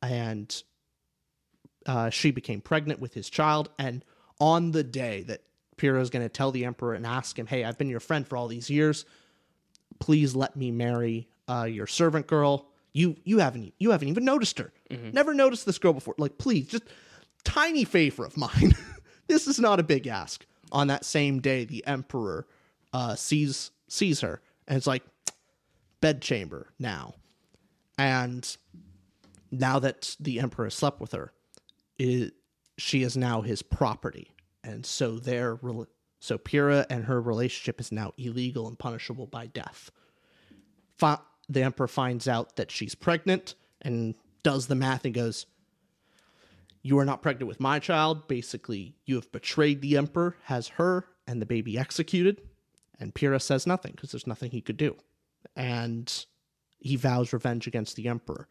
and 0.01 0.63
uh, 1.85 2.09
she 2.09 2.31
became 2.31 2.61
pregnant 2.61 2.99
with 2.99 3.13
his 3.13 3.29
child. 3.29 3.69
And 3.79 4.03
on 4.39 4.71
the 4.71 4.83
day 4.83 5.23
that 5.23 5.41
Pira 5.77 6.01
is 6.01 6.09
going 6.09 6.23
to 6.23 6.29
tell 6.29 6.51
the 6.51 6.65
emperor 6.65 6.93
and 6.93 7.05
ask 7.05 7.37
him, 7.37 7.47
"Hey, 7.47 7.63
I've 7.63 7.77
been 7.77 7.89
your 7.89 7.99
friend 7.99 8.27
for 8.27 8.37
all 8.37 8.47
these 8.47 8.69
years. 8.69 9.05
Please 9.99 10.35
let 10.35 10.55
me 10.55 10.71
marry 10.71 11.29
uh, 11.47 11.63
your 11.63 11.87
servant 11.87 12.27
girl. 12.27 12.67
You 12.93 13.15
you 13.23 13.39
haven't 13.39 13.73
you 13.79 13.91
haven't 13.91 14.09
even 14.09 14.25
noticed 14.25 14.59
her. 14.59 14.71
Never 15.13 15.33
noticed 15.33 15.65
this 15.65 15.77
girl 15.77 15.93
before. 15.93 16.15
Like, 16.17 16.37
please, 16.37 16.67
just 16.67 16.83
tiny 17.43 17.85
favor 17.85 18.25
of 18.25 18.35
mine. 18.37 18.75
this 19.27 19.47
is 19.47 19.59
not 19.59 19.79
a 19.79 19.83
big 19.83 20.07
ask." 20.07 20.45
On 20.71 20.87
that 20.87 21.05
same 21.05 21.39
day, 21.39 21.65
the 21.65 21.85
emperor 21.85 22.47
uh, 22.93 23.15
sees 23.15 23.71
sees 23.87 24.21
her, 24.21 24.41
and 24.67 24.77
it's 24.77 24.87
like 24.87 25.03
bedchamber 25.99 26.69
now. 26.79 27.15
And 27.97 28.57
now 29.51 29.79
that 29.79 30.15
the 30.19 30.39
emperor 30.39 30.69
slept 30.69 31.01
with 31.01 31.11
her, 31.11 31.33
it, 31.99 32.33
she 32.77 33.03
is 33.03 33.17
now 33.17 33.41
his 33.41 33.61
property, 33.61 34.31
and 34.63 34.85
so 34.85 35.17
their 35.19 35.59
so 36.19 36.37
Pira 36.37 36.85
and 36.89 37.05
her 37.05 37.21
relationship 37.21 37.81
is 37.81 37.91
now 37.91 38.13
illegal 38.17 38.67
and 38.67 38.77
punishable 38.77 39.27
by 39.27 39.47
death. 39.47 39.91
The 41.49 41.63
emperor 41.63 41.87
finds 41.87 42.27
out 42.29 42.55
that 42.55 42.71
she's 42.71 42.95
pregnant 42.95 43.55
and 43.81 44.15
does 44.43 44.67
the 44.67 44.75
math 44.75 45.03
and 45.03 45.13
goes, 45.13 45.45
"You 46.81 46.97
are 46.99 47.05
not 47.05 47.21
pregnant 47.21 47.47
with 47.47 47.59
my 47.59 47.79
child. 47.79 48.27
Basically, 48.27 48.95
you 49.05 49.15
have 49.15 49.31
betrayed 49.31 49.81
the 49.81 49.97
emperor." 49.97 50.37
Has 50.43 50.69
her 50.69 51.07
and 51.27 51.41
the 51.41 51.45
baby 51.45 51.77
executed, 51.77 52.41
and 52.99 53.15
Pira 53.15 53.39
says 53.39 53.67
nothing 53.67 53.93
because 53.93 54.11
there's 54.11 54.27
nothing 54.27 54.51
he 54.51 54.61
could 54.61 54.77
do, 54.77 54.97
and 55.55 56.25
he 56.79 56.95
vows 56.95 57.33
revenge 57.33 57.67
against 57.67 57.95
the 57.95 58.07
emperor. 58.07 58.47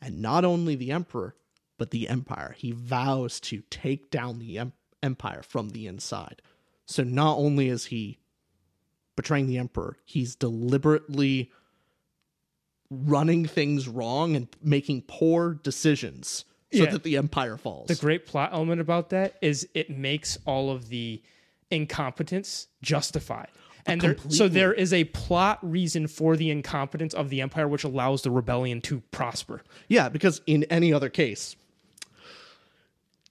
And 0.00 0.20
not 0.20 0.44
only 0.44 0.74
the 0.74 0.90
emperor 0.90 1.36
but 1.76 1.90
the 1.90 2.08
empire. 2.08 2.54
He 2.56 2.72
vows 2.72 3.40
to 3.40 3.62
take 3.70 4.10
down 4.10 4.38
the 4.38 4.58
em- 4.58 4.72
empire 5.02 5.42
from 5.42 5.70
the 5.70 5.86
inside. 5.86 6.40
So 6.86 7.02
not 7.02 7.36
only 7.36 7.68
is 7.68 7.86
he 7.86 8.18
betraying 9.16 9.46
the 9.46 9.58
emperor 9.58 9.96
he's 10.04 10.34
deliberately 10.34 11.52
running 12.90 13.46
things 13.46 13.88
wrong 13.88 14.34
and 14.34 14.48
making 14.60 15.02
poor 15.02 15.54
decisions 15.54 16.44
so 16.74 16.84
Yeah. 16.84 16.90
that 16.90 17.02
the 17.02 17.16
empire 17.16 17.56
falls 17.56 17.88
The 17.88 17.94
great 17.94 18.26
plot 18.26 18.50
element 18.52 18.80
about 18.80 19.10
that 19.10 19.36
is 19.40 19.68
it 19.74 19.90
makes 19.90 20.38
all 20.44 20.70
of 20.70 20.88
the 20.88 21.22
incompetence 21.70 22.68
justified. 22.82 23.48
And 23.86 24.00
there, 24.00 24.16
so 24.30 24.48
there 24.48 24.72
is 24.72 24.92
a 24.94 25.04
plot 25.04 25.58
reason 25.60 26.06
for 26.06 26.36
the 26.36 26.50
incompetence 26.50 27.12
of 27.12 27.28
the 27.28 27.42
empire, 27.42 27.68
which 27.68 27.84
allows 27.84 28.22
the 28.22 28.30
rebellion 28.30 28.80
to 28.82 29.00
prosper. 29.10 29.62
Yeah, 29.88 30.08
because 30.08 30.40
in 30.46 30.64
any 30.64 30.90
other 30.92 31.10
case, 31.10 31.54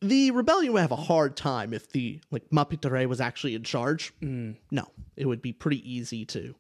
the 0.02 0.32
rebellion 0.32 0.74
would 0.74 0.82
have 0.82 0.92
a 0.92 0.96
hard 0.98 1.36
time 1.36 1.74
if 1.74 1.90
the 1.92 2.20
like 2.30 2.50
Mapitere 2.52 3.08
was 3.08 3.22
actually 3.22 3.56
in 3.56 3.64
charge. 3.64 4.14
Mm. 4.22 4.56
No, 4.70 4.88
it 5.16 5.26
would 5.26 5.42
be 5.42 5.54
pretty 5.54 5.82
easy 5.92 6.26
to 6.26 6.54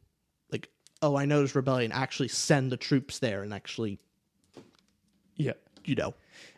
like, 0.51 0.69
oh, 1.01 1.15
I 1.15 1.25
know 1.25 1.39
there's 1.39 1.53
rebellion. 1.55 1.91
Actually, 1.91 2.29
send 2.29 2.71
the 2.71 2.77
troops 2.77 3.19
there 3.19 3.43
and 3.43 3.53
actually, 3.53 3.99
Yeah. 5.35 5.53
you 5.85 5.95
know, 5.95 6.13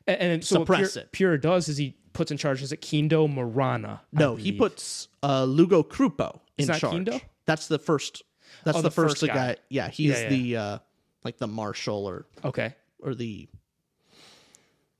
And, 0.07 0.21
and 0.33 0.43
so 0.45 0.59
what 0.59 0.67
Suppress 0.67 0.93
Pira, 0.93 1.03
it. 1.05 1.11
Pira 1.11 1.41
does 1.41 1.67
is 1.69 1.77
he 1.77 1.95
puts 2.13 2.31
in 2.31 2.37
charge, 2.37 2.61
is 2.61 2.71
it 2.71 2.81
Kindo 2.81 3.27
Marana? 3.31 4.01
I 4.15 4.19
no, 4.19 4.35
he 4.35 4.51
puts 4.51 5.07
uh, 5.23 5.43
Lugo 5.45 5.83
Crupo 5.83 6.39
in 6.57 6.67
charge. 6.67 6.81
Kindo? 6.81 7.19
That's 7.45 7.67
the 7.67 7.79
first. 7.79 8.23
That's 8.63 8.77
Oh, 8.77 8.81
the, 8.81 8.89
the 8.89 8.91
first, 8.95 9.19
first 9.19 9.27
guy. 9.27 9.53
guy. 9.53 9.55
Yeah, 9.69 9.89
he's 9.89 10.11
Yeah, 10.11 10.21
yeah. 10.21 10.29
the 10.29 10.57
uh, 10.57 10.77
like 11.23 11.37
the 11.37 11.47
marshal 11.47 12.05
or 12.05 12.25
Okay. 12.43 12.73
or 12.99 13.15
the 13.15 13.47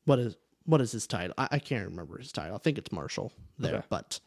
what 0.05 0.19
is 0.19 0.35
what 0.65 0.81
is 0.81 0.91
his 0.91 1.05
title? 1.07 1.33
I, 1.37 1.47
I 1.51 1.59
can't 1.59 1.87
remember 1.89 2.17
his 2.17 2.31
title. 2.31 2.55
I 2.55 2.59
think 2.59 2.77
it's 2.79 2.91
Marshall 2.91 3.31
there, 3.59 3.75
Okay. 3.75 3.85
but 3.89 4.19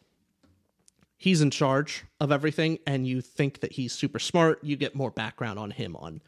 he's 1.17 1.41
in 1.41 1.51
charge 1.51 2.05
of 2.21 2.31
everything, 2.31 2.79
and 2.87 3.05
you 3.05 3.19
think 3.21 3.59
that 3.59 3.73
he's 3.73 3.91
super 3.93 4.19
smart. 4.19 4.63
You 4.63 4.77
get 4.77 4.95
more 4.95 5.11
background 5.11 5.59
on 5.59 5.71
him 5.71 5.95
on 5.97 6.21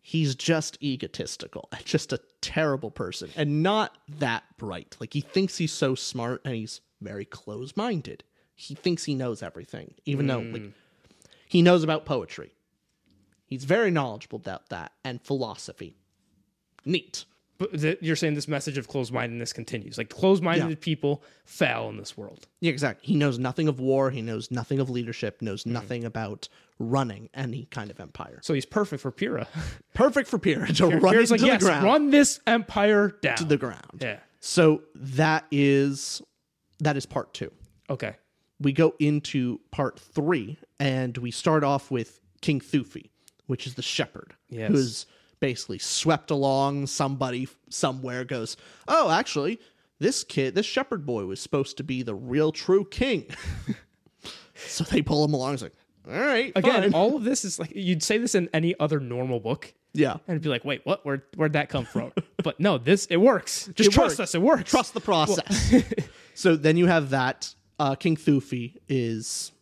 he's 0.00 0.34
just 0.34 0.82
egotistical, 0.82 1.68
and 1.72 1.84
just 1.84 2.12
a 2.12 2.20
terrible 2.40 2.90
person, 2.90 3.30
and 3.36 3.62
not 3.62 3.96
that 4.08 4.44
bright. 4.56 4.96
Like 5.00 5.12
he 5.12 5.20
thinks 5.20 5.58
he's 5.58 5.72
so 5.72 5.94
smart, 5.94 6.40
and 6.44 6.54
he's 6.54 6.80
very 7.00 7.24
close 7.24 7.76
minded. 7.76 8.24
He 8.54 8.74
thinks 8.74 9.04
he 9.04 9.14
knows 9.14 9.42
everything, 9.42 9.94
even 10.04 10.26
though 10.26 10.40
like 10.40 10.62
hmm. 10.62 10.68
he 11.48 11.62
knows 11.62 11.84
about 11.84 12.04
poetry. 12.04 12.52
He's 13.46 13.64
very 13.64 13.90
knowledgeable 13.90 14.38
about 14.38 14.68
that 14.68 14.92
and 15.04 15.22
philosophy. 15.22 15.96
Neat. 16.84 17.24
The, 17.58 17.98
you're 18.00 18.14
saying 18.16 18.34
this 18.34 18.46
message 18.46 18.78
of 18.78 18.86
closed 18.86 19.12
mindedness 19.12 19.52
continues. 19.52 19.98
Like 19.98 20.10
closed 20.10 20.42
minded 20.44 20.68
Yeah. 20.70 20.76
people 20.80 21.24
fail 21.44 21.88
in 21.88 21.96
this 21.96 22.16
world. 22.16 22.46
Yeah, 22.60 22.70
exactly. 22.70 23.06
He 23.08 23.16
knows 23.16 23.38
nothing 23.38 23.66
of 23.66 23.80
war. 23.80 24.10
He 24.10 24.22
knows 24.22 24.50
nothing 24.52 24.78
of 24.78 24.88
leadership. 24.90 25.42
Knows 25.42 25.64
Hmm. 25.64 25.72
nothing 25.72 26.04
about 26.04 26.48
running 26.78 27.28
any 27.34 27.64
kind 27.72 27.90
of 27.90 27.98
empire. 27.98 28.38
So 28.42 28.54
he's 28.54 28.64
perfect 28.66 29.02
for 29.02 29.10
Pira. 29.10 29.48
Perfect 29.94 30.28
for 30.28 30.38
Pira 30.38 30.68
to 30.74 30.86
run 30.86 31.00
Pira's 31.00 31.32
like, 31.32 31.40
the 31.40 31.46
yes, 31.48 31.60
ground. 31.62 31.84
run 31.84 32.10
this 32.10 32.38
empire 32.46 33.08
down. 33.20 33.36
to 33.38 33.44
the 33.44 33.56
ground. 33.56 33.98
yeah. 34.00 34.18
So 34.38 34.82
that 34.94 35.44
is 35.50 36.22
that 36.78 36.96
is 36.96 37.06
part 37.06 37.34
two. 37.34 37.50
Okay. 37.90 38.14
We 38.60 38.72
go 38.72 38.94
into 39.00 39.58
part 39.72 39.98
three, 39.98 40.58
and 40.78 41.16
we 41.18 41.32
start 41.32 41.64
off 41.64 41.90
with 41.90 42.20
King 42.40 42.60
Thufi, 42.60 43.10
which 43.48 43.66
is 43.66 43.74
the 43.74 43.82
shepherd, 43.82 44.34
Yes. 44.48 44.70
who's 44.70 45.06
basically 45.40 45.78
swept 45.78 46.30
along. 46.30 46.86
Somebody 46.86 47.48
somewhere 47.70 48.24
goes, 48.24 48.56
"Oh, 48.86 49.10
actually, 49.10 49.60
this 49.98 50.24
kid, 50.24 50.54
this 50.54 50.66
shepherd 50.66 51.04
boy, 51.06 51.24
was 51.26 51.40
supposed 51.40 51.76
to 51.78 51.84
be 51.84 52.02
the 52.02 52.14
real 52.14 52.52
true 52.52 52.84
king." 52.84 53.26
so 54.54 54.84
they 54.84 55.02
pull 55.02 55.24
him 55.24 55.34
along. 55.34 55.54
It's 55.54 55.62
like, 55.62 55.74
all 56.08 56.14
right, 56.14 56.52
Again, 56.56 56.82
fine." 56.82 56.94
all 56.94 57.16
of 57.16 57.24
this 57.24 57.44
is 57.44 57.58
like 57.58 57.72
you'd 57.74 58.02
say 58.02 58.18
this 58.18 58.34
in 58.34 58.48
any 58.52 58.74
other 58.80 59.00
normal 59.00 59.40
book. 59.40 59.72
yeah. 59.94 60.12
And 60.12 60.20
it'd 60.28 60.42
be 60.42 60.48
like, 60.48 60.64
wait, 60.64 60.80
what? 60.84 61.04
Where 61.04 61.24
where'd 61.36 61.52
that 61.54 61.68
come 61.68 61.84
from? 61.84 62.12
but 62.42 62.58
no, 62.60 62.78
this 62.78 63.06
it 63.06 63.16
works. 63.18 63.68
Just 63.74 63.90
It 63.90 63.92
trust 63.92 64.18
works. 64.18 64.30
us, 64.30 64.34
it 64.34 64.42
works. 64.42 64.70
Trust 64.70 64.94
the 64.94 65.00
process. 65.00 65.72
so 66.34 66.56
then 66.56 66.76
you 66.76 66.86
have 66.86 67.10
that. 67.10 67.54
Uh, 67.80 67.94
King 67.94 68.16
Thufi 68.16 68.74
is 68.88 69.52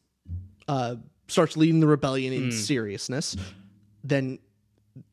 uh, 0.69 0.97
starts 1.29 1.57
leading 1.57 1.81
the 1.81 1.87
rebellion 1.87 2.33
in 2.33 2.45
Hmm. 2.45 2.51
seriousness. 2.51 3.37
Then 4.05 4.39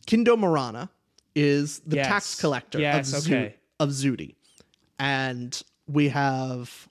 Kindo 0.07 0.37
Marana 0.37 0.89
is 1.35 1.79
the 1.79 1.97
Yes. 1.97 2.07
tax 2.07 2.39
collector 2.39 2.79
Yes, 2.79 3.13
of, 3.13 3.23
Zu- 3.23 3.51
of 3.79 3.89
Zudi. 3.89 4.35
And 4.99 5.61
we 5.87 6.09
have 6.09 6.87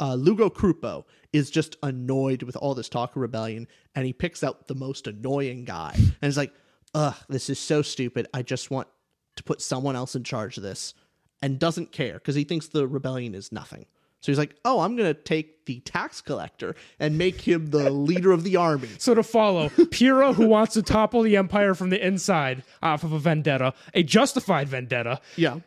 uh, 0.00 0.14
Lugo 0.14 0.48
Crupo 0.48 1.04
is 1.32 1.50
just 1.50 1.76
annoyed 1.82 2.42
with 2.42 2.56
all 2.56 2.74
this 2.74 2.88
talk 2.88 3.16
of 3.16 3.22
rebellion, 3.22 3.66
and 3.94 4.06
he 4.06 4.12
picks 4.12 4.44
out 4.44 4.68
the 4.68 4.74
most 4.74 5.06
annoying 5.06 5.64
guy. 5.64 5.92
And 5.96 6.14
he's 6.22 6.36
like, 6.36 6.52
ugh, 6.94 7.14
this 7.28 7.50
is 7.50 7.58
so 7.58 7.82
stupid. 7.82 8.26
I 8.32 8.42
just 8.42 8.70
want 8.70 8.88
to 9.36 9.42
put 9.42 9.60
someone 9.60 9.96
else 9.96 10.14
in 10.14 10.22
charge 10.24 10.56
of 10.56 10.62
this. 10.62 10.94
And 11.42 11.58
doesn't 11.58 11.92
care 11.92 12.14
because 12.14 12.34
he 12.34 12.44
thinks 12.44 12.68
the 12.68 12.88
rebellion 12.88 13.34
is 13.34 13.52
nothing. 13.52 13.84
So 14.26 14.32
he's 14.32 14.38
like, 14.38 14.56
"Oh, 14.64 14.80
I'm 14.80 14.96
going 14.96 15.14
to 15.14 15.20
take 15.22 15.66
the 15.66 15.78
tax 15.80 16.20
collector 16.20 16.74
and 16.98 17.16
make 17.16 17.40
him 17.40 17.66
the 17.70 17.90
leader 17.90 18.32
of 18.32 18.42
the 18.42 18.56
army." 18.56 18.88
So 18.98 19.14
to 19.14 19.22
follow, 19.22 19.68
Pira, 19.92 20.32
who 20.32 20.48
wants 20.48 20.74
to 20.74 20.82
topple 20.82 21.22
the 21.22 21.36
empire 21.36 21.74
from 21.74 21.90
the 21.90 22.04
inside 22.04 22.64
off 22.82 23.04
of 23.04 23.12
a 23.12 23.20
vendetta, 23.20 23.72
a 23.94 24.02
justified 24.02 24.68
vendetta, 24.68 25.20
Yeah. 25.36 25.60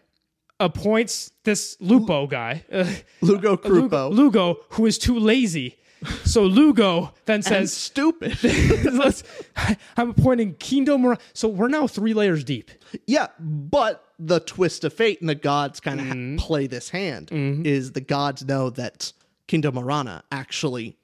appoints 0.60 1.32
this 1.46 1.78
Lupo 1.80 2.28
guy, 2.28 2.66
uh, 2.70 2.84
Lugo 3.22 3.56
Crupo. 3.56 3.70
Lugo, 3.70 4.10
Lugo, 4.10 4.58
who 4.72 4.86
is 4.86 4.98
too 4.98 5.18
lazy. 5.18 5.78
So 6.26 6.44
Lugo 6.44 7.14
then 7.26 7.42
says, 7.42 7.74
stupid. 7.74 8.38
I'm 9.98 10.10
appointing 10.12 10.56
Kindo 10.56 10.98
Mora. 11.00 11.18
So 11.34 11.48
we're 11.48 11.68
now 11.68 11.88
three 11.88 12.14
layers 12.14 12.44
deep. 12.44 12.72
yeah, 13.08 13.28
but 13.40 14.06
the 14.18 14.40
twist 14.40 14.84
of 14.84 14.94
fate 14.94 15.20
and 15.22 15.30
the 15.30 15.36
gods 15.36 15.80
kind 15.80 16.00
of 16.00 16.06
Mm-hmm. 16.08 16.38
play 16.38 16.68
this 16.68 16.90
hand 16.90 17.30
is 17.32 17.92
the 17.94 18.02
gods 18.02 18.46
know 18.46 18.70
that 18.72 19.12
Kindo 19.48 19.72
Marana 19.74 20.24
actually 20.32 20.98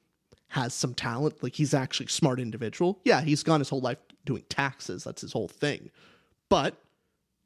has 0.49 0.73
some 0.73 0.93
talent. 0.93 1.41
Like 1.43 1.55
he's 1.55 1.73
actually 1.73 2.05
a 2.07 2.09
smart 2.09 2.39
individual. 2.39 2.99
Yeah, 3.03 3.21
he's 3.21 3.43
gone 3.43 3.59
his 3.59 3.69
whole 3.69 3.81
life 3.81 3.97
doing 4.25 4.43
taxes. 4.49 5.03
That's 5.03 5.21
his 5.21 5.33
whole 5.33 5.47
thing. 5.47 5.91
But 6.49 6.75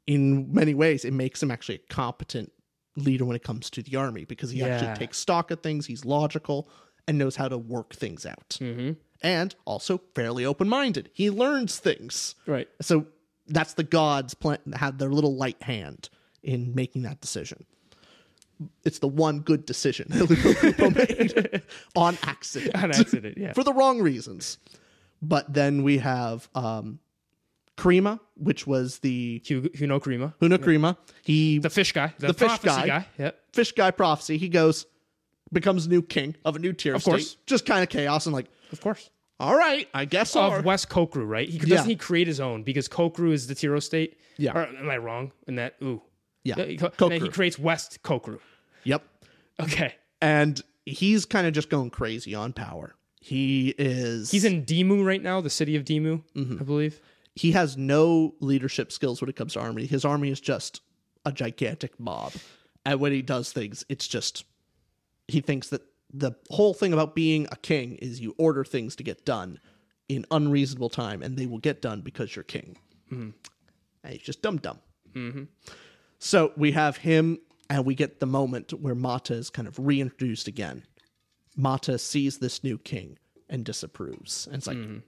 in 0.06 0.52
many 0.52 0.74
ways, 0.74 1.04
it 1.04 1.12
makes 1.12 1.42
him 1.42 1.50
actually 1.50 1.76
a 1.76 1.92
competent 1.92 2.52
leader 2.96 3.24
when 3.24 3.36
it 3.36 3.42
comes 3.42 3.70
to 3.70 3.82
the 3.82 3.96
army 3.96 4.24
because 4.24 4.50
he 4.50 4.58
Yeah. 4.60 4.66
actually 4.68 4.94
takes 5.06 5.18
stock 5.18 5.50
of 5.50 5.60
things. 5.60 5.86
He's 5.86 6.04
logical 6.04 6.68
and 7.10 7.18
knows 7.18 7.34
how 7.34 7.48
to 7.48 7.58
work 7.58 7.92
things 7.92 8.24
out. 8.24 8.56
Mm-hmm. 8.60 8.92
And 9.20 9.54
also 9.64 10.00
fairly 10.14 10.44
open 10.46 10.68
minded. 10.68 11.10
He 11.12 11.28
learns 11.28 11.78
things. 11.78 12.36
Right. 12.46 12.68
So 12.80 13.06
that's 13.48 13.74
the 13.74 13.82
gods 13.82 14.32
plan- 14.34 14.72
had 14.74 15.00
their 15.00 15.10
little 15.10 15.34
light 15.36 15.60
hand 15.60 16.08
in 16.44 16.72
making 16.74 17.02
that 17.02 17.20
decision. 17.20 17.66
It's 18.84 19.00
the 19.00 19.08
one 19.08 19.40
good 19.40 19.66
decision 19.66 20.06
that 20.10 20.30
Lupo 20.30 20.90
made 21.50 21.62
on 21.96 22.16
accident. 22.22 22.76
On 22.76 22.90
accident, 22.90 23.36
yeah. 23.36 23.54
For 23.54 23.64
the 23.64 23.72
wrong 23.72 24.00
reasons. 24.00 24.58
But 25.20 25.52
then 25.52 25.82
we 25.82 25.98
have 25.98 26.48
um 26.54 27.00
Krima, 27.76 28.20
which 28.36 28.66
was 28.66 28.98
the 29.00 29.42
Hugo, 29.44 29.68
Huno 29.70 30.00
Krima, 30.00 30.34
Huna 30.40 30.58
Krima. 30.58 30.96
He 31.24 31.58
the 31.58 31.70
fish 31.70 31.92
guy, 31.92 32.12
the, 32.18 32.28
The 32.28 32.34
fish 32.34 32.48
prophecy 32.48 32.86
guy. 32.86 33.06
Yep. 33.18 33.38
fish 33.52 33.72
guy 33.72 33.90
prophecy. 33.90 34.38
He 34.38 34.48
goes 34.48 34.86
becomes 35.52 35.88
new 35.88 36.02
king 36.02 36.36
of 36.44 36.56
a 36.56 36.58
new 36.58 36.72
tier 36.72 36.94
Of 36.94 37.02
state. 37.02 37.10
course. 37.10 37.36
Just 37.46 37.66
kind 37.66 37.82
of 37.82 37.88
chaos 37.88 38.26
and 38.26 38.34
like, 38.34 38.46
Of 38.72 38.80
course. 38.80 39.10
all 39.38 39.56
right, 39.56 39.88
I 39.94 40.04
guess 40.04 40.30
so. 40.30 40.40
Of 40.42 40.64
West 40.64 40.88
Cocru, 40.88 41.26
right? 41.28 41.48
He 41.48 41.58
doesn't 41.58 41.70
Yeah. 41.70 41.84
he 41.84 41.96
create 41.96 42.26
his 42.26 42.40
own 42.40 42.62
because 42.62 42.88
Cocru 42.88 43.32
is 43.32 43.46
the 43.46 43.54
Tiro 43.54 43.80
state. 43.80 44.18
Yeah. 44.36 44.52
Or 44.56 44.66
am 44.66 44.88
I 44.88 44.96
wrong 44.96 45.32
in 45.46 45.56
that? 45.56 45.76
Ooh. 45.82 46.00
Yeah. 46.44 46.54
Uh, 46.54 46.64
he, 46.64 46.76
and 46.78 46.90
then 46.98 47.10
he 47.12 47.20
Cocru. 47.20 47.32
creates 47.32 47.58
West 47.58 48.02
Cocru. 48.02 48.38
Yep. 48.84 49.02
Okay. 49.60 49.94
And 50.22 50.60
he's 50.86 51.24
kind 51.26 51.46
of 51.46 51.52
just 51.52 51.68
going 51.68 51.90
crazy 51.90 52.34
on 52.34 52.52
power. 52.52 52.94
He 53.20 53.74
is 53.76 54.30
He's 54.30 54.44
in 54.46 54.64
Dimu 54.64 55.04
right 55.04 55.22
now, 55.22 55.40
the 55.42 55.50
city 55.50 55.76
of 55.76 55.84
Dimu, 55.84 56.22
mm-hmm. 56.34 56.56
I 56.58 56.62
believe. 56.64 57.00
he 57.34 57.52
has 57.52 57.76
no 57.76 58.34
leadership 58.40 58.90
skills 58.92 59.20
when 59.20 59.28
it 59.28 59.36
comes 59.36 59.52
to 59.54 59.60
army. 59.60 59.84
His 59.84 60.04
army 60.06 60.30
is 60.30 60.40
just 60.40 60.80
a 61.26 61.32
gigantic 61.32 62.00
mob. 62.00 62.32
And 62.86 62.98
when 62.98 63.12
he 63.12 63.20
does 63.20 63.52
things, 63.52 63.84
it's 63.90 64.08
just 64.08 64.44
he 65.30 65.40
thinks 65.40 65.68
that 65.68 65.82
the 66.12 66.32
whole 66.50 66.74
thing 66.74 66.92
about 66.92 67.14
being 67.14 67.46
a 67.52 67.56
king 67.56 67.94
is 67.96 68.20
you 68.20 68.34
order 68.38 68.64
things 68.64 68.96
to 68.96 69.02
get 69.02 69.24
done 69.24 69.58
in 70.08 70.26
unreasonable 70.30 70.88
time 70.88 71.22
and 71.22 71.36
they 71.36 71.46
will 71.46 71.58
get 71.58 71.80
done 71.80 72.00
because 72.00 72.34
you're 72.34 72.42
king. 72.42 72.76
Mm-hmm. 73.12 73.30
And 74.02 74.12
he's 74.12 74.22
just 74.22 74.42
dumb 74.42 74.58
dumb. 74.58 74.80
Mm-hmm. 75.14 75.44
So 76.18 76.52
we 76.56 76.72
have 76.72 76.96
him 76.98 77.38
and 77.68 77.84
we 77.84 77.94
get 77.94 78.20
the 78.20 78.26
moment 78.26 78.72
where 78.72 78.94
Mata 78.94 79.34
is 79.34 79.50
kind 79.50 79.68
of 79.68 79.78
reintroduced 79.78 80.48
again. 80.48 80.84
Mata 81.56 81.98
sees 81.98 82.38
this 82.38 82.64
new 82.64 82.78
king 82.78 83.18
and 83.48 83.64
disapproves. 83.64 84.46
And 84.46 84.56
it's 84.56 84.66
like 84.66 84.76
mm-hmm. 84.76 84.98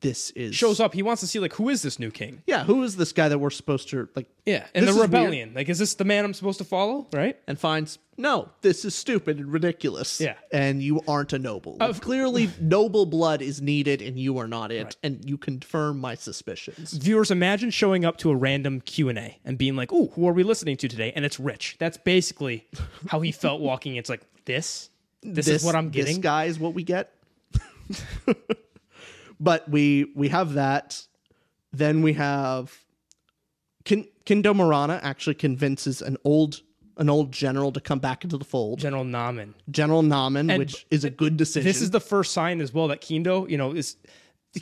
This 0.00 0.30
is 0.30 0.54
Shows 0.54 0.78
up. 0.80 0.94
He 0.94 1.02
wants 1.02 1.20
to 1.20 1.26
see 1.26 1.38
like 1.40 1.52
who 1.54 1.68
is 1.68 1.82
this 1.82 1.98
new 1.98 2.10
king? 2.10 2.42
yeah, 2.46 2.64
who 2.64 2.82
is 2.84 2.96
this 2.96 3.12
guy 3.12 3.28
that 3.28 3.38
we're 3.38 3.50
supposed 3.50 3.88
to 3.90 4.08
like? 4.14 4.28
Yeah, 4.46 4.66
and 4.74 4.86
the 4.86 4.92
rebellion. 4.92 5.52
Like, 5.54 5.68
is 5.68 5.78
this 5.78 5.94
the 5.94 6.04
man 6.04 6.24
I'm 6.24 6.34
supposed 6.34 6.58
to 6.58 6.64
follow? 6.64 7.06
Right? 7.12 7.36
And 7.46 7.58
finds 7.58 7.98
no, 8.16 8.48
this 8.62 8.84
is 8.84 8.94
stupid 8.94 9.38
and 9.38 9.52
ridiculous. 9.52 10.20
Yeah. 10.20 10.34
and 10.52 10.82
you 10.82 11.00
aren't 11.06 11.32
a 11.32 11.38
noble. 11.38 11.76
Of- 11.80 12.00
Clearly, 12.00 12.50
noble 12.60 13.06
blood 13.06 13.42
is 13.42 13.60
needed, 13.62 14.02
and 14.02 14.18
you 14.18 14.38
are 14.38 14.48
not 14.48 14.72
it. 14.72 14.96
And 15.04 15.24
you 15.28 15.36
confirm 15.38 16.00
my 16.00 16.14
suspicions. 16.16 16.92
Viewers, 16.94 17.30
imagine 17.30 17.70
showing 17.70 18.04
up 18.04 18.16
to 18.18 18.30
a 18.30 18.36
random 18.36 18.80
Q 18.80 19.08
and 19.08 19.18
A 19.18 19.38
and 19.44 19.56
being 19.58 19.76
like, 19.76 19.92
"Ooh, 19.92 20.08
who 20.14 20.26
are 20.28 20.32
we 20.32 20.42
listening 20.42 20.76
to 20.78 20.88
today?" 20.88 21.12
And 21.14 21.24
it's 21.24 21.38
Rich. 21.40 21.76
That's 21.78 21.96
basically 21.98 22.66
how 23.08 23.20
he 23.20 23.32
felt 23.32 23.60
walking. 23.60 23.96
It's 23.96 24.08
like 24.10 24.22
this. 24.44 24.90
This, 25.22 25.48
is 25.48 25.64
what 25.64 25.74
I'm 25.74 25.90
This 25.90 26.06
getting. 26.06 26.20
guy 26.20 26.44
is 26.44 26.58
what 26.60 26.74
we 26.74 26.84
get. 26.84 27.12
but 29.40 29.68
we 29.68 30.12
we 30.14 30.28
have 30.28 30.54
that. 30.54 31.06
Then 31.72 32.02
we 32.02 32.14
have 32.14 32.76
Kin, 33.84 34.06
Kindo 34.24 34.54
Marana 34.54 35.00
actually 35.02 35.34
convinces 35.34 36.02
an 36.02 36.16
old 36.24 36.62
an 36.96 37.08
old 37.08 37.32
general 37.32 37.70
to 37.72 37.80
come 37.80 38.00
back 38.00 38.24
into 38.24 38.36
the 38.36 38.44
fold. 38.44 38.80
General 38.80 39.04
Namen. 39.04 39.54
General 39.70 40.02
Namen, 40.02 40.50
And 40.50 40.58
which 40.58 40.86
is 40.90 41.04
a 41.04 41.10
good 41.10 41.36
decision. 41.36 41.66
This 41.66 41.80
is 41.80 41.90
the 41.90 42.00
first 42.00 42.32
sign 42.32 42.60
as 42.60 42.74
well 42.74 42.88
that 42.88 43.00
Kindo, 43.00 43.48
you 43.48 43.56
know, 43.56 43.72
is 43.72 43.96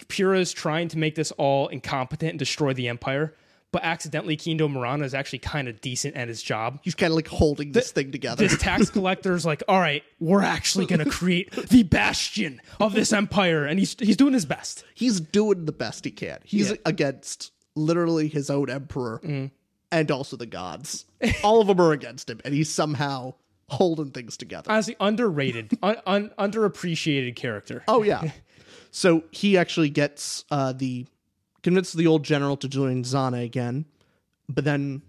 Pura 0.08 0.38
is 0.38 0.52
trying 0.52 0.88
to 0.88 0.98
make 0.98 1.14
this 1.14 1.32
all 1.32 1.68
incompetent 1.68 2.30
and 2.30 2.38
destroy 2.38 2.74
the 2.74 2.88
empire, 2.88 3.34
but 3.72 3.82
accidentally 3.84 4.36
Kindo 4.36 4.70
Marana 4.70 5.04
is 5.04 5.12
actually 5.14 5.40
kind 5.40 5.68
of 5.68 5.80
decent 5.80 6.16
at 6.16 6.28
his 6.28 6.42
job. 6.42 6.78
He's 6.82 6.94
kind 6.94 7.10
of 7.10 7.16
like 7.16 7.28
holding 7.28 7.72
this 7.72 7.90
thing 7.92 8.12
together. 8.12 8.46
This 8.46 8.56
tax 8.58 8.88
collector's 8.90 9.44
like, 9.44 9.62
all 9.68 9.78
right, 9.80 10.02
we're 10.20 10.42
actually 10.42 10.86
going 10.86 11.00
to 11.04 11.10
create 11.10 11.50
the 11.52 11.82
bastion 11.82 12.60
of 12.80 12.94
this 12.94 13.12
empire, 13.12 13.64
and 13.66 13.78
he's 13.78 13.96
he's 13.98 14.16
doing 14.16 14.32
his 14.32 14.46
best. 14.46 14.84
He's 14.94 15.20
doing 15.20 15.64
the 15.66 15.72
best 15.72 16.04
he 16.04 16.10
can. 16.10 16.38
He's 16.44 16.70
Yeah. 16.70 16.76
against 16.86 17.52
literally 17.74 18.28
his 18.28 18.48
own 18.48 18.70
emperor 18.70 19.20
Mm. 19.22 19.50
and 19.92 20.10
also 20.10 20.36
the 20.36 20.46
gods. 20.46 21.04
All 21.44 21.60
of 21.60 21.66
them 21.66 21.80
are 21.80 21.92
against 21.92 22.30
him, 22.30 22.40
and 22.44 22.54
he's 22.54 22.72
somehow 22.72 23.34
holding 23.68 24.12
things 24.12 24.36
together. 24.36 24.70
Honestly, 24.70 24.96
underrated, 25.00 25.76
un, 25.82 25.96
un, 26.06 26.30
underappreciated 26.38 27.34
character. 27.36 27.82
Oh 27.88 28.02
yeah. 28.02 28.30
so 28.90 29.24
he 29.32 29.58
actually 29.58 29.90
gets 29.90 30.44
uh, 30.50 30.72
the 30.72 31.06
convinces 31.66 31.94
the 31.94 32.06
old 32.06 32.22
general 32.22 32.56
to 32.56 32.68
join 32.68 33.02
Xana 33.02 33.44
again, 33.44 33.86
but 34.48 34.62
then 34.62 35.02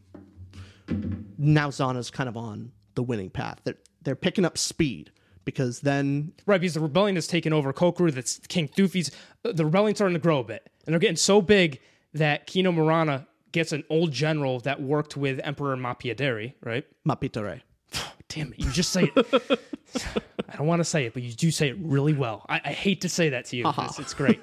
now 1.37 1.69
Xana's 1.69 2.09
kind 2.09 2.27
of 2.27 2.35
on 2.35 2.71
the 2.95 3.03
winning 3.03 3.29
path. 3.29 3.59
They're 3.63 3.77
they're 4.01 4.15
picking 4.15 4.43
up 4.43 4.57
speed 4.57 5.11
because 5.45 5.81
then 5.81 6.33
Right, 6.47 6.59
because 6.59 6.73
the 6.73 6.79
rebellion 6.79 7.15
has 7.15 7.27
taken 7.27 7.53
over 7.53 7.71
Cocru. 7.73 8.11
That's 8.11 8.39
King 8.47 8.69
Thufi's. 8.69 9.11
Uh, 9.45 9.51
the 9.51 9.65
rebellion's 9.65 9.99
starting 9.99 10.15
to 10.15 10.19
grow 10.19 10.39
a 10.39 10.43
bit, 10.43 10.67
and 10.87 10.93
they're 10.93 10.99
getting 10.99 11.15
so 11.15 11.43
big 11.43 11.79
that 12.15 12.47
Kino 12.47 12.71
Murana 12.71 13.27
gets 13.51 13.71
an 13.71 13.83
old 13.91 14.11
general 14.11 14.59
that 14.61 14.81
worked 14.81 15.15
with 15.15 15.39
Emperor 15.43 15.77
Mapidéré. 15.77 16.55
Right? 16.63 16.87
Mapitare. 17.07 17.61
Damn 18.29 18.53
it! 18.53 18.59
You 18.59 18.71
just 18.71 18.91
say 18.91 19.11
it. 19.15 19.59
I 20.49 20.55
don't 20.55 20.65
want 20.65 20.79
to 20.79 20.85
say 20.85 21.05
it, 21.05 21.13
but 21.13 21.21
you 21.21 21.33
do 21.33 21.51
say 21.51 21.69
it 21.69 21.77
really 21.79 22.13
well. 22.13 22.47
I, 22.49 22.61
I 22.65 22.71
hate 22.71 23.01
to 23.01 23.09
say 23.09 23.29
that 23.29 23.45
to 23.45 23.57
you. 23.57 23.71
It's, 23.77 23.99
it's 23.99 24.15
great. 24.15 24.39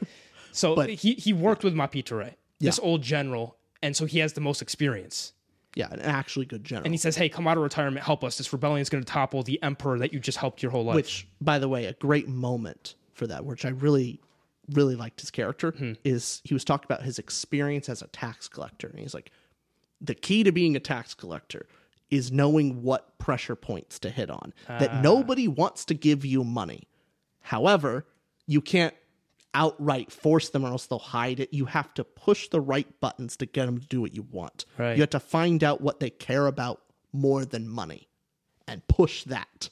So 0.55 0.81
he 0.83 1.15
he 1.15 1.33
worked 1.33 1.65
with 1.65 1.75
Mapitere, 1.75 2.35
this 2.61 2.79
old 2.83 3.03
general, 3.03 3.57
and 3.83 3.97
so 3.97 4.07
he 4.07 4.21
has 4.21 4.33
the 4.35 4.41
most 4.41 4.63
experience. 4.63 5.33
Yeah, 5.77 5.89
an 5.91 5.99
actually 6.01 6.47
good 6.47 6.63
general. 6.63 6.85
And 6.85 6.95
he 6.95 6.99
says, 6.99 7.17
"Hey, 7.17 7.29
come 7.29 7.49
out 7.49 7.57
of 7.57 7.63
retirement, 7.65 8.05
help 8.07 8.23
us. 8.23 8.39
This 8.39 8.53
rebellion 8.53 8.81
is 8.81 8.89
going 8.89 9.03
to 9.03 9.13
topple 9.13 9.43
the 9.43 9.61
emperor 9.63 9.99
that 9.99 10.13
you 10.13 10.21
just 10.21 10.39
helped 10.39 10.63
your 10.63 10.71
whole 10.71 10.85
life." 10.85 10.95
which 10.95 11.27
by 11.41 11.59
the 11.59 11.69
way 11.69 11.87
a 11.87 11.93
great 11.95 12.29
moment 12.29 12.95
for 13.13 13.27
that 13.27 13.45
which 13.45 13.65
i 13.65 13.69
really 13.69 14.21
really 14.73 14.95
liked 14.97 15.21
his 15.21 15.31
character 15.31 15.73
Hmm. 15.73 15.93
is 16.05 16.41
he 16.45 16.55
was 16.55 16.65
talking 16.65 16.87
about 16.87 17.03
his 17.03 17.19
experience 17.19 17.89
as 17.89 18.01
a 18.03 18.07
tax 18.09 18.49
collector 18.49 18.87
and 18.89 18.99
he's 19.01 19.15
like 19.15 19.31
the 20.01 20.15
key 20.15 20.43
to 20.45 20.53
being 20.53 20.75
a 20.77 20.81
tax 20.81 21.13
collector 21.15 21.67
is 22.11 22.31
knowing 22.33 22.83
what 22.83 23.19
pressure 23.19 23.57
points 23.57 23.99
to 24.01 24.11
hit 24.11 24.31
on 24.31 24.53
Ah. 24.69 24.79
that 24.79 25.03
nobody 25.03 25.47
wants 25.49 25.85
to 25.87 25.95
give 25.95 26.25
you 26.25 26.45
money 26.45 26.85
however 27.43 28.07
you 28.47 28.61
can't 28.61 28.95
outright 29.55 30.13
force 30.13 30.51
them 30.51 30.65
or 30.65 30.69
else 30.69 30.87
they'll 30.87 30.99
hide 30.99 31.41
it. 31.41 31.53
You 31.53 31.65
have 31.67 31.95
to 31.95 32.05
push 32.05 32.49
the 32.49 32.61
right 32.61 32.89
buttons 33.01 33.37
to 33.39 33.47
get 33.47 33.67
them 33.67 33.81
to 33.81 33.87
do 33.87 34.01
what 34.01 34.15
you 34.15 34.27
want. 34.31 34.67
Right. 34.77 34.97
you 34.97 35.03
have 35.03 35.11
to 35.11 35.21
find 35.21 35.63
out 35.65 35.81
what 35.81 36.01
they 36.01 36.11
care 36.11 36.47
about 36.47 36.83
more 37.13 37.45
than 37.45 37.69
money 37.69 38.09
and 38.67 38.87
push 38.89 39.25
that. 39.25 39.71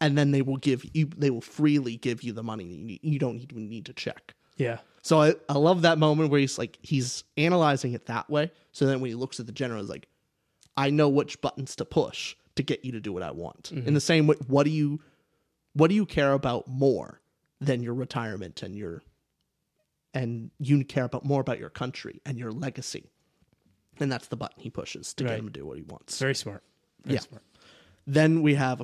And 0.00 0.18
then 0.18 0.32
they 0.32 0.42
will 0.42 0.56
give 0.56 0.84
you 0.92 1.06
they 1.16 1.30
will 1.30 1.40
freely 1.40 1.96
give 1.96 2.22
you 2.22 2.32
the 2.32 2.42
money 2.42 2.64
that 2.64 2.74
you 2.74 2.84
need. 2.84 3.00
You 3.02 3.18
don't 3.18 3.38
even 3.38 3.68
need 3.68 3.86
to 3.86 3.92
check. 3.92 4.34
Yeah, 4.56 4.78
so 5.02 5.20
I, 5.20 5.34
I 5.48 5.54
love 5.54 5.82
that 5.82 5.98
moment 5.98 6.30
where 6.30 6.40
he's 6.40 6.56
like 6.58 6.78
he's 6.82 7.24
analyzing 7.36 7.92
it 7.92 8.06
that 8.06 8.30
way. 8.30 8.50
So 8.70 8.86
then 8.86 9.00
when 9.00 9.10
he 9.10 9.14
looks 9.14 9.40
at 9.40 9.46
the 9.46 9.52
general 9.52 9.80
he's 9.80 9.90
like 9.90 10.08
i 10.74 10.88
know 10.88 11.08
which 11.08 11.38
buttons 11.42 11.76
to 11.76 11.84
push 11.84 12.34
to 12.56 12.62
get 12.62 12.82
you 12.82 12.92
to 12.92 13.00
do 13.00 13.12
what 13.12 13.22
i 13.22 13.30
want. 13.30 13.70
Mm-hmm. 13.74 13.88
In 13.88 13.94
the 13.94 14.00
same 14.00 14.26
way 14.26 14.36
what 14.46 14.64
do 14.64 14.70
you 14.70 15.00
what 15.74 15.88
do 15.88 15.94
you 15.94 16.06
care 16.06 16.32
about 16.32 16.68
more 16.68 17.20
than 17.60 17.82
your 17.82 17.94
retirement 17.94 18.62
and 18.62 18.76
your 18.76 19.02
and 20.14 20.50
you 20.58 20.84
care 20.84 21.04
about 21.04 21.24
more 21.24 21.40
about 21.40 21.58
your 21.58 21.70
country 21.70 22.20
and 22.26 22.38
your 22.38 22.52
legacy 22.52 23.10
and 24.00 24.10
that's 24.10 24.28
the 24.28 24.36
button 24.36 24.60
he 24.62 24.70
pushes 24.70 25.14
to 25.14 25.24
Right. 25.24 25.30
get 25.30 25.38
him 25.40 25.46
to 25.46 25.52
do 25.52 25.66
what 25.66 25.76
he 25.76 25.82
wants 25.82 26.18
very 26.18 26.34
smart. 26.34 26.62
Very 27.04 27.14
Yeah. 27.14 27.20
smart. 27.20 27.42
then 28.06 28.42
we 28.42 28.54
have 28.54 28.82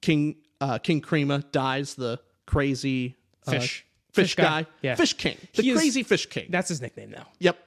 King 0.00 0.36
uh, 0.60 0.78
King 0.78 1.00
Krima 1.00 1.50
dies, 1.52 1.94
the 1.96 2.20
crazy 2.46 3.16
uh, 3.46 3.50
Fish. 3.52 3.84
fish, 4.12 4.24
Fish 4.28 4.34
guy. 4.36 4.62
guy, 4.62 4.70
Yeah. 4.82 4.94
Fish 4.94 5.14
King, 5.14 5.36
the 5.54 5.62
He 5.62 5.70
is- 5.70 5.78
crazy 5.78 6.02
Fish 6.04 6.26
King. 6.26 6.46
That's 6.50 6.68
his 6.68 6.80
nickname 6.80 7.10
now. 7.10 7.26
yep, 7.40 7.58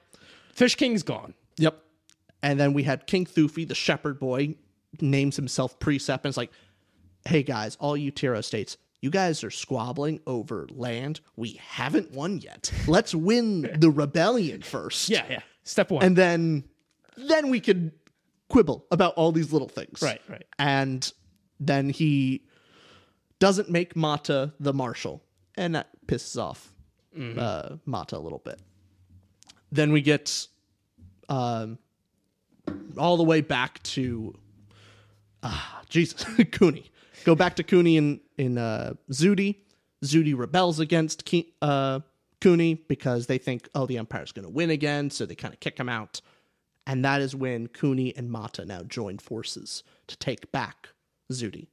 Fish 0.54 0.74
King's 0.76 1.02
gone. 1.02 1.34
yep. 1.58 1.82
And 2.42 2.58
then 2.60 2.72
we 2.72 2.84
had 2.84 3.06
King 3.06 3.26
Thufi, 3.26 3.66
the 3.68 3.74
shepherd 3.74 4.18
boy, 4.18 4.54
names 5.00 5.36
himself 5.36 5.78
Precept, 5.78 6.24
and 6.24 6.30
it's 6.30 6.36
like, 6.38 6.52
hey 7.26 7.42
guys, 7.42 7.76
all 7.80 7.96
you 7.96 8.10
Tiro 8.10 8.40
states, 8.40 8.76
you 9.00 9.10
guys 9.10 9.44
are 9.44 9.50
squabbling 9.50 10.20
over 10.26 10.66
land 10.72 11.20
we 11.36 11.60
haven't 11.62 12.12
won 12.12 12.38
yet. 12.38 12.72
Let's 12.86 13.14
win 13.14 13.62
the 13.78 13.90
rebellion 13.90 14.62
first. 14.62 15.08
Yeah, 15.08 15.24
yeah. 15.28 15.40
Step 15.64 15.90
one. 15.90 16.04
and 16.04 16.16
then 16.16 16.64
then 17.16 17.50
we 17.50 17.60
could 17.60 17.92
quibble 18.48 18.86
about 18.90 19.14
all 19.14 19.32
these 19.32 19.52
little 19.52 19.68
things. 19.68 20.00
Right, 20.02 20.20
right. 20.28 20.44
And 20.58 21.10
then 21.58 21.88
he 21.90 22.46
doesn't 23.38 23.68
make 23.70 23.96
Mata 23.96 24.52
the 24.60 24.72
marshal, 24.72 25.22
and 25.56 25.74
that 25.74 25.88
pisses 26.06 26.40
off 26.40 26.72
Mm-hmm. 27.16 27.38
uh, 27.40 27.76
Mata 27.86 28.16
a 28.16 28.20
little 28.20 28.40
bit. 28.44 28.60
Then 29.72 29.90
we 29.90 30.02
get 30.02 30.46
um, 31.30 31.78
all 32.98 33.16
the 33.16 33.22
way 33.24 33.40
back 33.40 33.82
to 33.84 34.34
ah 35.42 35.80
Jesus 35.88 36.24
Kuni. 36.52 36.90
Go 37.26 37.34
back 37.34 37.56
to 37.56 37.62
Kuni 37.64 37.96
in 37.96 38.20
in 38.38 38.56
uh, 38.56 38.94
Zudi. 39.10 39.56
Zudi 40.04 40.36
rebels 40.38 40.78
against 40.78 41.24
Ke- 41.26 41.46
uh, 41.60 42.00
Kuni 42.40 42.74
because 42.74 43.26
they 43.26 43.38
think, 43.38 43.68
oh, 43.74 43.84
the 43.86 43.98
Empire's 43.98 44.30
going 44.30 44.44
to 44.44 44.50
win 44.50 44.70
again, 44.70 45.10
so 45.10 45.26
they 45.26 45.34
kind 45.34 45.52
of 45.52 45.58
kick 45.58 45.76
him 45.78 45.88
out. 45.88 46.20
And 46.86 47.04
that 47.04 47.20
is 47.20 47.34
when 47.34 47.66
Kuni 47.66 48.16
and 48.16 48.30
Mata 48.30 48.64
now 48.64 48.82
join 48.82 49.18
forces 49.18 49.82
to 50.06 50.16
take 50.18 50.52
back 50.52 50.90
Zudi, 51.32 51.66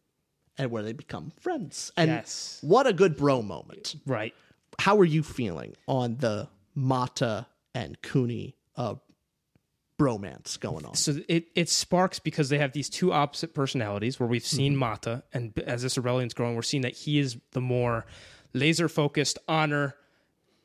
and 0.58 0.72
where 0.72 0.82
they 0.82 0.94
become 0.94 1.32
friends. 1.40 1.92
And 1.96 2.10
Yes. 2.10 2.58
what 2.62 2.88
a 2.88 2.94
good 2.94 3.16
bro 3.16 3.44
moment. 3.44 3.96
right. 4.08 4.34
How 4.80 4.98
are 4.98 5.06
you 5.06 5.22
feeling 5.22 5.76
on 5.88 6.18
the 6.18 6.50
Mata 6.74 7.46
and 7.76 8.02
Kuni 8.02 8.56
uh, 8.76 8.96
bromance 10.04 10.60
going 10.60 10.86
on? 10.86 10.96
So 10.96 11.16
it, 11.28 11.48
it 11.56 11.70
sparks 11.70 12.20
because 12.20 12.50
they 12.50 12.58
have 12.58 12.74
these 12.74 12.90
two 12.90 13.14
opposite 13.14 13.54
personalities 13.54 14.20
where 14.20 14.28
we've 14.28 14.46
seen 14.46 14.74
mm-hmm. 14.74 14.80
Mata, 14.80 15.24
and 15.34 15.58
as 15.60 15.82
this 15.82 15.98
rebellion's 15.98 16.34
growing, 16.34 16.56
we're 16.56 16.62
seeing 16.62 16.84
that 16.84 16.94
he 16.94 17.20
is 17.20 17.38
the 17.52 17.62
more 17.62 18.06
laser 18.54 18.90
focused 18.90 19.40
honor, 19.48 19.96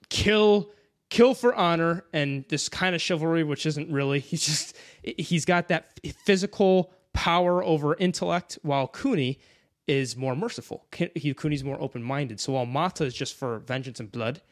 kill, 0.08 0.70
kill 1.10 1.34
for 1.34 1.54
honor, 1.54 2.04
and 2.12 2.44
this 2.48 2.68
kind 2.68 2.94
of 2.94 3.00
chivalry, 3.00 3.44
which 3.44 3.66
isn't 3.66 3.90
really. 3.90 4.20
He's 4.28 4.44
just 4.44 4.76
he's 5.02 5.44
got 5.44 5.68
that 5.68 5.98
physical 6.24 6.92
power 7.12 7.62
over 7.64 7.94
intellect, 7.96 8.58
while 8.62 8.86
Kuni 8.86 9.38
is 9.86 10.16
more 10.16 10.36
merciful. 10.36 10.84
He, 11.14 11.32
Kuni's 11.32 11.64
more 11.64 11.80
open 11.80 12.02
minded. 12.02 12.40
So 12.40 12.52
while 12.52 12.66
Mata 12.66 13.04
is 13.04 13.14
just 13.14 13.34
for 13.34 13.60
vengeance 13.60 13.98
and 14.00 14.12
blood, 14.12 14.42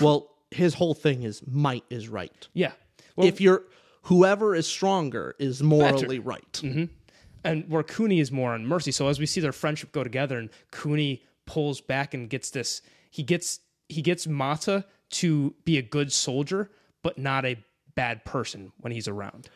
Well, 0.00 0.28
his 0.50 0.74
whole 0.74 0.94
thing 0.94 1.22
is 1.22 1.42
might 1.46 1.84
is 1.88 2.08
right. 2.08 2.48
yeah. 2.52 2.72
Well, 3.14 3.26
if 3.26 3.40
you're 3.40 3.62
whoever 4.02 4.54
is 4.54 4.66
stronger 4.66 5.34
is 5.38 5.62
morally 5.62 6.18
right. 6.18 6.52
Mm-hmm. 6.62 6.84
and 7.44 7.68
where 7.68 7.82
Kuni 7.82 8.20
is 8.20 8.30
more 8.30 8.52
on 8.52 8.66
mercy. 8.66 8.92
So 8.92 9.08
as 9.08 9.18
we 9.18 9.26
see 9.26 9.40
their 9.40 9.52
friendship 9.52 9.92
go 9.92 10.02
together, 10.04 10.38
and 10.38 10.50
Kuni 10.70 11.22
pulls 11.46 11.80
back 11.80 12.14
and 12.14 12.28
gets 12.30 12.50
this, 12.50 12.82
he 13.10 13.22
gets 13.22 13.60
he 13.88 14.02
gets 14.02 14.26
Mata 14.26 14.84
to 15.10 15.54
be 15.64 15.76
a 15.78 15.82
good 15.82 16.12
soldier, 16.12 16.70
but 17.02 17.18
not 17.18 17.44
a 17.44 17.56
bad 17.94 18.24
person 18.24 18.72
when 18.78 18.92
he's 18.92 19.08
around. 19.08 19.48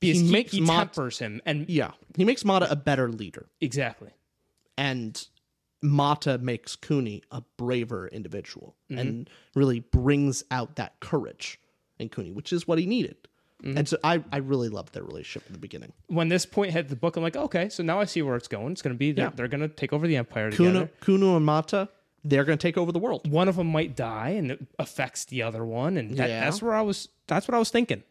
Because 0.00 0.20
He 0.20 0.26
he, 0.26 0.32
makes 0.32 0.52
he 0.52 0.60
Mat- 0.62 0.94
tempers 0.94 1.18
him, 1.18 1.42
and 1.44 1.68
Yeah, 1.68 1.90
he 2.16 2.24
makes 2.24 2.44
Mata 2.44 2.70
a 2.70 2.76
better 2.76 3.10
leader, 3.10 3.50
exactly. 3.60 4.10
and 4.78 5.26
Mata 5.82 6.38
makes 6.38 6.74
Kuni 6.76 7.22
a 7.30 7.42
braver 7.58 8.08
individual, 8.08 8.76
mm-hmm. 8.90 8.98
and 8.98 9.30
really 9.54 9.80
brings 9.80 10.42
out 10.50 10.76
that 10.76 11.00
courage 11.00 11.60
in 11.98 12.08
Kuni, 12.08 12.32
which 12.32 12.52
is 12.52 12.66
what 12.66 12.78
he 12.78 12.86
needed. 12.86 13.16
And 13.62 13.86
so 13.88 13.98
I, 14.02 14.22
I 14.32 14.38
really 14.38 14.68
loved 14.68 14.94
their 14.94 15.02
relationship 15.02 15.46
in 15.48 15.52
the 15.52 15.58
beginning. 15.58 15.92
When 16.06 16.28
this 16.28 16.46
point 16.46 16.72
hit 16.72 16.88
the 16.88 16.96
book, 16.96 17.16
I'm 17.16 17.22
like, 17.22 17.36
okay, 17.36 17.68
so 17.68 17.82
now 17.82 18.00
I 18.00 18.04
see 18.06 18.22
where 18.22 18.36
it's 18.36 18.48
going. 18.48 18.72
It's 18.72 18.82
going 18.82 18.94
to 18.94 18.98
be 18.98 19.12
they're, 19.12 19.26
Yeah. 19.26 19.32
they're 19.34 19.48
going 19.48 19.60
to 19.60 19.68
take 19.68 19.92
over 19.92 20.06
the 20.06 20.16
empire 20.16 20.50
Kuno, 20.50 20.70
together. 20.72 20.90
Kuno 21.00 21.36
and 21.36 21.44
Mata, 21.44 21.88
they're 22.24 22.44
going 22.44 22.56
to 22.58 22.62
take 22.62 22.76
over 22.78 22.90
the 22.92 22.98
world. 22.98 23.30
One 23.30 23.48
of 23.48 23.56
them 23.56 23.66
might 23.66 23.94
die, 23.96 24.30
and 24.30 24.50
it 24.50 24.66
affects 24.78 25.26
the 25.26 25.42
other 25.42 25.64
one, 25.64 25.96
and 25.96 26.16
that, 26.16 26.28
Yeah. 26.28 26.44
that's 26.44 26.62
where 26.62 26.72
I 26.74 26.80
was. 26.82 27.08
That's 27.26 27.46
what 27.48 27.54
I 27.54 27.58
was 27.58 27.70
thinking. 27.70 28.02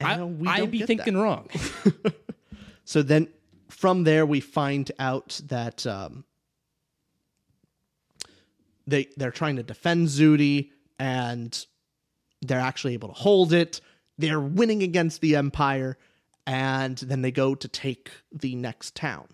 I, 0.00 0.14
And 0.14 0.38
we 0.40 0.48
I'd 0.48 0.70
be 0.70 0.82
thinking 0.82 1.16
wrong. 1.16 1.48
So 2.84 3.02
then 3.02 3.26
from 3.68 4.04
there, 4.04 4.24
we 4.24 4.38
find 4.38 4.92
out 5.00 5.40
that 5.48 5.84
um, 5.88 6.24
they 8.86 9.08
they're 9.16 9.30
trying 9.32 9.56
to 9.56 9.62
defend 9.62 10.08
Zudi, 10.08 10.70
and 10.98 11.66
they're 12.42 12.60
actually 12.60 12.94
able 12.94 13.08
to 13.08 13.14
hold 13.14 13.52
it. 13.52 13.80
They're 14.18 14.40
winning 14.40 14.82
against 14.82 15.20
the 15.20 15.36
Empire, 15.36 15.98
and 16.46 16.96
then 16.98 17.22
they 17.22 17.30
go 17.30 17.54
to 17.54 17.68
take 17.68 18.10
the 18.32 18.54
next 18.54 18.94
town, 18.94 19.28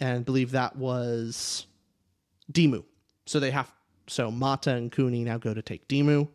and 0.00 0.18
I 0.18 0.22
believe 0.22 0.52
that 0.52 0.76
was 0.76 1.66
Dimu. 2.50 2.84
So 3.26 3.40
they 3.40 3.50
have 3.50 3.72
so 4.06 4.30
Mata 4.30 4.74
and 4.74 4.90
Kuni 4.90 5.24
now 5.24 5.38
go 5.38 5.54
to 5.54 5.62
take 5.62 5.88
Dimu. 5.88 6.28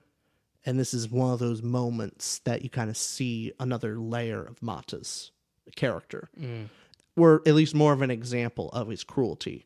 And 0.66 0.78
this 0.78 0.94
is 0.94 1.10
one 1.10 1.32
of 1.32 1.40
those 1.40 1.64
moments 1.64 2.40
that 2.40 2.62
you 2.62 2.70
kind 2.70 2.90
of 2.90 2.98
see 2.98 3.54
another 3.60 3.98
layer 3.98 4.44
of 4.44 4.62
Mata's 4.62 5.32
character 5.76 6.30
mm. 6.40 6.68
or 7.16 7.42
at 7.46 7.56
least 7.56 7.76
more 7.76 7.94
of 7.94 8.02
an 8.02 8.12
example 8.12 8.70
of 8.72 8.90
his 8.90 9.04
cruelty, 9.04 9.66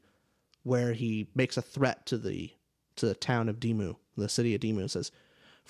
where 0.63 0.93
he 0.93 1.27
makes 1.33 1.57
a 1.57 1.61
threat 1.61 2.05
to 2.07 2.17
the 2.17 2.51
to 2.97 3.05
the 3.07 3.15
town 3.15 3.49
of 3.49 3.59
Dimu, 3.59 3.95
the 4.15 4.29
city 4.29 4.53
of 4.53 4.61
Dimu, 4.61 4.79
and 4.79 4.91
says, 4.91 5.11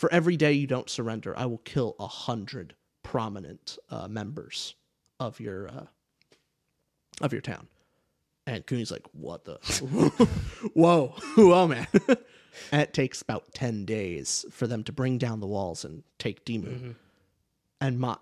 "For 0.01 0.11
every 0.11 0.35
day 0.35 0.53
you 0.53 0.65
don't 0.65 0.89
surrender, 0.89 1.37
I 1.37 1.45
will 1.45 1.59
kill 1.59 1.95
a 1.99 2.07
hundred 2.07 2.73
prominent 3.03 3.77
uh, 3.91 4.07
members 4.07 4.73
of 5.19 5.39
your 5.39 5.67
uh, 5.67 5.85
of 7.21 7.31
your 7.31 7.41
town." 7.41 7.67
And 8.47 8.65
Kuni's 8.65 8.89
like, 8.89 9.05
"What 9.11 9.45
the? 9.45 9.57
Whoa, 10.73 11.13
whoa, 11.35 11.67
man!" 11.67 11.85
and 12.07 12.17
it 12.81 12.95
takes 12.95 13.21
about 13.21 13.53
ten 13.53 13.85
days 13.85 14.43
for 14.49 14.65
them 14.65 14.83
to 14.85 14.91
bring 14.91 15.19
down 15.19 15.39
the 15.39 15.45
walls 15.45 15.85
and 15.85 16.01
take 16.17 16.45
Dimu, 16.45 16.95
and 17.79 17.99
Ma- 17.99 18.17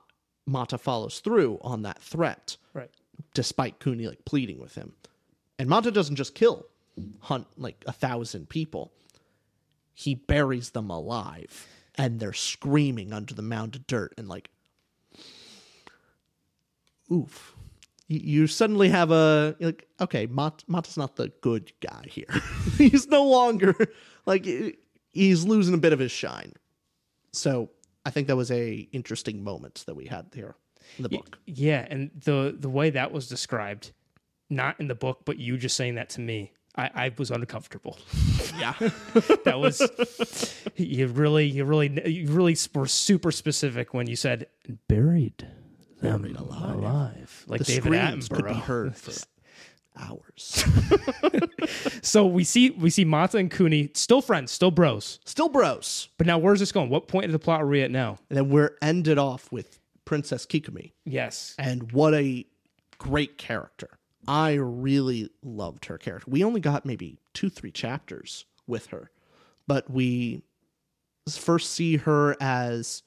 Mata 0.46 0.78
follows 0.78 1.22
through 1.22 1.60
on 1.62 1.84
that 1.84 2.02
threat 2.02 2.58
right. 2.74 2.92
despite 3.34 3.80
Kuni 3.80 4.06
like 4.06 4.26
pleading 4.26 4.60
with 4.60 4.76
him. 4.76 4.96
And 5.58 5.70
Mata 5.70 5.92
doesn't 5.92 6.18
just 6.18 6.36
kill 6.36 6.66
hunt 7.22 7.48
like 7.56 7.86
a 7.88 7.94
thousand 7.94 8.50
people. 8.50 8.92
He 10.00 10.16
buries 10.16 10.70
them 10.70 10.89
alive 10.89 11.68
and 11.95 12.22
they're 12.22 12.32
screaming 12.32 13.12
under 13.12 13.34
the 13.34 13.41
mound 13.41 13.76
of 13.76 13.86
dirt 13.86 14.14
and 14.18 14.30
like 14.30 14.50
oof. 17.12 17.54
You, 18.08 18.47
suddenly 18.47 18.88
have 18.88 19.12
a 19.12 19.58
like 19.60 19.89
okay, 20.00 20.26
Mat, 20.26 20.64
Mata's 20.68 20.95
not 20.95 21.18
the 21.18 21.34
good 21.41 21.74
guy 21.82 22.06
here. 22.08 22.34
he's 22.78 23.10
no 23.10 23.26
longer 23.26 23.76
like 24.26 24.47
he's 25.12 25.43
losing 25.43 25.74
a 25.74 25.78
bit 25.78 25.91
of 25.91 26.00
his 26.00 26.14
shine. 26.14 26.54
So, 27.34 27.70
I 28.06 28.10
think 28.10 28.28
that 28.28 28.38
was 28.38 28.52
a 28.52 28.88
interesting 28.93 29.43
moment 29.43 29.84
that 29.86 29.95
we 29.95 30.06
had 30.06 30.28
here 30.34 30.56
in 30.97 31.04
the 31.04 31.10
book. 31.10 31.39
Yeah, 31.45 31.86
and 31.89 32.10
the 32.24 32.56
the 32.58 32.70
way 32.70 32.89
that 32.89 33.12
was 33.12 33.28
described, 33.28 33.91
not 34.50 34.80
in 34.80 34.88
the 34.88 34.95
book, 34.95 35.24
but 35.26 35.38
you 35.38 35.58
just 35.58 35.76
saying 35.76 35.95
that 35.95 36.10
to 36.12 36.22
me, 36.22 36.54
I, 36.80 36.92
I 37.06 37.12
was 37.18 37.32
uncomfortable. 37.32 37.98
Yeah. 38.58 38.74
That 39.46 39.60
was 39.60 39.82
you 40.76 41.08
really 41.08 41.46
you 41.46 41.66
really 41.66 42.10
you 42.10 42.28
really 42.28 42.56
were 42.74 42.88
super 42.88 43.32
specific 43.32 43.94
when 43.94 44.08
you 44.08 44.16
said 44.16 44.48
buried 44.88 45.48
them 46.02 46.36
alive, 46.36 47.46
like 47.48 47.60
the 47.62 47.66
David 47.66 47.94
Attenborough. 47.94 48.36
could 48.36 48.46
be 48.48 48.54
heard 48.54 48.96
for 49.04 49.12
hours. 49.98 50.64
So 52.02 52.26
we 52.26 52.44
see 52.44 52.72
we 52.72 52.90
see 52.90 53.06
Mata 53.06 53.38
and 53.38 53.52
Kuni 53.52 53.92
still 53.94 54.22
friends, 54.22 54.52
still 54.52 54.72
bros. 54.72 55.20
Still 55.26 55.50
bros. 55.50 56.10
But 56.18 56.26
now 56.28 56.38
where's 56.40 56.60
this 56.60 56.72
going? 56.72 56.90
What 56.90 57.08
point 57.08 57.26
of 57.26 57.32
the 57.32 57.40
plot 57.40 57.62
are 57.62 57.68
we 57.68 57.82
at 57.82 57.92
now? 57.92 58.18
And 58.30 58.38
then 58.38 58.50
we're 58.50 58.78
ended 58.82 59.18
off 59.18 59.52
with 59.52 59.80
Princess 60.06 60.46
Kikumi. 60.46 60.94
Yes. 61.06 61.56
And 61.60 61.92
what 61.92 62.14
a 62.16 62.46
great 62.98 63.38
character. 63.38 63.99
I 64.30 64.54
really 64.54 65.32
loved 65.42 65.86
her 65.86 65.98
character. 65.98 66.30
We 66.30 66.44
only 66.44 66.62
got 66.62 66.86
maybe 66.86 67.18
two, 67.34 67.50
three 67.50 67.72
chapters 67.72 68.46
with 68.68 68.88
her, 68.88 69.10
but 69.66 69.90
we 69.90 70.44
first 71.28 71.72
see 71.72 71.98
her 71.98 72.38
as 72.40 73.02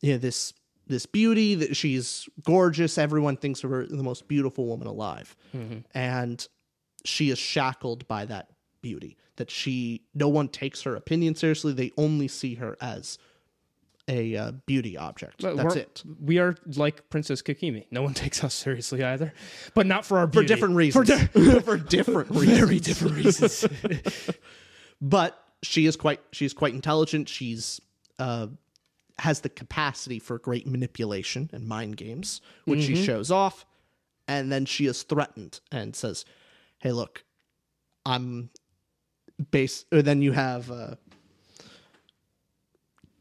you 0.00 0.12
know, 0.12 0.18
this 0.18 0.52
this 0.88 1.06
beauty 1.06 1.54
that 1.54 1.76
she's 1.76 2.28
gorgeous. 2.44 2.98
Everyone 2.98 3.36
thinks 3.36 3.62
of 3.62 3.70
her 3.70 3.86
the 3.86 4.02
most 4.02 4.26
beautiful 4.26 4.66
woman 4.66 4.88
alive, 4.88 5.36
mm-hmm. 5.54 5.78
and 5.94 6.46
she 7.04 7.30
is 7.30 7.38
shackled 7.38 8.06
by 8.08 8.24
that 8.24 8.50
beauty. 8.82 9.16
That 9.36 9.48
she 9.48 10.02
no 10.12 10.28
one 10.28 10.48
takes 10.48 10.82
her 10.82 10.96
opinion 10.96 11.36
seriously. 11.36 11.72
They 11.72 11.92
only 11.96 12.26
see 12.26 12.56
her 12.56 12.76
as 12.80 13.16
a 14.08 14.36
uh, 14.36 14.52
beauty 14.66 14.96
object. 14.96 15.42
But 15.42 15.56
That's 15.56 15.76
it. 15.76 16.02
We 16.20 16.38
are 16.38 16.56
like 16.76 17.08
Princess 17.10 17.40
Kakimi. 17.42 17.86
No 17.90 18.02
one 18.02 18.14
takes 18.24 18.42
us 18.42 18.54
seriously 18.54 19.02
either, 19.04 19.32
but 19.74 19.86
not 19.86 20.04
for 20.04 20.18
our 20.18 20.30
For 20.30 20.42
different 20.52 20.74
reasons. 20.76 21.08
For 21.08 21.16
di- 21.16 21.60
For 21.60 21.76
different 21.76 22.30
reasons. 22.30 22.58
very 22.58 22.80
different 22.80 23.16
reasons. 23.16 23.64
but 25.00 25.38
she 25.62 25.86
is 25.86 25.96
quite 25.96 26.20
she's 26.32 26.52
quite 26.52 26.74
intelligent 26.74 27.28
she's 27.28 27.80
uh 28.18 28.48
has 29.18 29.40
the 29.40 29.48
capacity 29.48 30.18
for 30.18 30.38
great 30.38 30.66
manipulation 30.66 31.48
and 31.52 31.66
mind 31.68 31.96
games 31.96 32.40
which 32.64 32.82
she 32.82 32.96
shows 32.96 33.30
off 33.30 33.64
and 34.26 34.50
then 34.50 34.64
she 34.64 34.86
is 34.86 35.02
threatened 35.04 35.60
and 35.70 35.94
says 35.94 36.24
hey 36.78 36.90
look 36.90 37.24
i'm 38.04 38.50
base 39.52 39.84
or 39.92 40.02
then 40.02 40.20
you 40.22 40.32
have 40.32 40.70
uh 40.70 40.94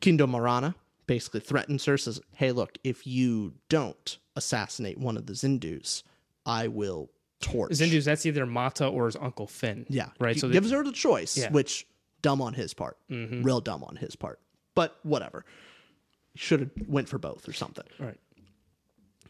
Kindo 0.01 0.27
Marana 0.27 0.75
basically 1.07 1.39
threatens 1.39 1.85
her 1.85 1.97
says 1.97 2.21
hey 2.35 2.51
look 2.51 2.77
if 2.83 3.05
you 3.07 3.53
don't 3.69 4.17
assassinate 4.35 4.97
one 4.97 5.17
of 5.17 5.25
the 5.25 5.33
Zyndus 5.33 6.03
I 6.45 6.67
will 6.67 7.09
torch 7.39 7.71
Zyndus, 7.71 8.05
that's 8.05 8.25
either 8.25 8.45
Mata 8.45 8.87
or 8.87 9.05
his 9.07 9.15
uncle 9.15 9.47
Phin. 9.47 9.85
yeah. 9.89 10.09
right. 10.19 10.35
He 10.35 10.39
So 10.39 10.47
they- 10.47 10.53
gives 10.53 10.71
her 10.71 10.83
the 10.83 10.91
choice, 10.91 11.37
Yeah. 11.37 11.51
which 11.51 11.85
dumb 12.21 12.41
on 12.41 12.53
his 12.53 12.73
part. 12.73 12.97
Real 13.09 13.61
dumb 13.61 13.83
on 13.83 13.95
his 13.95 14.15
part. 14.15 14.39
But 14.75 14.97
whatever. 15.03 15.43
Should 16.35 16.59
have 16.61 16.69
went 16.87 17.09
for 17.09 17.17
both 17.17 17.47
or 17.49 17.53
something. 17.53 17.85
right. 17.99 18.17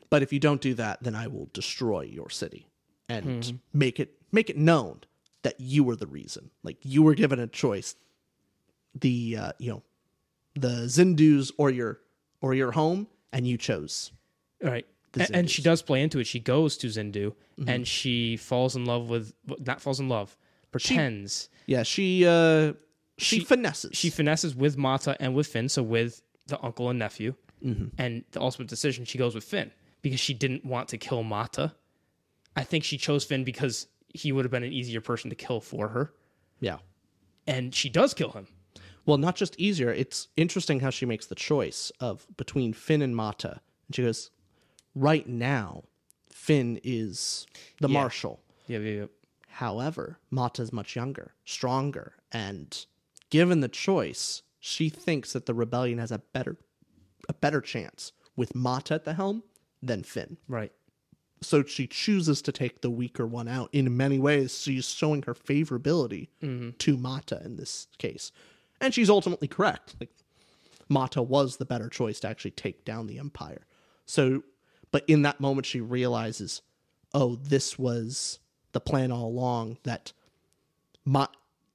But 0.10 0.22
if 0.24 0.32
you 0.34 0.40
don't 0.40 0.62
do 0.62 0.74
that, 0.76 1.02
then 1.02 1.16
I 1.16 1.28
will 1.28 1.50
destroy 1.54 2.02
your 2.02 2.30
city 2.30 2.68
and 3.10 3.26
Mm-hmm. 3.44 3.58
make 3.74 4.00
it 4.00 4.14
make 4.32 4.50
it 4.50 4.58
known 4.58 5.02
that 5.44 5.60
you 5.60 5.84
were 5.84 5.96
the 5.96 6.06
reason. 6.08 6.52
Like 6.64 6.78
you 6.84 7.02
were 7.02 7.16
given 7.16 7.40
a 7.40 7.48
choice. 7.48 7.96
The 8.94 9.38
uh, 9.40 9.52
you 9.58 9.72
know, 9.72 9.84
the 10.56 10.86
Zyndus 10.88 11.52
or 11.58 11.70
your 11.70 12.00
or 12.42 12.54
your 12.54 12.72
home, 12.72 13.08
and 13.32 13.48
you 13.48 13.58
chose. 13.58 14.12
Right. 14.62 14.86
A- 15.18 15.28
And, 15.36 15.50
she 15.52 15.62
does 15.62 15.82
play 15.82 16.02
into 16.02 16.20
it. 16.20 16.26
She 16.28 16.40
goes 16.40 16.78
to 16.78 16.88
Zyndu 16.88 17.34
Mm-hmm. 17.60 17.70
and 17.70 17.88
she 17.88 18.38
falls 18.38 18.76
in 18.76 18.86
love 18.86 19.10
with 19.10 19.34
not 19.60 19.82
falls 19.82 20.00
in 20.00 20.08
love, 20.10 20.36
pretends. 20.72 21.50
Yeah, 21.68 21.84
she 21.84 22.26
uh 22.26 22.74
she, 23.18 23.40
She- 23.40 23.44
finesses. 23.46 23.92
she 23.94 24.10
finesses 24.10 24.56
with 24.56 24.78
Mata 24.78 25.16
and 25.20 25.36
with 25.36 25.48
Phin, 25.48 25.70
so 25.70 25.84
with 25.84 26.22
the 26.48 26.60
uncle 26.64 26.90
and 26.90 26.98
nephew. 26.98 27.36
Mm-hmm. 27.64 27.90
And 28.00 28.24
the 28.32 28.42
ultimate 28.42 28.68
decision, 28.70 29.06
she 29.06 29.18
goes 29.20 29.36
with 29.36 29.44
Phin 29.44 29.70
because 30.02 30.20
she 30.20 30.34
didn't 30.34 30.66
want 30.66 30.88
to 30.90 30.98
kill 30.98 31.22
Mata. 31.24 31.76
I 32.56 32.64
think 32.64 32.84
she 32.84 32.98
chose 32.98 33.24
Phin 33.24 33.44
because 33.44 33.88
he 34.10 34.32
would 34.32 34.44
have 34.46 34.52
been 34.52 34.64
an 34.64 34.74
easier 34.74 35.02
person 35.02 35.30
to 35.30 35.36
kill 35.36 35.62
for 35.62 35.90
her. 35.90 36.14
yeah. 36.60 36.78
And 37.48 37.74
she 37.76 37.90
does 37.90 38.14
kill 38.14 38.32
him. 38.32 38.48
Well, 39.06 39.18
not 39.18 39.36
just 39.36 39.60
easier. 39.60 39.92
It's 39.92 40.28
interesting 40.38 40.80
how 40.80 40.90
she 40.90 41.06
makes 41.06 41.26
the 41.26 41.36
choice 41.36 41.92
of 42.00 42.28
between 42.38 42.74
Phin 42.74 43.02
and 43.02 43.16
Mata. 43.16 43.62
And 43.88 43.96
she 43.96 44.04
goes, 44.04 44.30
right 44.96 45.28
now, 45.28 45.84
Phin 46.30 46.80
is 46.84 47.46
the 47.80 47.88
Yeah. 47.88 47.94
marshal. 47.94 48.42
Yeah, 48.68 48.80
yeah, 48.80 49.00
yeah. 49.02 49.06
However, 49.48 50.20
Mata's 50.30 50.72
much 50.72 50.96
younger, 50.96 51.34
stronger, 51.46 52.14
and 52.32 52.86
given 53.30 53.60
the 53.60 53.68
choice, 53.68 54.44
she 54.60 54.90
thinks 54.90 55.34
that 55.34 55.46
the 55.46 55.54
rebellion 55.54 55.98
has 55.98 56.12
a 56.12 56.20
better 56.20 56.58
a 57.30 57.34
better 57.34 57.62
chance 57.62 58.14
with 58.36 58.56
Mata 58.56 58.96
at 58.96 59.06
the 59.06 59.14
helm 59.14 59.44
than 59.82 60.04
Phin. 60.04 60.38
Right. 60.48 60.72
So 61.42 61.64
she 61.64 61.88
chooses 61.88 62.42
to 62.44 62.52
take 62.52 62.82
the 62.82 62.90
weaker 62.90 63.26
one 63.28 63.48
out. 63.48 63.70
In 63.72 63.96
many 63.96 64.20
ways, 64.20 64.60
she's 64.60 64.90
showing 64.90 65.24
her 65.24 65.34
favorability 65.34 66.30
mm-hmm. 66.42 66.72
to 66.78 66.98
Mata 66.98 67.42
in 67.44 67.58
this 67.58 67.88
case. 67.98 68.32
And 68.82 68.94
she's 68.94 69.10
ultimately 69.10 69.48
correct. 69.48 69.96
Like 70.00 70.10
Mata 70.90 71.22
was 71.22 71.58
the 71.58 71.66
better 71.66 71.88
choice 71.88 72.20
to 72.22 72.28
actually 72.28 72.52
take 72.52 72.84
down 72.84 73.08
the 73.08 73.20
Empire. 73.20 73.66
So 74.06 74.44
but 74.92 75.06
in 75.08 75.22
that 75.22 75.40
moment 75.40 75.66
she 75.66 75.80
realizes, 75.80 76.62
oh, 77.14 77.36
this 77.36 77.80
was 77.80 78.40
the 78.74 78.82
plan 78.82 79.12
all 79.12 79.28
along 79.28 79.78
that 79.84 80.12
my 81.06 81.28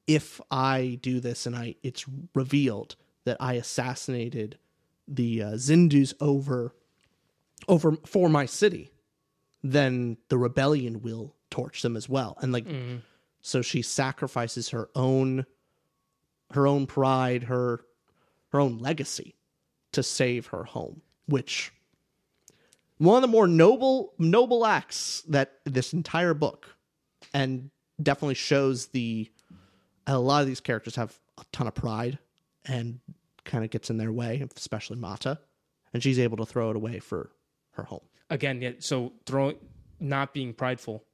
if 0.07 0.41
I 0.51 0.99
do 1.03 1.21
this 1.21 1.47
and 1.47 1.57
I 1.57 1.77
it's 1.83 2.05
revealed 2.35 2.97
that 3.25 3.37
I 3.41 3.55
assassinated 3.55 4.59
the 5.09 5.43
uh, 5.43 5.51
Zyndus 5.53 6.15
over 6.21 6.75
over 7.69 7.97
for 8.05 8.29
my 8.29 8.47
city, 8.47 8.91
then 9.63 10.19
the 10.29 10.39
rebellion 10.39 11.03
will 11.03 11.35
torch 11.51 11.83
them 11.83 11.97
as 11.97 12.09
well. 12.09 12.37
And 12.41 12.53
like 12.53 12.67
so 13.41 13.63
she 13.63 13.83
sacrifices 13.83 14.71
her 14.71 14.89
own 14.95 15.47
her 16.53 16.67
own 16.67 16.87
pride, 16.87 17.45
her 17.45 17.81
her 18.51 18.61
own 18.61 18.79
legacy 18.79 19.35
to 19.93 20.03
save 20.03 20.47
her 20.47 20.65
home, 20.65 21.03
which 21.27 21.73
one 22.99 23.17
of 23.17 23.23
the 23.23 23.29
more 23.29 23.47
noble 23.47 24.13
noble 24.19 24.65
acts 24.65 25.23
that 25.29 25.59
this 25.65 25.93
entire 25.93 26.35
book 26.35 26.69
and 27.35 27.71
definitely 28.03 28.35
shows 28.35 28.87
the 28.89 29.31
a 30.07 30.19
lot 30.19 30.41
of 30.41 30.47
these 30.47 30.61
characters 30.61 30.97
have 30.97 31.19
a 31.39 31.45
ton 31.53 31.67
of 31.67 31.75
pride 31.75 32.19
and 32.65 33.01
kind 33.45 33.65
of 33.65 33.71
gets 33.71 33.91
in 33.91 33.97
their 33.97 34.13
way, 34.13 34.45
especially 34.57 34.97
Mata, 34.97 35.39
and 35.93 36.03
she's 36.03 36.19
able 36.19 36.37
to 36.39 36.47
throw 36.47 36.71
it 36.71 36.77
away 36.77 36.99
for 36.99 37.31
her 37.73 37.85
home. 37.85 38.05
Again, 38.31 38.61
yeah, 38.61 38.73
so 38.79 39.13
throwing 39.25 39.57
not 40.01 40.35
being 40.35 40.53
prideful 40.53 41.05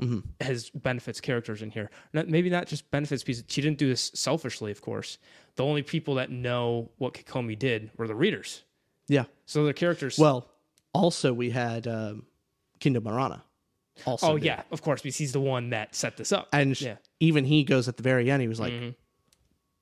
Mm-hmm. 0.00 0.20
has 0.40 0.70
benefits 0.70 1.20
characters 1.20 1.62
in 1.62 1.70
here. 1.70 1.90
Not, 2.12 2.28
maybe 2.28 2.48
not 2.48 2.66
just 2.66 2.90
benefits 2.90 3.22
because 3.22 3.44
she 3.48 3.60
didn't 3.60 3.78
do 3.78 3.88
this 3.88 4.10
selfishly, 4.14 4.70
of 4.70 4.80
course. 4.80 5.18
The 5.56 5.64
only 5.64 5.82
people 5.82 6.14
that 6.14 6.30
know 6.30 6.90
what 6.98 7.14
Kikomi 7.14 7.58
did 7.58 7.90
were 7.96 8.08
the 8.08 8.14
readers. 8.14 8.62
Yeah. 9.08 9.24
So 9.46 9.66
the 9.66 9.74
characters. 9.74 10.18
Well, 10.18 10.48
also 10.94 11.32
we 11.32 11.50
had 11.50 11.86
um, 11.86 12.24
Kindo 12.80 13.02
Marana. 13.02 13.44
Also, 14.06 14.28
oh 14.28 14.38
did. 14.38 14.46
yeah, 14.46 14.62
of 14.70 14.82
course, 14.82 15.02
because 15.02 15.16
he's 15.16 15.32
the 15.32 15.40
one 15.40 15.70
that 15.70 15.94
set 15.94 16.16
this 16.16 16.32
up. 16.32 16.48
and 16.52 16.80
yeah, 16.80 16.96
even 17.18 17.44
he 17.44 17.64
goes 17.64 17.86
at 17.88 17.96
the 17.96 18.02
very 18.02 18.30
end. 18.30 18.40
He 18.40 18.48
was 18.48 18.58
like, 18.58 18.72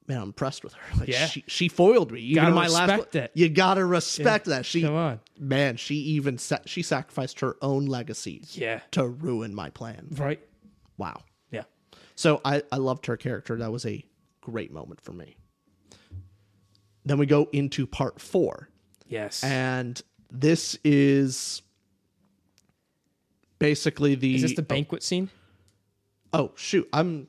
"Man, 0.09 0.16
I'm 0.18 0.22
impressed 0.24 0.64
with 0.64 0.72
her. 0.72 0.98
Like, 1.00 1.09
Yeah. 1.09 1.26
she 1.26 1.44
she 1.46 1.68
foiled 1.68 2.11
me. 2.11 2.20
Even 2.20 2.42
Gotta 2.44 2.54
my 2.54 2.66
last, 2.68 3.14
it. 3.14 3.30
you 3.34 3.48
gotta 3.48 3.84
respect 3.84 4.46
that. 4.46 4.64
She, 4.66 4.80
come 4.82 4.94
on. 4.94 5.20
man, 5.38 5.76
she 5.76 5.94
even 5.96 6.38
sa- 6.38 6.59
she 6.66 6.82
sacrificed 6.82 7.40
her 7.40 7.56
own 7.62 7.86
legacy 7.86 8.42
Yeah, 8.52 8.80
to 8.92 9.06
ruin 9.06 9.54
my 9.54 9.70
plan. 9.70 10.09
right. 10.12 10.40
Wow. 10.96 11.22
Yeah, 11.52 11.62
So 12.16 12.40
I, 12.44 12.62
I 12.72 12.76
loved 12.78 13.06
her 13.06 13.16
character. 13.16 13.56
That 13.59 13.70
was 13.70 13.86
a 13.86 14.04
great 14.40 14.72
moment 14.72 15.00
for 15.00 15.12
me. 15.12 15.36
Then 17.04 17.18
we 17.18 17.26
go 17.26 17.48
into 17.52 17.86
part 17.86 18.20
four. 18.20 18.68
yes. 19.06 19.44
And 19.44 20.00
this 20.30 20.76
is 20.84 21.62
basically 23.59 24.14
the 24.14 24.34
Is 24.36 24.42
this 24.42 24.54
the 24.54 24.62
oh. 24.62 24.64
banquet 24.64 25.02
scene? 25.02 25.30
Oh 26.32 26.52
shoot. 26.56 26.88
I'm 26.92 27.28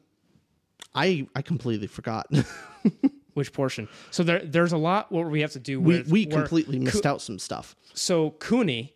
I 0.96 1.28
I 1.36 1.42
completely 1.44 1.88
forgot. 1.88 2.28
Which 3.34 3.54
portion? 3.54 3.88
So 4.12 4.24
there, 4.24 4.40
there's 4.40 4.72
a 4.74 4.78
lot 4.78 5.12
what 5.12 5.30
we 5.30 5.42
have 5.42 5.52
to 5.52 5.60
do. 5.60 5.80
we 5.80 5.98
with, 6.00 6.08
we 6.10 6.26
where- 6.26 6.38
completely 6.42 6.80
missed 6.80 7.06
out 7.06 7.22
some 7.22 7.40
stuff. 7.40 7.76
So 7.94 8.32
Kuni, 8.32 8.96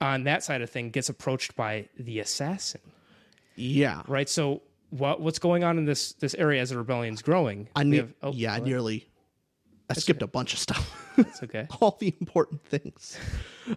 on 0.00 0.24
that 0.24 0.44
side 0.44 0.62
of 0.62 0.70
thing, 0.70 0.90
gets 0.90 1.08
approached 1.08 1.56
by 1.56 1.88
the 1.98 2.20
assassin. 2.20 2.80
Yeah. 3.56 4.02
right? 4.06 4.28
So 4.28 4.62
what 4.90 5.20
what's 5.20 5.38
going 5.38 5.64
on 5.64 5.76
in 5.78 5.84
this 5.84 6.12
this 6.14 6.34
area 6.34 6.60
as 6.60 6.70
the 6.70 6.78
rebellion's 6.78 7.22
growing? 7.22 7.68
I 7.76 7.82
We 7.84 7.90
ne- 7.90 7.96
have- 7.98 8.14
oh, 8.22 8.32
yeah, 8.32 8.54
I 8.54 8.60
nearly 8.60 9.08
I 9.88 9.94
skipped 9.94 10.22
a 10.22 10.26
bunch 10.26 10.52
of 10.52 10.58
stuff. 10.60 11.12
It's 11.18 11.42
okay. 11.42 11.66
All 11.80 11.96
the 12.00 12.14
important 12.20 12.64
things. 12.64 13.18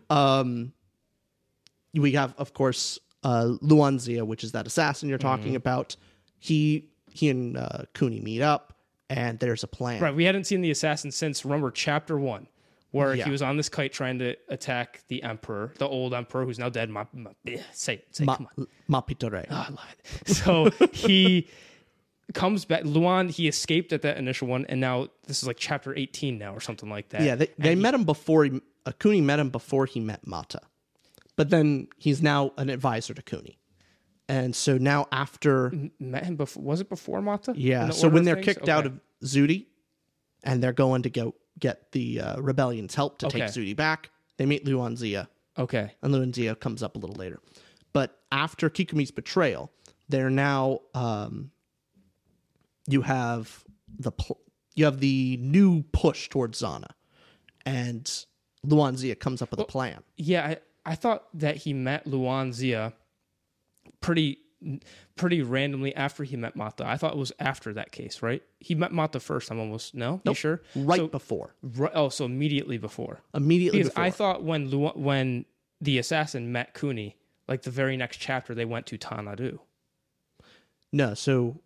Um 0.10 0.74
we 1.94 2.14
have 2.14 2.34
of 2.38 2.54
course 2.54 3.00
uh 3.24 3.54
Luan 3.62 3.98
Zya, 3.98 4.26
which 4.26 4.44
is 4.44 4.52
that 4.54 4.68
assassin 4.68 5.10
you're 5.10 5.18
talking 5.18 5.48
Mm-hmm. 5.48 5.56
about. 5.58 5.96
He 6.40 6.90
he 7.12 7.30
and 7.30 7.58
uh 7.58 7.84
Kuni 7.94 8.20
meet 8.22 8.42
up 8.42 8.73
and 9.18 9.40
there's 9.40 9.64
a 9.64 9.68
plan. 9.68 10.02
Right, 10.02 10.16
we 10.16 10.26
hadn't 10.26 10.46
seen 10.46 10.62
the 10.62 10.72
assassin 10.72 11.12
since 11.12 11.44
remember 11.46 11.72
chapter 11.72 12.18
one, 12.18 12.48
where 12.92 13.14
Yeah. 13.16 13.26
he 13.26 13.32
was 13.32 13.42
on 13.42 13.58
this 13.58 13.70
kite 13.70 13.94
trying 13.94 14.20
to 14.20 14.36
attack 14.50 15.04
the 15.08 15.24
emperor, 15.24 15.74
the 15.78 15.88
old 15.88 16.14
emperor 16.14 16.46
who's 16.46 16.60
now 16.60 16.70
dead. 16.70 16.90
Ma, 16.90 17.06
ma, 17.14 17.32
eh, 17.48 17.62
say 17.74 17.96
it, 17.96 18.08
say 18.16 18.24
Ma, 18.26 18.36
come 18.38 18.48
on. 18.58 18.68
Mapitore. 18.90 19.46
I 19.52 19.70
love 19.70 19.96
it. 20.00 20.28
So 20.30 20.70
he 20.92 21.48
comes 22.34 22.66
back. 22.66 22.84
Luan, 22.86 23.30
he 23.30 23.48
escaped 23.48 23.94
at 23.94 24.02
that 24.02 24.18
initial 24.18 24.48
one, 24.48 24.66
and 24.68 24.80
now 24.82 25.08
this 25.28 25.42
is 25.42 25.48
like 25.48 25.58
chapter 25.58 25.96
eighteen 25.96 26.38
now 26.38 26.54
or 26.54 26.60
something 26.60 26.90
like 26.90 27.10
that. 27.10 27.22
Yeah, 27.22 27.36
they, 27.36 27.50
they 27.58 27.76
met 27.76 27.94
him 27.94 28.04
before 28.06 28.46
he, 28.46 28.62
Kuni 29.00 29.22
met 29.22 29.40
him 29.40 29.50
before 29.50 29.86
he 29.86 30.00
met 30.00 30.26
Mata. 30.26 30.62
But 31.36 31.50
then 31.50 31.88
he's 31.98 32.22
now 32.22 32.52
an 32.58 32.70
advisor 32.70 33.14
to 33.16 33.22
Kuni. 33.24 33.58
And 34.30 34.56
so 34.56 34.78
now 34.78 35.08
after 35.12 35.72
met 36.00 36.26
him 36.26 36.36
before. 36.38 36.64
Was 36.64 36.82
it 36.82 36.90
before 36.90 37.22
Mata? 37.22 37.54
Yeah, 37.56 37.88
the 37.88 37.94
so 37.94 38.08
when 38.08 38.24
they're 38.24 38.42
kicked 38.42 38.70
out 38.70 38.86
of 38.86 39.00
Zudi 39.24 39.66
and 40.44 40.64
they're 40.64 40.74
going 40.74 41.04
to 41.04 41.10
go 41.10 41.36
get 41.60 41.92
the 41.92 42.22
uh, 42.22 42.42
rebellion's 42.42 42.96
help 42.96 43.20
to 43.20 43.28
take 43.28 43.44
Zudi 43.44 43.76
back, 43.76 44.10
they 44.38 44.46
meet 44.46 44.66
Luan 44.66 44.96
Zya 44.96 45.28
okay, 45.58 45.92
and 46.02 46.12
Luan 46.14 46.32
Zya 46.32 46.60
comes 46.60 46.84
up 46.84 46.96
a 46.96 47.00
little 47.00 47.16
later. 47.16 47.40
But 47.92 48.20
after 48.32 48.70
Kikumi's 48.70 49.12
betrayal, 49.12 49.72
they're 50.10 50.30
now 50.30 50.80
um, 50.94 51.52
you 52.88 53.02
have 53.02 53.64
the 54.00 54.12
pl- 54.12 54.40
you 54.76 54.86
have 54.86 55.00
the 55.00 55.38
new 55.42 55.84
push 55.92 56.30
towards 56.30 56.62
Zana, 56.62 56.92
and 57.66 58.10
Luan 58.64 58.96
Zya 58.96 59.20
comes 59.20 59.42
up 59.42 59.52
with 59.52 59.60
a 59.60 59.66
plan. 59.66 60.02
Yeah, 60.18 60.46
I, 60.46 60.58
I 60.92 60.96
thought 60.96 61.26
that 61.36 61.58
he 61.58 61.74
met 61.74 62.08
Luan 62.08 62.52
Zya 62.52 62.94
pretty 64.04 64.38
pretty 65.18 65.42
randomly 65.42 65.94
after 65.94 66.24
he 66.24 66.38
met 66.38 66.56
Mata. 66.56 66.88
I 66.88 66.96
thought 66.96 67.12
it 67.14 67.18
was 67.18 67.34
after 67.40 67.74
that 67.74 67.92
case, 67.92 68.22
right? 68.22 68.42
He 68.60 68.76
met 68.76 68.94
Mata 68.94 69.20
first. 69.20 69.52
I'm 69.52 69.60
almost 69.60 69.94
no. 69.96 70.22
You 70.26 70.34
sure? 70.34 70.62
Right 70.76 71.00
So- 71.00 71.08
before, 71.08 71.56
Right, 71.62 71.92
oh, 71.94 72.08
so 72.10 72.24
immediately 72.26 72.78
before. 72.78 73.20
immediately 73.34 73.80
Because 73.80 73.90
before. 73.92 74.04
I 74.06 74.10
thought 74.12 74.44
when 74.44 74.70
Lu- 74.70 74.88
when 74.96 75.46
the 75.82 75.98
assassin 75.98 76.52
met 76.54 76.74
Kuni, 76.74 77.18
like 77.50 77.64
the 77.64 77.72
very 77.72 77.98
next 77.98 78.18
chapter, 78.18 78.54
they 78.56 78.64
went 78.66 78.86
to 78.88 78.98
Tanadu. 78.98 79.60
No, 80.94 81.14
so 81.14 81.60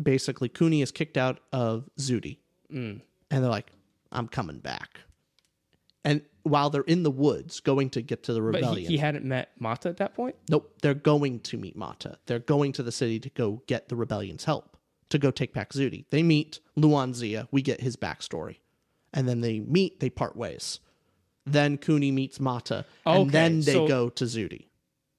basically, 0.00 0.48
Kuni 0.48 0.80
is 0.82 0.92
kicked 0.92 1.16
out 1.16 1.40
of 1.52 1.88
Zudi, 1.98 2.38
Mm. 2.72 3.00
and 3.30 3.42
they're 3.42 3.50
like, 3.50 3.72
"I'm 4.12 4.28
coming 4.28 4.58
back." 4.60 5.00
And 6.08 6.22
while 6.42 6.70
they're 6.70 6.82
in 6.82 7.02
the 7.02 7.10
woods, 7.10 7.60
going 7.60 7.90
to 7.90 8.00
get 8.02 8.22
to 8.24 8.32
the 8.32 8.40
But 8.40 8.54
rebellion, 8.54 8.88
he, 8.90 8.96
he 8.96 8.98
hadn't 8.98 9.24
met 9.24 9.50
Mata 9.58 9.88
at 9.90 9.98
that 9.98 10.14
point. 10.14 10.36
nope, 10.48 10.72
they're 10.80 10.94
going 10.94 11.40
to 11.40 11.58
meet 11.58 11.76
Mata. 11.76 12.18
They're 12.26 12.38
going 12.38 12.72
to 12.72 12.82
the 12.82 12.92
city 12.92 13.20
to 13.20 13.28
go 13.30 13.62
get 13.66 13.88
the 13.88 13.96
rebellion's 13.96 14.44
help 14.44 14.76
to 15.10 15.18
go 15.18 15.30
take 15.30 15.52
back 15.52 15.72
Zudi. 15.72 16.06
They 16.10 16.22
meet 16.22 16.60
Luan 16.76 17.12
Zya. 17.12 17.46
We 17.50 17.60
get 17.62 17.80
his 17.82 17.96
backstory, 17.96 18.56
and 19.12 19.28
then 19.28 19.40
they 19.42 19.60
meet. 19.60 20.00
They 20.00 20.08
part 20.10 20.36
ways. 20.36 20.80
Then 21.44 21.76
Kuni 21.78 22.10
meets 22.10 22.40
Mata, 22.40 22.84
and 23.06 23.22
Okay, 23.22 23.30
then 23.30 23.60
they 23.60 23.72
so- 23.74 23.86
go 23.88 24.08
to 24.10 24.24
Zudi 24.24 24.66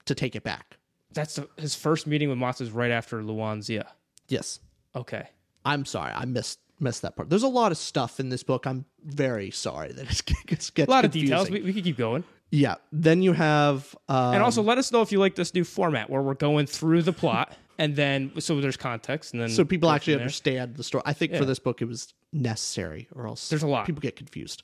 to 0.05 0.15
take 0.15 0.35
it 0.35 0.43
back. 0.43 0.77
That's 1.11 1.35
the, 1.35 1.47
his 1.57 1.73
first 1.75 2.05
meeting 2.07 2.29
with 2.29 2.37
Mata 2.37 2.63
is 2.63 2.71
right 2.71 2.91
after 2.91 3.23
Luan 3.23 3.59
Zya. 3.61 3.85
Yes, 4.27 4.59
Okay. 4.95 5.27
I'm 5.65 5.85
sorry, 5.85 6.13
I 6.15 6.25
missed 6.25 6.59
missed 6.81 7.01
that 7.03 7.15
part. 7.15 7.29
There's 7.29 7.43
a 7.43 7.47
lot 7.47 7.71
of 7.71 7.77
stuff 7.77 8.19
in 8.19 8.29
this 8.29 8.43
book. 8.43 8.65
I'm 8.65 8.85
very 9.03 9.51
sorry 9.51 9.91
that 9.91 10.05
it's, 10.09 10.21
it 10.21 10.45
gets 10.47 10.71
A 10.77 10.91
lot 10.91 11.05
of 11.05 11.11
details. 11.11 11.49
We, 11.49 11.61
we 11.61 11.73
could 11.73 11.83
keep 11.83 11.97
going. 11.97 12.23
yeah. 12.51 12.75
Then 12.91 13.21
you 13.21 13.33
have 13.33 13.95
um, 14.07 14.33
And 14.35 14.43
also, 14.43 14.61
let 14.61 14.77
us 14.77 14.91
know 14.91 15.01
if 15.01 15.11
you 15.11 15.19
like 15.19 15.35
this 15.35 15.53
new 15.53 15.63
format 15.63 16.09
where 16.09 16.21
we're 16.21 16.33
going 16.33 16.65
through 16.65 17.03
the 17.03 17.13
plot 17.13 17.55
and 17.77 17.95
then 17.95 18.31
so 18.39 18.59
there's 18.61 18.77
context 18.77 19.33
and 19.33 19.41
then 19.41 19.49
so 19.49 19.63
people 19.65 19.89
actually 19.89 20.15
understand 20.15 20.75
the 20.75 20.83
story. 20.83 21.03
I 21.05 21.13
think 21.13 21.31
Yeah. 21.31 21.39
for 21.39 21.45
this 21.45 21.59
book 21.59 21.81
it 21.81 21.85
was 21.85 22.13
necessary, 22.33 23.07
or 23.15 23.27
else 23.27 23.49
There's 23.49 23.63
a 23.63 23.67
lot. 23.67 23.85
people 23.85 24.01
get 24.01 24.15
confused. 24.15 24.63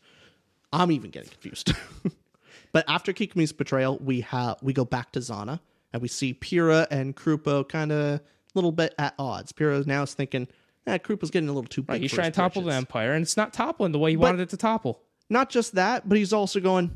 I'm 0.73 0.91
even 0.91 1.11
getting 1.11 1.29
confused. 1.29 1.73
but 2.73 2.83
after 2.87 3.13
Kikomi's 3.13 3.53
betrayal, 3.53 3.97
we 3.99 4.21
have 4.21 4.57
we 4.61 4.73
go 4.73 4.83
back 4.85 5.11
to 5.13 5.19
Xana 5.19 5.59
and 5.93 6.01
we 6.01 6.07
see 6.09 6.33
Pira 6.33 6.87
and 6.91 7.15
Crupo 7.15 7.67
kind 7.67 7.91
of 7.91 8.19
a 8.19 8.21
little 8.55 8.71
bit 8.73 8.93
at 8.97 9.13
odds. 9.17 9.51
Pira 9.51 9.83
now 9.85 10.03
is 10.03 10.13
thinking, 10.13 10.47
eh, 10.87 10.97
Crupo's 10.97 11.31
getting 11.31 11.49
a 11.49 11.53
little 11.53 11.67
too 11.67 11.81
big. 11.81 11.89
Right, 11.89 12.01
he's 12.01 12.11
trying 12.13 12.31
to 12.31 12.35
topple 12.35 12.61
the 12.63 12.73
empire, 12.73 13.13
and 13.13 13.21
it's 13.23 13.37
not 13.37 13.53
toppling 13.53 13.91
the 13.91 13.99
way 13.99 14.11
he 14.11 14.17
wanted 14.17 14.41
it 14.41 14.49
to 14.49 14.57
topple. 14.57 15.01
not 15.29 15.49
just 15.49 15.75
that, 15.75 16.07
but 16.07 16.17
he's 16.17 16.33
also 16.33 16.59
going, 16.59 16.95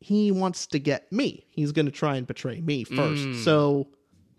he 0.00 0.30
wants 0.32 0.66
to 0.68 0.78
get 0.78 1.10
me. 1.12 1.44
He's 1.50 1.72
going 1.72 1.86
to 1.86 1.92
try 1.92 2.16
and 2.16 2.26
betray 2.26 2.60
me 2.60 2.84
first. 2.84 3.22
Mm. 3.24 3.44
So 3.44 3.88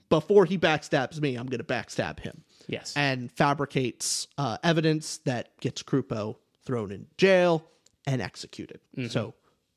before 0.09 0.45
he 0.45 0.57
backstabs 0.57 1.19
me, 1.21 1.35
I'm 1.35 1.47
going 1.47 1.59
to 1.59 1.63
backstab 1.65 2.19
him 2.19 2.43
Yes. 2.67 2.93
and 2.95 3.31
fabricates 3.31 4.27
uh, 4.37 4.57
evidence 4.63 5.17
that 5.25 5.57
gets 5.59 5.83
Crupo 5.83 6.37
thrown 6.65 6.91
in 6.91 7.07
jail 7.17 7.63
and 8.05 8.21
executed. 8.21 8.79
So 9.09 9.33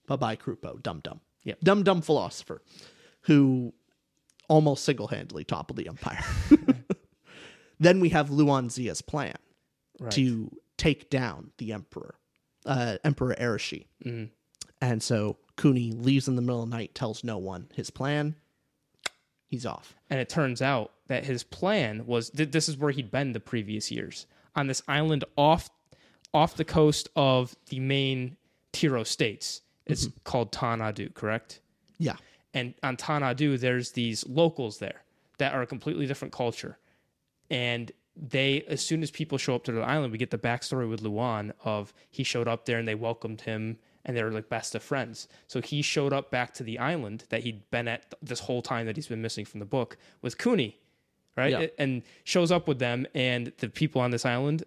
bye 0.07 0.17
bye, 0.17 0.37
Crupo, 0.37 0.81
dum 0.83 1.01
dum. 1.03 1.15
Mm-hmm. 1.15 1.49
Yep. 1.51 1.61
Dum 1.63 1.83
dum 1.83 2.03
philosopher 2.03 2.63
who 3.23 3.73
almost 4.49 4.85
single 4.85 5.07
handedly 5.09 5.45
toppled 5.45 5.77
the 5.79 5.89
empire. 5.89 6.23
then 7.81 7.99
we 7.99 8.11
have 8.11 8.31
Luan 8.31 8.69
Zya's 8.71 9.03
plan 9.03 9.35
Right. 9.99 10.13
to 10.13 10.51
take 10.79 11.11
down 11.11 11.51
the 11.59 11.73
emperor, 11.73 12.15
uh, 12.65 12.99
Emperor 13.05 13.35
Erishi. 13.39 13.87
Mm-hmm. 14.05 14.27
And 14.81 15.03
so 15.03 15.37
Kuni 15.57 15.93
leaves 15.93 16.27
in 16.29 16.37
the 16.37 16.43
middle 16.43 16.63
of 16.63 16.71
the 16.71 16.77
night, 16.77 16.95
tells 16.95 17.23
no 17.25 17.37
one 17.37 17.69
his 17.75 17.91
plan. 17.91 18.37
He's 19.49 19.67
off. 19.67 19.97
and 20.09 20.21
it 20.21 20.29
turns 20.29 20.63
out 20.63 20.93
that 21.09 21.25
his 21.25 21.43
plan 21.43 22.07
was 22.07 22.31
th- 22.31 22.53
this 22.53 22.69
is 22.69 22.77
where 22.79 22.93
he'd 22.93 23.11
been 23.11 23.33
the 23.33 23.41
previous 23.41 23.91
years 23.91 24.27
on 24.55 24.69
this 24.69 24.81
island 24.87 25.25
off 25.37 25.69
off 26.33 26.55
the 26.57 26.65
coast 26.65 27.09
of 27.17 27.57
the 27.69 27.81
main 27.81 28.37
Tiro 28.73 29.03
states. 29.03 29.63
It's 29.87 30.09
called 30.23 30.53
Tan 30.53 30.79
Adü, 30.79 31.13
correct? 31.15 31.61
Yeah. 31.99 32.17
and 32.55 32.75
on 32.85 32.97
Tan 32.97 33.23
Adü, 33.23 33.59
there's 33.59 33.91
these 33.93 34.25
locals 34.29 34.79
there 34.79 35.03
that 35.39 35.53
are 35.53 35.63
a 35.63 35.67
completely 35.67 36.07
different 36.07 36.33
culture. 36.33 36.79
And 37.51 37.91
they, 38.17 38.63
as 38.69 38.85
soon 38.85 39.03
as 39.03 39.11
people 39.11 39.39
show 39.39 39.55
up 39.55 39.65
to 39.65 39.73
the 39.73 39.83
island, 39.83 40.13
we 40.13 40.19
get 40.19 40.31
the 40.31 40.39
backstory 40.39 40.89
with 40.89 41.03
Luan 41.03 41.53
of 41.65 41.93
he 42.11 42.23
showed 42.23 42.49
up 42.49 42.67
there 42.67 42.79
and 42.79 42.87
they 42.87 42.95
welcomed 42.95 43.43
him 43.43 43.79
and 44.05 44.17
they 44.17 44.23
were 44.23 44.31
like 44.31 44.49
best 44.49 44.75
of 44.75 44.83
friends. 44.83 45.29
So 45.47 45.61
he 45.61 45.83
showed 45.83 46.13
up 46.13 46.31
back 46.31 46.55
to 46.55 46.63
the 46.63 46.79
island 46.79 47.25
that 47.31 47.43
he'd 47.43 47.71
been 47.71 47.89
at 47.89 48.15
this 48.23 48.41
whole 48.41 48.63
time 48.63 48.87
that 48.87 48.97
he's 48.97 49.07
been 49.07 49.23
missing 49.23 49.45
from 49.45 49.61
the 49.61 49.67
book 49.67 49.97
with 50.23 50.39
Kuni. 50.39 50.79
Right. 51.37 51.53
Yeah. 51.53 51.67
And 51.79 52.03
shows 52.25 52.51
up 52.51 52.67
with 52.67 52.81
them 52.81 53.07
and 53.15 53.53
the 53.59 53.69
people 53.69 54.03
on 54.03 54.11
this 54.11 54.27
island, 54.27 54.65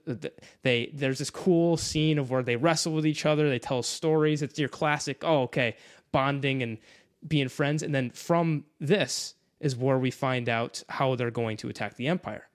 they 0.64 0.90
there's 0.94 1.20
this 1.20 1.30
cool 1.30 1.78
scene 1.78 2.18
of 2.18 2.32
where 2.32 2.42
they 2.42 2.56
wrestle 2.56 2.94
with 2.94 3.06
each 3.06 3.26
other, 3.26 3.50
they 3.50 3.60
tell 3.60 3.84
stories. 3.84 4.42
It's 4.42 4.58
your 4.58 4.70
classic, 4.70 5.24
oh, 5.24 5.44
okay, 5.44 5.76
bonding 6.12 6.64
and 6.64 6.78
being 7.28 7.50
friends. 7.50 7.84
And 7.84 7.94
then 7.94 8.10
from 8.12 8.64
this 8.80 9.36
is 9.60 9.76
where 9.76 10.00
we 10.00 10.10
find 10.10 10.50
out 10.50 10.84
how 10.90 11.16
they're 11.16 11.32
going 11.32 11.58
to 11.58 11.70
attack 11.70 11.96
the 11.96 12.08
Empire. 12.08 12.48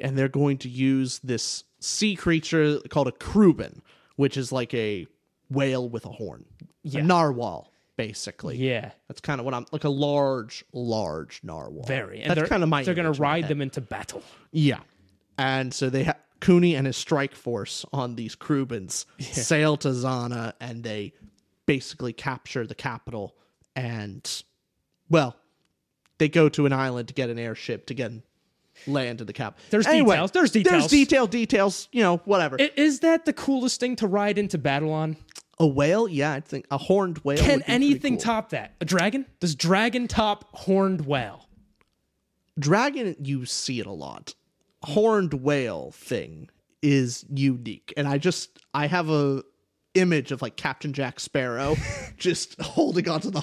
And 0.00 0.16
they're 0.18 0.28
going 0.28 0.58
to 0.58 0.68
use 0.68 1.18
this 1.20 1.64
sea 1.80 2.16
creature 2.16 2.80
called 2.90 3.08
a 3.08 3.12
Cruben, 3.12 3.80
which 4.16 4.36
is 4.36 4.52
like 4.52 4.74
a 4.74 5.06
whale 5.50 5.88
with 5.88 6.04
a 6.04 6.10
horn, 6.10 6.44
Yeah. 6.82 7.00
a 7.00 7.02
narwhal, 7.02 7.72
basically. 7.96 8.56
Yeah. 8.56 8.90
That's 9.08 9.20
kind 9.20 9.40
of 9.40 9.44
what 9.44 9.54
I'm 9.54 9.64
like 9.72 9.84
a 9.84 9.88
large, 9.88 10.64
large 10.72 11.40
narwhal. 11.42 11.84
Very. 11.86 12.20
And 12.20 12.30
That's 12.30 12.40
they're, 12.40 12.48
kind 12.48 12.62
of 12.62 12.68
my. 12.68 12.82
They're 12.82 12.94
going 12.94 13.12
to 13.12 13.20
ride 13.20 13.48
them 13.48 13.62
into 13.62 13.80
battle. 13.80 14.22
Yeah, 14.52 14.80
and 15.38 15.72
so 15.72 15.88
they 15.90 16.04
have 16.04 16.18
Kuni 16.40 16.74
and 16.74 16.86
his 16.86 16.96
strike 16.96 17.34
force 17.34 17.84
on 17.92 18.16
these 18.16 18.34
Crubens 18.34 19.06
sail 19.20 19.76
to 19.78 19.88
Xana, 19.88 20.52
and 20.60 20.82
they 20.82 21.14
basically 21.64 22.12
capture 22.12 22.66
the 22.66 22.74
capital. 22.74 23.34
And 23.74 24.28
well, 25.08 25.36
they 26.18 26.28
go 26.28 26.48
to 26.50 26.66
an 26.66 26.72
island 26.72 27.08
to 27.08 27.14
get 27.14 27.30
an 27.30 27.38
airship 27.38 27.86
to 27.86 27.94
get 27.94 28.10
land 28.86 29.20
in 29.20 29.26
the 29.26 29.32
capital. 29.32 29.64
There's 29.70 29.86
Anyway, 29.86 30.14
details. 30.14 30.30
There's 30.32 30.50
details. 30.50 30.72
There's 30.82 30.90
detail. 30.90 31.26
Details. 31.26 31.88
You 31.92 32.02
know, 32.02 32.16
whatever. 32.24 32.56
I- 32.60 32.70
Is 32.76 33.00
that 33.00 33.24
the 33.24 33.32
coolest 33.32 33.80
thing 33.80 33.96
to 33.96 34.06
ride 34.06 34.38
into 34.38 34.58
battle 34.58 34.92
on? 34.92 35.16
a 35.58 35.66
whale? 35.66 36.06
Yeah, 36.06 36.32
I 36.34 36.40
think 36.40 36.66
a 36.70 36.76
horned 36.76 37.18
whale. 37.24 37.38
Can 37.38 37.46
would 37.46 37.58
be 37.60 37.64
pretty 37.64 37.72
anything 37.72 38.14
cool. 38.16 38.20
top 38.22 38.50
that? 38.50 38.74
A 38.82 38.84
dragon? 38.84 39.24
Does 39.40 39.54
dragon 39.54 40.06
top 40.06 40.44
horned 40.54 41.06
whale? 41.06 41.48
dragon? 42.58 43.16
You 43.22 43.44
see 43.46 43.80
it 43.80 43.86
a 43.86 43.92
lot. 43.92 44.34
Horned 44.82 45.34
whale 45.34 45.92
thing 45.92 46.50
is 46.82 47.24
unique, 47.34 47.92
and 47.96 48.06
I 48.06 48.18
just 48.18 48.58
I 48.74 48.86
have 48.86 49.08
a 49.08 49.42
image 49.94 50.30
of 50.30 50.42
like 50.42 50.56
Captain 50.56 50.92
Jack 50.92 51.18
Sparrow 51.20 51.74
just 52.18 52.60
holding 52.60 53.08
onto 53.08 53.30
the 53.30 53.42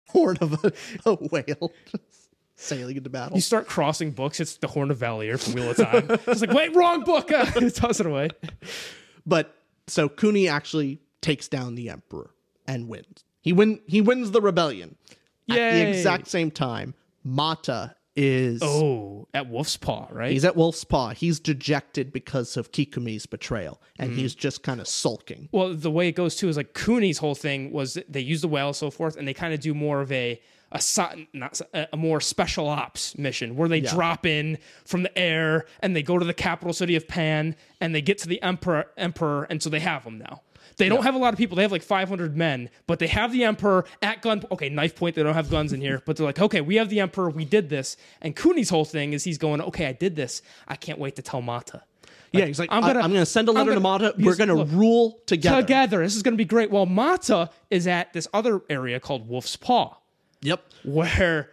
Horn 0.11 0.37
of 0.41 0.63
a, 0.63 0.71
a 1.09 1.15
whale 1.15 1.71
just 1.91 2.29
sailing 2.55 2.97
into 2.97 3.09
battle. 3.09 3.35
You 3.35 3.41
start 3.41 3.67
crossing 3.67 4.11
books, 4.11 4.39
it's 4.39 4.57
the 4.57 4.67
Horn 4.67 4.91
of 4.91 4.97
Valere 4.97 5.37
from 5.37 5.53
Wheel 5.53 5.71
of 5.71 5.77
Time. 5.77 6.05
it's 6.27 6.41
like, 6.41 6.51
wait, 6.51 6.75
wrong 6.75 7.03
book. 7.03 7.29
Toss 7.29 7.55
it 7.55 7.75
tosses 7.75 8.01
it 8.01 8.05
away. 8.05 8.29
But 9.25 9.55
so 9.87 10.09
Kuni 10.09 10.47
actually 10.47 10.99
takes 11.21 11.47
down 11.47 11.75
the 11.75 11.89
emperor 11.89 12.31
and 12.67 12.87
wins. 12.87 13.23
He 13.41 13.53
win 13.53 13.79
he 13.87 14.01
wins 14.01 14.31
the 14.31 14.41
rebellion. 14.41 14.95
At 15.49 15.55
the 15.55 15.89
exact 15.89 16.27
same 16.27 16.49
time, 16.49 16.93
Mata 17.23 17.95
is 18.15 18.61
Oh, 18.63 19.27
at 19.33 19.49
Wolf's 19.49 19.77
Paw, 19.77 20.07
right? 20.11 20.31
he's 20.31 20.43
at 20.45 20.55
Wolf's 20.55 20.83
Paw. 20.83 21.09
He's 21.09 21.39
dejected 21.39 22.11
because 22.11 22.57
of 22.57 22.71
Kikomi's 22.71 23.25
betrayal, 23.25 23.81
Mm-hmm. 23.99 24.03
and 24.11 24.19
he's 24.19 24.35
just 24.35 24.63
kind 24.63 24.79
of 24.81 24.87
sulking. 24.87 25.47
well, 25.51 25.73
the 25.73 25.91
way 25.91 26.07
it 26.07 26.13
goes 26.13 26.35
too 26.35 26.49
is 26.49 26.57
like 26.57 26.73
Kuni's 26.73 27.17
whole 27.19 27.35
thing 27.35 27.71
was 27.71 27.97
they 28.09 28.19
use 28.21 28.41
the 28.41 28.47
whale 28.47 28.67
and 28.67 28.75
so 28.75 28.89
forth, 28.91 29.15
and 29.17 29.27
they 29.27 29.33
kind 29.33 29.53
of 29.53 29.59
do 29.59 29.73
more 29.73 30.01
of 30.01 30.11
a 30.11 30.41
a 30.73 30.81
not 31.33 31.59
a 31.73 31.87
a 31.93 31.97
more 31.97 32.21
special 32.21 32.67
ops 32.69 33.17
mission 33.17 33.57
where 33.57 33.67
they 33.67 33.81
drop 33.81 34.25
in 34.25 34.57
from 34.85 35.03
the 35.03 35.17
air 35.17 35.65
and 35.81 35.93
they 35.95 36.01
go 36.01 36.17
to 36.17 36.23
the 36.25 36.33
capital 36.33 36.73
city 36.73 36.95
of 36.95 37.07
Pan 37.09 37.57
and 37.81 37.93
they 37.93 38.01
get 38.01 38.17
to 38.19 38.27
the 38.29 38.41
emperor 38.41 38.85
emperor 38.97 39.43
and 39.49 39.61
so 39.61 39.69
they 39.69 39.81
have 39.81 40.03
him 40.05 40.17
now. 40.17 40.41
They 40.77 40.89
don't 40.89 41.03
have 41.03 41.15
a 41.15 41.17
lot 41.17 41.33
of 41.33 41.37
people. 41.37 41.55
They 41.55 41.61
have 41.63 41.71
like 41.71 41.83
500 41.83 42.35
men, 42.35 42.69
but 42.87 42.99
they 42.99 43.07
have 43.07 43.31
the 43.31 43.43
emperor 43.43 43.85
at 44.01 44.21
gun. 44.21 44.43
Okay, 44.51 44.69
knife 44.69 44.95
point. 44.95 45.15
They 45.15 45.23
don't 45.23 45.33
have 45.33 45.49
guns 45.49 45.73
in 45.73 45.81
here, 45.81 46.01
but 46.05 46.17
they're 46.17 46.25
like, 46.25 46.39
okay, 46.39 46.61
we 46.61 46.75
have 46.75 46.89
the 46.89 46.99
emperor. 46.99 47.29
We 47.29 47.45
did 47.45 47.69
this. 47.69 47.97
And 48.21 48.35
Kuni's 48.35 48.69
whole 48.69 48.85
thing 48.85 49.13
is 49.13 49.23
he's 49.23 49.37
going, 49.37 49.61
okay, 49.61 49.85
I 49.87 49.93
did 49.93 50.15
this. 50.15 50.41
I 50.67 50.75
can't 50.75 50.99
wait 50.99 51.15
to 51.17 51.21
tell 51.21 51.41
Mata. 51.41 51.83
yeah, 52.31 52.45
he's 52.45 52.59
like, 52.59 52.69
I'm 52.71 52.81
gonna- 52.81 52.93
gonna, 52.93 53.05
I'm 53.05 53.11
gonna 53.13 53.25
send 53.25 53.47
a 53.49 53.51
letter 53.51 53.71
gonna- 53.71 53.75
to 53.75 53.81
Mata. 53.81 54.15
We're 54.17 54.35
gonna 54.35 54.55
look, 54.55 54.69
rule 54.71 55.19
together. 55.25 55.61
Together, 55.61 56.03
this 56.03 56.15
is 56.15 56.23
going 56.23 56.33
to 56.33 56.37
be 56.37 56.45
great. 56.45 56.71
Well, 56.71 56.85
Mata 56.85 57.49
is 57.69 57.87
at 57.87 58.13
this 58.13 58.27
other 58.33 58.61
area 58.69 58.99
called 58.99 59.27
Wolf's 59.27 59.55
Paw, 59.57 59.97
Yep. 60.41 60.63
where 60.83 61.49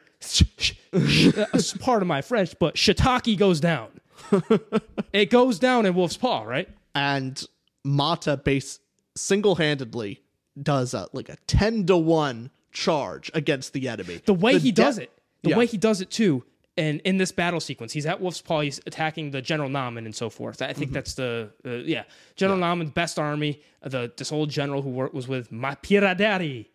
that's 0.92 1.72
part 1.78 2.02
of 2.02 2.08
my 2.08 2.22
French, 2.22 2.54
but 2.58 2.74
shiitake 2.76 3.38
goes 3.38 3.60
down. 3.60 3.88
it 5.12 5.30
goes 5.30 5.58
down 5.58 5.86
in 5.86 5.94
Wolf's 5.94 6.16
Paw, 6.16 6.42
right? 6.42 6.68
And 6.94 7.42
Mata 7.84 8.36
base 8.36 8.80
single 9.18 9.56
handedly 9.56 10.22
does 10.60 10.94
a, 10.94 11.08
like 11.12 11.28
a 11.28 11.36
ten 11.46 11.84
to 11.86 11.96
one 11.96 12.50
charge 12.72 13.30
against 13.34 13.72
the 13.72 13.88
enemy. 13.88 14.20
the 14.24 14.34
way 14.34 14.58
he 14.58 14.70
de- 14.72 14.82
does 14.82 14.98
it, 14.98 15.10
the 15.42 15.50
Yeah. 15.50 15.58
way 15.58 15.66
he 15.66 15.76
does 15.76 16.00
it 16.00 16.10
too, 16.10 16.44
and 16.76 17.00
in 17.02 17.16
this 17.18 17.32
battle 17.32 17.60
sequence, 17.60 17.92
he's 17.92 18.06
at 18.06 18.20
Wolf's 18.20 18.40
Paw, 18.40 18.60
he's 18.60 18.78
attacking 18.86 19.30
the 19.32 19.42
General 19.42 19.68
Namen 19.68 20.04
and 20.06 20.14
so 20.14 20.30
forth. 20.30 20.62
I 20.62 20.66
Mm-hmm. 20.66 20.78
think 20.78 20.92
that's 20.92 21.14
the 21.14 21.50
uh, 21.64 21.70
yeah 21.70 22.04
General 22.36 22.58
Namen, 22.58 22.88
best 22.88 23.18
army, 23.18 23.60
uh, 23.82 23.88
the 23.88 24.12
this 24.16 24.30
old 24.32 24.50
general 24.50 24.82
who 24.82 24.90
worked, 24.90 25.14
was 25.14 25.26
with 25.28 25.50
Mapiradari. 25.52 26.66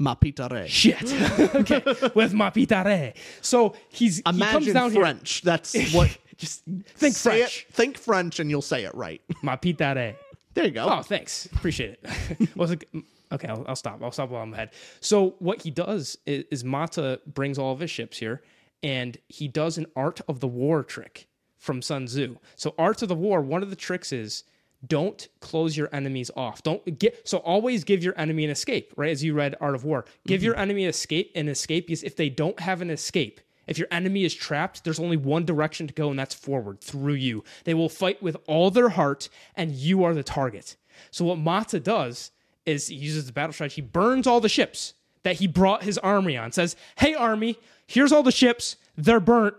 Mapidéré. 0.00 0.68
Shit, 0.68 1.02
okay, 1.56 1.82
with 2.14 2.32
Mapidéré. 2.32 3.14
So 3.40 3.74
he's 3.88 4.18
he 4.18 4.22
comes 4.22 4.36
Imagine 4.36 4.74
down 4.74 4.92
here. 4.92 5.00
French. 5.00 5.42
That's 5.42 5.74
what. 5.92 6.16
Just 6.36 6.62
think 6.94 7.16
French. 7.16 7.66
it. 7.68 7.74
Think 7.74 7.98
French, 7.98 8.38
and 8.38 8.48
you'll 8.48 8.62
say 8.62 8.84
it 8.84 8.94
right. 8.94 9.20
Mapidéré. 9.42 10.14
There 10.54 10.64
you 10.64 10.70
go. 10.70 10.88
Oh, 10.88 11.02
thanks. 11.02 11.46
Appreciate 11.46 11.98
it. 12.02 12.56
Was 12.56 12.72
it 12.72 12.92
mm, 12.92 13.04
okay? 13.32 13.48
I'll, 13.48 13.64
I'll 13.68 13.76
stop. 13.76 14.02
I'll 14.02 14.10
stop 14.10 14.30
while 14.30 14.42
I'm 14.42 14.52
ahead. 14.52 14.70
So 15.00 15.34
what 15.38 15.62
he 15.62 15.70
does 15.70 16.18
is, 16.26 16.44
is 16.50 16.64
Mata 16.64 17.20
brings 17.26 17.58
all 17.58 17.72
of 17.72 17.80
his 17.80 17.90
ships 17.90 18.18
here, 18.18 18.42
and 18.82 19.16
he 19.28 19.48
does 19.48 19.78
an 19.78 19.86
art 19.94 20.20
of 20.28 20.40
the 20.40 20.48
war 20.48 20.82
trick 20.82 21.28
from 21.58 21.82
Sun 21.82 22.06
Tzu. 22.06 22.36
So 22.56 22.74
art 22.78 23.02
of 23.02 23.08
the 23.08 23.14
war. 23.14 23.40
One 23.40 23.62
of 23.62 23.70
the 23.70 23.76
tricks 23.76 24.12
is 24.12 24.44
don't 24.86 25.28
close 25.40 25.76
your 25.76 25.88
enemies 25.92 26.30
off. 26.36 26.62
Don't 26.62 26.98
get 26.98 27.26
so 27.28 27.38
always 27.38 27.84
give 27.84 28.02
your 28.02 28.14
enemy 28.16 28.44
an 28.44 28.50
escape. 28.50 28.92
Right 28.96 29.10
as 29.10 29.24
you 29.24 29.34
read 29.34 29.56
Art 29.60 29.74
of 29.74 29.84
War, 29.84 30.04
give 30.26 30.38
mm-hmm. 30.38 30.46
your 30.46 30.56
enemy 30.56 30.84
escape 30.86 31.32
an 31.34 31.48
escape 31.48 31.86
because 31.86 32.04
if 32.04 32.16
they 32.16 32.28
don't 32.28 32.58
have 32.60 32.80
an 32.80 32.90
escape. 32.90 33.40
If 33.68 33.78
your 33.78 33.88
enemy 33.90 34.24
is 34.24 34.34
trapped, 34.34 34.82
there's 34.82 34.98
only 34.98 35.16
one 35.16 35.44
direction 35.44 35.86
to 35.86 35.94
go, 35.94 36.10
and 36.10 36.18
that's 36.18 36.34
forward 36.34 36.80
through 36.80 37.14
you. 37.14 37.44
They 37.64 37.74
will 37.74 37.90
fight 37.90 38.22
with 38.22 38.36
all 38.46 38.70
their 38.70 38.88
heart, 38.88 39.28
and 39.54 39.72
you 39.72 40.02
are 40.02 40.14
the 40.14 40.22
target. 40.22 40.76
So, 41.10 41.26
what 41.26 41.38
Mata 41.38 41.78
does 41.78 42.32
is 42.64 42.88
he 42.88 42.96
uses 42.96 43.26
the 43.26 43.32
battle 43.32 43.52
strategy, 43.52 43.82
he 43.82 43.86
burns 43.86 44.26
all 44.26 44.40
the 44.40 44.48
ships 44.48 44.94
that 45.22 45.36
he 45.36 45.46
brought 45.46 45.82
his 45.82 45.98
army 45.98 46.36
on, 46.36 46.50
says, 46.50 46.76
Hey, 46.96 47.14
army, 47.14 47.58
here's 47.86 48.12
all 48.12 48.22
the 48.22 48.32
ships. 48.32 48.76
They're 48.96 49.20
burnt. 49.20 49.54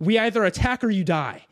We 0.00 0.18
either 0.18 0.44
attack 0.44 0.82
or 0.82 0.90
you 0.90 1.04
die. 1.04 1.46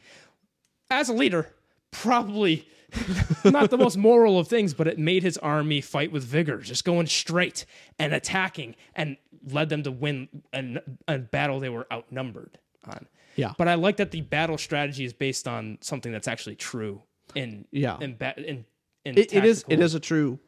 As 0.90 1.08
a 1.08 1.12
leader, 1.12 1.54
probably 1.90 2.66
not 3.44 3.70
the 3.70 3.78
most 3.78 3.96
moral 3.96 4.38
of 4.38 4.48
things, 4.48 4.74
but 4.74 4.86
it 4.86 4.98
made 4.98 5.22
his 5.22 5.38
army 5.38 5.80
fight 5.80 6.12
with 6.12 6.24
vigor, 6.24 6.58
just 6.58 6.84
going 6.84 7.06
straight 7.06 7.64
and 7.98 8.12
attacking, 8.12 8.74
and 8.94 9.16
led 9.50 9.68
them 9.68 9.82
to 9.84 9.90
win 9.90 10.28
a, 10.52 10.80
a 11.08 11.18
battle 11.18 11.60
they 11.60 11.68
were 11.68 11.86
outnumbered 11.92 12.58
on. 12.86 13.06
Yeah. 13.36 13.52
But 13.58 13.68
I 13.68 13.74
like 13.74 13.96
that 13.96 14.10
the 14.10 14.20
battle 14.20 14.58
strategy 14.58 15.04
is 15.04 15.12
based 15.12 15.48
on 15.48 15.78
something 15.80 16.12
that's 16.12 16.28
actually 16.28 16.56
true 16.56 17.02
in 17.34 17.64
Yeah. 17.70 17.96
in 18.00 18.16
ba- 18.16 18.34
in, 18.36 18.64
in 19.04 19.18
It, 19.18 19.32
it 19.32 19.44
is. 19.44 19.64
It 19.68 19.80
is 19.80 19.94
a 19.94 20.00
true 20.00 20.38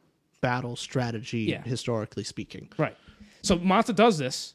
battle 0.41 0.75
strategy, 0.75 1.39
Yeah. 1.43 1.63
historically 1.63 2.23
speaking. 2.23 2.69
right. 2.77 2.95
So 3.41 3.57
Mata 3.57 3.93
does 3.93 4.17
this 4.17 4.53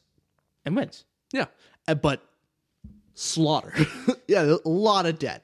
and 0.65 0.77
wins. 0.77 1.05
Yeah, 1.33 1.47
Uh, 1.89 1.95
but 1.95 2.23
slaughter. 3.15 3.73
yeah, 4.29 4.57
a 4.65 4.69
lot 4.69 5.07
of 5.07 5.19
dead. 5.19 5.43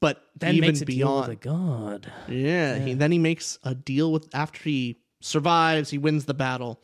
But 0.00 0.22
Then 0.36 0.54
even 0.56 0.68
makes 0.68 0.82
a 0.82 0.86
beyond, 0.86 1.24
deal 1.26 1.28
with 1.30 1.38
a 1.38 1.48
god. 1.48 2.12
yeah, 2.28 2.78
He, 2.78 2.94
then 2.94 3.10
he 3.12 3.18
makes 3.18 3.58
a 3.64 3.74
deal 3.74 4.12
with 4.12 4.28
after 4.34 4.62
he 4.62 4.98
survives, 5.20 5.90
he 5.90 5.98
wins 5.98 6.26
the 6.26 6.34
battle, 6.34 6.80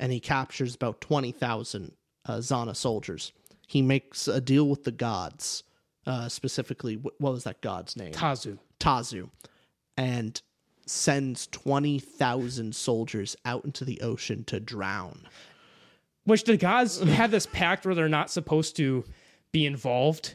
and 0.00 0.10
he 0.10 0.18
captures 0.18 0.74
about 0.74 1.00
twenty 1.00 1.30
thousand 1.30 1.92
uh, 2.26 2.38
Xana 2.38 2.74
soldiers. 2.74 3.32
He 3.68 3.82
makes 3.82 4.26
a 4.26 4.40
deal 4.40 4.66
with 4.68 4.82
the 4.82 4.90
gods, 4.90 5.62
uh, 6.06 6.28
specifically. 6.28 6.96
What, 6.96 7.20
was 7.20 7.44
that 7.44 7.60
god's 7.60 7.96
name? 7.96 8.12
Tazu. 8.12 8.58
Tazu, 8.80 9.30
and 9.96 10.42
sends 10.86 11.46
twenty 11.46 12.00
thousand 12.00 12.74
soldiers 12.74 13.36
out 13.44 13.64
into 13.64 13.84
the 13.84 14.00
ocean 14.00 14.42
to 14.44 14.58
drown. 14.58 15.28
Which 16.24 16.44
the 16.44 16.56
gods 16.56 17.00
have 17.00 17.30
this 17.30 17.46
pact 17.46 17.84
where 17.86 17.94
they're 17.94 18.08
not 18.08 18.30
supposed 18.30 18.76
to 18.76 19.04
be 19.52 19.66
involved. 19.66 20.34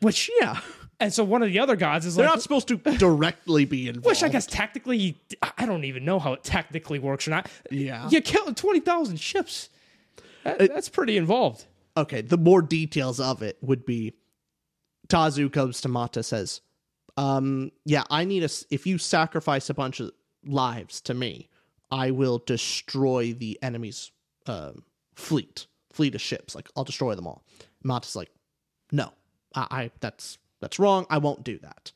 Which 0.00 0.30
Yeah, 0.40 0.60
and 1.00 1.12
so 1.12 1.24
one 1.24 1.42
of 1.42 1.48
the 1.52 1.58
other 1.58 1.76
gods 1.76 2.06
is 2.06 2.16
like, 2.16 2.22
they're 2.22 2.28
like 2.30 2.36
not 2.36 2.42
supposed 2.42 2.68
to 2.68 2.76
directly 2.98 3.64
be 3.64 3.88
involved. 3.88 4.06
Which 4.06 4.22
I 4.22 4.28
guess 4.28 4.46
technically, 4.46 5.16
I 5.58 5.66
don't 5.66 5.84
even 5.84 6.04
know 6.04 6.18
how 6.18 6.32
it 6.34 6.44
technically 6.44 6.98
works 6.98 7.26
or 7.28 7.32
not. 7.32 7.50
Yeah. 7.70 8.08
you 8.08 8.20
killed 8.20 8.56
twenty 8.56 8.80
thousand 8.80 9.18
ships. 9.20 9.68
That- 10.44 10.58
that's 10.58 10.88
pretty 10.88 11.16
involved. 11.16 11.64
okay, 11.96 12.20
the 12.20 12.36
more 12.38 12.60
details 12.62 13.18
of 13.20 13.42
it 13.42 13.56
would 13.62 13.84
be 13.86 14.14
Tazu 15.08 15.52
comes 15.52 15.80
to 15.82 15.88
Mata 15.88 16.22
says, 16.22 16.60
um, 17.16 17.70
yeah, 17.84 18.02
I 18.10 18.24
need 18.24 18.42
a, 18.42 18.48
if 18.70 18.86
you 18.86 18.98
sacrifice 18.98 19.70
a 19.70 19.74
bunch 19.74 20.00
of 20.00 20.10
lives 20.44 21.00
to 21.02 21.14
me, 21.14 21.48
I 21.90 22.10
will 22.10 22.38
destroy 22.44 23.32
the 23.32 23.58
enemy's 23.62 24.10
um 24.46 24.82
fleet, 25.14 25.66
fleet 25.92 26.14
of 26.14 26.20
ships. 26.20 26.54
Like 26.54 26.68
I'll 26.76 26.84
destroy 26.84 27.14
them 27.14 27.26
all. 27.26 27.44
Mata's 27.82 28.16
like, 28.16 28.30
no, 28.92 29.12
I, 29.54 29.66
I 29.70 29.90
that's 30.00 30.38
that's 30.64 30.78
wrong. 30.78 31.04
I 31.10 31.18
won't 31.18 31.44
do 31.44 31.58
that. 31.58 31.92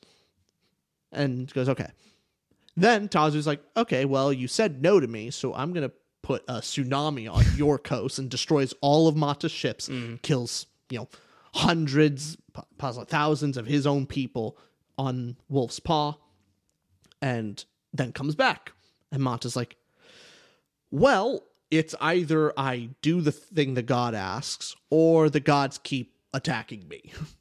And 1.11 1.51
goes, 1.51 1.67
okay. 1.69 1.89
Then 2.77 3.09
Tazu's 3.09 3.47
like, 3.47 3.63
okay, 3.75 4.05
well, 4.05 4.31
you 4.31 4.47
said 4.47 4.83
no 4.83 4.99
to 4.99 5.07
me, 5.07 5.31
so 5.31 5.55
I'm 5.55 5.73
gonna 5.73 5.91
put 6.21 6.43
a 6.47 6.59
tsunami 6.59 7.27
on 7.31 7.43
your 7.55 7.79
coast 7.79 8.19
and 8.19 8.29
destroys 8.29 8.75
all 8.81 9.07
of 9.07 9.15
Mata's 9.15 9.51
ships, 9.51 9.89
mm. 9.89 10.21
kills 10.21 10.67
you 10.91 10.99
know 10.99 11.09
hundreds, 11.55 12.37
possibly 12.77 13.07
thousands 13.07 13.57
of 13.57 13.65
his 13.65 13.87
own 13.87 14.05
people 14.05 14.55
on 14.99 15.35
Wolf's 15.49 15.79
Paw, 15.79 16.13
and 17.23 17.65
then 17.91 18.11
comes 18.11 18.35
back. 18.35 18.71
And 19.11 19.23
Mata's 19.23 19.55
like, 19.55 19.77
well, 20.91 21.43
it's 21.71 21.95
either 21.99 22.53
I 22.55 22.91
do 23.01 23.21
the 23.21 23.31
thing 23.31 23.73
the 23.73 23.81
god 23.81 24.13
asks, 24.13 24.75
or 24.91 25.27
the 25.27 25.39
gods 25.39 25.79
keep 25.79 26.13
attacking 26.35 26.87
me. 26.87 27.13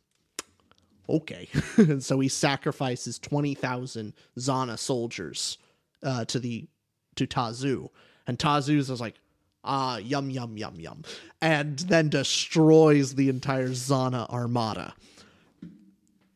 okay. 1.09 1.49
and 1.77 2.03
so 2.05 2.21
he 2.21 2.29
sacrifices 2.29 3.19
20,000 3.19 4.13
Xana 4.39 4.79
soldiers 4.79 5.59
uh, 6.03 6.25
to 6.27 6.39
the 6.39 6.69
to 7.17 7.27
Tazu. 7.27 7.89
And 8.27 8.39
Tazu's 8.39 8.91
is 8.91 9.01
like, 9.01 9.17
ah, 9.65 9.97
yum, 9.99 10.31
yum, 10.31 10.57
yum, 10.57 10.79
yum. 10.79 11.03
And 11.41 11.79
then 11.81 12.09
destroys 12.09 13.15
the 13.15 13.29
entire 13.29 13.71
Xana 13.71 14.29
armada. 14.31 14.95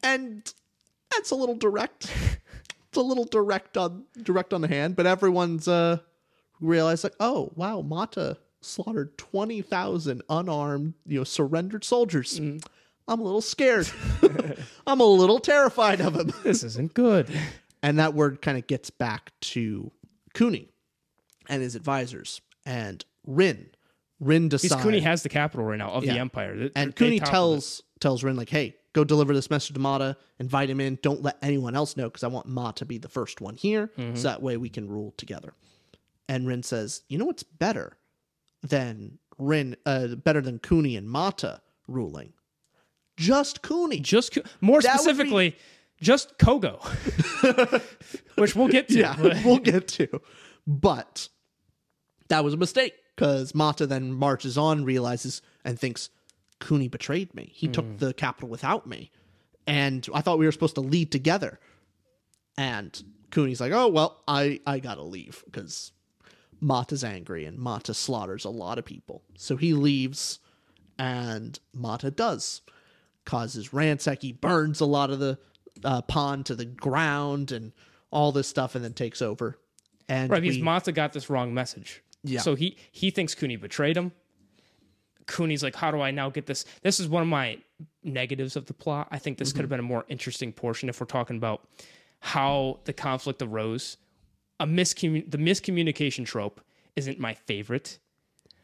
And 0.03 0.53
that's 1.13 1.31
a 1.31 1.37
little 1.37 1.55
direct. 1.55 2.11
it's 2.89 2.97
a 2.97 3.03
little 3.03 3.25
direct 3.25 3.77
on 3.77 4.05
direct 4.23 4.53
on 4.53 4.61
the 4.61 4.69
hand, 4.69 4.97
but 4.97 5.07
everyone's 5.07 5.69
uh 5.69 5.99
realized 6.61 7.05
like, 7.05 7.15
oh 7.21 7.53
wow, 7.55 7.81
Mata 7.83 8.39
slaughtered 8.61 9.17
twenty 9.19 9.63
thousand 9.63 10.23
unarmed, 10.29 10.95
you 11.07 11.19
know, 11.19 11.25
surrendered 11.25 11.85
soldiers. 11.85 12.41
I'm 13.13 13.21
a 13.21 13.25
little 13.25 13.43
scared. 13.43 13.89
I'm 14.87 15.01
a 15.01 15.05
little 15.05 15.39
terrified 15.39 16.01
of 16.01 16.15
him. 16.17 16.33
This 16.43 16.63
isn't 16.65 16.95
good. 16.95 17.29
And 17.83 17.99
that 17.99 18.15
word 18.15 18.41
kind 18.41 18.57
of 18.57 18.67
gets 18.67 18.91
back 18.91 19.33
to 19.43 19.91
Kuni 20.35 20.69
and 21.49 21.63
his 21.63 21.75
advisors 21.77 22.41
and 22.65 23.05
Rin. 23.27 23.69
Rin 24.21 24.49
Because 24.49 24.63
decides 24.63 24.83
Kuni 24.83 25.01
has 25.01 25.23
the 25.23 25.29
capital 25.29 25.67
right 25.67 25.79
now 25.79 25.91
of 25.91 26.05
Yeah. 26.05 26.15
the 26.15 26.21
empire, 26.21 26.57
They- 26.57 26.71
and 26.77 26.95
Kuni 26.97 27.19
tells 27.21 27.83
tells 28.01 28.23
Rin 28.25 28.37
like, 28.37 28.49
"Hey, 28.49 28.77
go 28.95 29.05
deliver 29.05 29.35
this 29.35 29.51
message 29.51 29.75
to 29.75 29.81
Mata. 29.81 30.17
Invite 30.41 30.71
him 30.71 30.81
in. 30.81 30.99
Don't 31.03 31.23
let 31.23 31.37
anyone 31.43 31.75
else 31.77 31.97
know 31.97 32.05
because 32.09 32.25
I 32.25 32.29
want 32.29 32.47
Ma 32.47 32.71
to 32.73 32.85
be 32.85 32.99
the 32.99 33.09
first 33.09 33.41
one 33.41 33.55
here, 33.57 33.91
Mm-hmm. 33.99 34.17
so 34.17 34.23
that 34.29 34.43
way 34.43 34.57
we 34.57 34.69
can 34.69 34.89
rule 34.89 35.13
together." 35.17 35.55
And 36.29 36.47
Rin 36.47 36.63
says, 36.63 37.03
"You 37.09 37.19
know 37.19 37.25
what's 37.27 37.43
better 37.43 37.99
than 38.63 39.19
Rin? 39.39 39.77
Uh, 39.85 40.09
better 40.17 40.41
than 40.41 40.59
Kuni 40.61 40.97
and 40.97 41.09
Mata 41.11 41.61
ruling? 41.89 42.33
Just 43.17 43.63
Kuni. 43.63 44.01
just 44.01 44.39
more 44.61 44.81
That 44.81 44.93
would 44.93 44.99
be- 44.99 45.03
specifically, 45.03 45.57
just 46.01 46.39
Kogo, 46.39 46.83
which 48.37 48.57
we'll 48.57 48.69
get 48.69 48.89
to. 48.89 48.99
yeah, 48.99 49.17
but- 49.19 49.37
we'll 49.45 49.59
get 49.59 49.89
to. 49.89 50.21
But 50.67 51.29
that 52.29 52.45
was 52.45 52.55
a 52.55 52.57
mistake 52.57 52.95
because 53.15 53.55
Mata 53.55 53.87
then 53.87 54.13
marches 54.13 54.57
on, 54.57 54.85
realizes, 54.85 55.43
and 55.65 55.79
thinks 55.79 56.11
Kuni 56.61 56.89
betrayed 56.89 57.35
me. 57.35 57.51
He 57.55 57.69
took 57.69 57.85
hmm. 57.85 57.97
the 57.97 58.15
capital 58.15 58.49
without 58.49 58.87
me. 58.87 59.11
And 59.67 60.09
I 60.13 60.21
thought 60.21 60.39
we 60.39 60.47
were 60.47 60.53
supposed 60.53 60.75
to 60.77 60.81
lead 60.81 61.13
together. 61.13 61.61
And 62.57 63.01
Kuni's 63.31 63.61
like, 63.61 63.73
oh, 63.73 63.89
well, 63.89 64.23
I, 64.27 64.61
I 64.67 64.79
gotta 64.79 65.03
leave 65.03 65.43
because 65.45 65.93
Mata's 66.61 67.05
angry 67.05 67.45
and 67.45 67.59
Mata 67.59 67.95
slaughters 67.95 68.45
a 68.45 68.51
lot 68.51 68.79
of 68.79 68.85
people. 68.85 69.23
So 69.37 69.57
he 69.57 69.73
leaves, 69.73 70.39
and 70.99 71.59
Mata 71.75 72.11
does. 72.11 72.63
Causes 73.25 73.73
ransack. 73.73 74.23
He 74.23 74.33
burns 74.33 74.81
a 74.81 74.85
lot 74.87 75.11
of 75.11 75.19
the 75.19 75.39
uh, 75.85 76.03
pond 76.03 76.47
to 76.47 76.55
the 76.55 76.65
ground 76.65 77.53
and 77.53 77.73
all 78.11 78.33
this 78.33 78.49
stuff, 78.49 78.75
and 78.75 78.85
then 78.85 78.93
takes 78.95 79.23
over. 79.23 79.59
And 80.09 80.31
Right, 80.31 80.43
because 80.43 80.57
we- 80.59 80.63
Mata 80.63 80.93
got 80.93 81.13
this 81.13 81.31
wrong 81.31 81.55
message. 81.55 82.03
Yeah. 82.25 82.41
So 82.41 82.55
he 82.55 82.77
he 82.91 83.11
thinks 83.11 83.35
Kuni 83.35 83.57
betrayed 83.57 83.97
him. 83.97 84.13
Kuni's 85.27 85.63
like, 85.63 85.77
how 85.77 85.91
do 85.91 86.01
I 86.01 86.11
now 86.11 86.31
get 86.31 86.47
this? 86.47 86.65
This 86.83 86.99
is 87.01 87.09
one 87.09 87.23
of 87.23 87.29
my 87.29 87.59
negatives 88.03 88.57
of 88.57 88.67
the 88.67 88.75
plot. 88.75 89.09
I 89.11 89.19
think 89.19 89.39
this 89.39 89.53
could 89.53 89.61
have 89.63 89.71
been 89.71 89.79
a 89.81 89.83
more 89.85 90.05
interesting 90.09 90.53
portion 90.53 90.89
if 90.89 91.01
we're 91.01 91.07
talking 91.07 91.37
about 91.37 91.67
how 92.21 92.81
the 92.85 92.93
conflict 92.93 93.41
arose. 93.43 93.97
A 94.61 94.67
miscommun- 94.67 95.31
the 95.31 95.39
miscommunication 95.39 96.27
trope 96.27 96.61
isn't 96.97 97.19
my 97.19 97.35
favorite, 97.35 97.99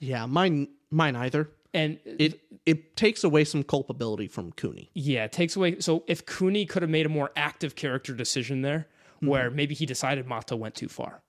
yeah, 0.01 0.26
mine, 0.26 0.68
mine 0.90 1.16
either. 1.16 1.51
And 1.74 1.98
It 2.04 2.40
it 2.66 2.96
takes 2.96 3.24
away 3.24 3.44
some 3.44 3.62
culpability 3.62 4.28
from 4.28 4.52
Kuni. 4.52 4.90
Yeah, 4.94 5.24
it 5.24 5.32
takes 5.32 5.56
away. 5.56 5.80
So 5.80 6.04
if 6.06 6.26
Kuni 6.26 6.66
could 6.66 6.82
have 6.82 6.90
made 6.90 7.06
a 7.06 7.08
more 7.08 7.30
active 7.36 7.74
character 7.76 8.14
decision 8.14 8.62
there, 8.62 8.88
mm-hmm. 9.16 9.26
where 9.28 9.50
maybe 9.50 9.74
he 9.74 9.86
decided 9.86 10.26
Mata 10.26 10.56
went 10.56 10.74
too 10.74 10.88
far, 10.88 11.22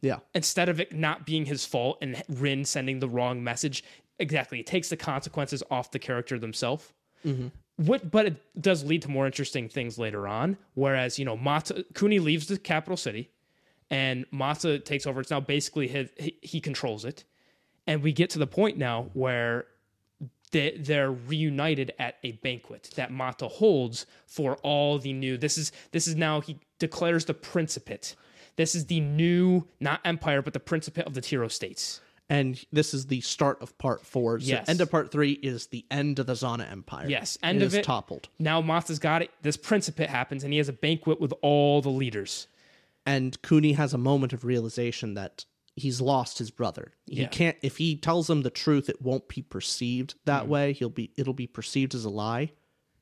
Yeah, 0.00 0.18
instead 0.34 0.68
of 0.68 0.80
it 0.80 0.92
not 0.92 1.26
being 1.26 1.44
his 1.46 1.64
fault 1.64 1.98
and 2.00 2.22
Rin 2.28 2.64
sending 2.64 3.00
the 3.00 3.08
wrong 3.08 3.42
message, 3.44 3.84
exactly, 4.18 4.60
it 4.60 4.66
takes 4.66 4.88
the 4.88 4.96
consequences 4.96 5.62
off 5.70 5.90
the 5.90 5.98
character 5.98 6.38
themselves. 6.38 6.92
Mm-hmm. 7.24 7.48
What, 7.76 8.10
but 8.10 8.26
it 8.26 8.60
does 8.60 8.84
lead 8.84 9.02
to 9.02 9.08
more 9.10 9.26
interesting 9.26 9.68
things 9.68 9.98
later 9.98 10.28
on. 10.28 10.56
Whereas 10.74 11.18
you 11.18 11.24
know, 11.24 11.36
Mata 11.36 11.84
Kuni 11.94 12.18
leaves 12.18 12.46
the 12.46 12.58
capital 12.58 12.96
city, 12.96 13.30
and 13.90 14.26
Mata 14.30 14.78
takes 14.78 15.06
over. 15.06 15.20
It's 15.20 15.30
now 15.30 15.40
basically 15.40 15.88
his. 15.88 16.10
He, 16.18 16.36
he 16.42 16.60
controls 16.60 17.04
it, 17.04 17.24
and 17.86 18.02
we 18.02 18.12
get 18.12 18.30
to 18.30 18.38
the 18.38 18.46
point 18.46 18.78
now 18.78 19.10
where 19.14 19.66
they, 20.52 20.76
they're 20.78 21.10
reunited 21.10 21.92
at 21.98 22.16
a 22.22 22.32
banquet 22.32 22.90
that 22.96 23.10
Mata 23.10 23.48
holds 23.48 24.06
for 24.26 24.56
all 24.62 24.98
the 24.98 25.12
new. 25.12 25.36
This 25.36 25.58
is 25.58 25.72
this 25.90 26.06
is 26.06 26.14
now 26.14 26.40
he 26.40 26.58
declares 26.78 27.24
the 27.24 27.34
Principate. 27.34 28.14
This 28.56 28.74
is 28.74 28.86
the 28.86 29.00
new, 29.00 29.66
not 29.80 30.00
empire, 30.04 30.42
but 30.42 30.52
the 30.52 30.60
Principate 30.60 31.06
of 31.06 31.14
the 31.14 31.20
Tiro 31.22 31.48
states. 31.48 32.00
and 32.28 32.64
this 32.72 32.94
is 32.94 33.06
the 33.08 33.20
start 33.20 33.60
of 33.60 33.76
part 33.78 34.06
four. 34.06 34.38
So 34.40 34.46
Yes. 34.46 34.68
end 34.68 34.80
of 34.80 34.90
part 34.90 35.10
three 35.10 35.32
is 35.32 35.66
the 35.66 35.84
end 35.90 36.18
of 36.18 36.26
the 36.26 36.32
Xana 36.34 36.70
Empire. 36.70 37.06
Yes, 37.08 37.36
end 37.42 37.60
it 37.60 37.66
of 37.66 37.72
is 37.72 37.74
it. 37.80 37.84
toppled. 37.84 38.28
Now 38.38 38.60
Mata's 38.60 38.98
got 38.98 39.20
it. 39.22 39.30
This 39.42 39.56
Principate 39.56 40.08
happens, 40.08 40.44
and 40.44 40.52
he 40.52 40.58
has 40.58 40.68
a 40.68 40.72
banquet 40.72 41.20
with 41.20 41.32
all 41.42 41.82
the 41.82 41.90
leaders. 41.90 42.46
and 43.04 43.40
Kuni 43.42 43.72
has 43.72 43.92
a 43.92 43.98
moment 43.98 44.32
of 44.32 44.44
realization 44.44 45.14
that 45.14 45.44
he's 45.76 46.00
lost 46.00 46.38
his 46.38 46.50
brother. 46.50 46.92
He 47.06 47.22
Yeah. 47.22 47.28
can't 47.28 47.56
if 47.62 47.78
he 47.78 47.96
tells 47.96 48.28
him 48.28 48.42
the 48.42 48.50
truth, 48.50 48.88
it 48.88 49.02
won't 49.02 49.28
be 49.28 49.42
perceived 49.42 50.14
that 50.24 50.44
mm. 50.44 50.48
way. 50.48 50.72
He'll 50.72 50.90
be 50.90 51.12
it'll 51.16 51.32
be 51.34 51.46
perceived 51.46 51.94
as 51.94 52.04
a 52.04 52.10
lie. 52.10 52.52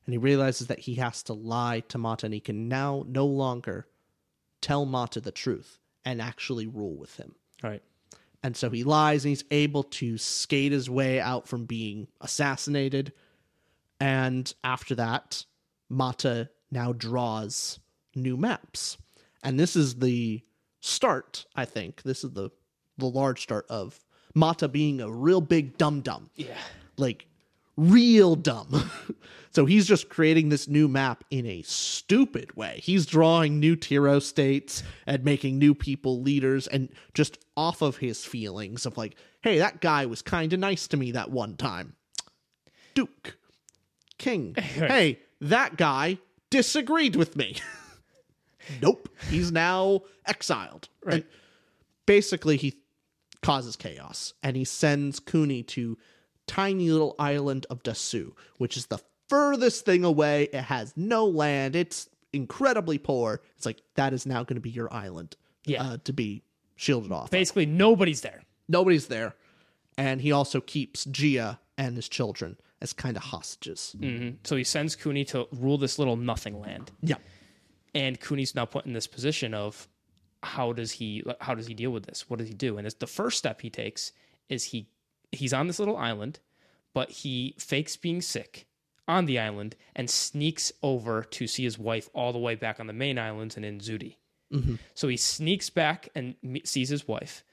And 0.05 0.13
he 0.13 0.17
realizes 0.17 0.67
that 0.67 0.79
he 0.79 0.95
has 0.95 1.21
to 1.23 1.33
lie 1.33 1.81
to 1.89 1.97
Mata 1.97 2.25
and 2.25 2.33
he 2.33 2.39
can 2.39 2.67
now 2.67 3.05
no 3.07 3.25
longer 3.25 3.87
tell 4.59 4.85
Mata 4.85 5.21
the 5.21 5.31
truth 5.31 5.79
and 6.03 6.21
actually 6.21 6.65
rule 6.67 6.95
with 6.95 7.17
him. 7.17 7.35
Right. 7.61 7.83
And 8.43 8.57
so 8.57 8.69
he 8.71 8.83
lies 8.83 9.23
and 9.23 9.29
he's 9.29 9.43
able 9.51 9.83
to 9.83 10.17
skate 10.17 10.71
his 10.71 10.89
way 10.89 11.19
out 11.19 11.47
from 11.47 11.65
being 11.65 12.07
assassinated. 12.21 13.13
And 13.99 14.51
after 14.63 14.95
that, 14.95 15.45
Mata 15.89 16.49
now 16.71 16.93
draws 16.93 17.79
new 18.15 18.37
maps. 18.37 18.97
And 19.43 19.59
this 19.59 19.75
is 19.75 19.95
the 19.95 20.43
start, 20.79 21.45
I 21.55 21.65
think. 21.65 22.01
This 22.01 22.23
is 22.23 22.31
the 22.31 22.49
the 23.01 23.07
large 23.07 23.41
start 23.43 23.65
of 23.69 23.99
Mata 24.33 24.67
being 24.67 25.01
a 25.01 25.11
real 25.11 25.41
big 25.41 25.77
dum 25.77 26.01
dum. 26.01 26.29
Yeah. 26.35 26.57
Like 26.97 27.27
real 27.75 28.35
dumb. 28.35 28.89
so 29.51 29.65
he's 29.65 29.87
just 29.87 30.09
creating 30.09 30.49
this 30.49 30.67
new 30.67 30.87
map 30.87 31.23
in 31.29 31.45
a 31.45 31.61
stupid 31.63 32.55
way. 32.55 32.79
He's 32.81 33.05
drawing 33.05 33.59
new 33.59 33.75
Tiro 33.75 34.19
states 34.19 34.83
and 35.05 35.23
making 35.23 35.57
new 35.57 35.73
people 35.73 36.21
leaders 36.21 36.67
and 36.67 36.89
just 37.13 37.37
off 37.57 37.81
of 37.81 37.97
his 37.97 38.25
feelings 38.25 38.85
of 38.85 38.97
like, 38.97 39.15
hey, 39.41 39.57
that 39.57 39.81
guy 39.81 40.05
was 40.05 40.21
kind 40.21 40.53
of 40.53 40.59
nice 40.59 40.87
to 40.87 40.97
me 40.97 41.11
that 41.11 41.31
one 41.31 41.57
time. 41.57 41.95
Duke. 42.93 43.37
King. 44.17 44.55
hey, 44.55 45.19
that 45.41 45.77
guy 45.77 46.19
disagreed 46.49 47.15
with 47.15 47.35
me. 47.35 47.57
nope. 48.81 49.09
He's 49.29 49.51
now 49.51 50.01
exiled. 50.27 50.89
And 51.07 51.25
basically 52.05 52.57
he 52.57 52.80
causes 53.41 53.75
chaos 53.75 54.33
and 54.43 54.55
he 54.55 54.63
sends 54.63 55.19
Kuni 55.19 55.63
to 55.63 55.97
tiny 56.47 56.89
little 56.91 57.15
island 57.17 57.65
of 57.69 57.81
Dasu, 57.83 58.33
which 58.57 58.77
is 58.77 58.87
the 58.87 58.99
furthest 59.29 59.85
thing 59.85 60.03
away. 60.03 60.43
It 60.53 60.63
has 60.63 60.93
no 60.95 61.25
land. 61.25 61.75
It's 61.75 62.09
incredibly 62.33 62.97
poor. 62.97 63.41
It's 63.57 63.65
like 63.65 63.81
that 63.95 64.13
is 64.13 64.25
now 64.25 64.43
going 64.43 64.55
to 64.55 64.61
be 64.61 64.69
your 64.69 64.91
island. 64.93 65.35
Yeah. 65.65 65.83
Uh, 65.83 65.97
to 66.05 66.13
be 66.13 66.43
shielded 66.75 67.11
off. 67.11 67.25
of. 67.25 67.31
Basically, 67.31 67.65
nobody's 67.65 68.21
there. 68.21 68.41
Nobody's 68.67 69.07
there. 69.07 69.35
And 69.97 70.21
he 70.21 70.31
also 70.31 70.59
keeps 70.61 71.05
Jia 71.05 71.59
and 71.77 71.95
his 71.95 72.09
children 72.09 72.57
as 72.81 72.93
kind 72.93 73.15
of 73.15 73.23
hostages. 73.23 73.95
So 74.43 74.55
he 74.55 74.63
sends 74.63 74.95
Kuni 74.95 75.23
to 75.25 75.47
rule 75.51 75.77
this 75.77 75.99
little 75.99 76.15
nothing 76.15 76.59
land. 76.59 76.91
Yeah. 77.01 77.17
and 77.93 78.19
Kuni's 78.19 78.55
now 78.55 78.65
put 78.65 78.85
in 78.85 78.93
this 78.93 79.05
position 79.07 79.53
of 79.53 79.87
how 80.43 80.73
does 80.73 80.91
he 80.93 81.23
how 81.39 81.53
does 81.55 81.67
he 81.67 81.73
deal 81.73 81.91
with 81.91 82.05
this? 82.05 82.29
What 82.29 82.39
does 82.39 82.47
he 82.47 82.53
do? 82.53 82.77
And 82.77 82.85
it's 82.87 82.95
the 82.95 83.07
first 83.07 83.37
step 83.37 83.61
he 83.61 83.69
takes 83.69 84.11
is 84.49 84.65
he 84.65 84.87
he's 85.31 85.53
on 85.53 85.67
this 85.67 85.79
little 85.79 85.97
island, 85.97 86.39
but 86.93 87.09
he 87.11 87.55
fakes 87.57 87.95
being 87.97 88.21
sick 88.21 88.65
on 89.07 89.25
the 89.25 89.39
island 89.39 89.75
and 89.95 90.09
sneaks 90.09 90.71
over 90.81 91.23
to 91.23 91.47
see 91.47 91.63
his 91.63 91.77
wife 91.77 92.09
all 92.13 92.31
the 92.33 92.39
way 92.39 92.55
back 92.55 92.79
on 92.79 92.87
the 92.87 92.93
main 92.93 93.17
islands 93.19 93.55
and 93.55 93.65
in 93.65 93.79
Zudi. 93.79 94.15
So 94.95 95.07
he 95.07 95.15
sneaks 95.15 95.69
back 95.69 96.09
and 96.13 96.35
sees 96.65 96.89
his 96.89 97.07
wife, 97.07 97.45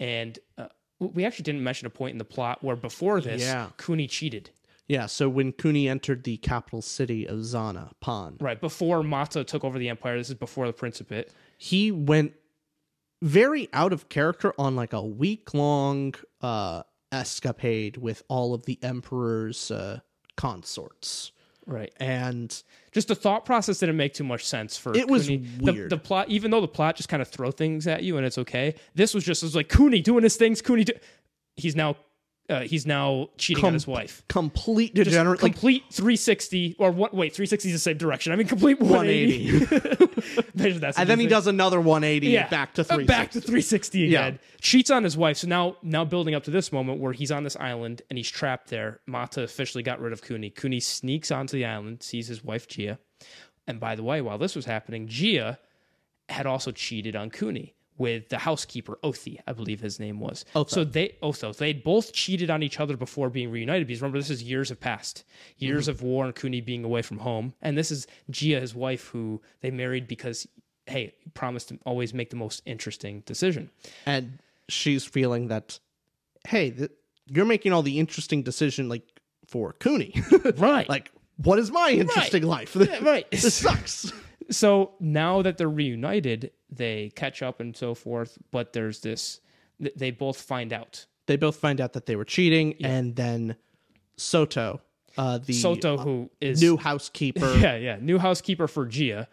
and 0.00 0.38
uh, 0.56 0.68
we 0.98 1.26
actually 1.26 1.42
didn't 1.42 1.62
mention 1.62 1.86
a 1.86 1.90
point 1.90 2.12
in 2.12 2.18
the 2.18 2.24
plot 2.24 2.64
where 2.64 2.76
before 2.76 3.20
this, 3.20 3.42
Yeah. 3.42 3.68
Kuni 3.76 4.06
cheated. 4.06 4.48
Yeah. 4.88 5.04
So 5.04 5.28
when 5.28 5.52
Kuni 5.52 5.86
entered 5.86 6.24
the 6.24 6.38
capital 6.38 6.80
city 6.80 7.28
of 7.28 7.40
Xana, 7.40 7.90
Pan, 8.00 8.36
Right 8.40 8.58
before 8.58 9.02
Mata 9.02 9.44
took 9.44 9.64
over 9.64 9.78
the 9.78 9.90
empire. 9.90 10.16
This 10.16 10.28
is 10.30 10.34
before 10.36 10.66
the 10.66 10.72
Principate. 10.72 11.28
He 11.56 11.90
went 11.90 12.32
very 13.22 13.68
out 13.72 13.92
of 13.92 14.08
character 14.08 14.52
on 14.58 14.76
like 14.76 14.92
a 14.92 15.02
week 15.02 15.54
long 15.54 16.14
uh 16.42 16.82
escapade 17.12 17.96
with 17.96 18.22
all 18.28 18.52
of 18.52 18.64
the 18.66 18.78
emperor's 18.82 19.70
uh 19.70 20.00
consorts 20.36 21.32
Right. 21.68 21.92
and 21.98 22.62
just 22.92 23.08
the 23.08 23.16
thought 23.16 23.44
process 23.44 23.78
didn't 23.78 23.96
make 23.96 24.14
too 24.14 24.22
much 24.22 24.44
sense 24.44 24.76
for 24.76 24.94
It 24.96 25.08
was 25.08 25.26
Kuni. 25.26 25.38
The- 25.58 25.88
The, 25.88 25.98
plot, 25.98 26.28
even 26.28 26.52
though 26.52 26.60
the 26.60 26.68
plot 26.68 26.94
just 26.94 27.08
kind 27.08 27.20
of 27.20 27.26
throw 27.28 27.50
things 27.50 27.88
at 27.88 28.04
you 28.04 28.16
and 28.18 28.24
it's 28.24 28.38
okay. 28.38 28.76
This 28.94 29.12
was 29.14 29.24
just 29.24 29.42
it 29.42 29.46
was 29.46 29.56
like 29.56 29.68
Kuni 29.68 30.00
doing 30.00 30.22
his 30.22 30.36
things. 30.36 30.62
Kuni, 30.62 30.84
do- 30.84 30.92
he's 31.56 31.74
now 31.74 31.96
uh, 32.48 32.60
he's 32.60 32.86
now 32.86 33.28
cheating 33.38 33.64
on 33.64 33.72
his 33.72 33.86
wife. 33.86 34.22
complete 34.28 34.94
Just 34.94 35.10
degenerate 35.10 35.42
like 35.42 35.52
complete 35.52 35.84
360 35.92 36.76
or 36.78 36.90
what? 36.90 37.12
Wait, 37.14 37.34
360 37.34 37.68
is 37.68 37.74
the 37.74 37.78
same 37.78 37.96
direction. 37.96 38.32
I 38.32 38.36
mean, 38.36 38.46
complete 38.46 38.78
180. 38.80 39.60
180 39.66 40.42
Measure 40.54 40.78
that. 40.80 40.98
and 40.98 41.08
then 41.08 41.18
he 41.20 41.26
does 41.26 41.46
another 41.46 41.80
180 41.80 42.28
yeah, 42.28 42.48
back 42.48 42.74
to 42.74 42.82
uh, 42.82 42.84
360 42.84 43.06
back 43.06 43.30
to 43.32 43.40
360 43.40 43.98
Yeah. 44.00 44.26
again. 44.26 44.38
Cheats 44.60 44.90
on 44.90 45.04
his 45.04 45.16
wife. 45.16 45.36
So 45.38 45.48
now, 45.48 45.76
now 45.82 46.04
building 46.04 46.34
up 46.34 46.44
to 46.44 46.50
this 46.50 46.72
moment 46.72 47.00
where 47.00 47.12
he's 47.12 47.30
on 47.30 47.44
this 47.44 47.56
island 47.56 48.02
and 48.10 48.16
he's 48.16 48.30
trapped 48.30 48.68
there. 48.68 49.00
Mata 49.06 49.42
officially 49.42 49.82
got 49.82 50.00
rid 50.00 50.12
of 50.12 50.22
Kuni. 50.22 50.50
Kuni 50.50 50.80
sneaks 50.80 51.30
onto 51.30 51.56
the 51.56 51.64
island, 51.64 52.02
sees 52.02 52.28
his 52.28 52.42
wife 52.44 52.68
Jia, 52.68 52.98
and 53.66 53.78
by 53.80 53.94
the 53.94 54.02
way, 54.02 54.20
while 54.20 54.38
this 54.38 54.56
was 54.56 54.64
happening, 54.64 55.06
Jia 55.08 55.58
had 56.28 56.46
also 56.46 56.72
cheated 56.72 57.14
on 57.14 57.30
Kuni 57.30 57.74
with 57.98 58.28
the 58.28 58.38
housekeeper 58.38 58.98
Othi, 59.02 59.38
I 59.46 59.52
believe 59.52 59.80
his 59.80 59.98
name 59.98 60.20
was. 60.20 60.44
Otho. 60.54 60.68
So 60.68 60.84
they 60.84 61.16
Otho, 61.22 61.52
they'd 61.52 61.82
both 61.82 62.12
cheated 62.12 62.50
on 62.50 62.62
each 62.62 62.80
other 62.80 62.96
before 62.96 63.30
being 63.30 63.50
reunited. 63.50 63.86
Because 63.86 64.02
remember, 64.02 64.18
this 64.18 64.30
is 64.30 64.42
years 64.42 64.68
have 64.68 64.80
passed, 64.80 65.24
years 65.58 65.84
mm-hmm. 65.84 65.90
of 65.90 66.02
war 66.02 66.24
and 66.24 66.34
Kuni 66.34 66.60
being 66.60 66.84
away 66.84 67.02
from 67.02 67.18
home, 67.18 67.54
and 67.62 67.76
this 67.76 67.90
is 67.90 68.06
Jia, 68.30 68.60
his 68.60 68.74
wife, 68.74 69.08
who 69.08 69.40
they 69.60 69.70
married 69.70 70.06
because 70.08 70.46
hey, 70.86 71.14
he 71.18 71.30
promised 71.30 71.68
to 71.70 71.78
always 71.84 72.14
make 72.14 72.30
the 72.30 72.36
most 72.36 72.62
interesting 72.64 73.20
decision. 73.26 73.70
and 74.06 74.38
she's 74.68 75.04
feeling 75.04 75.48
that 75.48 75.78
hey 76.48 76.70
th- 76.70 76.90
you're 77.26 77.44
making 77.44 77.72
all 77.72 77.82
the 77.82 77.98
interesting 77.98 78.42
decision 78.42 78.88
like 78.88 79.20
for 79.46 79.72
Kuni 79.74 80.14
Right. 80.56 80.88
like 80.88 81.10
what 81.36 81.58
is 81.58 81.70
my 81.70 81.90
interesting 81.90 82.42
life 82.42 82.74
right. 83.02 83.28
this 83.30 83.54
sucks 83.54 84.12
so 84.50 84.94
now 85.00 85.42
that 85.42 85.58
they're 85.58 85.68
reunited, 85.68 86.52
they 86.70 87.10
catch 87.14 87.42
up 87.42 87.60
and 87.60 87.76
so 87.76 87.94
forth. 87.94 88.38
But 88.50 88.72
there's 88.72 89.00
this, 89.00 89.40
they 89.78 90.10
both 90.10 90.40
find 90.40 90.72
out 90.72 91.06
they 91.26 91.36
both 91.36 91.56
find 91.56 91.80
out 91.80 91.92
that 91.94 92.06
they 92.06 92.16
were 92.16 92.24
cheating, 92.24 92.74
and 92.82 93.14
then 93.14 93.56
Soto, 94.16 94.80
uh, 95.18 95.38
the 95.38 95.52
Soto, 95.52 95.98
who 95.98 96.30
is 96.40 96.60
new 96.62 96.76
housekeeper, 96.76 97.54
yeah, 97.58 97.76
yeah, 97.76 97.98
new 98.00 98.18
housekeeper 98.18 98.68
for 98.68 98.86
Jia, 98.86 99.26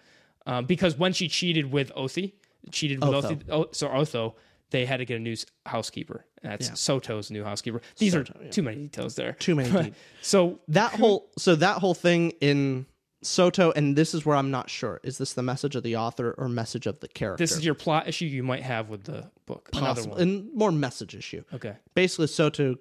um, 0.45 0.65
because 0.65 0.97
when 0.97 1.13
she 1.13 1.27
cheated 1.27 1.71
with 1.71 1.93
Othi, 1.95 2.33
cheated 2.71 2.99
with 2.99 3.09
Otho. 3.09 3.35
Othi, 3.35 3.43
oh, 3.49 3.67
so 3.71 3.89
Otho, 3.89 4.35
they 4.71 4.85
had 4.85 4.97
to 4.97 5.05
get 5.05 5.17
a 5.17 5.19
new 5.19 5.35
housekeeper. 5.65 6.25
That's 6.41 6.77
Soto's 6.79 7.31
new 7.31 7.43
housekeeper. 7.43 7.81
These 7.97 8.15
are 8.15 8.23
too 8.23 8.63
many 8.63 8.77
details 8.83 9.15
there. 9.15 9.33
too 9.33 9.55
many. 9.55 9.93
So 10.21 10.59
that 10.69 10.91
whole 10.93 11.29
so 11.37 11.55
that 11.55 11.77
whole 11.77 11.93
thing 11.93 12.31
in 12.41 12.85
Soto, 13.23 13.71
and 13.71 13.95
this 13.95 14.13
is 14.13 14.25
where 14.25 14.35
I'm 14.35 14.51
not 14.51 14.69
sure. 14.69 14.99
Is 15.03 15.17
this 15.17 15.33
the 15.33 15.43
message 15.43 15.75
of 15.75 15.83
the 15.83 15.95
author 15.97 16.33
or 16.37 16.49
message 16.49 16.87
of 16.87 16.99
the 16.99 17.07
character? 17.07 17.43
this 17.43 17.51
is 17.51 17.65
your 17.65 17.75
plot 17.75 18.07
issue 18.07 18.25
you 18.25 18.43
might 18.43 18.63
have 18.63 18.89
with 18.89 19.03
the 19.03 19.29
book. 19.45 19.71
Possible, 19.71 20.11
one. 20.11 20.21
and 20.21 20.53
more 20.53 20.71
message 20.71 21.15
issue. 21.15 21.43
Okay. 21.53 21.75
basically 21.95 22.27
Soto 22.27 22.75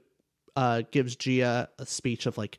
uh, 0.57 0.83
gives 0.91 1.17
Jia 1.17 1.69
a 1.79 1.87
speech 1.87 2.27
of 2.27 2.37
like 2.37 2.59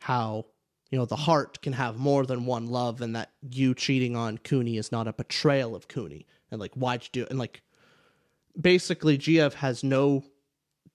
how 0.00 0.46
you 0.90 0.98
know 0.98 1.04
the 1.04 1.16
heart 1.16 1.60
can 1.62 1.72
have 1.72 1.98
more 1.98 2.26
than 2.26 2.46
one 2.46 2.66
love, 2.68 3.00
and 3.00 3.16
that 3.16 3.32
you 3.50 3.74
cheating 3.74 4.16
on 4.16 4.38
Kuni 4.38 4.76
is 4.76 4.92
not 4.92 5.08
a 5.08 5.12
betrayal 5.12 5.74
of 5.74 5.88
Kuni, 5.88 6.26
and 6.50 6.60
like 6.60 6.74
why'd 6.74 7.02
you 7.04 7.08
do 7.12 7.22
it? 7.22 7.30
And 7.30 7.38
like 7.38 7.62
basically, 8.60 9.18
Jia 9.18 9.52
has 9.54 9.82
no 9.82 10.24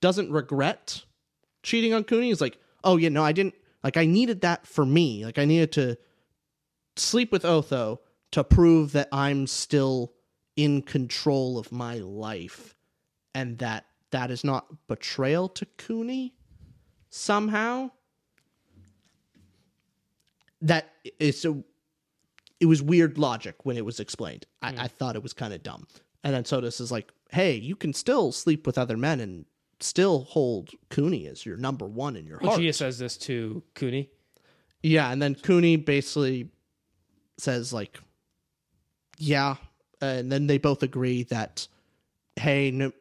doesn't 0.01 0.31
regret 0.31 1.03
cheating 1.63 1.93
on 1.93 2.03
Kuni. 2.03 2.27
He's 2.27 2.41
like, 2.41 2.57
oh 2.83 2.97
yeah, 2.97 3.09
no, 3.09 3.23
I 3.23 3.31
didn't. 3.31 3.55
Like 3.83 3.97
I 3.97 4.05
needed 4.05 4.41
that 4.41 4.67
for 4.67 4.85
me. 4.85 5.25
Like 5.25 5.39
I 5.39 5.45
needed 5.45 5.71
to 5.73 5.97
sleep 6.95 7.31
with 7.31 7.45
Otho 7.45 8.01
to 8.31 8.43
prove 8.43 8.91
that 8.93 9.09
I'm 9.11 9.47
still 9.47 10.13
in 10.55 10.81
control 10.81 11.57
of 11.57 11.71
my 11.71 11.95
life 11.95 12.75
and 13.33 13.57
that 13.59 13.85
that 14.11 14.29
is 14.29 14.43
not 14.43 14.87
betrayal 14.87 15.49
to 15.49 15.65
Kuni 15.77 16.33
somehow. 17.09 17.91
That 20.61 20.89
is 21.19 21.41
so. 21.41 21.63
It 22.59 22.67
was 22.67 22.81
weird 22.83 23.17
logic 23.17 23.65
when 23.65 23.77
it 23.77 23.85
was 23.85 23.99
explained. 23.99 24.45
I, 24.61 24.71
hmm. 24.71 24.79
I 24.81 24.87
thought 24.87 25.15
it 25.15 25.23
was 25.23 25.33
kind 25.33 25.53
of 25.53 25.63
dumb. 25.63 25.87
And 26.23 26.35
then 26.35 26.43
Sotus 26.43 26.79
is 26.79 26.91
like, 26.91 27.11
"Hey, 27.31 27.55
you 27.55 27.75
can 27.75 27.93
still 27.93 28.31
sleep 28.31 28.67
with 28.67 28.77
other 28.77 28.97
men 28.97 29.19
and 29.19 29.45
still 29.83 30.23
hold 30.25 30.69
Kuni 30.89 31.27
as 31.27 31.45
your 31.45 31.57
number 31.57 31.85
one 31.85 32.15
in 32.15 32.25
your 32.27 32.39
Well, 32.41 32.51
heart." 32.51 32.61
Jia 32.61 32.73
says 32.75 32.97
this 32.99 33.17
to 33.19 33.63
Kuni. 33.75 34.09
Yeah, 34.83 35.11
and 35.11 35.21
then 35.21 35.35
Kuni 35.35 35.75
basically 35.75 36.49
says 37.37 37.71
like, 37.73 37.99
"Yeah," 39.17 39.55
and 40.01 40.31
then 40.31 40.47
they 40.47 40.57
both 40.57 40.83
agree 40.83 41.23
that, 41.23 41.67
"Hey, 42.35 42.71
no, 42.71 42.91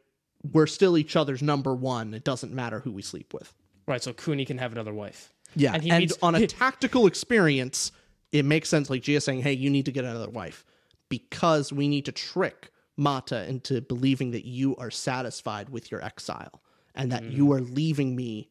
we're 0.51 0.67
still 0.67 0.97
each 0.97 1.15
other's 1.15 1.41
number 1.41 1.73
one. 1.73 2.13
It 2.13 2.23
doesn't 2.23 2.53
matter 2.53 2.79
who 2.79 2.91
we 2.91 3.01
sleep 3.01 3.33
with." 3.33 3.53
Right, 3.87 4.01
so 4.01 4.13
Kuni 4.13 4.45
can 4.45 4.57
have 4.59 4.71
another 4.71 4.93
wife. 4.93 5.33
Yeah, 5.55 5.73
And 5.73 5.83
and, 5.83 5.93
he 5.93 5.99
meets- 5.99 6.17
on 6.21 6.35
a 6.35 6.47
tactical 6.65 7.07
experience, 7.07 7.91
it 8.31 8.45
makes 8.45 8.69
sense. 8.69 8.89
Like 8.89 9.01
Jia 9.01 9.21
saying, 9.21 9.41
"Hey, 9.41 9.53
you 9.53 9.69
need 9.69 9.85
to 9.85 9.91
get 9.91 10.05
another 10.05 10.29
wife 10.29 10.65
because 11.09 11.73
we 11.73 11.87
need 11.87 12.05
to 12.05 12.11
trick 12.11 12.69
Mata 12.95 13.47
into 13.49 13.81
believing 13.81 14.31
that 14.31 14.45
you 14.45 14.75
are 14.77 14.91
satisfied 14.91 15.69
with 15.69 15.89
your 15.91 16.03
exile 16.03 16.61
and 16.95 17.11
that 17.11 17.23
you 17.23 17.51
are 17.53 17.61
leaving 17.61 18.15
me, 18.15 18.49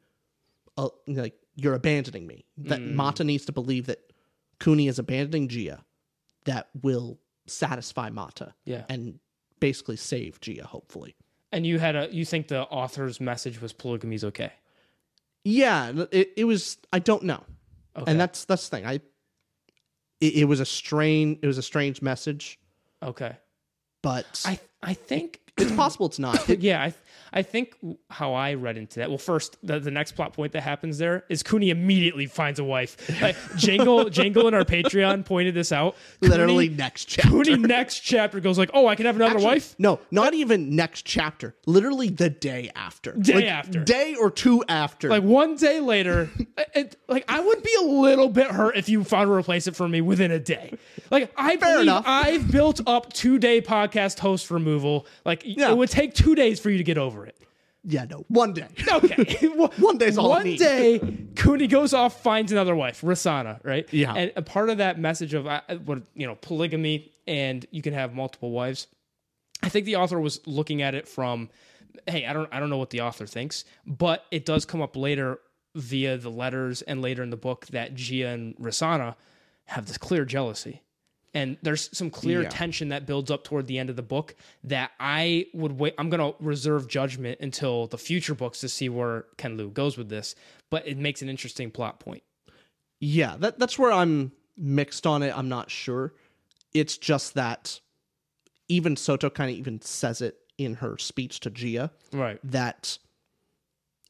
uh, 0.79 0.89
like 1.07 1.35
you're 1.57 1.75
abandoning 1.75 2.27
me. 2.27 2.45
That 2.59 2.81
Mata 2.81 3.25
needs 3.25 3.45
to 3.47 3.53
believe 3.53 3.87
that 3.87 4.13
Kuni 4.61 4.89
is 4.89 4.99
abandoning 4.99 5.49
Jia. 5.49 5.81
That 6.45 6.69
will 6.83 7.19
satisfy 7.47 8.11
Mata. 8.11 8.55
Yeah. 8.65 8.85
and 8.89 9.19
basically 9.61 9.97
save 9.97 10.41
Jia. 10.41 10.63
Hopefully, 10.63 11.15
And 11.53 11.67
you 11.67 11.79
had 11.79 11.97
a 11.97 12.09
you 12.11 12.25
think 12.25 12.49
the 12.49 12.63
author's 12.63 13.21
message 13.21 13.61
was 13.61 13.73
polygamy's 13.73 14.25
okay. 14.25 14.53
yeah. 15.45 15.93
It, 16.13 16.33
it 16.37 16.45
was. 16.45 16.79
I 16.93 16.99
don't 16.99 17.25
know. 17.25 17.43
Okay. 17.97 18.11
and 18.11 18.21
that's 18.21 18.45
that's 18.45 18.69
the 18.69 18.77
thing. 18.77 18.87
I 18.87 19.01
it, 20.21 20.35
it 20.35 20.45
was 20.45 20.61
a 20.61 20.65
strange 20.67 21.39
it 21.43 21.47
was 21.47 21.59
a 21.59 21.63
strange 21.63 22.01
message, 22.01 22.59
Okay. 23.03 23.37
but 24.03 24.43
I 24.47 24.59
I 24.83 24.95
think 24.95 25.41
it's 25.61 25.73
possible 25.73 26.07
it's 26.07 26.19
not. 26.19 26.49
Yeah, 26.61 26.83
I 26.83 26.95
I 27.33 27.43
think 27.43 27.77
how 28.11 28.35
I 28.35 28.55
read 28.55 28.77
into 28.77 28.99
that. 28.99 29.09
Well, 29.09 29.19
first, 29.19 29.57
the, 29.63 29.79
the 29.79 29.91
next 29.91 30.13
plot 30.13 30.33
point 30.33 30.53
that 30.53 30.63
happens 30.63 30.99
there 30.99 31.25
is 31.29 31.43
Kuni 31.45 31.71
immediately 31.71 32.27
finds 32.27 32.59
a 32.59 32.65
wife. 32.65 32.97
Like, 33.23 33.37
Jangle 33.57 34.11
Jangle 34.11 34.49
in 34.49 34.55
our 34.55 34.65
Patreon 34.65 35.25
pointed 35.25 35.55
this 35.55 35.71
out. 35.71 35.95
literally 36.21 36.67
Kuni, 36.67 36.77
next 36.77 37.05
chapter. 37.07 37.31
Kuni 37.31 37.57
next 37.57 38.01
chapter 38.01 38.41
goes 38.41 38.59
like, 38.59 38.71
"Oh, 38.75 38.89
I 38.89 38.97
can 38.97 39.07
have 39.07 39.17
another 39.17 39.35
Actually, 39.37 39.47
wife." 39.47 39.75
No, 39.79 40.01
not 40.11 40.35
even 40.35 40.75
next 40.75 41.03
chapter. 41.07 41.55
Literally 41.67 42.09
the 42.09 42.31
day 42.31 42.71
after. 42.75 43.13
Day 43.13 43.35
Like, 43.35 43.45
after. 43.45 43.85
Day 43.85 44.17
or 44.17 44.31
two 44.31 44.65
after. 44.69 45.09
Like 45.09 45.23
one 45.23 45.55
day 45.57 45.79
later, 45.81 46.29
it, 46.75 46.97
like 47.09 47.25
I 47.29 47.41
would 47.41 47.63
be 47.63 47.75
a 47.81 47.85
little 47.85 48.29
bit 48.29 48.49
hurt 48.49 48.77
if 48.77 48.89
you 48.89 49.05
found 49.05 49.31
a 49.31 49.33
replacement 49.33 49.77
for 49.77 49.89
me 49.89 50.01
within 50.01 50.31
a 50.33 50.41
day. 50.41 50.77
Like 51.11 51.33
I 51.37 51.57
believe 51.57 51.81
enough. 51.83 52.05
I've 52.07 52.51
built 52.51 52.81
up 52.87 53.13
two 53.13 53.39
day 53.39 53.61
podcast 53.61 54.19
host 54.19 54.51
removal. 54.51 55.07
Like 55.25 55.43
Yeah. 55.59 55.71
it 55.71 55.77
would 55.77 55.91
take 55.91 56.15
two 56.15 56.35
days 56.35 56.61
for 56.61 56.71
you 56.71 56.79
to 56.79 56.85
get 56.85 56.99
over 56.99 57.27
it. 57.27 57.37
yeah, 57.85 58.05
no, 58.05 58.25
one 58.29 58.53
day. 58.53 58.69
Okay. 58.93 59.47
One 59.79 59.99
day's 59.99 60.19
all 60.19 60.33
I 60.33 60.43
One 60.43 60.57
day, 60.57 61.01
Kuni 61.37 61.67
goes 61.67 61.95
off, 61.95 62.23
finds 62.23 62.53
another 62.53 62.75
wife, 62.77 63.01
Risana, 63.03 63.59
right? 63.65 63.87
Yeah. 63.93 64.13
And 64.15 64.33
a 64.37 64.43
part 64.43 64.69
of 64.71 64.79
that 64.79 64.99
message 64.99 65.33
of 65.35 65.47
uh, 65.47 65.61
what 65.85 66.03
you 66.15 66.27
know, 66.27 66.35
polygamy, 66.35 67.13
and 67.27 67.65
you 67.71 67.81
can 67.83 67.95
have 67.95 68.13
multiple 68.15 68.51
wives. 68.51 68.87
I 69.63 69.69
think 69.69 69.87
the 69.87 69.97
author 69.97 70.21
was 70.21 70.41
looking 70.47 70.83
at 70.83 70.95
it 70.95 71.07
from, 71.09 71.49
hey, 72.07 72.27
I 72.27 72.33
don't, 72.33 72.49
I 72.53 72.61
don't 72.61 72.71
know 72.71 72.79
what 72.79 72.91
the 72.91 73.01
author 73.03 73.27
thinks, 73.27 73.65
but 73.87 74.25
it 74.31 74.45
does 74.47 74.65
come 74.65 74.81
up 74.83 74.97
later 74.97 75.39
via 75.75 76.17
the 76.17 76.31
letters 76.31 76.83
and 76.83 77.01
later 77.01 77.23
in 77.23 77.31
the 77.31 77.37
book 77.37 77.67
that 77.69 77.95
Jia 77.95 78.35
and 78.35 78.57
Risana 78.57 79.15
have 79.67 79.87
this 79.87 79.99
clear 79.99 80.25
jealousy. 80.25 80.83
And 81.33 81.57
there's 81.63 81.97
some 81.97 82.11
clear 82.11 82.43
Yeah. 82.43 82.49
tension 82.49 82.89
that 82.89 83.07
builds 83.07 83.31
up 83.31 83.45
toward 83.45 83.69
the 83.69 83.79
end 83.79 83.89
of 83.89 83.95
the 83.97 84.03
book 84.03 84.35
that 84.65 84.91
I 84.99 85.47
would 85.55 85.79
wait. 85.79 85.95
I'm 85.97 86.11
going 86.11 86.33
to 86.33 86.37
reserve 86.43 86.89
judgment 86.89 87.39
until 87.41 87.87
the 87.87 87.99
future 87.99 88.35
books 88.35 88.61
to 88.61 88.69
see 88.69 88.89
where 88.89 89.27
Ken 89.37 89.57
Liu 89.57 89.71
goes 89.71 89.97
with 89.97 90.09
this. 90.09 90.35
But 90.71 90.89
it 90.89 90.99
makes 90.99 91.23
an 91.23 91.29
interesting 91.29 91.71
plot 91.71 92.01
point. 92.01 92.23
Yeah, 92.99 93.37
that 93.39 93.59
that's 93.59 93.79
where 93.79 93.93
I'm 93.93 94.33
mixed 94.57 95.07
on 95.07 95.23
it. 95.23 95.37
I'm 95.37 95.49
not 95.49 95.71
sure. 95.71 96.15
It's 96.75 96.99
just 96.99 97.35
that 97.35 97.81
even 98.69 98.97
Soto 98.97 99.31
kind 99.31 99.51
of 99.51 99.57
even 99.57 99.81
says 99.83 100.21
it 100.21 100.37
in 100.59 100.75
her 100.75 100.99
speech 100.99 101.41
to 101.41 101.51
Jia. 101.51 101.91
Right. 102.13 102.39
that 102.45 102.99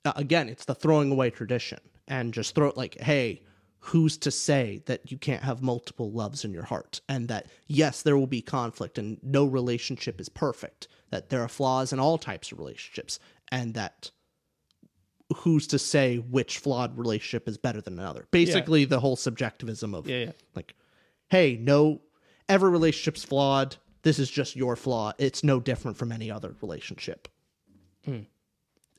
uh, 0.04 0.12
again 0.16 0.48
it's 0.48 0.64
the 0.64 0.74
throwing 0.74 1.12
away 1.12 1.28
tradition 1.30 1.78
and 2.08 2.32
just 2.34 2.54
throw 2.54 2.68
it 2.68 2.76
like 2.76 2.98
hey 3.00 3.42
who's 3.80 4.18
to 4.18 4.30
say 4.30 4.82
that 4.86 5.10
you 5.10 5.16
can't 5.16 5.42
have 5.42 5.62
multiple 5.62 6.10
loves 6.12 6.44
in 6.44 6.52
your 6.52 6.64
heart 6.64 7.00
and 7.08 7.28
that 7.28 7.46
yes 7.66 8.02
there 8.02 8.16
will 8.16 8.26
be 8.26 8.42
conflict 8.42 8.98
and 8.98 9.18
no 9.22 9.44
relationship 9.44 10.20
is 10.20 10.28
perfect 10.28 10.86
that 11.10 11.30
there 11.30 11.42
are 11.42 11.48
flaws 11.48 11.92
in 11.92 11.98
all 11.98 12.18
types 12.18 12.52
of 12.52 12.58
relationships 12.58 13.18
and 13.50 13.74
that 13.74 14.10
who's 15.36 15.66
to 15.68 15.78
say 15.78 16.18
which 16.18 16.58
flawed 16.58 16.96
relationship 16.98 17.48
is 17.48 17.56
better 17.56 17.80
than 17.80 17.98
another. 17.98 18.26
Basically 18.30 18.84
the 18.84 19.00
whole 19.00 19.16
subjectivism 19.16 19.94
of 19.94 20.08
Yeah, 20.08 20.18
yeah. 20.18 20.32
like 20.54 20.74
hey 21.30 21.58
no 21.60 22.02
every 22.48 22.70
relationship's 22.70 23.24
flawed. 23.24 23.76
This 24.02 24.18
is 24.18 24.30
just 24.30 24.56
your 24.56 24.76
flaw. 24.76 25.12
It's 25.18 25.44
no 25.44 25.60
different 25.60 25.96
from 25.96 26.10
any 26.10 26.30
other 26.30 26.54
relationship. 26.60 27.28
Hmm. 28.04 28.20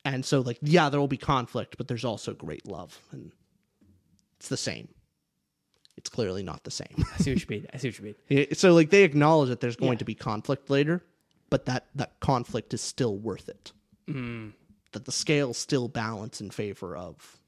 And 0.05 0.25
so 0.25 0.41
like 0.41 0.57
yeah 0.61 0.89
there 0.89 0.99
will 0.99 1.07
be 1.07 1.17
conflict 1.17 1.77
but 1.77 1.87
there's 1.87 2.05
also 2.05 2.33
great 2.33 2.65
love 2.65 2.99
and 3.11 3.31
it's 4.41 4.49
the 4.49 4.57
same 4.57 4.87
it's 5.97 6.09
clearly 6.09 6.41
not 6.41 6.63
the 6.63 6.71
same 6.71 6.95
I 7.13 7.17
see 7.21 7.31
what 7.31 7.41
you 7.41 7.47
mean. 7.47 7.67
I 7.71 7.77
see 7.77 7.89
what 7.89 7.99
you 7.99 8.15
mean. 8.29 8.47
So 8.53 8.73
like 8.73 8.89
they 8.89 9.03
acknowledge 9.03 9.49
that 9.49 9.59
there's 9.59 9.75
going 9.75 9.93
Yeah. 9.93 9.99
to 9.99 10.05
be 10.05 10.15
conflict 10.15 10.69
later 10.71 11.03
but 11.51 11.65
that 11.67 11.85
that 11.93 12.19
conflict 12.21 12.73
is 12.73 12.81
still 12.81 13.15
worth 13.17 13.47
it 13.49 13.71
mm. 14.09 14.51
that 14.93 15.05
the 15.05 15.11
scales 15.11 15.57
still 15.59 15.87
balance 15.87 16.41
in 16.41 16.49
favor 16.49 16.97
of 16.97 17.39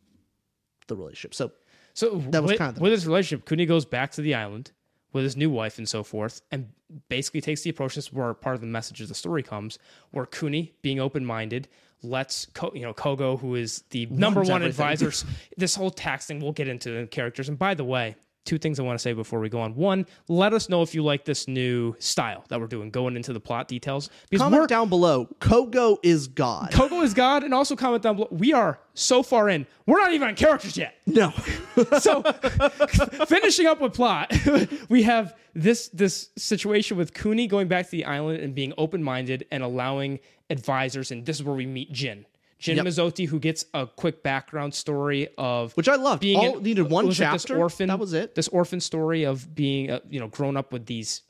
the 0.87 0.95
relationship 0.95 1.33
so 1.33 1.51
So 1.95 2.19
That 2.29 2.43
was 2.43 2.51
with, 2.51 2.59
kind 2.59 2.69
of 2.69 2.75
the 2.75 2.81
with 2.81 2.91
this 2.91 3.05
relationship, 3.07 3.47
Kuni 3.47 3.65
goes 3.65 3.85
back 3.85 4.11
to 4.11 4.21
the 4.21 4.35
island 4.35 4.71
with 5.13 5.23
his 5.23 5.35
new 5.37 5.49
wife 5.49 5.77
and 5.77 5.87
so 5.87 6.03
forth, 6.03 6.41
and 6.51 6.69
basically 7.07 7.39
takes 7.41 7.61
the 7.61 7.69
approach. 7.69 7.95
This 7.95 8.11
where 8.11 8.33
part 8.33 8.55
of 8.55 8.61
the 8.61 8.67
message 8.67 8.99
of 9.01 9.07
the 9.07 9.13
story 9.15 9.43
comes, 9.43 9.77
where 10.11 10.25
Kuni, 10.25 10.73
being 10.81 10.99
open 10.99 11.23
minded, 11.25 11.67
lets 12.03 12.47
you 12.73 12.81
know 12.81 12.93
Kogo, 12.93 13.39
who 13.39 13.55
is 13.55 13.83
the 13.89 14.05
number 14.07 14.41
one 14.41 14.61
everything. 14.61 14.69
advisor. 14.69 15.27
this 15.57 15.75
whole 15.75 15.91
tax 15.91 16.25
thing, 16.25 16.39
we'll 16.39 16.51
get 16.51 16.67
into 16.67 16.91
the 16.91 17.07
characters. 17.07 17.49
And 17.49 17.57
by 17.57 17.73
the 17.73 17.85
way, 17.85 18.15
two 18.45 18.57
things 18.57 18.79
I 18.79 18.83
want 18.83 18.97
to 18.97 19.01
say 19.01 19.13
before 19.13 19.39
we 19.39 19.49
go 19.49 19.61
on. 19.61 19.75
One, 19.75 20.05
let 20.27 20.53
us 20.53 20.69
know 20.69 20.81
if 20.81 20.93
you 20.93 21.03
like 21.03 21.25
this 21.25 21.47
new 21.47 21.95
style 21.99 22.43
that 22.49 22.59
we're 22.59 22.67
doing, 22.67 22.89
going 22.89 23.15
into 23.15 23.33
the 23.33 23.39
plot 23.39 23.67
details. 23.67 24.09
Because 24.29 24.43
comment 24.43 24.69
down 24.69 24.89
below 24.89 25.27
kogo 25.39 25.97
is 26.03 26.27
god 26.27 26.71
Kogo 26.71 27.03
is 27.03 27.13
God, 27.13 27.43
and 27.43 27.53
also 27.53 27.75
comment 27.75 28.03
down 28.03 28.15
below. 28.15 28.27
We 28.31 28.53
are 28.53 28.79
so 28.93 29.23
far 29.23 29.49
in, 29.49 29.65
we're 29.85 29.99
not 29.99 30.13
even 30.13 30.27
on 30.27 30.35
characters 30.35 30.77
yet. 30.77 30.95
no 31.05 31.31
so 31.99 32.21
finishing 33.27 33.65
up 33.65 33.81
with 33.81 33.93
plot 33.93 34.31
we 34.89 35.03
have 35.03 35.35
this 35.53 35.89
this 35.89 36.29
situation 36.37 36.97
with 36.97 37.13
Kuni 37.13 37.47
going 37.47 37.67
back 37.67 37.85
to 37.85 37.91
the 37.91 38.05
island 38.05 38.39
and 38.41 38.53
being 38.53 38.73
open-minded 38.77 39.45
and 39.51 39.63
allowing 39.63 40.19
advisors 40.49 41.11
and 41.11 41.25
this 41.25 41.37
is 41.37 41.43
where 41.43 41.55
we 41.55 41.65
meet 41.65 41.91
Gin 41.91 42.25
Gin 42.63 42.77
Yep. 42.77 42.85
Mazoti, 42.85 43.27
who 43.27 43.39
gets 43.39 43.65
a 43.73 43.85
quick 43.85 44.23
background 44.23 44.73
story 44.73 45.27
of 45.37 45.73
Which 45.73 45.89
I 45.89 45.95
loved. 45.95 46.21
being 46.21 46.37
All 46.37 46.57
an- 46.57 46.63
needed 46.63 46.89
one 46.89 47.05
was 47.05 47.19
like 47.19 47.29
chapter. 47.31 47.57
orphan, 47.57 47.89
That 47.89 47.99
was 47.99 48.13
it. 48.13 48.35
This 48.35 48.47
orphan 48.47 48.79
story 48.79 49.25
of 49.25 49.53
being, 49.53 49.91
uh, 49.91 49.99
you 50.09 50.19
know, 50.21 50.27
grown 50.29 50.55
up 50.55 50.71
with 50.71 50.85
these, 50.85 51.23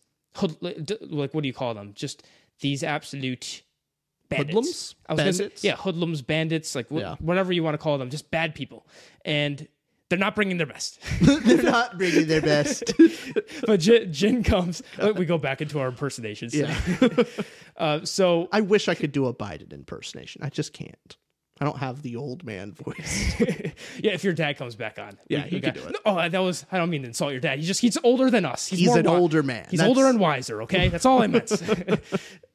like 1.01 1.33
what 1.33 1.41
do 1.41 1.47
you 1.47 1.53
call 1.53 1.73
them? 1.73 1.93
Just 1.95 2.21
these 2.59 2.83
absolute 2.83 3.63
bandits. 4.29 4.49
Hoodlums? 4.53 4.95
I 5.07 5.13
was 5.13 5.37
Bandits? 5.39 5.61
say, 5.61 5.67
yeah, 5.69 5.75
hoodlums, 5.75 6.21
bandits, 6.21 6.75
like 6.75 6.87
wh- 6.89 6.99
Yeah. 6.99 7.15
whatever 7.19 7.51
you 7.51 7.63
want 7.63 7.73
to 7.73 7.77
call 7.79 7.97
them, 7.97 8.09
just 8.11 8.29
bad 8.29 8.53
people, 8.53 8.85
and 9.25 9.67
they're 10.09 10.19
not 10.19 10.35
bringing 10.35 10.57
their 10.57 10.67
best. 10.67 10.99
They're 11.21 11.63
not 11.63 11.97
bringing 11.97 12.27
their 12.27 12.41
best. 12.41 12.93
but 13.65 13.79
Gin, 13.79 14.13
Gin 14.13 14.43
comes. 14.43 14.83
we 15.15 15.25
go 15.25 15.39
back 15.39 15.61
into 15.61 15.79
our 15.79 15.87
impersonations. 15.87 16.53
Yeah. 16.53 16.75
uh, 17.77 18.05
so 18.05 18.47
I 18.51 18.61
wish 18.61 18.87
I 18.87 18.93
could 18.93 19.11
do 19.11 19.25
a 19.25 19.33
Biden 19.33 19.73
impersonation. 19.73 20.43
I 20.43 20.49
just 20.49 20.71
can't. 20.73 21.17
I 21.61 21.65
don't 21.65 21.77
have 21.77 22.01
the 22.01 22.15
old 22.15 22.43
man 22.43 22.71
voice. 22.71 23.39
yeah, 23.99 24.11
if 24.11 24.23
your 24.23 24.33
dad 24.33 24.57
comes 24.57 24.75
back 24.75 24.97
on, 24.99 25.17
Yeah, 25.29 25.43
we 25.45 25.61
could 25.61 25.61
got- 25.61 25.73
do 25.75 25.81
it. 25.83 25.91
No, 25.93 25.99
oh, 26.05 26.29
that 26.29 26.39
was. 26.39 26.65
I 26.71 26.77
don't 26.77 26.89
mean 26.89 27.03
to 27.03 27.07
insult 27.09 27.31
your 27.31 27.39
dad. 27.41 27.59
He 27.59 27.65
just 27.65 27.79
he's 27.79 27.97
older 28.03 28.29
than 28.31 28.43
us. 28.43 28.67
He's, 28.67 28.79
He's 28.79 28.89
an 28.95 29.03
wi- 29.03 29.19
older 29.19 29.43
man. 29.43 29.67
He's 29.69 29.79
That's- 29.79 29.87
older 29.95 30.09
and 30.09 30.19
wiser. 30.19 30.63
Okay, 30.63 30.89
that's 30.89 31.05
all 31.05 31.21
I 31.21 31.27
meant. 31.27 31.51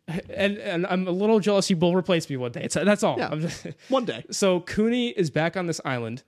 and 0.30 0.56
and 0.58 0.86
I'm 0.86 1.06
a 1.06 1.10
little 1.12 1.38
jealous. 1.40 1.68
He 1.68 1.74
will 1.74 1.94
replace 1.94 2.28
me 2.28 2.36
one 2.36 2.52
day. 2.52 2.62
It's, 2.64 2.74
that's 2.74 3.02
all. 3.02 3.16
Yeah. 3.18 3.28
I'm 3.30 3.40
just, 3.40 3.66
One 3.88 4.04
day. 4.04 4.24
so 4.30 4.60
Kuni 4.60 5.08
is 5.10 5.30
back 5.30 5.56
on 5.56 5.66
this 5.66 5.80
island, 5.84 6.22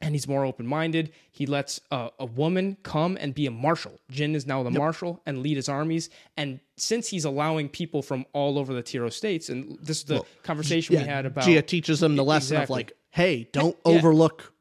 and 0.00 0.14
he's 0.14 0.26
more 0.28 0.44
open 0.44 0.66
minded. 0.66 1.12
He 1.32 1.44
lets 1.46 1.80
a, 1.90 2.10
a 2.18 2.24
woman 2.24 2.76
come 2.82 3.18
and 3.20 3.34
be 3.34 3.46
a 3.46 3.50
marshal. 3.50 4.00
Gin 4.10 4.34
is 4.34 4.46
now 4.46 4.62
the 4.62 4.70
marshal 4.70 5.20
and 5.26 5.38
lead 5.42 5.56
his 5.56 5.68
armies. 5.68 6.08
And 6.36 6.60
since 6.76 7.08
he's 7.08 7.24
allowing 7.24 7.68
people 7.68 8.02
from 8.02 8.24
all 8.32 8.58
over 8.58 8.74
the 8.74 8.82
Tiro 8.82 9.08
states, 9.08 9.48
and 9.48 9.78
this 9.80 9.98
is 9.98 10.04
the 10.04 10.22
conversation 10.42 10.96
we 10.96 11.02
had 11.02 11.26
about 11.26 11.44
Jia 11.44 11.66
teaches 11.66 12.00
them 12.00 12.16
the 12.16 12.24
lesson 12.24 12.56
Exactly. 12.56 12.74
of 12.74 12.78
like, 12.78 12.92
hey, 13.10 13.48
don't 13.52 13.76
Yeah. 13.84 13.92
overlook 13.92 14.52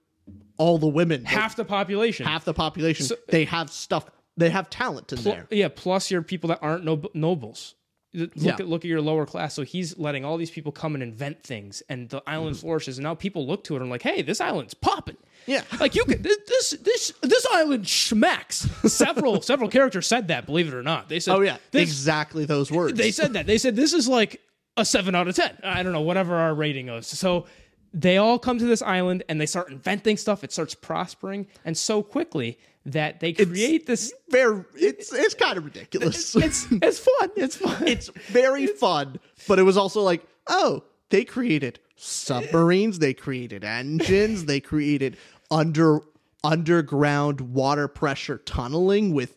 all 0.57 0.77
the 0.77 0.87
women. 0.87 1.25
half 1.25 1.55
the 1.55 1.65
population. 1.65 2.25
half 2.25 2.45
the 2.45 2.53
population. 2.53 3.07
they 3.29 3.45
have 3.45 3.69
stuff. 3.69 4.05
They 4.37 4.49
have 4.49 4.69
talent 4.69 5.11
in 5.11 5.19
Pl- 5.19 5.31
there. 5.31 5.47
Yeah, 5.51 5.67
plus 5.73 6.09
your 6.11 6.21
people 6.21 6.47
that 6.49 6.59
aren't 6.61 6.83
nob- 6.85 7.13
nobles. 7.13 7.75
Look 8.15 8.31
Yeah. 8.35 8.53
at 8.59 8.67
look 8.67 8.85
at 8.85 8.89
your 8.89 9.01
lower 9.01 9.25
class. 9.25 9.55
So 9.55 9.63
he's 9.63 9.97
letting 9.97 10.23
all 10.23 10.37
these 10.37 10.51
people 10.51 10.71
come 10.71 10.93
and 10.93 11.01
invent 11.01 11.41
things, 11.41 11.81
and 11.89 12.09
the 12.09 12.21
island 12.27 12.55
mm-hmm. 12.55 12.61
flourishes. 12.61 12.99
And 12.99 13.03
now 13.03 13.15
people 13.15 13.47
look 13.47 13.63
to 13.65 13.75
it 13.75 13.81
and 13.81 13.89
like, 13.89 14.03
"Hey, 14.03 14.21
this 14.21 14.39
island's 14.39 14.75
popping." 14.75 15.17
Yeah. 15.45 15.63
like 15.79 15.95
you 15.95 16.05
could 16.05 16.23
this 16.23 16.37
this 16.47 16.69
this, 16.81 17.13
this 17.21 17.47
island 17.51 17.85
schmacks. 17.85 18.67
Several 18.89 19.41
several 19.51 19.69
characters 19.69 20.07
said 20.07 20.27
that. 20.29 20.45
Believe 20.45 20.67
it 20.67 20.73
or 20.73 20.83
not, 20.83 21.09
they 21.09 21.19
said, 21.19 21.35
Oh 21.35 21.41
yeah, 21.41 21.57
this, 21.71 21.83
exactly 21.83 22.45
those 22.45 22.71
words. 22.71 22.97
they 22.97 23.11
said 23.11 23.33
that. 23.33 23.45
They 23.45 23.57
said 23.57 23.75
this 23.75 23.93
is 23.93 24.07
like 24.07 24.41
a 24.77 24.85
seven 24.85 25.15
out 25.15 25.27
of 25.27 25.35
ten. 25.35 25.57
I 25.63 25.83
don't 25.83 25.93
know, 25.93 26.01
whatever 26.01 26.35
our 26.35 26.53
rating 26.53 26.89
is. 26.89 27.07
So 27.07 27.45
they 27.93 28.17
all 28.17 28.39
come 28.39 28.57
to 28.57 28.65
this 28.65 28.81
island 28.81 29.23
and 29.29 29.39
they 29.39 29.45
start 29.45 29.69
inventing 29.69 30.17
stuff. 30.17 30.43
It 30.43 30.51
starts 30.51 30.73
prospering, 30.75 31.47
and 31.65 31.77
so 31.77 32.01
quickly 32.01 32.57
that 32.85 33.19
they 33.19 33.33
create 33.33 33.85
this. 33.85 34.11
very. 34.29 34.63
It's 34.75 35.13
it's 35.13 35.35
kind 35.35 35.57
of 35.57 35.65
ridiculous. 35.65 36.35
It's 36.35 36.67
it's 36.71 36.99
fun. 36.99 37.29
It's 37.35 37.55
fun. 37.55 37.87
it's 37.87 38.09
very 38.27 38.67
fun, 38.67 39.19
but 39.47 39.59
it 39.59 39.63
was 39.63 39.77
also 39.77 40.01
like, 40.01 40.25
oh, 40.47 40.83
they 41.09 41.23
created 41.23 41.79
submarines, 42.03 42.99
they 42.99 43.13
created 43.13 43.63
engines, 43.63 44.45
they 44.45 44.59
created 44.59 45.17
under 45.49 46.01
underground 46.43 47.39
water 47.41 47.87
pressure 47.87 48.37
tunneling 48.39 49.13
with 49.13 49.35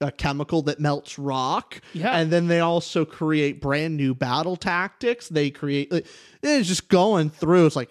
a 0.00 0.12
chemical 0.12 0.62
that 0.62 0.78
melts 0.78 1.18
rock. 1.18 1.80
Yeah. 1.92 2.16
And 2.16 2.30
then 2.30 2.46
they 2.46 2.60
also 2.60 3.04
create 3.04 3.60
brand 3.60 3.96
new 3.96 4.14
battle 4.14 4.56
tactics. 4.56 5.28
They 5.28 5.50
create 5.50 5.90
like, 5.90 6.06
it's 6.42 6.68
just 6.68 6.88
going 6.88 7.30
through. 7.30 7.66
It's 7.66 7.76
like, 7.76 7.90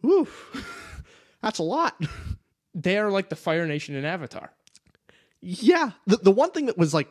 whew, 0.00 0.28
that's 1.42 1.58
a 1.58 1.64
lot. 1.64 2.00
They're 2.74 3.10
like 3.10 3.28
the 3.28 3.36
Fire 3.36 3.66
Nation 3.66 3.94
in 3.94 4.04
Avatar. 4.04 4.52
Yeah. 5.40 5.92
The 6.06 6.16
the 6.18 6.30
one 6.30 6.50
thing 6.50 6.66
that 6.66 6.78
was 6.78 6.94
like 6.94 7.08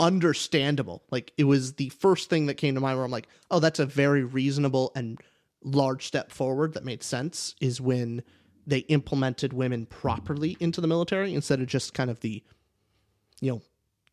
understandable, 0.00 1.02
like 1.10 1.32
it 1.36 1.44
was 1.44 1.74
the 1.74 1.88
first 1.90 2.30
thing 2.30 2.46
that 2.46 2.54
came 2.54 2.74
to 2.74 2.80
mind 2.80 2.96
where 2.96 3.04
I'm 3.04 3.10
like, 3.10 3.28
oh, 3.50 3.60
that's 3.60 3.78
a 3.78 3.86
very 3.86 4.24
reasonable 4.24 4.92
and 4.94 5.20
large 5.64 6.06
step 6.06 6.30
forward 6.32 6.74
that 6.74 6.84
made 6.84 7.02
sense 7.02 7.54
is 7.60 7.80
when 7.80 8.22
they 8.66 8.78
implemented 8.80 9.52
women 9.52 9.86
properly 9.86 10.56
into 10.60 10.80
the 10.80 10.86
military 10.86 11.34
instead 11.34 11.60
of 11.60 11.66
just 11.66 11.94
kind 11.94 12.10
of 12.10 12.20
the 12.20 12.42
you 13.40 13.50
know 13.52 13.62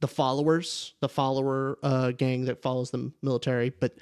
the 0.02 0.08
followers, 0.08 0.94
the 1.02 1.10
follower 1.10 1.78
uh, 1.84 2.12
gang 2.12 2.46
that 2.46 2.62
follows 2.62 2.90
the 2.92 3.12
military, 3.22 3.70
but 3.70 3.96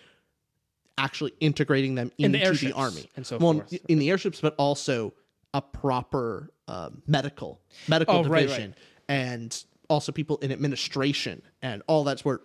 actually 0.98 1.34
integrating 1.40 1.96
them 1.96 2.12
In 2.18 2.26
into 2.26 2.38
the, 2.40 2.46
airships 2.46 2.74
army 2.76 3.10
and 3.16 3.26
so 3.26 3.38
well, 3.38 3.54
forth. 3.54 3.74
in 3.88 4.00
the 4.00 4.10
airships, 4.12 4.40
but 4.42 4.56
also 4.58 5.14
a 5.54 5.62
proper 5.62 6.52
uh, 6.68 6.90
medical 7.08 7.62
medical 7.88 8.16
Oh, 8.16 8.24
right, 8.24 8.42
division 8.42 8.76
and 9.08 9.64
also 9.90 10.12
people 10.12 10.38
in 10.38 10.52
administration 10.52 11.42
and 11.62 11.82
all 11.88 12.04
that's 12.04 12.24
where 12.26 12.42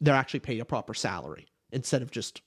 they're 0.00 0.14
actually 0.14 0.40
paid 0.40 0.60
a 0.60 0.64
proper 0.64 0.94
salary 0.94 1.46
instead 1.72 2.00
of 2.02 2.10
just 2.10 2.40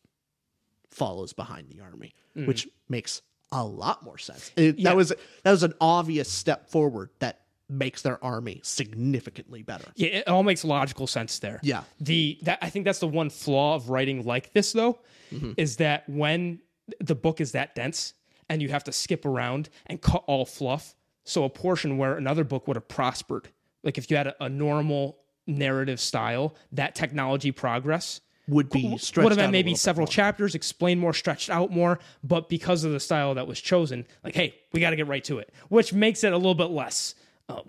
follows 0.94 1.34
behind 1.34 1.70
the 1.70 1.80
army, 1.82 2.14
which 2.36 2.68
makes 2.90 3.22
a 3.52 3.64
lot 3.64 4.03
more 4.03 4.18
sense. 4.18 4.52
It- 4.56 4.78
Mm. 4.78 4.80
Yeah. 4.80 4.84
That 4.90 4.95
was 4.95 5.14
that 5.44 5.52
was 5.52 5.64
an 5.64 5.74
obvious 5.82 6.30
step 6.32 6.70
forward 6.70 7.10
that 7.20 7.41
makes 7.70 8.02
their 8.02 8.24
army 8.24 8.60
significantly 8.64 9.64
better. 9.64 9.86
Yeah, 9.95 10.10
it 10.10 10.28
all 10.28 10.44
makes 10.44 10.64
logical 10.64 11.07
sense 11.07 11.40
there. 11.40 11.60
Yeah. 11.64 11.84
The 11.99 12.38
that 12.44 12.60
I 12.61 12.70
think 12.70 12.86
that's 12.86 12.99
the 12.99 13.07
one 13.07 13.30
flaw 13.30 13.76
of 13.76 13.90
writing 13.90 14.26
like 14.26 14.53
this 14.53 14.74
though, 14.74 14.99
Mm-hmm. 15.32 15.53
is 15.57 15.78
that 15.78 16.07
when 16.07 16.60
the 16.99 17.15
book 17.15 17.41
is 17.41 17.53
that 17.53 17.74
dense 17.76 18.14
and 18.49 18.61
you 18.61 18.70
have 18.70 18.84
to 18.84 18.91
skip 18.91 19.26
around 19.26 19.70
and 19.88 19.99
cut 20.02 20.24
all 20.28 20.45
fluff, 20.45 20.95
so 21.24 21.44
a 21.45 21.49
portion 21.49 21.98
where 21.98 22.18
another 22.18 22.44
book 22.44 22.68
would 22.68 22.76
have 22.76 22.88
prospered, 22.88 23.48
like 23.84 23.98
if 23.98 24.11
you 24.11 24.18
had 24.18 24.28
a, 24.28 24.44
a 24.44 24.49
normal 24.49 25.18
narrative 25.48 25.99
style, 25.99 26.56
that 26.72 26.94
technology 26.94 27.52
progress 27.52 28.22
Would 28.48 28.70
be 28.70 28.98
stretched 28.98 29.24
would 29.24 29.32
have 29.32 29.40
out 29.40 29.44
been 29.44 29.52
maybe 29.52 29.74
several 29.74 30.06
chapters, 30.06 30.53
explain 30.53 30.99
more, 30.99 31.14
stretched 31.14 31.49
out 31.49 31.72
more. 31.72 31.99
But 32.24 32.49
because 32.49 32.84
of 32.84 32.91
the 32.91 32.99
style 32.99 33.34
that 33.36 33.48
was 33.48 33.61
chosen, 33.61 34.06
like, 34.24 34.36
hey, 34.36 34.56
we 34.74 34.82
got 34.82 34.90
to 34.90 34.95
get 34.98 35.07
right 35.07 35.24
to 35.26 35.40
it, 35.40 35.53
which 35.70 35.94
makes 35.94 36.24
it 36.26 36.34
a 36.34 36.38
little 36.38 36.56
bit 36.56 36.70
less, 36.70 37.15
uh, 37.48 37.61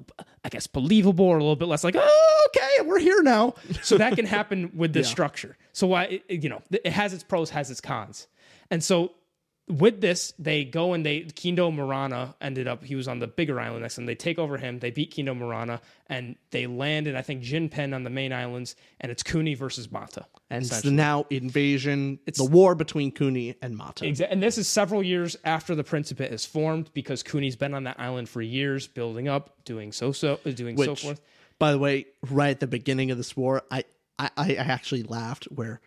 I 0.45 0.49
guess, 0.49 0.67
believable 0.67 1.27
or 1.27 1.39
a 1.39 1.41
little 1.41 1.55
bit 1.55 1.69
less 1.69 1.85
like, 1.85 1.95
oh, 1.97 2.47
okay, 2.49 2.87
we're 2.89 2.99
here 2.99 3.23
now. 3.23 3.55
So 3.83 3.99
that 3.99 4.17
can 4.17 4.27
happen 4.27 4.73
with 4.75 4.93
this 4.93 5.09
structure. 5.17 5.57
So 5.73 5.87
why, 5.87 6.23
it, 6.29 6.43
you 6.43 6.49
know, 6.49 6.63
it 6.71 6.93
has 6.93 7.13
its 7.13 7.23
pros, 7.23 7.51
has 7.51 7.71
its 7.71 7.81
cons, 7.81 8.27
and 8.71 8.83
so 8.83 9.13
with 9.67 10.01
this, 10.03 10.35
they 10.39 10.65
go 10.65 10.93
and 10.93 11.07
they 11.07 11.23
Kindo 11.23 11.75
Marana 11.75 12.35
ended 12.41 12.69
up 12.69 12.85
he 12.85 12.95
was 12.95 13.09
on 13.09 13.19
the 13.19 13.27
bigger 13.27 13.59
island 13.59 13.81
next, 13.83 13.97
and 13.97 14.07
they 14.07 14.15
take 14.15 14.39
over 14.39 14.59
him. 14.59 14.79
They 14.79 14.91
beat 14.91 15.15
Kindo 15.15 15.35
Marana, 15.35 15.81
and 16.07 16.37
they 16.51 16.67
land 16.67 17.07
in 17.07 17.17
I 17.17 17.23
think 17.23 17.43
Jinpen 17.43 17.95
on 17.95 18.05
the 18.05 18.11
main 18.11 18.33
islands, 18.33 18.77
and 19.01 19.11
it's 19.11 19.23
Kuni 19.23 19.55
versus 19.55 19.91
Mata. 19.91 20.27
And 20.51 20.63
it's 20.65 20.83
the 20.83 20.91
now 20.91 21.25
invasion, 21.31 22.19
it's 22.27 22.39
the 22.39 22.45
war 22.45 22.75
between 22.75 23.11
Kuni 23.11 23.55
and 23.63 23.75
Mata. 23.77 24.05
Exa- 24.05 24.29
And 24.31 24.43
this 24.43 24.59
is 24.59 24.69
several 24.69 25.03
years 25.03 25.35
after 25.45 25.75
the 25.75 25.83
Principate 25.85 26.31
is 26.33 26.45
formed 26.45 26.91
because 26.93 27.23
Kuni's 27.23 27.57
been 27.57 27.73
on 27.73 27.85
that 27.85 27.99
island 27.99 28.29
for 28.29 28.43
years, 28.43 28.87
building 28.87 29.29
up, 29.29 29.65
doing 29.65 29.93
so 29.93 30.13
so, 30.13 30.39
uh, 30.45 30.51
doing 30.51 30.77
so 30.77 30.91
Which, 30.91 31.03
forth. 31.03 31.21
by 31.59 31.73
the 31.73 31.79
way, 31.79 32.07
right 32.31 32.51
at 32.51 32.61
the 32.61 32.67
beginning 32.67 33.11
of 33.11 33.17
this 33.17 33.35
war, 33.35 33.63
I 33.71 33.85
I, 34.19 34.31
I 34.37 34.55
actually 34.57 35.05
laughed 35.05 35.45
where 35.47 35.81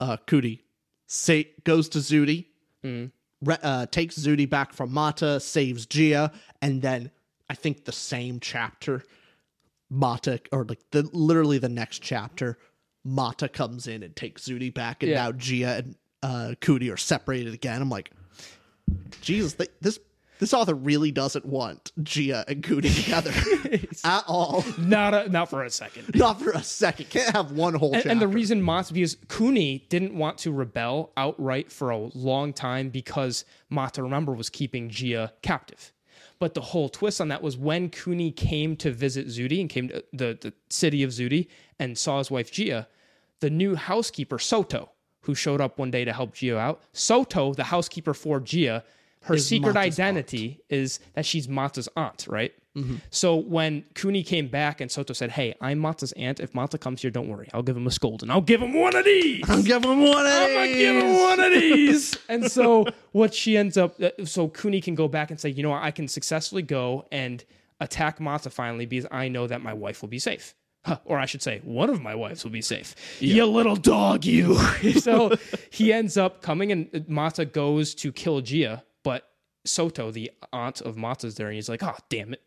uh, 0.00 0.16
Kuni 0.26 0.62
say 1.06 1.50
goes 1.64 1.90
to 1.90 1.98
Zudi, 1.98 2.46
Mm. 2.84 3.10
Uh, 3.46 3.86
takes 3.86 4.18
Zudi 4.18 4.48
back 4.50 4.72
from 4.72 4.92
Mata, 4.92 5.38
saves 5.38 5.86
Jia, 5.86 6.32
and 6.60 6.82
then 6.82 7.10
I 7.48 7.54
think 7.54 7.84
the 7.84 7.92
same 7.92 8.40
chapter, 8.40 9.04
Mata 9.90 10.40
or 10.50 10.64
like 10.64 10.80
the 10.90 11.08
literally 11.12 11.58
the 11.58 11.68
next 11.68 12.02
chapter, 12.02 12.58
Mata 13.04 13.48
comes 13.48 13.86
in 13.86 14.02
and 14.02 14.14
takes 14.16 14.42
Zudi 14.48 14.74
back, 14.74 15.02
and 15.04 15.12
Yeah. 15.12 15.24
now 15.24 15.32
Jia 15.32 15.78
and 15.78 15.94
uh, 16.22 16.54
Kuni 16.60 16.88
are 16.90 16.96
separated 16.96 17.54
again. 17.54 17.80
I'm 17.80 17.88
like, 17.88 18.10
Jesus, 19.20 19.54
th- 19.54 19.70
this. 19.80 20.00
This 20.38 20.54
author 20.54 20.74
really 20.74 21.10
doesn't 21.10 21.44
want 21.44 21.90
Jia 22.00 22.44
and 22.48 22.62
Kuni 22.62 22.88
together 22.90 23.32
at 24.04 24.24
all. 24.26 24.64
Not 24.78 25.14
a, 25.14 25.28
not 25.28 25.50
for 25.50 25.64
a 25.64 25.70
second. 25.70 26.14
Not 26.14 26.40
for 26.40 26.50
a 26.50 26.62
second. 26.62 27.10
Can't 27.10 27.34
have 27.34 27.52
one 27.52 27.74
whole 27.74 27.88
And, 27.92 27.96
chapter. 28.02 28.08
and 28.10 28.20
the 28.20 28.28
reason 28.28 28.62
Mata 28.62 28.92
because 28.94 29.16
Kuni 29.28 29.86
didn't 29.88 30.14
want 30.14 30.38
to 30.38 30.52
rebel 30.52 31.12
outright 31.16 31.72
for 31.72 31.90
a 31.90 31.96
long 32.14 32.52
time 32.52 32.88
because 32.88 33.44
Mata, 33.68 34.02
remember, 34.02 34.32
was 34.32 34.48
keeping 34.48 34.88
Jia 34.90 35.32
captive. 35.42 35.92
But 36.38 36.54
the 36.54 36.60
whole 36.60 36.88
twist 36.88 37.20
on 37.20 37.28
that 37.28 37.42
was 37.42 37.56
when 37.56 37.90
Kuni 37.90 38.30
came 38.30 38.76
to 38.76 38.92
visit 38.92 39.26
Zudi 39.26 39.60
and 39.60 39.68
came 39.68 39.88
to 39.88 40.04
the, 40.12 40.38
the 40.40 40.52
city 40.70 41.02
of 41.02 41.10
Zudi 41.10 41.48
and 41.80 41.98
saw 41.98 42.18
his 42.18 42.30
wife 42.30 42.52
Jia, 42.52 42.86
the 43.40 43.50
new 43.50 43.74
housekeeper, 43.74 44.38
Soto, 44.38 44.90
who 45.22 45.34
showed 45.34 45.60
up 45.60 45.78
one 45.80 45.90
day 45.90 46.04
to 46.04 46.12
help 46.12 46.34
Jia 46.34 46.56
out, 46.56 46.80
Soto, 46.92 47.54
the 47.54 47.64
housekeeper 47.64 48.14
for 48.14 48.40
Jia, 48.40 48.84
her 49.22 49.34
Is 49.34 49.46
secret 49.46 49.74
Mata's 49.74 49.98
identity 49.98 50.60
is 50.68 51.00
that 51.14 51.26
she's 51.26 51.48
Mata's 51.48 51.88
aunt, 51.96 52.26
right? 52.28 52.52
So 53.10 53.34
when 53.34 53.84
Kuni 53.94 54.22
came 54.22 54.46
back 54.46 54.80
and 54.80 54.88
Soto 54.88 55.12
said, 55.12 55.32
"Hey, 55.32 55.52
I'm 55.60 55.80
Mata's 55.80 56.12
aunt. 56.12 56.38
If 56.38 56.54
Mata 56.54 56.78
comes 56.78 57.02
here, 57.02 57.10
don't 57.10 57.26
worry. 57.28 57.48
I'll 57.52 57.62
give 57.64 57.76
him 57.76 57.88
a 57.88 57.90
scold 57.90 58.22
and 58.22 58.30
I'll 58.30 58.40
give 58.40 58.62
him 58.62 58.72
one 58.72 58.94
of 58.94 59.04
these. 59.04 59.42
I'll 59.50 59.64
giving 59.64 59.90
him 59.90 60.00
one 60.02 60.24
of 60.24 60.32
I'm 60.32 60.54
gonna 60.54 60.66
give 60.68 60.96
him 61.02 61.20
one 61.20 61.40
of 61.40 61.50
these." 61.50 62.16
and 62.28 62.50
so 62.50 62.86
what 63.10 63.34
she 63.34 63.56
ends 63.56 63.76
up, 63.76 64.00
uh, 64.00 64.10
so 64.24 64.46
Kuni 64.46 64.80
can 64.80 64.94
go 64.94 65.08
back 65.08 65.32
and 65.32 65.40
say, 65.40 65.48
"You 65.48 65.64
know 65.64 65.70
what? 65.70 65.82
I 65.82 65.90
can 65.90 66.06
successfully 66.06 66.62
go 66.62 67.06
and 67.10 67.44
attack 67.80 68.20
Mata 68.20 68.48
finally 68.48 68.86
because 68.86 69.08
I 69.10 69.26
know 69.26 69.48
that 69.48 69.60
my 69.60 69.72
wife 69.72 70.00
will 70.00 70.08
be 70.08 70.20
safe." 70.20 70.54
Huh, 70.84 70.98
Or 71.04 71.18
I 71.18 71.26
should 71.26 71.42
say, 71.42 71.60
one 71.64 71.90
of 71.90 72.00
my 72.00 72.14
wives 72.14 72.44
will 72.44 72.52
be 72.52 72.62
safe. 72.62 72.94
You 73.18 73.44
little 73.46 73.74
dog, 73.74 74.24
you. 74.24 74.56
so 75.00 75.34
he 75.70 75.92
ends 75.92 76.16
up 76.16 76.40
coming, 76.42 76.70
and 76.70 77.08
Mata 77.08 77.44
goes 77.44 77.94
to 77.96 78.12
kill 78.12 78.40
Jia, 78.40 78.82
Soto, 79.68 80.10
the 80.10 80.30
aunt 80.52 80.80
of 80.80 80.96
Mata's 80.96 81.36
there, 81.36 81.46
and 81.48 81.54
he's 81.54 81.68
like, 81.68 81.82
oh, 81.82 81.96
damn 82.08 82.32
it. 82.32 82.42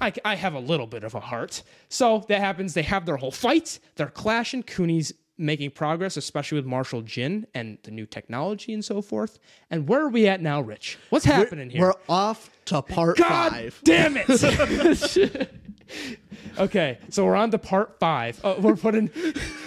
I, 0.00 0.12
I 0.24 0.34
have 0.34 0.54
a 0.54 0.60
little 0.60 0.86
bit 0.86 1.04
of 1.04 1.14
a 1.14 1.20
heart. 1.20 1.62
So 1.88 2.24
that 2.28 2.40
happens. 2.40 2.74
They 2.74 2.82
have 2.82 3.06
their 3.06 3.16
whole 3.16 3.30
fight. 3.30 3.78
They're 3.96 4.08
clashing. 4.08 4.62
Kuni's 4.62 5.12
making 5.38 5.70
progress, 5.70 6.16
especially 6.16 6.56
with 6.56 6.66
Marshall 6.66 7.02
Gin 7.02 7.46
and 7.54 7.78
the 7.84 7.92
new 7.92 8.06
technology 8.06 8.72
and 8.72 8.84
so 8.84 9.00
forth. 9.00 9.38
And 9.70 9.88
where 9.88 10.02
are 10.02 10.08
we 10.08 10.26
at 10.26 10.42
now, 10.42 10.60
Rich? 10.60 10.98
What's 11.10 11.24
happening 11.24 11.70
here? 11.70 11.80
We're 11.80 11.94
off 12.08 12.50
to 12.66 12.82
part 12.82 13.16
God 13.16 13.52
five. 13.52 13.80
damn 13.84 14.16
it. 14.16 15.48
okay, 16.58 16.98
so 17.08 17.24
we're 17.24 17.36
on 17.36 17.50
to 17.50 17.58
part 17.58 17.98
five. 17.98 18.40
Oh, 18.44 18.60
we're 18.60 18.76
putting 18.76 19.10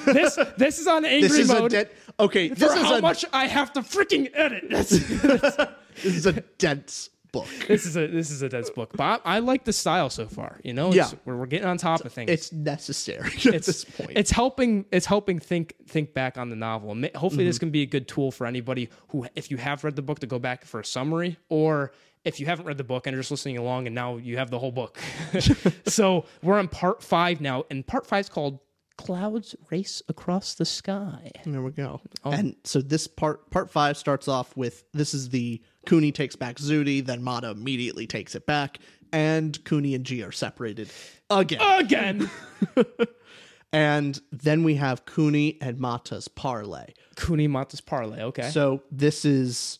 this. 0.05 0.37
This 0.57 0.79
is 0.79 0.87
on 0.87 1.05
angry 1.05 1.29
This 1.29 1.37
is 1.37 1.49
a 1.49 1.53
mode. 1.53 1.89
Okay, 2.19 2.49
for 2.49 2.55
this 2.55 2.73
is 2.73 2.81
how 2.83 2.97
a 2.97 3.01
much 3.01 3.25
I 3.33 3.47
have 3.47 3.73
to 3.73 3.81
freaking 3.81 4.29
edit. 4.33 4.65
That's, 4.69 4.89
this 6.03 6.05
is 6.05 6.25
a 6.25 6.33
dense 6.57 7.09
book. 7.31 7.47
this 7.67 7.85
is 7.85 7.95
a 7.95 8.07
this 8.07 8.29
is 8.29 8.41
a 8.41 8.49
dense 8.49 8.69
book, 8.69 8.91
but 8.95 9.21
I, 9.25 9.35
I 9.37 9.39
like 9.39 9.63
the 9.63 9.73
style 9.73 10.09
so 10.09 10.27
far. 10.27 10.59
You 10.63 10.73
know, 10.73 10.91
Yeah. 10.93 11.09
We're, 11.25 11.37
we're 11.37 11.45
getting 11.45 11.67
on 11.67 11.77
top 11.77 12.03
of 12.03 12.11
things. 12.13 12.29
It's 12.29 12.51
necessary 12.51 13.27
at 13.45 13.45
it's 13.45 13.67
this 13.67 13.83
point. 13.85 14.11
It's 14.15 14.31
helping. 14.31 14.85
It's 14.91 15.05
helping 15.05 15.39
think 15.39 15.75
think 15.87 16.13
back 16.13 16.37
on 16.37 16.49
the 16.49 16.55
novel. 16.55 16.91
And 16.91 17.05
Hopefully, 17.15 17.43
Mm-hmm. 17.43 17.49
this 17.49 17.59
can 17.59 17.69
be 17.71 17.81
a 17.83 17.85
good 17.87 18.07
tool 18.07 18.31
for 18.31 18.45
anybody 18.45 18.89
who, 19.09 19.25
if 19.35 19.49
you 19.49 19.57
have 19.57 19.83
read 19.83 19.95
the 19.95 20.01
book, 20.01 20.19
to 20.19 20.27
go 20.27 20.39
back 20.39 20.65
for 20.65 20.79
a 20.81 20.85
summary, 20.85 21.37
or 21.49 21.93
if 22.25 22.39
you 22.39 22.45
haven't 22.45 22.65
read 22.67 22.77
the 22.77 22.83
book 22.83 23.07
and 23.07 23.15
are 23.15 23.19
just 23.19 23.31
listening 23.31 23.57
along, 23.57 23.87
and 23.87 23.95
now 23.95 24.17
you 24.17 24.37
have 24.37 24.51
the 24.51 24.59
whole 24.59 24.71
book. 24.71 24.99
so 25.87 26.25
we're 26.43 26.59
on 26.59 26.67
part 26.67 27.01
five 27.01 27.41
now, 27.41 27.63
and 27.71 27.85
part 27.87 28.05
five 28.05 28.25
is 28.25 28.29
called 28.29 28.59
"Clouds 29.05 29.55
Race 29.69 30.01
Across 30.07 30.55
the 30.55 30.65
Sky." 30.65 31.31
There 31.45 31.61
we 31.61 31.71
go. 31.71 32.01
Oh. 32.23 32.31
And 32.31 32.55
so 32.63 32.81
this 32.81 33.07
part 33.07 33.49
part 33.51 33.69
five 33.71 33.97
starts 33.97 34.27
off 34.27 34.55
with 34.55 34.83
this 34.93 35.13
is 35.13 35.29
the 35.29 35.61
Kuni 35.85 36.11
takes 36.11 36.35
back 36.35 36.57
Zudi, 36.57 37.05
then 37.05 37.23
Mata 37.23 37.49
immediately 37.49 38.07
takes 38.07 38.35
it 38.35 38.45
back, 38.45 38.77
and 39.11 39.63
Kuni 39.65 39.95
and 39.95 40.05
G 40.05 40.23
are 40.23 40.31
separated 40.31 40.89
again. 41.29 41.79
Again, 41.79 42.29
and 43.73 44.21
then 44.31 44.63
we 44.63 44.75
have 44.75 45.05
Kuni 45.05 45.57
and 45.61 45.79
Mata's 45.79 46.27
parlay. 46.27 46.93
Kuni 47.15 47.47
Mata's 47.47 47.81
parlay. 47.81 48.21
Okay, 48.21 48.49
So 48.49 48.83
this 48.91 49.25
is 49.25 49.79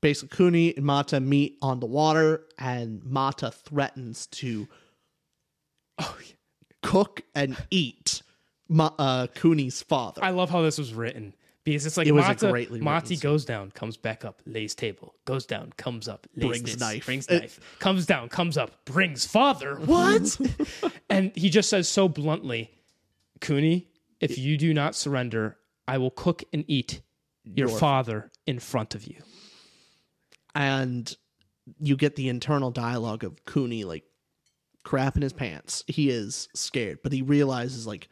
basically 0.00 0.36
Kuni 0.36 0.76
and 0.76 0.84
Mata 0.84 1.20
meet 1.20 1.58
on 1.62 1.80
the 1.80 1.86
water, 1.86 2.44
and 2.58 3.04
Mata 3.04 3.50
threatens 3.50 4.26
to 4.26 4.68
Oh, 5.98 6.16
cook 6.82 7.22
and 7.34 7.56
eat 7.70 8.22
Ma- 8.68 8.92
uh, 8.98 9.26
Kuni's 9.28 9.82
father. 9.82 10.22
I 10.24 10.30
love 10.30 10.50
how 10.50 10.62
this 10.62 10.78
was 10.78 10.92
written. 10.94 11.34
Because 11.64 11.86
it's 11.86 11.96
like 11.96 12.08
It 12.08 12.12
was 12.12 12.24
Mata, 12.24 12.50
greatly 12.50 12.80
Mati 12.80 13.16
goes 13.16 13.44
down, 13.44 13.70
comes 13.70 13.96
back 13.96 14.24
up, 14.24 14.42
lays 14.46 14.74
table, 14.74 15.14
goes 15.24 15.46
down, 15.46 15.72
comes 15.76 16.08
up, 16.08 16.26
lays 16.34 16.48
Brings 16.48 16.62
this, 16.72 16.80
knife. 16.80 17.06
brings 17.06 17.28
It- 17.28 17.38
knife, 17.40 17.60
comes 17.78 18.04
down, 18.04 18.28
comes 18.30 18.58
up, 18.58 18.84
brings 18.84 19.24
father. 19.26 19.76
What? 19.76 20.36
and 21.08 21.30
he 21.36 21.50
just 21.50 21.68
says 21.70 21.88
so 21.88 22.08
bluntly, 22.08 22.72
Kuni, 23.40 23.86
if 24.20 24.38
you 24.38 24.56
do 24.58 24.74
not 24.74 24.96
surrender, 24.96 25.56
I 25.86 25.98
will 25.98 26.10
cook 26.10 26.42
and 26.52 26.64
eat 26.66 27.00
your, 27.44 27.68
father 27.68 28.32
in 28.44 28.58
front 28.58 28.96
of 28.96 29.06
you. 29.06 29.22
and 30.56 31.16
you 31.80 31.96
get 31.96 32.16
the 32.16 32.28
internal 32.28 32.72
dialogue 32.72 33.22
of 33.22 33.44
Kuni 33.44 33.84
like 33.84 34.02
crap 34.84 35.16
in 35.16 35.22
his 35.22 35.32
pants. 35.32 35.84
He 35.86 36.10
is 36.10 36.48
scared, 36.54 36.98
but 37.02 37.12
he 37.12 37.22
realizes 37.22 37.86
like 37.86 38.08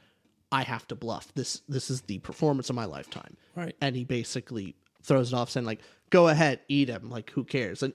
I 0.53 0.63
have 0.63 0.87
to 0.89 0.95
bluff. 0.95 1.33
This 1.35 1.63
this 1.69 1.91
is 1.91 2.03
the 2.03 2.19
performance 2.19 2.71
of 2.71 2.77
my 2.77 2.85
lifetime. 2.85 3.37
Right. 3.55 3.77
And 3.81 3.97
he 3.97 4.05
basically 4.05 4.77
throws 5.03 5.33
it 5.33 5.37
off 5.37 5.51
saying 5.51 5.67
like 5.67 5.81
go 6.11 6.29
ahead, 6.29 6.61
eat 6.69 6.89
him, 6.89 7.11
like 7.11 7.31
who 7.31 7.45
cares? 7.45 7.83
And 7.83 7.93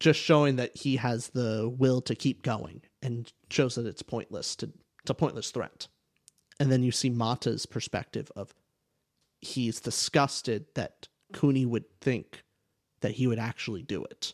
just 0.00 0.20
showing 0.20 0.56
that 0.56 0.76
he 0.76 0.96
has 0.96 1.28
the 1.28 1.72
will 1.78 2.00
to 2.02 2.14
keep 2.14 2.42
going 2.42 2.82
and 3.02 3.32
shows 3.50 3.76
that 3.76 3.86
it's 3.86 4.02
pointless 4.02 4.56
to 4.56 4.66
it's 5.02 5.10
a 5.10 5.14
pointless 5.14 5.50
threat. 5.50 5.88
And 6.60 6.70
then 6.70 6.82
you 6.82 6.92
see 6.92 7.10
Mata's 7.10 7.66
perspective 7.66 8.30
of 8.36 8.54
he's 9.40 9.80
disgusted 9.80 10.66
that 10.74 11.08
Kuni 11.32 11.66
would 11.66 11.84
think 12.00 12.42
that 13.00 13.12
he 13.12 13.26
would 13.26 13.38
actually 13.38 13.82
do 13.82 14.04
it. 14.04 14.32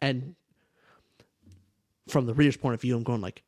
And 0.00 0.36
from 2.08 2.26
the 2.26 2.34
reader's 2.34 2.56
point 2.56 2.74
of 2.74 2.80
view, 2.80 2.96
I'm 2.96 3.02
going 3.02 3.20
like, 3.20 3.42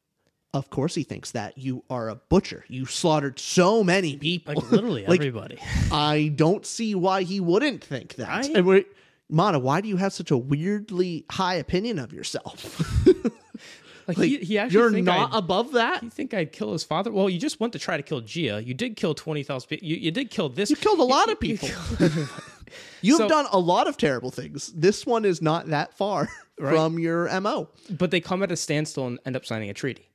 of 0.55 0.71
course 0.71 0.95
he 0.95 1.03
thinks 1.03 1.33
that. 1.33 1.59
You 1.59 1.85
are 1.91 2.09
a 2.09 2.17
butcher. 2.17 2.65
You 2.69 2.87
slaughtered 2.87 3.39
so 3.39 3.85
many 3.85 4.17
people. 4.17 4.55
Like 4.55 4.71
literally 4.73 5.07
Like, 5.07 5.21
everybody. 5.21 5.59
I 5.93 6.33
don't 6.35 6.65
see 6.65 6.95
why 6.95 7.23
he 7.23 7.39
wouldn't 7.41 7.85
think 7.85 8.15
that. 8.17 8.29
I- 8.29 8.51
And 8.55 8.67
we're, 8.67 8.85
Mata, 9.29 9.59
why 9.59 9.81
do 9.83 9.89
you 9.89 9.99
have 9.99 10.13
such 10.15 10.31
a 10.31 10.37
weirdly 10.39 11.27
high 11.31 11.55
opinion 11.57 11.99
of 11.99 12.15
yourself? 12.15 12.81
Like, 13.07 13.27
like, 14.17 14.27
he, 14.27 14.39
he 14.39 14.57
actually 14.59 14.79
you're 14.81 15.03
not 15.03 15.29
I'd- 15.33 15.39
above 15.39 15.73
that. 15.73 16.03
you 16.03 16.09
think 16.09 16.33
I'd 16.33 16.51
kill 16.51 16.73
his 16.73 16.83
father? 16.83 17.13
Well, 17.13 17.29
you 17.29 17.39
just 17.39 17.61
went 17.61 17.75
to 17.75 17.79
try 17.79 17.99
to 17.99 18.03
kill 18.03 18.23
Jia. 18.23 18.65
You 18.65 18.73
did 18.73 18.97
kill 18.97 19.15
20,000 19.15 19.69
people. 19.69 19.87
You, 19.87 19.97
you 19.97 20.11
did 20.11 20.31
kill 20.31 20.49
this. 20.49 20.71
You 20.71 20.77
killed 20.77 20.99
a 21.01 21.05
lot 21.05 21.31
of 21.31 21.39
people. 21.39 21.69
You've 23.03 23.19
So- 23.19 23.29
done 23.29 23.47
a 23.53 23.59
lot 23.59 23.87
of 23.89 23.97
terrible 23.97 24.31
things. 24.31 24.73
This 24.75 25.05
one 25.07 25.25
is 25.25 25.41
not 25.43 25.67
that 25.69 25.97
far 25.97 26.29
Right. 26.59 26.75
from 26.75 26.99
your 26.99 27.29
mo. 27.41 27.69
But 27.91 28.11
they 28.11 28.21
come 28.21 28.43
at 28.43 28.51
a 28.51 28.57
standstill 28.57 29.07
and 29.07 29.19
end 29.25 29.37
up 29.37 29.45
signing 29.47 29.71
a 29.71 29.75
treaty. 29.75 30.09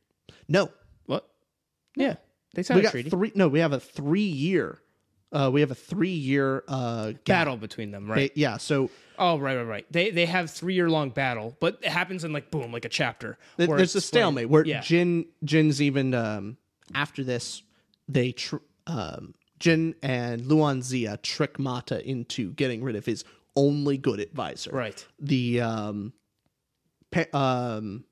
No, 0.48 0.70
What? 1.06 1.28
Yeah, 1.96 2.16
they 2.54 2.64
signed 2.64 2.82
we 2.82 2.88
a 2.88 2.92
treaty. 2.92 3.10
three. 3.10 3.32
No, 3.36 3.48
we 3.48 3.60
have 3.60 3.72
a 3.74 3.80
three 3.80 4.22
year. 4.22 4.80
Uh, 5.32 5.50
we 5.52 5.62
have 5.62 5.72
a 5.72 5.76
three 5.76 6.10
year 6.14 6.64
uh, 6.68 7.14
battle 7.26 7.58
between 7.58 7.90
them, 7.92 8.08
right? 8.10 8.32
They- 8.36 8.42
yeah, 8.42 8.58
so 8.58 8.92
oh, 9.18 9.40
right, 9.40 9.56
right, 9.56 9.64
right. 9.64 9.86
They 9.92 10.12
they 10.12 10.26
have 10.28 10.52
three 10.52 10.76
year 10.76 10.90
long 10.90 11.10
battle, 11.10 11.56
but 11.60 11.80
it 11.82 11.90
happens 11.90 12.24
in 12.24 12.34
like 12.34 12.52
boom, 12.52 12.72
like 12.72 12.86
a 12.86 12.90
chapter. 12.90 13.38
th- 13.58 13.68
there's 13.70 13.96
a 13.96 14.02
stalemate 14.02 14.50
where 14.50 14.64
yeah, 14.66 14.82
Gin 14.82 15.26
Gin's 15.44 15.82
even 15.82 16.14
um, 16.14 16.58
after 16.94 17.24
this 17.24 17.64
they 18.08 18.32
tr- 18.34 18.58
um, 18.86 19.34
Gin 19.64 19.96
and 20.04 20.46
Luan 20.46 20.82
Zya 20.82 21.22
trick 21.22 21.58
Mata 21.58 22.06
into 22.06 22.52
getting 22.52 22.84
rid 22.84 22.98
of 22.98 23.06
his 23.06 23.24
only 23.56 23.98
good 23.98 24.20
advisor, 24.20 24.72
right. 24.72 25.08
the 25.22 25.62
um, 25.62 26.12
um, 27.32 28.04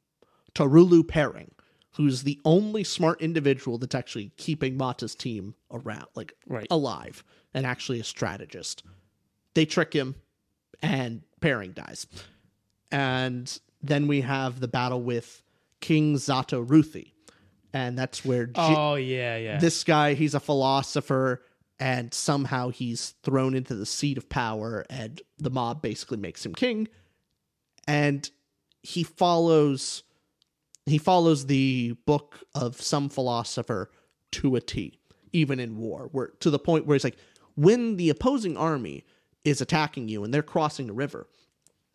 Torulu 0.56 1.06
Pering, 1.06 1.52
who's 1.98 2.24
the 2.24 2.40
only 2.46 2.86
smart 2.86 3.22
individual 3.22 3.78
that's 3.78 3.96
actually 3.96 4.32
keeping 4.38 4.78
Mata's 4.78 5.14
team 5.14 5.56
around, 5.72 6.06
like 6.16 6.34
Right. 6.48 6.68
alive, 6.72 7.22
and 7.54 7.66
actually 7.66 8.00
a 8.00 8.06
strategist. 8.06 8.84
They 9.54 9.66
trick 9.66 9.92
him, 9.92 10.16
and 10.82 11.22
Pering 11.42 11.74
dies. 11.74 12.08
And 12.92 13.60
then 13.82 14.08
we 14.08 14.22
have 14.22 14.62
the 14.62 14.70
battle 14.70 15.02
with 15.02 15.44
King 15.82 16.16
Zato 16.16 16.66
Ruthi, 16.66 17.11
and 17.74 17.98
that's 17.98 18.26
where 18.26 18.46
Ji- 18.46 18.54
Oh 18.58 18.96
yeah, 18.96 19.38
yeah. 19.38 19.58
this 19.58 19.84
guy 19.84 20.14
he's 20.14 20.34
a 20.34 20.40
philosopher 20.40 21.42
and 21.80 22.14
somehow 22.14 22.70
he's 22.70 23.16
thrown 23.24 23.56
into 23.56 23.76
the 23.76 23.86
seat 23.86 24.18
of 24.18 24.30
power 24.30 24.86
and 24.90 25.22
the 25.38 25.50
mob 25.50 25.82
basically 25.82 26.18
makes 26.18 26.46
him 26.46 26.54
king 26.54 26.88
and 27.88 28.30
he 28.84 29.04
follows 29.04 30.04
he 30.86 30.98
follows 30.98 31.46
the 31.46 31.96
book 32.06 32.40
of 32.56 32.82
some 32.82 33.10
philosopher 33.10 33.90
to 34.32 34.56
a 34.56 34.62
T 34.62 35.00
even 35.32 35.60
in 35.60 35.78
war 35.78 36.10
where 36.12 36.28
to 36.40 36.50
the 36.50 36.60
point 36.60 36.86
where 36.86 36.96
it's 36.96 37.04
like 37.04 37.18
when 37.56 37.98
the 37.98 38.10
opposing 38.10 38.58
army 38.58 39.04
is 39.44 39.62
attacking 39.62 40.08
you 40.08 40.24
and 40.24 40.34
they're 40.34 40.44
crossing 40.44 40.88
the 40.88 40.94
river 40.94 41.28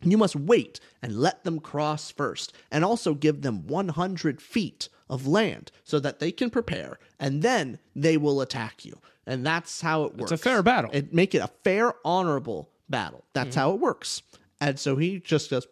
you 0.01 0.17
must 0.17 0.35
wait 0.35 0.79
and 1.01 1.17
let 1.17 1.43
them 1.43 1.59
cross 1.59 2.11
first, 2.11 2.53
and 2.71 2.85
also 2.85 3.15
give 3.15 3.41
them 3.41 3.65
100 3.65 4.39
feet 4.41 4.89
of 5.09 5.27
land 5.27 5.71
so 5.83 5.99
that 5.99 6.19
they 6.19 6.31
can 6.31 6.49
prepare, 6.49 6.99
and 7.19 7.41
then 7.41 7.79
they 7.95 8.17
will 8.17 8.41
attack 8.41 8.85
you. 8.85 8.99
And 9.25 9.45
that's 9.45 9.81
how 9.81 10.03
it 10.03 10.15
works. 10.15 10.31
It's 10.31 10.41
a 10.41 10.49
fair 10.49 10.63
battle. 10.63 10.89
It 10.93 11.13
make 11.13 11.35
it 11.35 11.39
a 11.39 11.49
fair, 11.63 11.93
honorable 12.05 12.69
battle. 12.89 13.25
That's 13.33 13.49
mm-hmm. 13.51 13.59
how 13.59 13.71
it 13.71 13.79
works. 13.79 14.21
And 14.61 14.79
so 14.79 14.95
he 14.95 15.19
just 15.19 15.49
goes, 15.49 15.67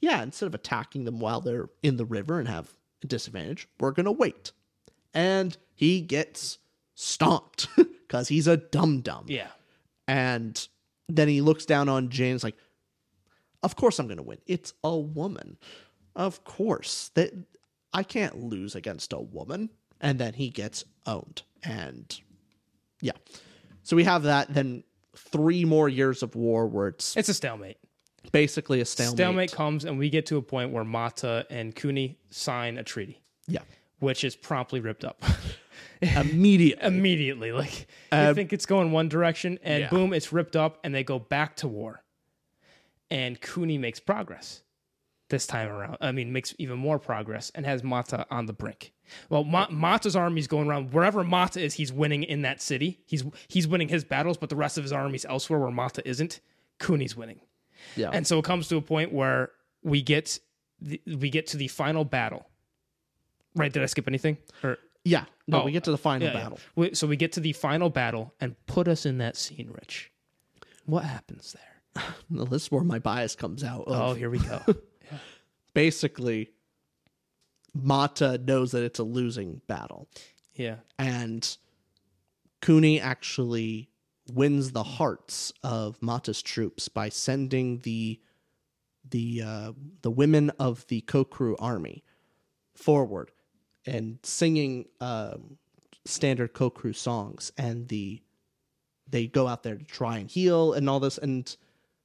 yeah. 0.00 0.22
Instead 0.22 0.46
of 0.46 0.54
attacking 0.54 1.04
them 1.04 1.20
while 1.20 1.40
they're 1.40 1.68
in 1.82 1.96
the 1.96 2.04
river 2.04 2.38
and 2.38 2.48
have 2.48 2.70
a 3.02 3.06
disadvantage, 3.06 3.68
we're 3.80 3.92
gonna 3.92 4.12
wait. 4.12 4.52
And 5.14 5.56
he 5.74 6.00
gets 6.00 6.58
stomped 6.94 7.68
because 7.76 8.28
he's 8.28 8.46
a 8.46 8.56
dum 8.56 9.02
dum. 9.02 9.26
yeah. 9.28 9.48
And 10.08 10.66
then 11.08 11.28
he 11.28 11.40
looks 11.40 11.66
down 11.66 11.88
on 11.88 12.08
Jane. 12.08 12.34
It's 12.34 12.44
like, 12.44 12.56
of 13.62 13.76
course 13.76 13.98
I'm 13.98 14.06
going 14.06 14.18
to 14.18 14.22
win. 14.22 14.38
It's 14.46 14.72
a 14.84 14.96
woman. 14.96 15.56
Of 16.14 16.44
course. 16.44 17.10
That 17.14 17.32
I 17.96 18.02
can't 18.02 18.36
lose 18.44 18.74
against 18.74 19.12
a 19.14 19.18
woman. 19.20 19.70
And 20.02 20.18
then 20.18 20.34
he 20.34 20.50
gets 20.50 20.84
owned. 21.06 21.42
And 21.62 22.14
yeah. 23.00 23.12
So 23.82 23.96
we 23.96 24.04
have 24.04 24.24
that. 24.24 24.52
Then 24.52 24.84
three 25.16 25.64
more 25.64 25.88
years 25.88 26.22
of 26.22 26.34
war 26.36 26.66
where 26.66 26.88
it's 26.88 27.16
It's 27.16 27.30
a 27.30 27.34
stalemate. 27.34 27.78
basically 28.32 28.80
a 28.82 28.84
stalemate. 28.84 29.16
Stalemate 29.16 29.52
comes, 29.52 29.84
and 29.86 29.98
we 29.98 30.10
get 30.10 30.26
to 30.26 30.36
a 30.36 30.42
point 30.42 30.72
where 30.72 30.84
Mata 30.84 31.46
and 31.48 31.74
Kuni 31.74 32.18
sign 32.28 32.76
a 32.76 32.82
treaty, 32.84 33.22
Yeah. 33.48 33.62
which 34.00 34.24
is 34.24 34.36
promptly 34.36 34.80
ripped 34.80 35.04
up 35.06 35.22
Immediate. 36.02 36.80
immediately. 36.82 37.52
Like 37.52 37.88
you 38.12 38.18
um, 38.18 38.34
think 38.34 38.52
it's 38.52 38.66
going 38.66 38.92
one 38.92 39.08
direction, 39.08 39.58
and 39.62 39.84
yeah. 39.84 39.88
boom, 39.88 40.12
it's 40.12 40.30
ripped 40.32 40.56
up, 40.56 40.78
and 40.84 40.94
they 40.94 41.02
go 41.04 41.18
back 41.18 41.56
to 41.56 41.68
war. 41.68 42.02
And 43.10 43.40
Kuni 43.40 43.78
makes 43.78 44.00
progress 44.00 44.60
this 45.28 45.46
time 45.46 45.68
around. 45.68 45.96
I 46.00 46.12
mean, 46.12 46.32
makes 46.32 46.54
even 46.58 46.78
more 46.78 46.98
progress 46.98 47.50
and 47.54 47.66
has 47.66 47.82
Mata 47.82 48.26
on 48.30 48.46
the 48.46 48.52
brink. 48.52 48.92
Well, 49.28 49.44
Ma- 49.44 49.68
Mata's 49.70 50.16
army's 50.16 50.46
going 50.46 50.68
around 50.68 50.92
wherever 50.92 51.22
Mata 51.24 51.62
is. 51.62 51.74
He's 51.74 51.92
winning 51.92 52.22
in 52.24 52.42
that 52.42 52.60
city. 52.62 53.00
He's 53.06 53.24
he's 53.48 53.66
winning 53.68 53.88
his 53.88 54.04
battles, 54.04 54.36
but 54.36 54.48
the 54.50 54.56
rest 54.56 54.78
of 54.78 54.84
his 54.84 54.92
army's 54.92 55.24
elsewhere 55.24 55.58
where 55.60 55.70
Mata 55.70 56.06
isn't. 56.08 56.40
Kuni's 56.78 57.16
winning. 57.16 57.40
yeah. 57.96 58.10
And 58.12 58.26
so 58.26 58.38
it 58.38 58.44
comes 58.44 58.68
to 58.68 58.76
a 58.76 58.82
point 58.82 59.12
where 59.12 59.50
we 59.82 60.02
get 60.02 60.38
the, 60.80 61.00
we 61.06 61.30
get 61.30 61.46
to 61.48 61.56
the 61.56 61.68
final 61.68 62.04
battle. 62.04 62.46
Right? 63.54 63.72
Did 63.72 63.82
I 63.82 63.86
skip 63.86 64.06
anything? 64.08 64.36
Or 64.62 64.76
yeah. 65.04 65.24
No, 65.46 65.62
Oh, 65.62 65.64
we 65.64 65.72
get 65.72 65.84
to 65.84 65.90
the 65.90 65.96
final 65.98 66.26
yeah, 66.28 66.34
yeah. 66.34 66.42
battle. 66.42 66.58
We- 66.74 66.94
So 66.94 67.06
we 67.06 67.16
get 67.16 67.32
to 67.32 67.40
the 67.40 67.52
final 67.52 67.88
battle 67.90 68.34
and 68.40 68.54
put 68.66 68.88
us 68.88 69.06
in 69.06 69.18
that 69.18 69.36
scene, 69.36 69.70
Rich. 69.72 70.10
What 70.84 71.04
happens 71.04 71.54
there? 71.54 72.04
This 72.50 72.64
is 72.64 72.70
where 72.70 72.82
my 72.84 72.98
bias 72.98 73.34
comes 73.36 73.64
out. 73.64 73.84
Oh, 73.86 74.12
here 74.14 74.28
we 74.28 74.38
go. 74.38 74.60
basically, 75.76 76.50
Mata 77.74 78.38
knows 78.38 78.72
that 78.72 78.82
it's 78.82 78.98
a 78.98 79.04
losing 79.04 79.60
battle. 79.66 80.08
yeah. 80.54 80.76
and 80.98 81.56
Kuni 82.62 82.98
actually 82.98 83.90
wins 84.32 84.72
the 84.72 84.82
hearts 84.82 85.52
of 85.62 86.00
Mata's 86.00 86.40
troops 86.40 86.88
by 86.88 87.10
sending 87.10 87.80
the 87.80 88.18
the 89.08 89.42
uh, 89.44 89.72
the 90.00 90.10
women 90.10 90.50
of 90.58 90.86
the 90.88 91.02
Cocru 91.02 91.54
army 91.58 92.02
forward 92.74 93.30
and 93.86 94.18
singing 94.22 94.86
um, 95.00 95.58
standard 96.06 96.54
Cocru 96.54 96.96
songs, 96.96 97.52
and 97.58 97.86
the 97.88 98.22
they 99.08 99.26
go 99.26 99.46
out 99.46 99.62
there 99.62 99.76
to 99.76 99.84
try 99.84 100.16
and 100.16 100.30
heal 100.30 100.72
and 100.72 100.88
all 100.88 101.00
this, 101.00 101.18
and 101.18 101.54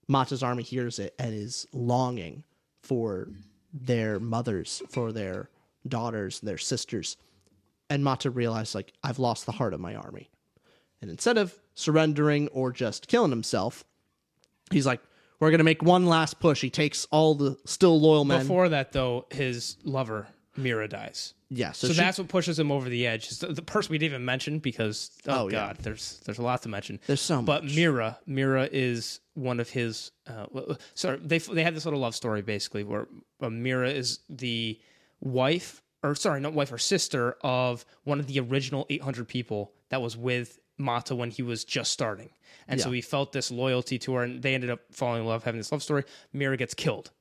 Mata's 0.09 0.43
army 0.43 0.61
hears 0.61 0.99
it 0.99 1.15
and 1.17 1.33
is 1.33 1.65
longing 1.71 2.43
for 2.83 3.29
their 3.73 4.19
mothers, 4.19 4.81
for 4.89 5.11
their 5.11 5.49
daughters, 5.87 6.39
their 6.39 6.57
sisters 6.57 7.17
and 7.91 8.05
Mata 8.05 8.31
realized 8.31 8.73
like 8.73 8.93
I've 9.03 9.19
lost 9.19 9.45
the 9.45 9.51
heart 9.51 9.73
of 9.73 9.81
my 9.81 9.95
army. 9.95 10.29
And 11.01 11.11
instead 11.11 11.37
of 11.37 11.59
surrendering 11.73 12.47
or 12.49 12.71
just 12.71 13.09
killing 13.09 13.31
himself, 13.31 13.83
he's 14.71 14.85
like, 14.85 15.01
"We're 15.39 15.51
gonna 15.51 15.65
make 15.65 15.83
one 15.83 16.05
last 16.05 16.39
push." 16.39 16.61
He 16.61 16.69
takes 16.69 17.05
all 17.11 17.35
the 17.35 17.57
still 17.65 17.99
loyal 17.99 18.23
men. 18.23 18.43
Before 18.43 18.69
that, 18.69 18.93
though, 18.93 19.25
his 19.29 19.75
lover 19.83 20.29
Mira 20.57 20.87
dies. 20.87 21.33
yeah, 21.49 21.71
so, 21.71 21.87
So, 21.87 21.93
she- 21.93 21.99
that's 21.99 22.17
what 22.17 22.27
pushes 22.27 22.59
him 22.59 22.71
over 22.71 22.89
the 22.89 23.07
edge. 23.07 23.29
The, 23.39 23.47
the 23.47 23.61
person 23.61 23.91
we 23.91 23.97
didn't 23.97 24.13
even 24.15 24.25
mention 24.25 24.59
because 24.59 25.11
oh, 25.27 25.43
Oh, 25.43 25.47
yeah. 25.47 25.67
god, 25.67 25.77
there's 25.81 26.19
there's 26.25 26.39
a 26.39 26.43
lot 26.43 26.61
to 26.63 26.69
mention. 26.69 26.99
There's 27.07 27.21
so 27.21 27.41
But. 27.41 27.63
Mira, 27.65 28.19
Mira 28.25 28.67
is 28.71 29.19
one 29.33 29.59
of 29.59 29.69
his. 29.69 30.11
Uh, 30.27 30.45
sorry, 30.93 31.19
they 31.23 31.37
they 31.37 31.63
had 31.63 31.75
this 31.75 31.85
little 31.85 31.99
love 32.01 32.15
story 32.15 32.41
basically 32.41 32.83
where 32.83 33.07
uh, 33.41 33.49
Mira 33.49 33.89
is 33.89 34.19
the 34.29 34.79
wife, 35.21 35.81
or 36.03 36.15
sorry, 36.15 36.41
not 36.41 36.53
wife 36.53 36.71
or 36.71 36.77
sister 36.77 37.37
of 37.41 37.85
one 38.03 38.19
of 38.19 38.27
the 38.27 38.39
original 38.39 38.85
800 38.89 39.27
people 39.27 39.71
that 39.89 40.01
was 40.01 40.17
with 40.17 40.59
Mata 40.77 41.15
when 41.15 41.29
he 41.31 41.43
was 41.43 41.63
just 41.63 41.91
starting, 41.93 42.29
and 42.67 42.79
so 42.81 42.91
he 42.91 43.01
felt 43.01 43.31
this 43.31 43.51
loyalty 43.51 43.99
to 43.99 44.13
her, 44.15 44.23
and 44.23 44.41
they 44.41 44.53
ended 44.55 44.69
up 44.69 44.79
falling 44.91 45.21
in 45.21 45.27
love, 45.27 45.43
having 45.43 45.59
this 45.59 45.71
love 45.71 45.83
story. 45.83 46.03
Mira 46.33 46.57
gets 46.57 46.73
killed. 46.73 47.11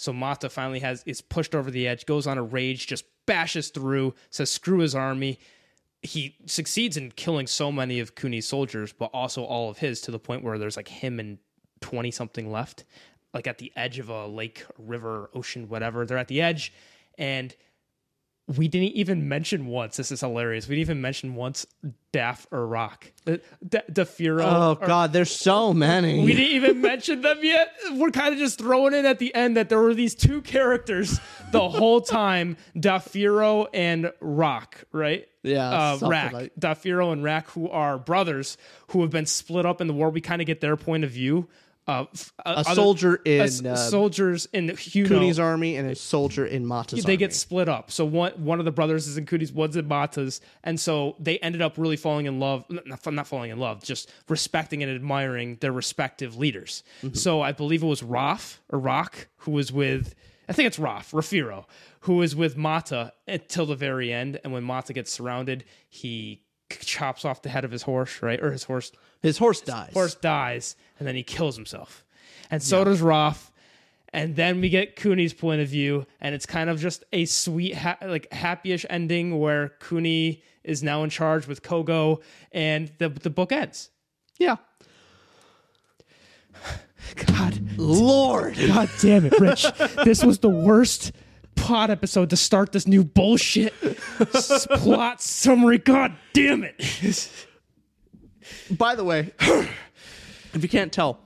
So 0.00 0.14
Mata 0.14 0.48
finally 0.48 0.78
has 0.78 1.02
is 1.04 1.20
pushed 1.20 1.54
over 1.54 1.70
the 1.70 1.86
edge, 1.86 2.06
goes 2.06 2.26
on 2.26 2.38
a 2.38 2.42
rage, 2.42 2.86
just 2.86 3.04
bashes 3.26 3.68
through, 3.68 4.14
says 4.30 4.50
screw 4.50 4.78
his 4.78 4.94
army. 4.94 5.38
He 6.00 6.36
succeeds 6.46 6.96
in 6.96 7.10
killing 7.10 7.46
so 7.46 7.70
many 7.70 8.00
of 8.00 8.14
Kuni's 8.14 8.48
soldiers, 8.48 8.94
but 8.94 9.10
also 9.12 9.44
all 9.44 9.68
of 9.68 9.76
his 9.76 10.00
to 10.02 10.10
the 10.10 10.18
point 10.18 10.42
where 10.42 10.56
there's 10.56 10.78
like 10.78 10.88
him 10.88 11.20
and 11.20 11.36
twenty 11.82 12.10
something 12.10 12.50
left, 12.50 12.84
like 13.34 13.46
at 13.46 13.58
the 13.58 13.74
edge 13.76 13.98
of 13.98 14.08
a 14.08 14.26
lake, 14.26 14.64
river, 14.78 15.28
ocean, 15.34 15.68
whatever. 15.68 16.06
They're 16.06 16.16
at 16.16 16.28
the 16.28 16.40
edge, 16.40 16.72
and 17.18 17.54
we 18.56 18.68
didn't 18.68 18.92
even 18.94 19.28
mention 19.28 19.66
once. 19.66 19.96
This 19.96 20.10
is 20.10 20.20
hilarious. 20.20 20.66
We 20.68 20.74
didn't 20.76 20.86
even 20.88 21.00
mention 21.00 21.34
once 21.34 21.66
Daff 22.12 22.46
or 22.50 22.66
Rock, 22.66 23.12
uh, 23.26 23.36
D- 23.68 23.78
Dafiro. 23.90 24.42
oh 24.44 24.78
or- 24.80 24.86
god, 24.86 25.12
there's 25.12 25.30
so 25.30 25.72
many. 25.72 26.24
we 26.24 26.32
didn't 26.34 26.52
even 26.56 26.80
mention 26.80 27.20
them 27.20 27.38
yet. 27.42 27.72
We're 27.92 28.10
kind 28.10 28.32
of 28.32 28.38
just 28.40 28.58
throwing 28.58 28.94
in 28.94 29.06
at 29.06 29.18
the 29.20 29.32
end 29.34 29.56
that 29.56 29.68
there 29.68 29.78
were 29.78 29.94
these 29.94 30.14
two 30.14 30.42
characters 30.42 31.20
the 31.52 31.68
whole 31.68 32.00
time, 32.00 32.56
Dafiro 32.76 33.66
and 33.72 34.12
Rock, 34.20 34.84
right? 34.92 35.26
Yeah, 35.42 35.68
uh, 35.70 35.98
Rack, 36.08 36.32
like- 36.32 36.52
Dafiro 36.58 37.12
and 37.12 37.22
Rack, 37.22 37.48
who 37.50 37.68
are 37.70 37.98
brothers 37.98 38.56
who 38.88 39.02
have 39.02 39.10
been 39.10 39.26
split 39.26 39.64
up 39.64 39.80
in 39.80 39.86
the 39.86 39.94
war. 39.94 40.10
We 40.10 40.20
kind 40.20 40.42
of 40.42 40.46
get 40.46 40.60
their 40.60 40.76
point 40.76 41.04
of 41.04 41.10
view. 41.10 41.48
Uh, 41.90 42.04
uh, 42.04 42.04
a 42.44 42.48
other- 42.58 42.74
soldier 42.74 43.16
in 43.24 43.40
as 43.40 43.64
uh, 43.64 43.74
soldiers 43.74 44.46
in 44.52 44.68
Huno. 44.68 45.08
Kuni's 45.08 45.38
army 45.38 45.76
and 45.76 45.90
a 45.90 45.94
soldier 45.94 46.46
in 46.46 46.64
Mata's 46.64 47.02
they 47.02 47.12
army. 47.12 47.16
get 47.16 47.34
split 47.34 47.68
up. 47.68 47.90
So 47.90 48.04
one 48.04 48.32
one 48.32 48.58
of 48.60 48.64
the 48.64 48.70
brothers 48.70 49.08
is 49.08 49.16
in 49.16 49.26
Kuni's, 49.26 49.52
one's 49.52 49.76
in 49.76 49.88
Mata's, 49.88 50.40
and 50.62 50.78
so 50.78 51.16
they 51.18 51.38
ended 51.38 51.62
up 51.62 51.76
really 51.76 51.96
falling 51.96 52.26
in 52.26 52.38
love. 52.38 52.64
Not, 52.68 53.12
not 53.12 53.26
falling 53.26 53.50
in 53.50 53.58
love, 53.58 53.82
just 53.82 54.10
respecting 54.28 54.82
and 54.82 54.92
admiring 54.92 55.56
their 55.60 55.72
respective 55.72 56.36
leaders. 56.36 56.84
Mm-hmm. 57.02 57.14
So 57.14 57.40
I 57.42 57.52
believe 57.52 57.82
it 57.82 57.86
was 57.86 58.02
Raf 58.02 58.60
or 58.68 58.78
Rock 58.78 59.28
who 59.38 59.50
was 59.50 59.72
with. 59.72 60.14
I 60.48 60.52
think 60.52 60.66
it's 60.66 60.78
Raf 60.78 61.12
Rafiro 61.12 61.64
who 62.00 62.14
was 62.16 62.34
with 62.34 62.56
Mata 62.56 63.12
until 63.28 63.66
the 63.66 63.76
very 63.76 64.12
end. 64.12 64.40
And 64.42 64.52
when 64.52 64.64
Mata 64.64 64.92
gets 64.92 65.12
surrounded, 65.12 65.64
he 65.88 66.42
chops 66.70 67.24
off 67.24 67.42
the 67.42 67.48
head 67.48 67.64
of 67.64 67.70
his 67.70 67.82
horse, 67.82 68.22
right, 68.22 68.40
or 68.40 68.52
his 68.52 68.64
horse 68.64 68.92
His 69.22 69.38
horse 69.38 69.60
dies. 69.60 69.92
horse 69.92 70.14
dies 70.14 70.76
and 70.98 71.06
then 71.06 71.14
he 71.14 71.22
kills 71.22 71.56
himself. 71.56 72.04
And 72.50 72.62
so 72.62 72.84
does 72.84 73.00
Roth. 73.00 73.50
And 74.12 74.34
then 74.34 74.60
we 74.60 74.68
get 74.70 74.96
Kuni's 74.96 75.32
point 75.32 75.60
of 75.60 75.68
view, 75.68 76.04
and 76.20 76.34
it's 76.34 76.44
kind 76.44 76.68
of 76.68 76.80
just 76.80 77.04
a 77.12 77.26
sweet, 77.26 77.76
ha- 77.76 77.96
like 78.02 78.32
happy-ish 78.32 78.84
ending 78.90 79.38
where 79.38 79.68
Kuni 79.80 80.42
is 80.64 80.82
now 80.82 81.04
in 81.04 81.10
charge 81.10 81.46
with 81.46 81.62
Kogo, 81.62 82.20
and 82.50 82.90
the 82.98 83.08
the 83.08 83.30
book 83.30 83.52
ends. 83.52 83.90
Yeah. 84.38 84.56
God, 87.26 87.60
Lord. 87.78 88.56
God 88.56 88.90
damn 89.00 89.26
it, 89.26 89.38
Rich! 89.38 89.66
this 90.04 90.24
was 90.24 90.40
the 90.40 90.48
worst 90.50 91.12
pod 91.54 91.90
episode 91.90 92.30
to 92.30 92.36
start 92.36 92.72
this 92.72 92.88
new 92.88 93.04
bullshit 93.04 93.72
plot 94.74 95.22
summary. 95.22 95.78
God 95.78 96.16
damn 96.32 96.64
it! 96.64 97.30
By 98.70 98.94
the 98.94 99.04
way, 99.04 99.32
if 99.40 100.62
you 100.62 100.68
can't 100.68 100.92
tell, 100.92 101.20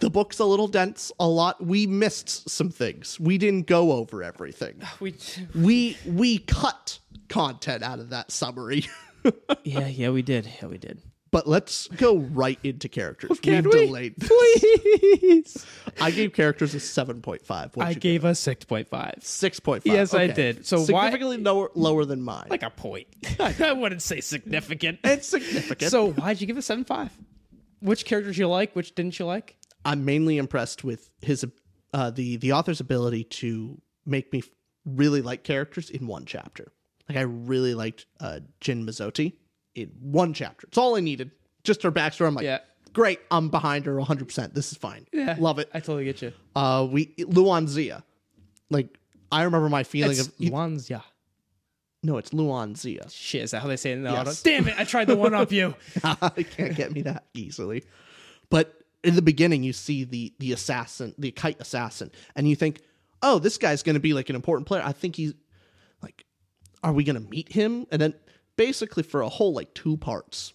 the 0.00 0.10
book's 0.10 0.38
a 0.38 0.44
little 0.44 0.68
dense. 0.68 1.12
A 1.20 1.28
lot. 1.28 1.64
We 1.64 1.86
missed 1.86 2.48
some 2.48 2.70
things. 2.70 3.18
We 3.20 3.38
didn't 3.38 3.66
go 3.66 3.92
over 3.92 4.22
everything. 4.22 4.80
we, 5.00 5.14
We 5.54 5.96
we 6.06 6.38
cut 6.38 6.98
content 7.28 7.82
out 7.82 7.98
of 7.98 8.10
that 8.10 8.30
summary. 8.30 8.86
yeah, 9.64 9.86
yeah, 9.86 10.10
we 10.10 10.22
did. 10.22 10.48
Yeah, 10.60 10.68
we 10.68 10.78
did. 10.78 11.00
But 11.34 11.48
let's 11.48 11.88
go 11.88 12.18
right 12.18 12.60
into 12.62 12.88
characters. 12.88 13.40
Can 13.40 13.64
We've 13.64 13.74
we? 13.74 13.86
delayed. 13.86 14.14
Please. 14.20 15.66
I 16.00 16.12
gave 16.12 16.32
characters 16.32 16.76
a 16.76 16.78
seven 16.80 17.22
point 17.22 17.44
five. 17.44 17.76
I 17.76 17.94
gave 17.94 18.24
us 18.24 18.38
six 18.38 18.64
point 18.64 18.86
five. 18.86 19.14
six 19.20 19.58
point 19.58 19.82
five. 19.82 19.92
Yes, 19.94 20.14
I 20.14 20.28
did. 20.28 20.64
So 20.64 20.78
why- 20.78 20.84
significantly 20.84 21.38
lower 21.38 21.72
lower 21.74 22.04
than 22.04 22.22
mine. 22.22 22.46
like 22.50 22.62
a 22.62 22.70
point. 22.70 23.08
I 23.40 23.72
wouldn't 23.72 24.00
say 24.00 24.20
significant. 24.20 25.00
it's 25.02 25.26
significant. 25.26 25.90
So 25.90 26.12
why'd 26.12 26.40
you 26.40 26.46
give 26.46 26.56
a 26.56 26.62
seven 26.62 26.84
five? 26.84 27.10
Which 27.80 28.04
characters 28.04 28.38
you 28.38 28.46
like? 28.46 28.72
Which 28.76 28.94
didn't 28.94 29.18
you 29.18 29.26
like? 29.26 29.56
I'm 29.84 30.04
mainly 30.04 30.38
impressed 30.38 30.84
with 30.84 31.10
his 31.20 31.44
uh, 31.92 32.10
the 32.12 32.36
the 32.36 32.52
author's 32.52 32.78
ability 32.78 33.24
to 33.24 33.82
make 34.06 34.32
me 34.32 34.44
really 34.84 35.20
like 35.20 35.42
characters 35.42 35.90
in 35.90 36.06
one 36.06 36.26
chapter. 36.26 36.70
Like 37.08 37.18
I 37.18 37.22
really 37.22 37.74
liked 37.74 38.06
uh, 38.20 38.38
Gin 38.60 38.86
Mazoti 38.86 39.32
in 39.74 39.90
one 40.00 40.32
chapter. 40.34 40.66
It's 40.68 40.78
all 40.78 40.96
I 40.96 41.00
needed. 41.00 41.30
Just 41.62 41.82
her 41.82 41.90
backstory. 41.92 42.26
I'm 42.26 42.34
like, 42.34 42.44
Yeah. 42.44 42.58
great. 42.92 43.20
I'm 43.30 43.48
behind 43.48 43.86
her 43.86 43.96
100. 43.96 44.26
percent 44.26 44.54
This 44.54 44.70
is 44.72 44.78
fine. 44.78 45.06
Yeah, 45.12 45.36
love 45.38 45.58
it. 45.58 45.68
I 45.74 45.80
totally 45.80 46.04
get 46.04 46.22
you. 46.22 46.32
Uh, 46.54 46.86
we 46.90 47.14
Luan 47.18 47.66
Zya. 47.66 48.02
Like 48.70 48.98
I 49.32 49.42
remember 49.42 49.68
my 49.68 49.82
feeling 49.82 50.12
It's 50.18 50.28
of 50.28 50.36
Luanzia. 50.38 51.02
no, 52.02 52.18
it's 52.18 52.32
Luan 52.32 52.74
Zya. 52.74 53.10
Shit, 53.10 53.42
is 53.42 53.50
that 53.52 53.62
how 53.62 53.68
they 53.68 53.76
say 53.76 53.90
it 53.92 53.94
in 53.94 54.04
the 54.04 54.10
Yes. 54.10 54.26
auto? 54.26 54.50
Damn 54.50 54.68
it! 54.68 54.74
I 54.78 54.84
tried 54.84 55.06
the 55.06 55.16
one 55.16 55.34
up 55.34 55.50
you. 55.52 55.74
you 56.36 56.44
can't 56.44 56.76
get 56.76 56.92
me 56.92 57.02
that 57.02 57.24
easily. 57.34 57.84
But 58.50 58.74
in 59.02 59.16
the 59.16 59.22
beginning, 59.22 59.62
you 59.62 59.72
see 59.72 60.04
the 60.04 60.32
the 60.38 60.52
assassin, 60.52 61.14
the 61.18 61.30
kite 61.30 61.60
assassin, 61.60 62.10
and 62.36 62.48
you 62.48 62.54
think, 62.56 62.80
oh, 63.22 63.38
this 63.38 63.58
guy's 63.58 63.82
going 63.82 63.94
to 63.94 64.00
be 64.00 64.12
like 64.12 64.28
an 64.28 64.36
important 64.36 64.66
player. 64.68 64.82
I 64.84 64.92
think 64.92 65.16
he's 65.16 65.32
like, 66.02 66.24
are 66.82 66.92
we 66.92 67.04
going 67.04 67.16
to 67.22 67.28
meet 67.28 67.50
him? 67.52 67.86
And 67.90 68.00
then 68.00 68.14
basically 68.56 69.02
for 69.02 69.20
a 69.22 69.28
whole 69.28 69.52
like 69.52 69.74
two 69.74 69.96
parts, 69.96 70.52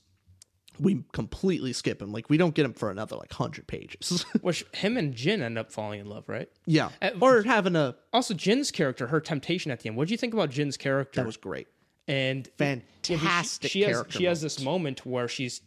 we 0.79 1.03
completely 1.11 1.73
skip 1.73 2.01
him. 2.01 2.11
Like 2.11 2.29
we 2.29 2.37
don't 2.37 2.55
get 2.55 2.65
him 2.65 2.73
for 2.73 2.89
another 2.89 3.15
like 3.17 3.33
hundred 3.33 3.67
pages. 3.67 4.25
Which 4.41 4.65
him 4.73 4.97
and 4.97 5.13
Gin 5.13 5.41
end 5.41 5.57
up 5.57 5.71
falling 5.71 5.99
in 5.99 6.07
love, 6.07 6.29
right? 6.29 6.49
yeah, 6.65 6.89
Uh, 7.01 7.11
or 7.21 7.43
having 7.43 7.75
a 7.75 7.95
Also, 8.13 8.33
Gin's 8.33 8.71
character, 8.71 9.07
her 9.07 9.19
temptation 9.19 9.71
at 9.71 9.81
the 9.81 9.89
end. 9.89 9.97
What 9.97 10.07
do 10.07 10.13
you 10.13 10.17
think 10.17 10.33
about 10.33 10.49
Gin's 10.51 10.77
character? 10.77 11.19
that 11.21 11.25
was 11.27 11.37
great. 11.37 11.67
and 12.07 12.47
Fantastic 12.57 13.71
She, 13.71 13.81
has, 13.81 13.91
character 13.91 14.17
she 14.17 14.23
has 14.25 14.41
this 14.41 14.61
moment 14.61 15.05
where 15.05 15.27
she's 15.27 15.61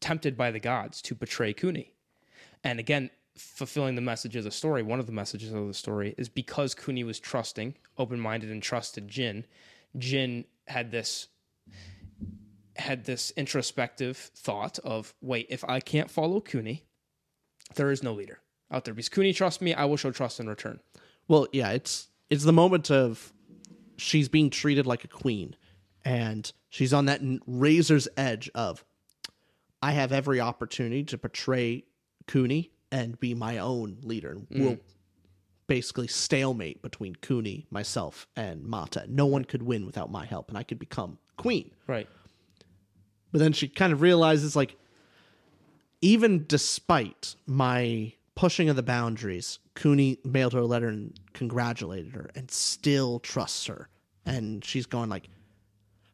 tempted 0.00 0.36
by 0.36 0.50
the 0.50 0.60
gods 0.60 1.00
to 1.02 1.14
betray 1.14 1.52
Kuni, 1.52 1.92
and 2.64 2.78
again, 2.78 3.10
fulfilling 3.36 3.94
the 3.94 4.00
message 4.02 4.36
of 4.36 4.44
the 4.44 4.50
story. 4.50 4.82
One 4.82 5.00
of 5.00 5.06
the 5.06 5.12
messages 5.12 5.52
of 5.52 5.66
the 5.66 5.74
story 5.74 6.14
is 6.18 6.28
because 6.28 6.74
Kuni 6.74 7.04
was 7.04 7.18
trusting, 7.18 7.74
open-minded, 7.96 8.50
and 8.50 8.62
trusted 8.62 9.08
Gin. 9.08 9.46
Gin 9.96 10.44
had 10.68 10.90
this 10.90 11.28
had 12.80 13.04
this 13.04 13.32
introspective 13.36 14.16
thought 14.16 14.78
of, 14.80 15.14
wait, 15.20 15.46
if 15.48 15.64
I 15.68 15.80
can't 15.80 16.10
follow 16.10 16.40
Kuni, 16.40 16.84
there 17.76 17.90
is 17.90 18.02
no 18.02 18.12
leader 18.12 18.40
out 18.70 18.84
there. 18.84 18.94
Because 18.94 19.08
Kuni 19.08 19.32
trusts 19.32 19.60
me, 19.60 19.74
I 19.74 19.84
will 19.84 19.96
show 19.96 20.10
trust 20.10 20.40
in 20.40 20.48
return. 20.48 20.80
Well, 21.28 21.46
yeah, 21.52 21.70
it's 21.70 22.08
it's 22.28 22.44
the 22.44 22.52
moment 22.52 22.90
of 22.90 23.32
she's 23.96 24.28
being 24.28 24.50
treated 24.50 24.86
like 24.86 25.04
a 25.04 25.08
queen, 25.08 25.54
and 26.04 26.50
she's 26.68 26.92
on 26.92 27.06
that 27.06 27.20
razor's 27.46 28.08
edge 28.16 28.50
of 28.54 28.84
I 29.82 29.92
have 29.92 30.12
every 30.12 30.40
opportunity 30.40 31.04
to 31.04 31.18
portray 31.18 31.84
Kuni 32.26 32.70
and 32.92 33.18
be 33.18 33.34
my 33.34 33.58
own 33.58 33.98
leader. 34.02 34.36
We'll 34.50 34.72
mm. 34.72 34.80
basically 35.66 36.08
stalemate 36.08 36.82
between 36.82 37.14
Kuni, 37.14 37.66
myself, 37.70 38.26
and 38.36 38.64
Mata. 38.64 39.04
No 39.08 39.26
one 39.26 39.44
could 39.44 39.62
win 39.62 39.86
without 39.86 40.10
my 40.10 40.26
help, 40.26 40.48
and 40.48 40.58
I 40.58 40.62
could 40.62 40.78
become 40.78 41.18
queen. 41.36 41.70
Right. 41.86 42.08
But 43.32 43.38
then 43.38 43.52
she 43.52 43.68
kind 43.68 43.92
of 43.92 44.00
realizes 44.00 44.56
like 44.56 44.76
even 46.00 46.44
despite 46.46 47.34
my 47.46 48.12
pushing 48.34 48.68
of 48.68 48.76
the 48.76 48.82
boundaries, 48.82 49.58
Kuni 49.74 50.18
mailed 50.24 50.54
her 50.54 50.60
a 50.60 50.66
letter 50.66 50.88
and 50.88 51.18
congratulated 51.32 52.12
her 52.14 52.30
and 52.34 52.50
still 52.50 53.18
trusts 53.20 53.66
her. 53.66 53.88
And 54.24 54.64
she's 54.64 54.86
going 54.86 55.08
like, 55.08 55.28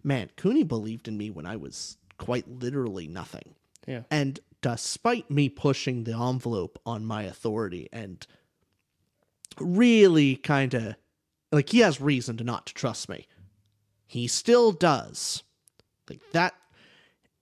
Man, 0.03 0.31
Kuni 0.37 0.63
believed 0.63 1.09
in 1.09 1.17
me 1.17 1.31
when 1.31 1.47
I 1.47 1.57
was 1.57 1.97
quite 2.19 2.49
literally 2.49 3.09
nothing. 3.09 3.55
Yeah. 3.89 4.03
And 4.11 4.39
despite 4.61 5.31
me 5.31 5.49
pushing 5.49 6.05
the 6.05 6.17
envelope 6.17 6.79
on 6.87 7.05
my 7.05 7.25
authority 7.25 7.89
and 7.93 8.25
really 9.59 10.37
kind 10.37 10.75
of 10.75 10.95
like 11.53 11.71
he 11.71 11.81
has 11.81 12.01
reason 12.01 12.37
to 12.37 12.45
not 12.45 12.67
to 12.67 12.75
trust 12.75 13.09
me, 13.09 13.27
he 14.07 14.27
still 14.27 14.73
does. 14.73 15.43
Like 16.09 16.21
that 16.33 16.55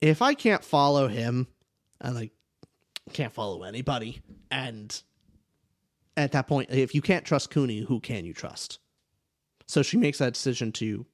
if 0.05 0.21
I 0.21 0.35
can't 0.35 0.63
follow 0.63 1.09
him, 1.09 1.47
I 2.01 2.11
like 2.11 2.33
can't 3.13 3.33
follow 3.33 3.63
anybody. 3.63 4.21
And 4.51 5.03
at 6.17 6.33
that 6.33 6.47
point, 6.47 6.71
if 6.71 6.95
you 6.95 7.01
can't 7.01 7.25
trust 7.25 7.51
Kuni, 7.51 7.81
who 7.81 8.01
can 8.01 8.27
you 8.27 8.35
trust? 8.35 8.81
So 9.67 9.83
she 9.83 9.97
makes 9.97 10.19
that 10.19 10.35
decision 10.35 10.73
to, 10.73 10.85
you 10.85 11.07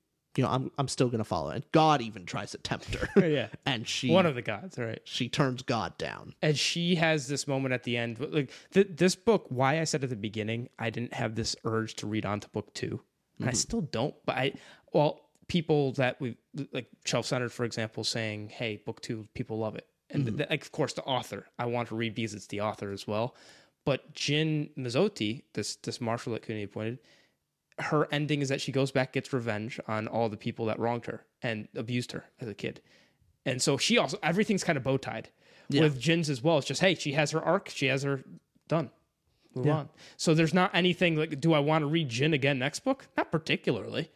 know, 0.42 0.48
I'm 0.48 0.72
I'm 0.76 0.88
still 0.88 1.08
gonna 1.08 1.22
follow. 1.22 1.50
And 1.50 1.64
God 1.70 2.02
even 2.02 2.26
tries 2.26 2.50
to 2.50 2.58
tempt 2.58 2.92
her. 2.96 3.08
Yeah. 3.28 3.46
and 3.66 3.86
she 3.86 4.10
One 4.10 4.26
of 4.26 4.34
the 4.34 4.42
gods, 4.42 4.76
right? 4.76 5.00
she 5.04 5.28
turns 5.28 5.62
God 5.62 5.96
down. 5.96 6.34
and 6.42 6.58
she 6.58 6.96
has 6.96 7.28
this 7.28 7.46
moment 7.46 7.72
at 7.72 7.84
the 7.84 7.96
end 7.96 8.18
like 8.18 8.50
th- 8.72 8.88
this 8.90 9.14
book 9.14 9.46
why 9.50 9.80
i 9.80 9.84
said 9.84 10.02
at 10.02 10.10
the 10.10 10.16
beginning 10.16 10.68
i 10.78 10.90
didn't 10.90 11.14
have 11.14 11.36
this 11.36 11.54
urge 11.64 11.94
to 11.94 12.06
read 12.06 12.26
on 12.26 12.40
to 12.40 12.48
book 12.48 12.72
2 12.74 13.00
and 13.38 13.48
i 13.48 13.52
mm-hmm. 13.52 13.56
still 13.56 13.80
don't 13.82 14.14
but 14.26 14.36
i 14.36 14.52
well 14.92 15.29
people 15.50 15.92
that 15.92 16.20
we 16.20 16.36
like 16.72 16.86
shelf 17.04 17.26
centered 17.26 17.52
for 17.52 17.64
example 17.64 18.04
saying 18.04 18.48
hey 18.48 18.76
book 18.86 19.00
2 19.02 19.26
people 19.34 19.58
love 19.58 19.74
it 19.74 19.86
and 20.08 20.24
mm-hmm. 20.24 20.36
th- 20.36 20.50
like, 20.50 20.62
of 20.62 20.72
course 20.72 20.92
the 20.92 21.02
author 21.02 21.46
i 21.58 21.66
want 21.66 21.88
to 21.88 21.94
read 21.94 22.14
because 22.14 22.34
it's 22.34 22.46
the 22.46 22.60
author 22.60 22.92
as 22.92 23.06
well 23.06 23.34
but 23.86 24.12
Gin 24.12 24.68
Mazoti, 24.76 25.42
this 25.54 25.76
this 25.76 26.02
marshal 26.02 26.34
that 26.34 26.42
Kuni 26.42 26.64
appointed 26.64 26.98
her 27.78 28.06
ending 28.12 28.42
is 28.42 28.50
that 28.50 28.60
she 28.60 28.72
goes 28.72 28.90
back 28.90 29.12
gets 29.12 29.32
revenge 29.32 29.80
on 29.88 30.06
all 30.06 30.28
the 30.28 30.36
people 30.36 30.66
that 30.66 30.78
wronged 30.78 31.06
her 31.06 31.24
and 31.42 31.66
abused 31.74 32.12
her 32.12 32.24
as 32.40 32.48
a 32.48 32.54
kid 32.54 32.80
and 33.44 33.60
so 33.60 33.76
she 33.76 33.98
also 33.98 34.18
everything's 34.22 34.62
kind 34.62 34.76
of 34.76 34.84
bow 34.84 34.98
tied 34.98 35.30
with 35.78 36.00
Gin's 36.00 36.28
as 36.28 36.42
well. 36.42 36.58
It's 36.58 36.66
just 36.66 36.80
hey, 36.80 36.94
she 36.94 37.12
has 37.12 37.30
her 37.30 37.42
arc, 37.42 37.68
she 37.68 37.86
has 37.86 38.02
her 38.02 38.22
done. 38.68 38.90
Move 39.54 39.68
on. 39.68 39.88
So 40.16 40.32
there's 40.32 40.54
not 40.54 40.70
anything 40.74 41.16
like, 41.16 41.40
do 41.40 41.54
I 41.54 41.58
want 41.58 41.82
to 41.82 41.86
read 41.86 42.08
Gin 42.08 42.34
again 42.34 42.58
next 42.58 42.80
book? 42.80 43.08
Not 43.16 43.32
particularly. 43.32 44.10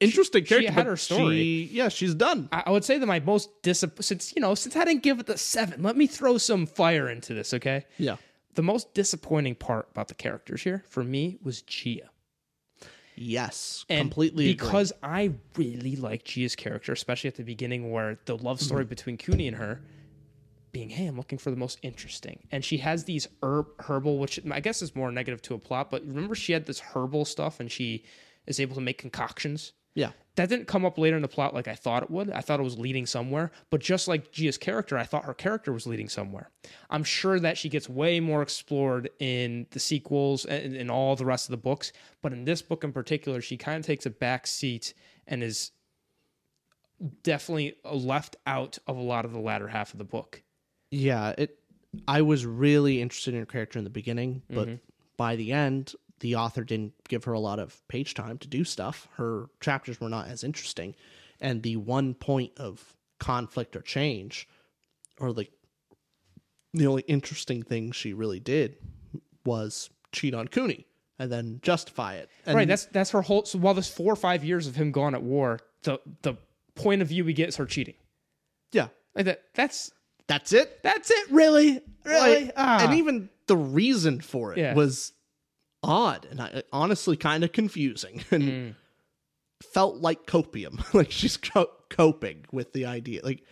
Interesting 0.00 0.44
she 0.44 0.48
character. 0.48 0.72
had 0.72 0.86
her 0.86 0.96
story. 0.96 1.36
she- 1.36 1.70
yeah, 1.72 1.88
she's 1.88 2.14
done. 2.14 2.48
I, 2.52 2.64
I 2.66 2.70
would 2.70 2.84
say 2.84 2.98
that 2.98 3.06
my 3.06 3.20
most 3.20 3.62
disap- 3.62 4.02
since 4.02 4.34
you 4.34 4.40
know 4.40 4.54
since 4.54 4.74
I 4.76 4.84
didn't 4.84 5.02
give 5.02 5.20
it 5.20 5.26
the 5.26 5.38
seven, 5.38 5.82
let 5.82 5.96
me 5.96 6.06
throw 6.06 6.38
some 6.38 6.66
fire 6.66 7.08
into 7.08 7.34
this. 7.34 7.54
Okay. 7.54 7.84
Yeah. 7.98 8.16
The 8.54 8.62
most 8.62 8.94
disappointing 8.94 9.54
part 9.54 9.88
about 9.92 10.08
the 10.08 10.14
characters 10.14 10.62
here 10.62 10.84
for 10.88 11.04
me 11.04 11.38
was 11.42 11.62
Jia. 11.62 12.08
Yes. 13.14 13.84
And 13.88 14.00
completely 14.10 14.50
agree. 14.50 14.54
because 14.54 14.92
I 15.02 15.32
really 15.56 15.94
like 15.96 16.24
Jia's 16.24 16.56
character, 16.56 16.92
especially 16.92 17.28
at 17.28 17.34
the 17.36 17.44
beginning 17.44 17.90
where 17.90 18.18
the 18.24 18.36
love 18.36 18.58
mm-hmm. 18.58 18.64
story 18.64 18.84
between 18.84 19.18
Kuni 19.18 19.46
and 19.46 19.56
her 19.58 19.82
being, 20.72 20.88
hey, 20.88 21.06
I'm 21.06 21.16
looking 21.16 21.38
for 21.38 21.50
the 21.50 21.56
most 21.56 21.78
interesting. 21.82 22.46
And 22.50 22.64
she 22.64 22.78
has 22.78 23.04
these 23.04 23.28
herb 23.42 23.66
herbal, 23.80 24.18
which 24.18 24.40
I 24.50 24.60
guess 24.60 24.82
is 24.82 24.96
more 24.96 25.12
negative 25.12 25.42
to 25.42 25.54
a 25.54 25.58
plot, 25.58 25.90
but 25.90 26.06
remember 26.06 26.34
she 26.34 26.52
had 26.52 26.66
this 26.66 26.80
herbal 26.80 27.24
stuff 27.24 27.60
and 27.60 27.70
she 27.70 28.04
is 28.46 28.58
able 28.58 28.74
to 28.76 28.80
make 28.80 28.98
concoctions. 28.98 29.72
Yeah. 29.94 30.12
That 30.36 30.48
didn't 30.48 30.68
come 30.68 30.84
up 30.84 30.96
later 30.96 31.16
in 31.16 31.22
the 31.22 31.28
plot 31.28 31.52
like 31.52 31.68
I 31.68 31.74
thought 31.74 32.02
it 32.02 32.10
would. 32.10 32.30
I 32.30 32.40
thought 32.40 32.60
it 32.60 32.62
was 32.62 32.78
leading 32.78 33.04
somewhere, 33.04 33.50
but 33.68 33.80
just 33.80 34.08
like 34.08 34.32
Jia's 34.32 34.56
character, 34.56 34.96
I 34.96 35.04
thought 35.04 35.24
her 35.24 35.34
character 35.34 35.72
was 35.72 35.86
leading 35.86 36.08
somewhere. 36.08 36.50
I'm 36.88 37.04
sure 37.04 37.38
that 37.40 37.58
she 37.58 37.68
gets 37.68 37.88
way 37.88 38.20
more 38.20 38.40
explored 38.40 39.10
in 39.18 39.66
the 39.72 39.80
sequels 39.80 40.44
and 40.46 40.74
in 40.76 40.88
all 40.88 41.16
the 41.16 41.26
rest 41.26 41.48
of 41.48 41.50
the 41.50 41.56
books, 41.58 41.92
but 42.22 42.32
in 42.32 42.44
this 42.44 42.62
book 42.62 42.84
in 42.84 42.92
particular, 42.92 43.40
she 43.40 43.56
kind 43.56 43.78
of 43.80 43.84
takes 43.84 44.06
a 44.06 44.10
back 44.10 44.46
seat 44.46 44.94
and 45.26 45.42
is 45.42 45.72
definitely 47.22 47.74
left 47.84 48.36
out 48.46 48.78
of 48.86 48.96
a 48.96 49.02
lot 49.02 49.24
of 49.24 49.32
the 49.32 49.40
latter 49.40 49.68
half 49.68 49.92
of 49.92 49.98
the 49.98 50.04
book. 50.04 50.42
Yeah, 50.90 51.34
it. 51.36 51.58
I 52.06 52.22
was 52.22 52.46
really 52.46 53.02
interested 53.02 53.34
in 53.34 53.40
her 53.40 53.46
character 53.46 53.78
in 53.78 53.84
the 53.84 53.90
beginning, 53.90 54.42
but 54.48 54.68
mm-hmm. 54.68 54.76
by 55.16 55.34
the 55.34 55.52
end, 55.52 55.94
the 56.20 56.36
author 56.36 56.62
didn't 56.64 56.92
give 57.08 57.24
her 57.24 57.32
a 57.32 57.40
lot 57.40 57.58
of 57.58 57.80
page 57.88 58.14
time 58.14 58.38
to 58.38 58.48
do 58.48 58.62
stuff. 58.64 59.08
Her 59.16 59.46
chapters 59.60 60.00
were 60.00 60.08
not 60.08 60.28
as 60.28 60.44
interesting, 60.44 60.94
and 61.40 61.62
the 61.62 61.76
one 61.76 62.14
point 62.14 62.52
of 62.58 62.94
conflict 63.18 63.74
or 63.76 63.80
change, 63.82 64.48
or 65.18 65.32
like 65.32 65.50
the 66.72 66.86
only 66.86 67.02
interesting 67.08 67.62
thing 67.62 67.92
she 67.92 68.12
really 68.12 68.40
did 68.40 68.76
was 69.44 69.90
cheat 70.12 70.34
on 70.34 70.46
Kuni 70.48 70.86
and 71.18 71.30
then 71.30 71.58
justify 71.62 72.14
it. 72.14 72.30
And 72.46 72.54
right, 72.56 72.68
that's 72.68 72.86
that's 72.86 73.10
her 73.10 73.22
whole 73.22 73.44
so 73.44 73.58
while 73.58 73.74
there's 73.74 73.88
four 73.92 74.12
or 74.12 74.16
five 74.16 74.44
years 74.44 74.66
of 74.66 74.76
him 74.76 74.92
gone 74.92 75.14
at 75.14 75.22
war, 75.22 75.58
the 75.82 75.98
the 76.22 76.34
point 76.74 77.02
of 77.02 77.08
view 77.08 77.24
we 77.24 77.32
get 77.32 77.48
is 77.48 77.56
her 77.56 77.66
cheating. 77.66 77.94
yeah, 78.72 78.88
Like 79.14 79.24
that 79.26 79.42
that's 79.54 79.90
that's 80.28 80.52
it. 80.52 80.80
that's 80.82 81.10
it, 81.10 81.30
really? 81.32 81.80
Really? 82.04 82.44
Like, 82.46 82.52
Ah. 82.56 82.84
And 82.84 82.94
even 82.98 83.28
the 83.48 83.56
reason 83.56 84.20
for 84.20 84.52
it 84.52 84.58
Yeah. 84.58 84.74
was 84.74 85.12
odd 85.82 86.26
and 86.30 86.40
I, 86.40 86.62
honestly 86.72 87.16
kind 87.16 87.44
of 87.44 87.52
confusing 87.52 88.22
and 88.30 88.42
Mm. 88.42 88.74
felt 89.72 89.96
like 89.96 90.26
copium. 90.26 90.82
like 90.94 91.10
she's 91.10 91.36
co- 91.36 91.70
coping 91.88 92.44
with 92.52 92.72
the 92.72 92.86
idea. 92.86 93.20
Like 93.24 93.42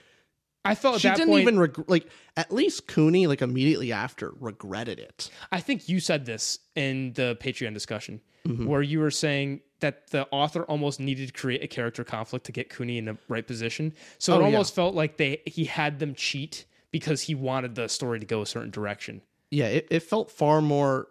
I 0.64 0.74
felt 0.74 0.96
at 0.96 1.00
she 1.00 1.08
didn't 1.10 1.28
point, 1.28 1.42
even 1.42 1.58
reg- 1.58 1.84
like 1.88 2.06
at 2.36 2.52
least 2.52 2.86
Kuni 2.88 3.26
like 3.26 3.40
immediately 3.42 3.92
after 3.92 4.32
regretted 4.40 4.98
it. 4.98 5.30
I 5.52 5.60
think 5.60 5.88
you 5.88 6.00
said 6.00 6.26
this 6.26 6.58
in 6.74 7.12
the 7.14 7.36
Patreon 7.40 7.74
discussion 7.74 8.20
Mm-hmm. 8.46 8.66
where 8.66 8.80
you 8.80 9.00
were 9.00 9.10
saying 9.10 9.60
that 9.80 10.06
the 10.10 10.26
author 10.30 10.62
almost 10.62 11.00
needed 11.00 11.26
to 11.26 11.32
create 11.34 11.62
a 11.62 11.66
character 11.66 12.04
conflict 12.04 12.46
to 12.46 12.52
get 12.52 12.70
Kuni 12.74 12.96
in 12.96 13.04
the 13.06 13.18
right 13.28 13.46
position. 13.46 13.92
So 14.18 14.32
Oh, 14.32 14.36
it 14.36 14.38
yeah. 14.40 14.46
almost 14.46 14.74
felt 14.76 14.94
like 14.94 15.16
they 15.16 15.42
he 15.44 15.64
had 15.64 15.98
them 15.98 16.14
cheat 16.14 16.64
because 16.92 17.20
he 17.22 17.34
wanted 17.34 17.74
the 17.74 17.88
story 17.88 18.20
to 18.20 18.24
go 18.24 18.40
a 18.40 18.46
certain 18.46 18.70
direction. 18.70 19.20
Yeah, 19.50 19.66
it, 19.66 19.88
it 19.90 20.00
felt 20.04 20.30
far 20.30 20.62
more 20.62 21.08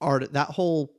art. 0.00 0.32
That 0.32 0.50
whole 0.50 0.94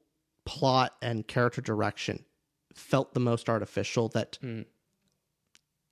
plot 0.46 0.96
and 1.02 1.28
character 1.28 1.62
direction 1.62 2.26
felt 2.74 3.14
the 3.14 3.20
most 3.20 3.50
artificial. 3.50 4.10
That 4.10 4.38
Mm. 4.42 4.66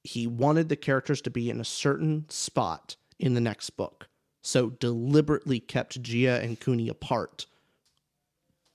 he 0.03 0.25
wanted 0.27 0.69
the 0.69 0.75
characters 0.75 1.21
to 1.21 1.29
be 1.29 1.49
in 1.49 1.59
a 1.59 1.65
certain 1.65 2.25
spot 2.29 2.95
in 3.19 3.33
the 3.33 3.41
next 3.41 3.71
book, 3.71 4.07
so 4.41 4.69
deliberately 4.69 5.59
kept 5.59 6.01
Jia 6.01 6.41
and 6.41 6.59
Kuni 6.59 6.87
apart 6.87 7.45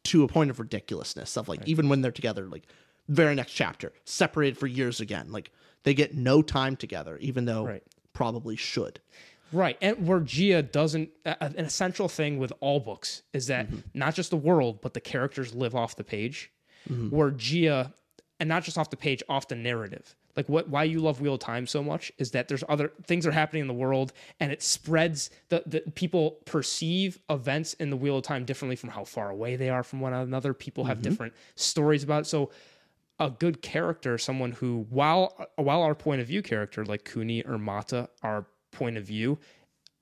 to 0.05 0.25
a 0.25 0.29
point 0.29 0.51
of 0.51 0.59
ridiculousness. 0.61 1.37
Of 1.37 1.49
like 1.49 1.67
even 1.67 1.89
when 1.89 2.01
they're 2.03 2.13
together, 2.13 2.47
like 2.49 2.67
very 3.09 3.35
next 3.35 3.53
chapter, 3.53 3.93
separated 4.05 4.59
for 4.59 4.67
years 4.67 5.01
again. 5.01 5.31
Like 5.33 5.51
they 5.85 5.95
get 5.95 6.15
no 6.15 6.43
time 6.43 6.77
together, 6.77 7.17
even 7.19 7.45
though 7.47 7.67
Right. 7.67 7.83
probably 8.13 8.57
should. 8.57 9.01
Right. 9.53 9.77
And 9.81 10.07
where 10.07 10.20
Jia 10.20 10.70
doesn't, 10.70 11.11
an 11.24 11.55
essential 11.59 12.09
thing 12.09 12.39
with 12.39 12.53
all 12.61 12.81
books 12.81 13.23
is 13.33 13.47
that 13.49 13.66
mm-hmm. 13.66 13.81
not 13.95 14.15
just 14.15 14.31
the 14.31 14.37
world, 14.37 14.81
but 14.81 14.95
the 14.95 15.01
characters 15.01 15.55
live 15.55 15.74
off 15.74 15.97
the 15.97 16.05
page. 16.05 16.51
Mm-hmm. 16.89 17.15
Where 17.15 17.31
Jia, 17.31 17.93
and 18.41 18.49
not 18.49 18.65
just 18.65 18.79
off 18.79 18.91
the 18.91 18.97
page, 18.97 19.23
off 19.29 19.49
the 19.49 19.55
narrative. 19.55 20.16
Like 20.37 20.49
what, 20.49 20.69
why 20.69 20.85
you 20.85 21.01
love 21.01 21.20
Wheel 21.20 21.35
of 21.35 21.41
Time 21.41 21.66
so 21.66 21.83
much 21.83 22.11
is 22.16 22.31
that 22.31 22.49
there's 22.49 22.65
other 22.69 22.93
things 23.05 23.27
are 23.27 23.33
happening 23.33 23.61
in 23.61 23.69
the 23.69 23.74
world 23.74 24.12
and 24.41 24.51
it 24.51 24.62
spreads 24.62 25.29
the, 25.51 25.62
the 25.66 25.81
people 25.95 26.39
perceive 26.47 27.20
events 27.29 27.74
in 27.74 27.91
the 27.91 27.97
Wheel 27.97 28.16
of 28.16 28.23
Time 28.23 28.47
differently 28.47 28.77
from 28.77 28.89
how 28.89 29.05
far 29.05 29.29
away 29.29 29.57
they 29.57 29.69
are 29.69 29.83
from 29.83 30.01
one 30.01 30.15
another. 30.15 30.55
People 30.55 30.85
have 30.85 30.99
mm-hmm. 30.99 31.11
different 31.11 31.35
stories 31.55 32.03
about 32.03 32.23
it. 32.23 32.27
So 32.27 32.51
a 33.19 33.31
good 33.31 33.61
character, 33.62 34.16
someone 34.16 34.53
who, 34.53 34.87
while 34.89 35.49
while 35.57 35.83
our 35.83 35.95
point 35.95 36.20
of 36.20 36.27
view 36.27 36.43
character 36.43 36.85
like 36.85 37.05
Kuni 37.05 37.43
or 37.43 37.59
Mata, 37.59 38.09
our 38.23 38.47
point 38.73 38.97
of 38.97 39.05
view, 39.05 39.39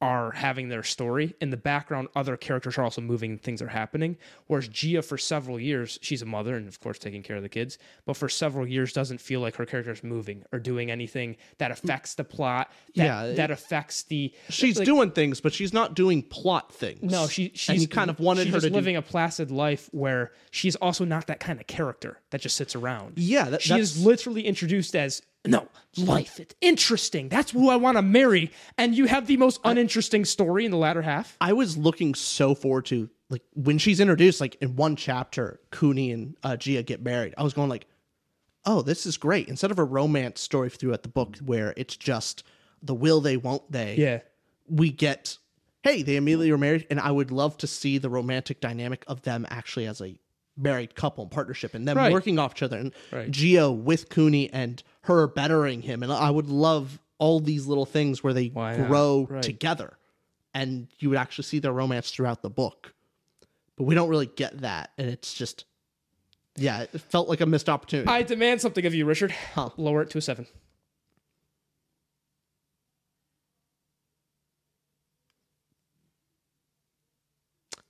are 0.02 0.30
having 0.30 0.70
their 0.70 0.82
story 0.82 1.34
in 1.42 1.50
the 1.50 1.58
background, 1.58 2.08
other 2.16 2.34
characters 2.34 2.78
are 2.78 2.82
also 2.82 3.02
moving, 3.02 3.32
and 3.32 3.42
things 3.42 3.60
are 3.60 3.68
happening. 3.68 4.16
Whereas 4.46 4.66
Jia, 4.66 5.04
for 5.04 5.18
several 5.18 5.60
years, 5.60 5.98
she's 6.00 6.22
a 6.22 6.24
mother 6.26 6.56
and 6.56 6.66
of 6.66 6.80
course 6.80 6.98
taking 6.98 7.22
care 7.22 7.36
of 7.36 7.42
the 7.42 7.50
kids, 7.50 7.76
but 8.06 8.16
for 8.16 8.26
several 8.26 8.66
years 8.66 8.94
doesn't 8.94 9.20
feel 9.20 9.40
like 9.40 9.56
her 9.56 9.66
character 9.66 9.92
is 9.92 10.02
moving 10.02 10.42
or 10.52 10.58
doing 10.58 10.90
anything 10.90 11.36
that 11.58 11.70
affects 11.70 12.14
the 12.14 12.24
plot. 12.24 12.72
That, 12.96 13.04
Yeah, 13.04 13.32
that 13.34 13.50
affects 13.50 14.04
the. 14.04 14.32
She's 14.48 14.78
like- 14.78 14.86
doing 14.86 15.10
things, 15.10 15.42
but 15.42 15.52
she's 15.52 15.74
not 15.74 15.92
doing 15.94 16.22
plot 16.22 16.72
things. 16.72 17.02
no, 17.02 17.26
she 17.28 17.52
she's 17.54 17.86
kind 17.86 18.08
of 18.08 18.18
wanted 18.18 18.48
her 18.48 18.60
to 18.60 18.70
living 18.70 18.94
do. 18.94 19.00
a 19.00 19.02
placid 19.02 19.50
life 19.50 19.90
where 19.92 20.32
she's 20.50 20.76
also 20.76 21.04
not 21.04 21.26
that 21.26 21.40
kind 21.40 21.60
of 21.60 21.66
character 21.66 22.18
that 22.30 22.40
just 22.40 22.56
sits 22.56 22.74
around. 22.74 23.18
Yeah, 23.18 23.50
that, 23.50 23.60
she 23.60 23.74
that's, 23.74 23.82
is 23.82 24.02
literally 24.06 24.46
introduced 24.46 24.96
as 24.96 25.20
no 25.46 25.68
life. 25.96 26.38
It's 26.38 26.54
interesting. 26.60 27.28
That's 27.28 27.50
who 27.50 27.68
I 27.70 27.76
want 27.76 27.96
to 27.96 28.02
marry. 28.02 28.52
And 28.78 28.94
you 28.94 29.06
have 29.06 29.26
the 29.26 29.36
most 29.36 29.60
uninteresting 29.64 30.24
story 30.24 30.64
in 30.64 30.70
the 30.70 30.76
latter 30.76 31.02
half. 31.02 31.36
I 31.40 31.52
was 31.52 31.76
looking 31.76 32.14
so 32.14 32.54
forward 32.54 32.86
to 32.86 33.08
like 33.28 33.42
when 33.54 33.78
she's 33.78 34.00
introduced, 34.00 34.40
like 34.40 34.56
in 34.60 34.76
one 34.76 34.96
chapter, 34.96 35.60
Kuni 35.72 36.12
and 36.12 36.36
uh, 36.42 36.50
Jia 36.52 36.84
get 36.84 37.02
married. 37.02 37.34
I 37.38 37.42
was 37.42 37.54
going 37.54 37.68
like, 37.68 37.86
oh, 38.66 38.82
this 38.82 39.06
is 39.06 39.16
great. 39.16 39.48
Instead 39.48 39.70
of 39.70 39.78
a 39.78 39.84
romance 39.84 40.40
story 40.40 40.68
throughout 40.70 41.02
the 41.02 41.08
book 41.08 41.36
where 41.38 41.72
it's 41.76 41.96
just 41.96 42.44
the 42.82 42.94
will 42.94 43.20
they, 43.20 43.36
won't 43.36 43.70
they. 43.70 43.94
Yeah. 43.96 44.20
we 44.68 44.90
get 44.90 45.36
hey 45.82 46.02
they 46.02 46.16
immediately 46.16 46.50
are 46.50 46.58
married 46.58 46.86
and 46.90 47.00
i 47.00 47.10
would 47.10 47.30
love 47.30 47.56
to 47.56 47.66
see 47.66 47.96
the 47.98 48.10
romantic 48.10 48.60
dynamic 48.60 49.02
of 49.08 49.22
them 49.22 49.46
actually 49.50 49.86
as 49.86 50.00
a 50.02 50.14
married 50.56 50.94
couple 50.94 51.24
and 51.24 51.30
partnership 51.30 51.72
and 51.74 51.88
them 51.88 51.96
Right. 51.96 52.12
working 52.12 52.38
off 52.38 52.52
each 52.54 52.62
other 52.62 52.76
and 52.76 52.92
Right. 53.10 53.30
Jia 53.30 53.74
with 53.74 54.10
Kuni 54.10 54.50
and 54.52 54.82
her 55.02 55.26
bettering 55.26 55.82
him 55.82 56.02
and 56.02 56.12
i 56.12 56.30
would 56.30 56.48
love 56.48 56.98
all 57.18 57.40
these 57.40 57.66
little 57.66 57.86
things 57.86 58.22
where 58.22 58.32
they 58.32 58.48
Why 58.48 58.76
not? 58.76 58.88
grow 58.88 59.26
Right. 59.28 59.42
together 59.42 59.96
and 60.54 60.88
you 60.98 61.08
would 61.10 61.18
actually 61.18 61.44
see 61.44 61.58
their 61.58 61.72
romance 61.72 62.10
throughout 62.10 62.42
the 62.42 62.50
book 62.50 62.94
but 63.76 63.84
we 63.84 63.94
don't 63.94 64.08
really 64.08 64.26
get 64.36 64.60
that 64.60 64.90
and 64.98 65.08
it's 65.08 65.32
just 65.34 65.64
yeah 66.56 66.82
it 66.82 67.00
felt 67.00 67.28
like 67.28 67.40
a 67.40 67.46
missed 67.46 67.68
opportunity 67.68 68.08
I 68.10 68.22
demand 68.22 68.60
something 68.60 68.84
of 68.84 68.94
you, 68.94 69.04
Richard. 69.06 69.30
Huh. 69.54 69.70
Lower 69.76 70.02
it 70.02 70.10
to 70.10 70.18
a 70.18 70.20
seven. 70.20 70.46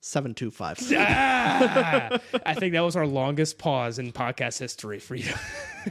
Seven 0.03 0.35
two 0.35 0.51
five. 0.51 0.79
Ah! 0.97 2.19
I 2.47 2.55
think 2.55 2.73
that 2.73 2.81
was 2.81 2.97
our 2.97 3.07
longest 3.07 3.59
pause 3.59 3.99
in 3.99 4.13
podcast 4.13 4.59
history 4.59 4.99
for 4.99 5.15
you. 5.15 5.33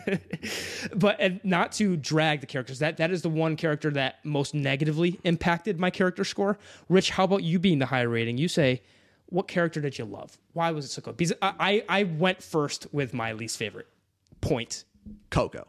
but 0.95 1.17
and 1.19 1.39
not 1.43 1.71
to 1.73 1.95
drag 1.95 2.41
the 2.41 2.47
characters. 2.47 2.79
That 2.79 2.97
that 2.97 3.11
is 3.11 3.21
the 3.21 3.29
one 3.29 3.55
character 3.55 3.91
that 3.91 4.23
most 4.25 4.55
negatively 4.55 5.19
impacted 5.23 5.79
my 5.79 5.91
character 5.91 6.23
score. 6.23 6.57
Rich, 6.89 7.11
how 7.11 7.23
about 7.25 7.43
you 7.43 7.59
being 7.59 7.77
the 7.77 7.85
higher 7.85 8.09
rating? 8.09 8.39
You 8.39 8.47
say, 8.47 8.81
what 9.27 9.47
character 9.47 9.79
did 9.79 9.99
you 9.99 10.05
love? 10.05 10.39
Why 10.53 10.71
was 10.71 10.85
it 10.85 10.89
so 10.89 11.03
good? 11.03 11.15
Because 11.15 11.33
I 11.41 11.53
I, 11.59 11.99
I 11.99 12.03
went 12.03 12.41
first 12.41 12.87
with 12.91 13.13
my 13.13 13.33
least 13.33 13.57
favorite 13.57 13.87
point. 14.41 14.85
Coco. 15.29 15.67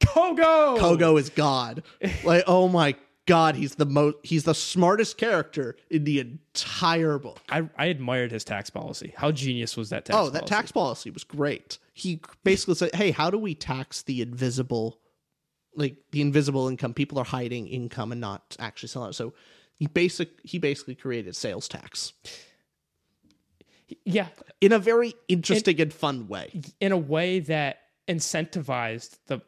Kogo. 0.00 0.78
Kogo 0.78 1.18
is 1.18 1.28
God. 1.28 1.82
Like, 2.24 2.44
oh 2.46 2.68
my 2.68 2.94
God, 3.30 3.54
he's 3.54 3.76
the 3.76 3.86
most 3.86 4.16
he's 4.24 4.42
the 4.42 4.54
smartest 4.54 5.16
character 5.16 5.76
in 5.88 6.02
the 6.02 6.18
entire 6.18 7.16
book. 7.18 7.38
I, 7.48 7.68
I 7.78 7.86
admired 7.86 8.32
his 8.32 8.42
tax 8.42 8.70
policy. 8.70 9.14
How 9.16 9.30
genius 9.30 9.76
was 9.76 9.90
that 9.90 10.04
tax 10.04 10.16
policy. 10.16 10.28
oh, 10.28 10.32
that 10.32 10.38
policy? 10.40 10.54
tax 10.54 10.72
policy 10.72 11.10
was 11.10 11.22
great. 11.22 11.78
He 11.92 12.20
basically 12.42 12.74
said, 12.74 12.92
Hey, 12.94 13.12
how 13.12 13.30
do 13.30 13.38
we 13.38 13.54
tax 13.54 14.02
the 14.02 14.20
invisible 14.20 14.98
like 15.76 15.96
the 16.10 16.20
invisible 16.22 16.66
income? 16.66 16.92
People 16.92 17.18
are 17.20 17.24
hiding 17.24 17.68
income 17.68 18.10
and 18.10 18.20
not 18.20 18.56
actually 18.58 18.88
selling 18.88 19.10
it. 19.10 19.14
So 19.14 19.32
he 19.76 19.86
basic 19.86 20.30
he 20.42 20.58
basically 20.58 20.96
created 20.96 21.36
sales 21.36 21.68
tax 21.68 22.12
Yeah, 24.04 24.26
in 24.60 24.72
a 24.72 24.80
very 24.80 25.14
interesting 25.28 25.80
and 25.80 25.92
fun 25.92 26.26
way. 26.26 26.60
in 26.80 26.90
a 26.90 26.98
way 26.98 27.38
that 27.40 27.78
incentivized 28.08 29.18
the 29.26 29.40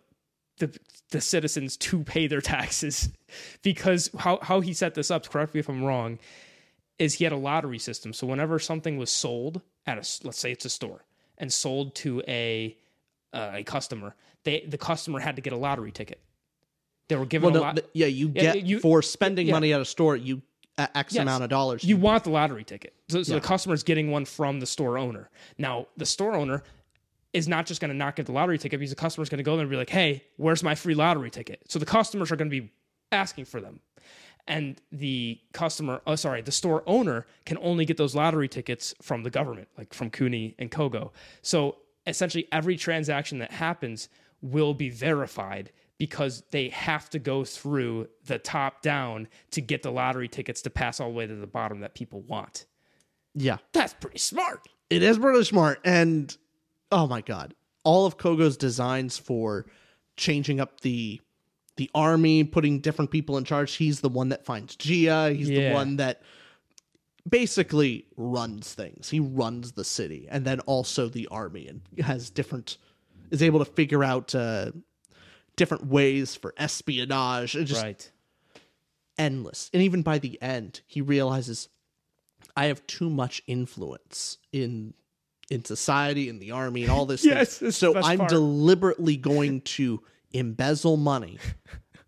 the 0.59 0.77
the 1.11 1.21
citizens 1.21 1.77
to 1.77 2.03
pay 2.05 2.27
their 2.27 2.41
taxes 2.41 3.11
because 3.63 4.11
how 4.19 4.39
how 4.43 4.61
he 4.61 4.73
set 4.73 4.95
this 4.95 5.11
up 5.11 5.29
correct 5.29 5.55
me 5.55 5.61
if 5.61 5.69
i'm 5.69 5.83
wrong 5.85 6.19
is 6.99 7.15
he 7.15 7.25
had 7.25 7.33
a 7.33 7.37
lottery 7.37 7.79
system 7.79 8.13
so 8.13 8.27
whenever 8.27 8.59
something 8.59 8.97
was 8.97 9.11
sold 9.11 9.61
at 9.87 9.97
a 9.97 10.27
let's 10.27 10.39
say 10.39 10.53
it's 10.53 10.65
a 10.65 10.71
store 10.71 11.05
and 11.39 11.53
sold 11.53 11.95
to 11.95 12.23
a 12.29 12.77
uh, 13.33 13.51
a 13.55 13.65
customer 13.65 14.15
they 14.45 14.61
the 14.69 14.79
customer 14.79 15.19
had 15.21 15.37
to 15.37 15.43
get 15.43 15.53
a 15.53 15.57
lottery 15.57 15.91
ticket 15.93 16.21
they 17.09 17.17
were 17.17 17.27
given 17.27 17.53
Well, 17.53 17.57
a 17.57 17.59
no, 17.61 17.63
lot 17.67 17.77
th- 17.77 17.89
yeah, 17.95 18.07
you 18.07 18.31
Yeah, 18.35 18.55
get 18.55 18.63
you- 18.65 18.81
for 18.81 19.03
spending 19.03 19.49
yeah. 19.49 19.53
money 19.53 19.73
at 19.75 19.81
a 19.81 19.85
store, 19.85 20.17
you 20.17 20.41
X 20.79 21.13
Yes. 21.15 21.21
amount 21.23 21.45
of 21.45 21.51
dollars. 21.51 21.85
you 21.85 21.99
want 21.99 22.25
the 22.25 22.31
lottery 22.31 22.65
ticket. 22.65 22.95
So, 23.11 23.23
so 23.23 23.35
Yeah. 23.35 23.41
the 23.41 23.47
customer's 23.47 23.83
getting 23.83 24.11
one 24.11 24.25
from 24.25 24.61
the 24.61 24.67
store 24.67 24.97
owner. 24.97 25.29
Now, 25.59 25.89
the 25.99 26.07
store 26.07 26.33
owner 26.35 26.63
is 27.33 27.49
not 27.49 27.67
just 27.67 27.81
going 27.81 27.91
to 27.91 27.97
not 27.97 28.17
get 28.17 28.27
the 28.27 28.33
lottery 28.33 28.59
ticket 28.59 28.79
because 28.79 28.91
the 28.91 28.97
customer's 28.97 29.29
going 29.29 29.39
to 29.39 29.45
go 29.45 29.57
there 29.57 29.63
and 29.63 29.71
be 29.71 29.77
like, 29.77 29.91
hey, 29.91 30.23
where's 30.37 30.63
my 30.63 30.75
free 30.75 30.95
lottery 30.95 31.31
ticket? 31.31 31.63
So 31.69 31.79
the 31.79 31.87
customers 31.87 32.31
are 32.31 32.37
going 32.37 32.51
to 32.51 32.61
be 32.61 32.71
asking 33.11 33.47
for 33.47 33.61
them. 33.61 33.81
And 34.49 34.81
the 34.91 35.41
customer, 35.53 36.03
oh, 36.07 36.17
sorry, 36.17 36.43
the 36.43 36.53
store 36.53 36.83
owner 36.87 37.27
can 37.47 37.59
only 37.59 37.85
get 37.85 37.97
those 37.97 38.15
lottery 38.15 38.49
tickets 38.49 38.95
from 39.01 39.23
the 39.23 39.31
government, 39.31 39.69
like 39.79 39.95
from 39.95 40.11
Kuni 40.11 40.57
and 40.59 40.71
Kogo. 40.71 41.13
So 41.43 41.77
essentially, 42.07 42.49
every 42.51 42.77
transaction 42.77 43.39
that 43.39 43.53
happens 43.53 44.09
will 44.41 44.75
be 44.75 44.91
verified 44.91 45.71
because 45.97 46.43
they 46.51 46.69
have 46.71 47.09
to 47.11 47.21
go 47.21 47.45
through 47.45 48.09
the 48.27 48.39
top 48.39 48.83
down 48.83 49.29
to 49.53 49.61
get 49.61 49.85
the 49.85 49.93
lottery 49.93 50.27
tickets 50.27 50.61
to 50.63 50.71
pass 50.71 50.99
all 50.99 51.09
the 51.11 51.15
way 51.15 51.27
to 51.29 51.37
the 51.37 51.47
bottom 51.47 51.79
that 51.81 51.95
people 51.95 52.23
want. 52.23 52.67
yeah. 53.35 53.59
That's 53.73 53.95
pretty 53.95 54.19
smart. 54.19 54.67
It 54.91 55.05
is 55.05 55.19
pretty 55.19 55.45
smart. 55.45 55.81
And 55.85 56.37
oh 56.93 57.07
my 57.09 57.21
god. 57.21 57.55
All 57.85 58.07
of 58.07 58.17
Kogo's 58.17 58.57
designs 58.57 59.19
for 59.19 59.67
changing 60.17 60.61
up 60.61 60.83
the 60.83 61.21
the 61.77 61.91
army, 61.95 62.45
putting 62.45 62.81
different 62.81 63.11
people 63.11 63.39
in 63.39 63.45
charge. 63.45 63.75
He's 63.75 64.01
the 64.03 64.09
one 64.11 64.29
that 64.29 64.45
finds 64.45 64.77
Jia. 64.77 65.35
He's 65.35 65.49
Yeah. 65.51 65.71
the 65.71 65.75
one 65.75 65.97
that 65.97 66.23
basically 67.29 68.07
runs 68.17 68.75
things. 68.75 69.09
He 69.09 69.21
runs 69.21 69.73
the 69.73 69.85
city 69.85 70.29
and 70.31 70.45
then 70.45 70.61
also 70.61 71.09
the 71.09 71.27
army 71.29 71.67
and 71.69 71.81
has 72.05 72.31
different 72.31 72.77
is 73.31 73.43
able 73.43 73.59
to 73.61 73.65
figure 73.65 74.05
out 74.05 74.35
uh 74.35 74.73
different 75.57 75.87
ways 75.87 76.35
for 76.37 76.55
espionage. 76.57 77.53
Just 77.53 77.83
right. 77.83 78.11
endless. 79.19 79.71
And 79.73 79.83
even 79.83 80.03
by 80.03 80.19
the 80.19 80.41
end, 80.43 80.83
he 80.87 81.01
realizes 81.01 81.69
I 82.57 82.67
have 82.67 82.87
too 82.87 83.09
much 83.09 83.43
influence 83.47 84.39
in 84.53 84.95
in 85.53 85.65
society, 85.65 86.29
in 86.29 86.39
the 86.39 86.51
army, 86.51 86.83
and 86.83 86.91
all 86.91 87.07
this. 87.07 87.25
Yes, 87.33 87.59
thing. 87.59 87.71
so 87.71 87.95
I'm 87.97 88.19
part. 88.19 88.31
deliberately 88.31 89.17
going 89.17 89.61
to 89.77 90.03
embezzle 90.33 90.97
money 90.97 91.39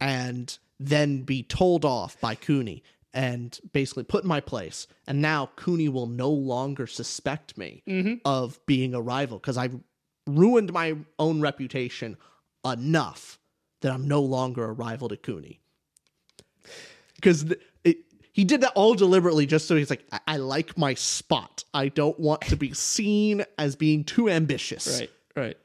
and 0.01 0.57
then 0.81 1.23
be 1.23 1.43
told 1.43 1.85
off 1.85 2.19
by 2.21 2.35
Kuni 2.35 2.83
and 3.13 3.59
basically 3.73 4.03
put 4.05 4.25
in 4.25 4.29
my 4.29 4.41
place. 4.41 4.87
And 5.07 5.21
now 5.23 5.51
Kuni 5.57 5.89
will 5.89 6.07
no 6.07 6.31
longer 6.31 6.87
suspect 6.87 7.57
me 7.59 7.83
Mm-hmm. 7.87 8.15
of 8.25 8.59
being 8.67 8.95
a 8.95 9.01
rival 9.01 9.39
because 9.39 9.57
I've 9.59 9.79
ruined 10.27 10.73
my 10.73 10.97
own 11.19 11.41
reputation 11.41 12.17
enough 12.65 13.39
that 13.83 13.93
I'm 13.93 14.09
no 14.09 14.23
longer 14.23 14.65
a 14.65 14.73
rival 14.73 15.09
to 15.11 15.17
Kuni. 15.17 15.61
Because 17.17 17.45
he 18.35 18.45
did 18.45 18.63
that 18.63 18.73
all 18.75 18.95
deliberately 18.95 19.47
just 19.47 19.69
so 19.69 19.77
he's 19.77 19.91
like, 19.91 20.05
I-, 20.11 20.21
I 20.27 20.37
like 20.39 20.77
my 20.77 20.95
spot. 20.95 21.63
I 21.73 21.89
don't 21.89 22.19
want 22.19 22.41
to 22.43 22.57
be 22.57 22.75
seen 22.75 23.45
as 23.59 23.77
being 23.77 24.03
too 24.03 24.29
ambitious. 24.29 24.99
Right. 25.01 25.11
Right. 25.37 25.57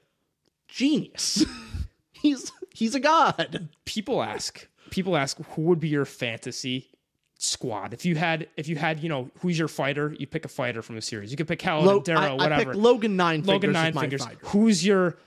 Genius. 0.67 1.43
he's 2.11 2.51
he's 2.73 2.93
a 2.93 2.99
god. 2.99 3.69
people 3.85 4.21
ask 4.21 4.67
people 4.91 5.17
ask 5.17 5.37
who 5.55 5.63
would 5.63 5.79
be 5.79 5.87
your 5.87 6.05
fantasy 6.05 6.87
squad 7.41 7.93
if 7.93 8.05
you 8.05 8.15
had 8.15 8.47
if 8.55 8.67
you 8.67 8.75
had 8.75 9.01
you 9.01 9.09
know 9.09 9.31
who's 9.39 9.57
your 9.57 9.67
fighter 9.69 10.13
you 10.19 10.27
pick 10.27 10.43
a 10.45 10.49
fighter 10.49 10.81
from 10.81 10.97
a 10.97 11.01
series 11.01 11.31
you 11.31 11.37
could 11.37 11.47
pick 11.47 11.61
Helen, 11.61 11.85
Lo- 11.85 12.01
Darrow, 12.01 12.35
whatever 12.35 12.73
Logen 12.73 13.11
Nine 13.11 13.43
Logen 13.43 13.71
Nine 13.71 13.93
Fingers 13.93 14.27
who's 14.41 14.85
your 14.85 15.17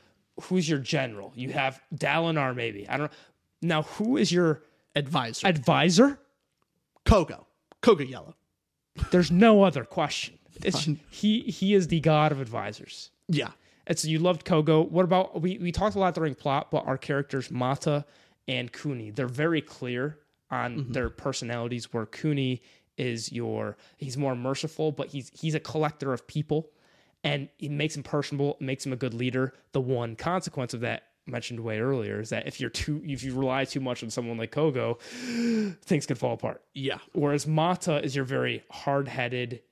who's 0.42 0.68
your 0.68 0.78
general 0.78 1.32
you 1.34 1.50
have 1.50 1.80
Dalinar 1.94 2.54
maybe 2.54 2.88
I 2.88 2.98
don't 2.98 3.10
know 3.10 3.16
now 3.62 3.82
who 3.82 4.16
is 4.16 4.30
your 4.30 4.62
advisor. 4.94 5.46
advisor 5.46 6.18
Kogo. 7.12 7.44
Kogo 7.82 8.10
Yelu. 8.10 8.34
There's 9.10 9.30
no 9.30 9.62
other 9.62 9.84
question. 9.84 10.38
It's, 10.64 10.88
he 11.10 11.40
he 11.40 11.74
is 11.74 11.88
the 11.88 12.00
god 12.00 12.32
of 12.32 12.40
advisors. 12.40 13.10
Yeah. 13.28 13.50
And 13.86 13.98
so 13.98 14.08
you 14.08 14.18
loved 14.18 14.44
Kogo. 14.44 14.88
What 14.90 15.04
about 15.04 15.40
we 15.40 15.58
we 15.58 15.72
talked 15.72 15.96
a 15.96 15.98
lot 15.98 16.14
during 16.14 16.34
plot, 16.34 16.70
but 16.70 16.86
our 16.86 16.98
characters 16.98 17.50
Mata 17.50 18.04
and 18.48 18.72
Kuni, 18.72 19.10
they're 19.10 19.26
very 19.26 19.60
clear 19.60 20.18
on 20.50 20.76
mm-hmm. 20.76 20.92
their 20.92 21.10
personalities. 21.10 21.92
Where 21.92 22.06
Kuni 22.06 22.62
is 22.96 23.32
your 23.32 23.76
he's 23.96 24.16
more 24.16 24.36
merciful, 24.36 24.92
but 24.92 25.08
he's 25.08 25.30
he's 25.34 25.54
a 25.54 25.60
collector 25.60 26.12
of 26.12 26.26
people, 26.26 26.70
and 27.24 27.48
it 27.58 27.70
makes 27.70 27.96
him 27.96 28.02
personable, 28.02 28.56
makes 28.60 28.86
him 28.86 28.92
a 28.92 28.96
good 28.96 29.14
leader. 29.14 29.54
The 29.72 29.80
one 29.80 30.16
consequence 30.16 30.74
of 30.74 30.80
that 30.80 31.04
mentioned 31.26 31.60
way 31.60 31.78
earlier 31.80 32.20
is 32.20 32.30
that 32.30 32.46
if 32.46 32.60
you're 32.60 32.70
too 32.70 33.00
if 33.04 33.22
you 33.22 33.34
rely 33.34 33.64
too 33.64 33.80
much 33.80 34.02
on 34.02 34.10
someone 34.10 34.36
like 34.38 34.50
Kogo, 34.52 34.98
things 35.82 36.06
could 36.06 36.18
fall 36.18 36.34
apart. 36.34 36.62
Yeah. 36.74 36.98
Whereas 37.12 37.46
Mata 37.46 38.02
is 38.04 38.14
your 38.16 38.24
very 38.24 38.64
hard 38.70 39.08
headed 39.08 39.62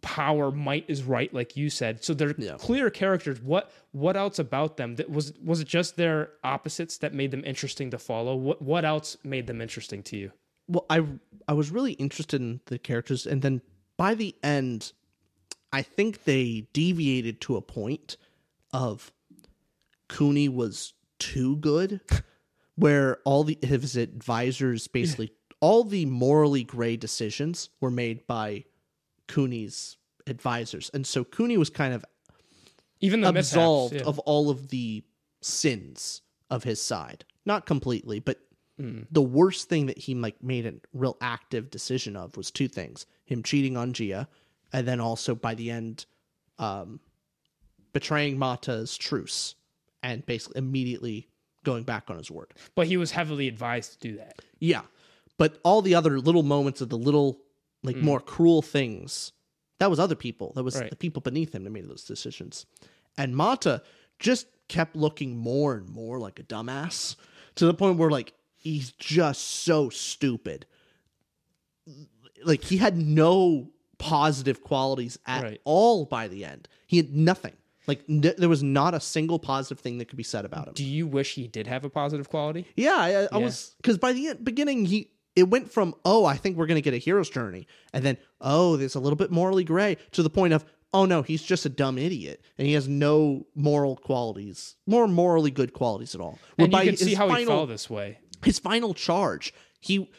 power 0.00 0.52
might 0.52 0.84
is 0.86 1.02
right 1.02 1.32
like 1.34 1.56
you 1.56 1.68
said 1.68 2.04
so 2.04 2.14
they're 2.14 2.34
Yeah. 2.38 2.56
clear 2.56 2.88
characters 2.88 3.40
what 3.40 3.72
what 3.90 4.16
else 4.16 4.38
about 4.38 4.76
them 4.76 4.94
that 4.96 5.10
was 5.10 5.32
was 5.42 5.60
it 5.60 5.66
just 5.66 5.96
their 5.96 6.30
opposites 6.44 6.98
that 6.98 7.14
made 7.14 7.30
them 7.32 7.42
interesting 7.44 7.90
to 7.90 7.98
follow 7.98 8.36
what 8.36 8.62
what 8.62 8.84
else 8.84 9.16
made 9.24 9.46
them 9.48 9.60
interesting 9.60 10.02
to 10.04 10.16
you 10.16 10.32
Well, 10.68 10.86
I 10.88 11.04
I 11.48 11.54
was 11.54 11.70
really 11.72 11.92
interested 11.94 12.40
in 12.40 12.60
the 12.66 12.78
characters, 12.78 13.26
and 13.26 13.42
then 13.42 13.62
by 13.96 14.14
the 14.14 14.36
end, 14.44 14.92
I 15.72 15.82
think 15.82 16.24
they 16.24 16.68
deviated 16.72 17.40
to 17.42 17.56
a 17.56 17.62
point 17.62 18.16
of 18.72 19.10
Kuni 20.16 20.48
was 20.48 20.94
too 21.18 21.56
good, 21.56 22.00
where 22.76 23.18
all 23.24 23.44
the 23.44 23.58
his 23.62 23.96
advisors 23.96 24.88
basically 24.88 25.32
all 25.60 25.84
the 25.84 26.06
morally 26.06 26.64
gray 26.64 26.96
decisions 26.96 27.70
were 27.80 27.90
made 27.90 28.26
by 28.26 28.64
Kuni's 29.28 29.96
advisors, 30.26 30.90
and 30.92 31.06
so 31.06 31.24
Kuni 31.24 31.56
was 31.56 31.70
kind 31.70 31.94
of 31.94 32.04
even 33.00 33.20
the 33.20 33.32
mishaps, 33.32 33.52
absolved 33.52 33.94
yeah. 33.94 34.02
of 34.02 34.18
all 34.20 34.50
of 34.50 34.68
the 34.68 35.04
sins 35.40 36.22
of 36.50 36.64
his 36.64 36.80
side. 36.80 37.24
Not 37.44 37.66
completely, 37.66 38.20
but 38.20 38.38
Hmm. 38.78 39.02
the 39.10 39.22
worst 39.22 39.68
thing 39.68 39.86
that 39.86 39.98
he 39.98 40.14
like 40.14 40.42
made 40.42 40.64
a 40.64 40.74
real 40.94 41.16
active 41.20 41.70
decision 41.70 42.16
of 42.16 42.36
was 42.36 42.50
two 42.50 42.68
things: 42.68 43.06
him 43.24 43.42
cheating 43.42 43.76
on 43.76 43.92
Jia, 43.92 44.28
and 44.72 44.88
then 44.88 44.98
also 44.98 45.34
by 45.34 45.54
the 45.54 45.70
end, 45.70 46.06
um, 46.58 47.00
betraying 47.92 48.38
Mata's 48.38 48.96
truce, 48.96 49.54
and 50.02 50.24
basically 50.26 50.58
immediately 50.58 51.28
going 51.64 51.84
back 51.84 52.10
on 52.10 52.16
his 52.16 52.30
word. 52.30 52.52
but 52.74 52.86
he 52.86 52.96
was 52.96 53.12
heavily 53.12 53.46
advised 53.48 53.92
to 54.00 54.08
do 54.08 54.16
that 54.16 54.34
Yeah. 54.58 54.82
But 55.38 55.58
all 55.64 55.80
the 55.82 55.94
other 55.94 56.20
little 56.20 56.42
moments 56.42 56.80
of 56.80 56.88
the 56.90 56.98
little, 56.98 57.40
like 57.82 57.96
hmm. 57.96 58.04
more 58.04 58.20
cruel 58.20 58.62
things, 58.62 59.32
that 59.78 59.90
was 59.90 59.98
other 59.98 60.14
people. 60.14 60.52
That 60.54 60.62
was 60.62 60.76
Right. 60.78 60.90
the 60.90 60.96
people 60.96 61.20
beneath 61.22 61.54
him 61.54 61.64
that 61.64 61.70
made 61.70 61.88
those 61.88 62.04
decisions. 62.04 62.66
And 63.16 63.34
Mata 63.36 63.82
just 64.18 64.46
kept 64.68 64.94
looking 64.94 65.36
more 65.36 65.74
and 65.74 65.88
more 65.88 66.18
like 66.20 66.38
a 66.38 66.42
dumbass 66.44 67.16
to 67.56 67.66
the 67.66 67.74
point 67.74 67.98
where, 67.98 68.10
like, 68.10 68.34
he's 68.56 68.92
just 68.92 69.42
so 69.42 69.88
stupid. 69.88 70.66
Like, 72.44 72.62
he 72.64 72.76
had 72.76 72.96
no 72.96 73.70
positive 73.98 74.62
qualities 74.62 75.18
at 75.26 75.42
Right. 75.42 75.60
all 75.64 76.04
by 76.04 76.28
the 76.28 76.44
end. 76.44 76.68
He 76.86 76.96
had 76.96 77.14
nothing. 77.14 77.56
Like, 77.86 78.04
n- 78.08 78.20
there 78.38 78.48
was 78.48 78.62
not 78.62 78.94
a 78.94 79.00
single 79.00 79.38
positive 79.38 79.80
thing 79.80 79.98
that 79.98 80.06
could 80.06 80.16
be 80.16 80.22
said 80.22 80.44
about 80.44 80.68
him. 80.68 80.74
do 80.74 80.84
you 80.84 81.06
wish 81.06 81.34
he 81.34 81.48
did 81.48 81.66
have 81.66 81.84
a 81.84 81.90
positive 81.90 82.28
quality 82.28 82.66
Yeah, 82.76 82.94
I, 82.96 83.08
I 83.08 83.28
Yeah. 83.32 83.38
was 83.38 83.74
because 83.78 83.98
by 83.98 84.12
the 84.12 84.28
end, 84.28 84.44
beginning 84.44 84.84
he 84.86 85.10
it 85.34 85.48
went 85.48 85.72
from 85.72 85.94
oh 86.04 86.24
I 86.24 86.36
think 86.36 86.56
we're 86.56 86.66
gonna 86.66 86.80
get 86.82 86.94
a 86.94 86.98
hero's 86.98 87.30
journey, 87.30 87.66
and 87.92 88.04
then 88.04 88.16
oh 88.40 88.76
there's 88.76 88.94
a 88.94 89.00
little 89.00 89.16
bit 89.16 89.30
morally 89.30 89.64
gray 89.64 89.96
to 90.12 90.22
the 90.22 90.30
point 90.30 90.52
of 90.52 90.64
oh 90.94 91.06
no 91.06 91.22
he's 91.22 91.42
just 91.42 91.64
a 91.64 91.70
dumb 91.70 91.96
idiot 91.98 92.44
and 92.58 92.66
he 92.66 92.74
has 92.74 92.86
no 92.86 93.46
moral 93.54 93.96
qualities, 93.96 94.76
more 94.86 95.08
morally 95.08 95.50
good 95.50 95.72
qualities 95.72 96.14
at 96.14 96.20
all. 96.20 96.38
and 96.58 96.72
you 96.72 96.78
can 96.80 96.96
see 96.96 97.14
how 97.14 97.28
he 97.30 97.44
fell 97.46 97.66
this 97.66 97.88
way 97.90 98.18
his 98.44 98.58
final 98.58 98.92
charge 98.94 99.54
he 99.80 100.10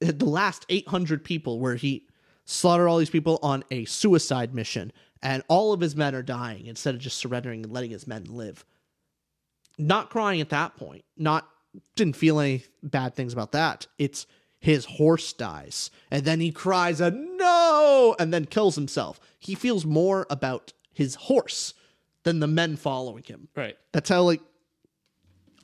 the 0.00 0.24
last 0.24 0.64
800 0.70 1.22
people 1.22 1.60
where 1.60 1.74
he 1.76 2.06
slaughtered 2.50 2.88
all 2.88 2.98
these 2.98 3.10
people 3.10 3.38
on 3.42 3.64
a 3.70 3.84
suicide 3.84 4.54
mission 4.54 4.92
and 5.22 5.42
all 5.48 5.72
of 5.72 5.80
his 5.80 5.94
men 5.94 6.14
are 6.14 6.22
dying 6.22 6.66
instead 6.66 6.94
of 6.94 7.00
just 7.00 7.18
surrendering 7.18 7.62
and 7.64 7.72
letting 7.72 7.90
his 7.90 8.06
men 8.06 8.24
live 8.24 8.64
not 9.78 10.10
crying 10.10 10.40
at 10.40 10.50
that 10.50 10.76
point 10.76 11.04
not 11.16 11.48
didn't 11.94 12.16
feel 12.16 12.40
any 12.40 12.64
bad 12.82 13.14
things 13.14 13.32
about 13.32 13.52
that 13.52 13.86
it's 13.98 14.26
his 14.58 14.84
horse 14.84 15.32
dies 15.32 15.90
and 16.10 16.24
then 16.24 16.40
he 16.40 16.50
cries 16.50 17.00
a 17.00 17.10
no 17.10 18.14
and 18.18 18.32
then 18.34 18.44
kills 18.44 18.74
himself 18.74 19.20
he 19.38 19.54
feels 19.54 19.86
more 19.86 20.26
about 20.28 20.72
his 20.92 21.14
horse 21.14 21.74
than 22.24 22.40
the 22.40 22.46
men 22.46 22.76
following 22.76 23.22
him 23.22 23.48
right 23.54 23.76
that's 23.92 24.08
how 24.08 24.22
like 24.22 24.40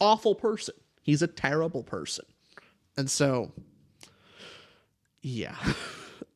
awful 0.01 0.35
person. 0.35 0.75
He's 1.03 1.23
a 1.23 1.27
terrible 1.27 1.83
person. 1.83 2.25
And 2.97 3.11
so 3.11 3.53
yeah. 5.21 5.57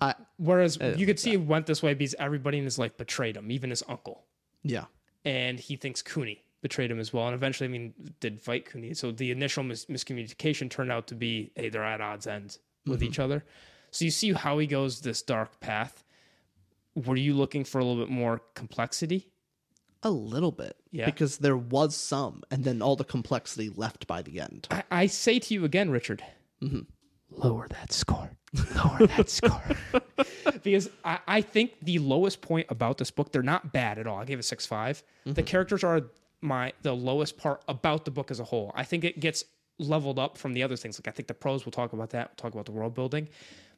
I 0.00 0.14
whereas 0.38 0.80
uh, 0.80 0.94
you 0.96 1.06
could 1.06 1.18
see 1.18 1.32
it 1.32 1.42
went 1.42 1.66
this 1.66 1.82
way 1.82 1.94
because 1.94 2.14
everybody 2.18 2.58
in 2.58 2.64
his 2.64 2.78
life 2.78 2.96
betrayed 2.96 3.36
him 3.36 3.50
even 3.50 3.70
his 3.70 3.82
uncle 3.88 4.24
yeah. 4.62 4.84
and 5.24 5.58
he 5.58 5.76
thinks 5.76 6.02
Kuni 6.02 6.44
betrayed 6.62 6.90
him 6.90 7.00
as 7.00 7.12
well. 7.12 7.26
And 7.26 7.34
eventually, 7.34 7.68
I 7.68 7.70
mean, 7.70 7.94
did 8.20 8.40
fight 8.40 8.70
Kuni. 8.70 8.94
So 8.94 9.12
the 9.12 9.30
initial 9.30 9.62
mis- 9.62 9.86
miscommunication 9.86 10.70
turned 10.70 10.92
out 10.92 11.06
to 11.08 11.14
be, 11.14 11.52
hey, 11.54 11.68
they're 11.68 11.84
at 11.84 12.00
odds 12.00 12.26
ends 12.26 12.58
with 12.86 13.02
each 13.02 13.12
mm-hmm. 13.12 13.22
other. 13.22 13.44
So 13.90 14.04
you 14.04 14.10
see 14.10 14.32
how 14.32 14.58
he 14.58 14.66
goes 14.66 15.00
this 15.00 15.22
dark 15.22 15.60
path. 15.60 16.04
Were 16.94 17.16
you 17.16 17.34
looking 17.34 17.64
for 17.64 17.78
a 17.78 17.84
little 17.84 18.02
bit 18.02 18.12
more 18.12 18.42
complexity? 18.54 19.28
A 20.02 20.10
little 20.10 20.52
bit. 20.52 20.76
Yeah. 20.90 21.06
Because 21.06 21.38
there 21.38 21.56
was 21.56 21.96
some 21.96 22.42
and 22.50 22.64
then 22.64 22.82
all 22.82 22.96
the 22.96 23.04
complexity 23.04 23.70
left 23.70 24.06
by 24.06 24.22
the 24.22 24.40
end. 24.40 24.68
I, 24.70 24.82
I 24.90 25.06
say 25.06 25.38
to 25.38 25.54
you 25.54 25.64
again, 25.64 25.90
Richard, 25.90 26.22
mm-hmm. 26.62 26.80
lower 27.30 27.68
that 27.68 27.92
score. 27.92 28.30
Lower 28.52 29.06
that 29.06 29.30
score. 29.30 29.62
because 30.62 30.90
I, 31.04 31.18
I 31.26 31.40
think 31.40 31.74
the 31.82 31.98
lowest 32.00 32.40
point 32.40 32.66
about 32.68 32.98
this 32.98 33.10
book, 33.10 33.32
they're 33.32 33.42
not 33.42 33.72
bad 33.72 33.98
at 33.98 34.06
all. 34.06 34.18
I 34.18 34.24
gave 34.24 34.38
it 34.38 34.44
six 34.44 34.66
five. 34.66 35.02
The 35.24 35.30
mm-hmm. 35.30 35.44
characters 35.44 35.84
are 35.84 36.02
my 36.40 36.72
the 36.82 36.94
lowest 36.94 37.36
part 37.36 37.62
about 37.68 38.04
the 38.04 38.10
book 38.10 38.30
as 38.30 38.40
a 38.40 38.44
whole. 38.44 38.72
I 38.74 38.84
think 38.84 39.04
it 39.04 39.20
gets 39.20 39.44
leveled 39.78 40.18
up 40.18 40.36
from 40.36 40.52
the 40.52 40.62
other 40.62 40.76
things. 40.76 40.98
Like 40.98 41.08
I 41.08 41.10
think 41.12 41.28
the 41.28 41.34
pros, 41.34 41.64
we'll 41.64 41.72
talk 41.72 41.92
about 41.92 42.10
that. 42.10 42.30
We'll 42.30 42.36
talk 42.36 42.52
about 42.52 42.66
the 42.66 42.72
world 42.72 42.94
building. 42.94 43.28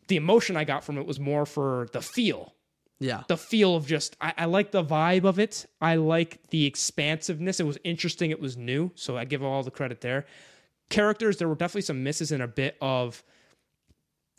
The 0.09 0.17
emotion 0.17 0.57
I 0.57 0.65
got 0.65 0.85
from 0.85 0.99
it 0.99 1.07
was 1.07 1.21
more 1.21 1.47
for 1.47 1.89
the 1.93 2.01
feel 2.01 2.55
Yeah. 2.99 3.23
the 3.29 3.37
feel 3.37 3.77
of 3.77 3.87
just 3.87 4.17
I, 4.21 4.35
I 4.39 4.45
like 4.47 4.73
the 4.73 4.85
vibe 4.85 5.25
of 5.25 5.39
it. 5.39 5.67
I 5.81 5.97
like 5.97 6.39
the 6.51 6.67
expansiveness. 6.67 7.61
It 7.61 7.67
was 7.67 7.79
interesting. 7.85 8.31
It 8.31 8.41
was 8.41 8.57
new. 8.57 8.91
So 8.95 9.17
I 9.17 9.25
give 9.25 9.43
all 9.43 9.63
the 9.63 9.71
credit 9.71 10.01
there. 10.01 10.25
Characters, 10.89 11.37
there 11.37 11.49
were 11.49 11.55
definitely 11.55 11.83
some 11.83 12.03
misses 12.03 12.33
and 12.33 12.43
a 12.43 12.49
bit 12.49 12.77
of 12.81 13.23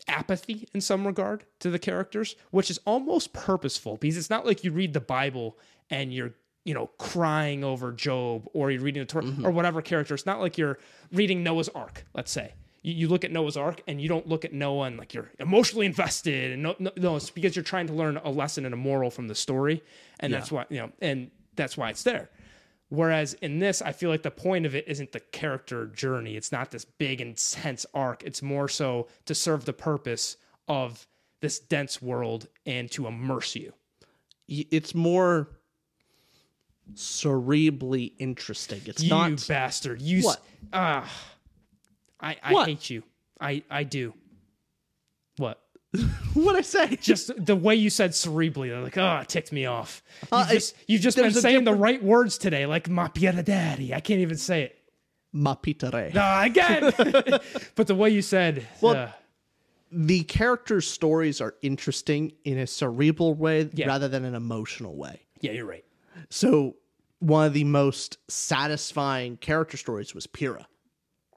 apathy 0.07 0.67
in 0.73 0.81
some 0.81 1.05
regard 1.05 1.45
to 1.59 1.69
the 1.69 1.79
characters, 1.79 2.35
which 2.51 2.69
is 2.69 2.79
almost 2.85 3.33
purposeful 3.33 3.97
because 3.97 4.17
it's 4.17 4.29
not 4.29 4.45
like 4.45 4.63
you 4.63 4.71
read 4.71 4.93
the 4.93 4.99
Bible 4.99 5.57
and 5.89 6.13
you're 6.13 6.33
you 6.65 6.73
know 6.73 6.87
crying 6.97 7.63
over 7.63 7.91
Job 7.91 8.47
or 8.53 8.71
you're 8.71 8.81
reading 8.81 9.01
the 9.01 9.05
Torah 9.05 9.25
mm-hmm. 9.25 9.45
or 9.45 9.51
whatever 9.51 9.81
character. 9.81 10.13
It's 10.13 10.25
not 10.25 10.39
like 10.39 10.57
you're 10.57 10.79
reading 11.11 11.43
Noah's 11.43 11.69
Ark, 11.69 12.05
let's 12.13 12.31
say. 12.31 12.53
You, 12.81 12.93
you 12.93 13.07
look 13.07 13.23
at 13.23 13.31
Noah's 13.31 13.57
Ark 13.57 13.81
and 13.87 14.01
you 14.01 14.09
don't 14.09 14.27
look 14.27 14.45
at 14.45 14.53
Noah 14.53 14.87
and 14.87 14.97
like 14.97 15.13
you're 15.13 15.31
emotionally 15.39 15.85
invested 15.85 16.51
and 16.51 16.63
no, 16.63 16.75
no, 16.79 16.91
no 16.97 17.15
it's 17.15 17.29
because 17.29 17.55
you're 17.55 17.63
trying 17.63 17.87
to 17.87 17.93
learn 17.93 18.17
a 18.17 18.29
lesson 18.29 18.65
and 18.65 18.73
a 18.73 18.77
moral 18.77 19.09
from 19.09 19.27
the 19.27 19.35
story 19.35 19.83
and 20.19 20.33
that's 20.33 20.51
why 20.51 20.65
you 20.69 20.77
know 20.77 20.91
and 21.01 21.31
that's 21.55 21.77
why 21.77 21.89
it's 21.89 22.03
there. 22.03 22.29
Whereas 22.93 23.33
in 23.41 23.57
this, 23.57 23.81
I 23.81 23.91
feel 23.91 24.11
like 24.11 24.21
the 24.21 24.29
point 24.29 24.67
of 24.67 24.75
it 24.75 24.87
isn't 24.87 25.13
the 25.13 25.19
character 25.19 25.87
journey. 25.87 26.35
It's 26.35 26.51
not 26.51 26.69
this 26.69 26.85
big, 26.85 27.21
intense 27.21 27.87
arc. 27.91 28.21
It's 28.23 28.43
more 28.43 28.67
so 28.69 29.07
to 29.25 29.33
serve 29.33 29.65
the 29.65 29.73
purpose 29.73 30.37
of 30.67 31.07
this 31.41 31.57
dense 31.57 32.03
world 32.03 32.47
and 32.67 32.91
to 32.91 33.07
immerse 33.07 33.55
you. 33.55 33.73
It's 34.47 34.93
more 34.93 35.49
cerebrally 36.93 38.13
interesting. 38.19 38.81
It's 38.85 39.01
you 39.01 39.09
not 39.09 39.43
bastard. 39.47 39.99
You 39.99 40.19
s- 40.19 40.25
What? 40.25 40.43
Ah. 40.71 41.11
I, 42.19 42.37
I 42.43 42.53
What? 42.53 42.67
hate 42.67 42.91
you. 42.91 43.01
I, 43.41 43.63
I 43.71 43.85
do. 43.85 44.13
What? 45.37 45.59
what 46.33 46.55
I 46.55 46.61
say. 46.61 46.95
Just 46.95 47.31
the 47.45 47.55
way 47.55 47.75
you 47.75 47.89
said 47.89 48.11
cerebrally, 48.11 48.69
they're 48.69 48.81
like, 48.81 48.97
oh, 48.97 49.17
it 49.21 49.29
ticked 49.29 49.51
me 49.51 49.65
off. 49.65 50.01
You've 50.23 50.29
Uh, 50.31 50.49
just, 50.51 50.75
you've 50.87 51.01
just 51.01 51.17
been 51.17 51.31
saying 51.31 51.63
the 51.65 51.73
right 51.73 52.01
words 52.03 52.37
today, 52.37 52.65
like 52.65 52.89
ma 52.89 53.07
piera 53.07 53.43
daddy. 53.43 53.93
I 53.93 53.99
can't 53.99 54.19
even 54.21 54.37
say 54.37 54.63
it. 54.63 54.79
Ma 55.31 55.55
pitere. 55.55 56.11
Ah, 56.15 56.43
again. 56.43 56.91
but 57.75 57.87
the 57.87 57.95
way 57.95 58.09
you 58.09 58.21
said, 58.21 58.67
Well, 58.81 58.95
uh, 58.95 59.09
The 59.91 60.23
characters' 60.23 60.87
stories 60.87 61.41
are 61.41 61.55
interesting 61.61 62.33
in 62.43 62.57
a 62.57 62.67
cerebral 62.67 63.33
way 63.35 63.69
Yeah. 63.73 63.87
rather 63.87 64.07
than 64.07 64.25
an 64.25 64.35
emotional 64.35 64.95
way. 64.95 65.21
yeah, 65.41 65.51
you're 65.51 65.65
right. 65.65 65.85
So 66.29 66.75
one 67.19 67.45
of 67.47 67.53
the 67.53 67.63
most 67.63 68.17
satisfying 68.27 69.37
character 69.37 69.77
stories 69.77 70.13
was 70.15 70.27
Pira. 70.27 70.67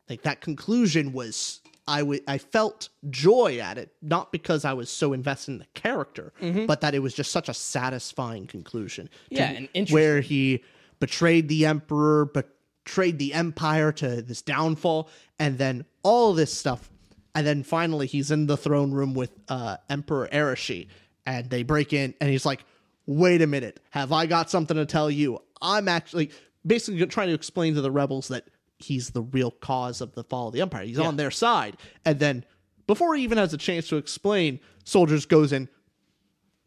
Like 0.08 0.22
that 0.22 0.40
conclusion 0.40 1.12
was 1.12 1.60
I 1.88 2.20
I 2.26 2.38
felt 2.38 2.88
joy 3.10 3.58
at 3.58 3.78
it, 3.78 3.92
not 4.02 4.32
because 4.32 4.64
I 4.64 4.72
was 4.72 4.90
so 4.90 5.12
invested 5.12 5.52
in 5.52 5.58
the 5.58 5.66
character, 5.74 6.32
but 6.66 6.80
that 6.80 6.94
it 6.94 7.00
was 7.00 7.14
just 7.14 7.30
such 7.30 7.48
a 7.48 7.54
satisfying 7.54 8.46
conclusion. 8.46 9.08
Yeah, 9.30 9.50
and 9.50 9.68
interesting. 9.72 9.94
where 9.94 10.20
he 10.20 10.64
betrayed 10.98 11.48
the 11.48 11.66
emperor, 11.66 12.24
betrayed 12.26 13.18
the 13.18 13.34
empire 13.34 13.92
to 13.92 14.22
this 14.22 14.42
downfall, 14.42 15.08
and 15.38 15.58
then 15.58 15.84
all 16.02 16.32
this 16.32 16.52
stuff, 16.52 16.90
and 17.34 17.46
then 17.46 17.62
finally 17.62 18.06
he's 18.06 18.30
in 18.30 18.46
the 18.46 18.56
throne 18.56 18.92
room 18.92 19.14
with 19.14 19.30
uh, 19.48 19.76
Emperor 19.88 20.28
Erishi, 20.32 20.88
and 21.24 21.50
they 21.50 21.62
break 21.62 21.92
in, 21.92 22.14
and 22.20 22.30
he's 22.30 22.46
like, 22.46 22.64
"Wait 23.06 23.42
a 23.42 23.46
minute, 23.46 23.78
have 23.90 24.10
I 24.10 24.26
got 24.26 24.50
something 24.50 24.76
to 24.76 24.86
tell 24.86 25.10
you? 25.10 25.40
I'm 25.62 25.86
actually 25.86 26.30
basically 26.66 27.06
trying 27.06 27.28
to 27.28 27.34
explain 27.34 27.74
to 27.74 27.80
the 27.80 27.92
rebels 27.92 28.28
that." 28.28 28.48
He's 28.78 29.10
the 29.10 29.22
real 29.22 29.50
cause 29.50 30.00
of 30.00 30.14
the 30.14 30.24
fall 30.24 30.48
of 30.48 30.52
the 30.54 30.60
empire. 30.60 30.84
He's 30.84 30.98
on 30.98 31.16
their 31.16 31.30
side. 31.30 31.76
And 32.04 32.18
then 32.18 32.44
before 32.86 33.14
he 33.14 33.22
even 33.22 33.38
has 33.38 33.52
a 33.54 33.58
chance 33.58 33.88
to 33.88 33.96
explain, 33.96 34.60
soldiers 34.84 35.24
goes 35.26 35.52
in, 35.52 35.68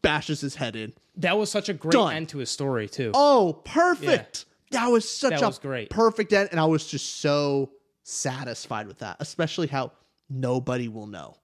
bashes 0.02 0.40
his 0.40 0.56
head 0.56 0.76
in. 0.76 0.92
That 1.16 1.38
was 1.38 1.50
such 1.50 1.68
a 1.68 1.72
great 1.74 1.92
Done. 1.92 2.14
end 2.14 2.28
to 2.30 2.38
his 2.38 2.50
story 2.50 2.88
too. 2.88 3.12
Oh, 3.14 3.60
perfect. 3.64 4.46
That 4.70 4.86
was 4.86 5.08
such 5.08 5.30
That 5.30 5.42
a 5.42 5.46
was 5.46 5.58
great. 5.58 5.90
perfect 5.90 6.32
end. 6.32 6.48
And 6.50 6.60
I 6.60 6.64
was 6.64 6.86
just 6.86 7.20
so 7.20 7.70
satisfied 8.02 8.86
with 8.86 8.98
that, 9.00 9.16
especially 9.20 9.66
how 9.66 9.92
nobody 10.28 10.88
will 10.88 11.06
know. 11.06 11.36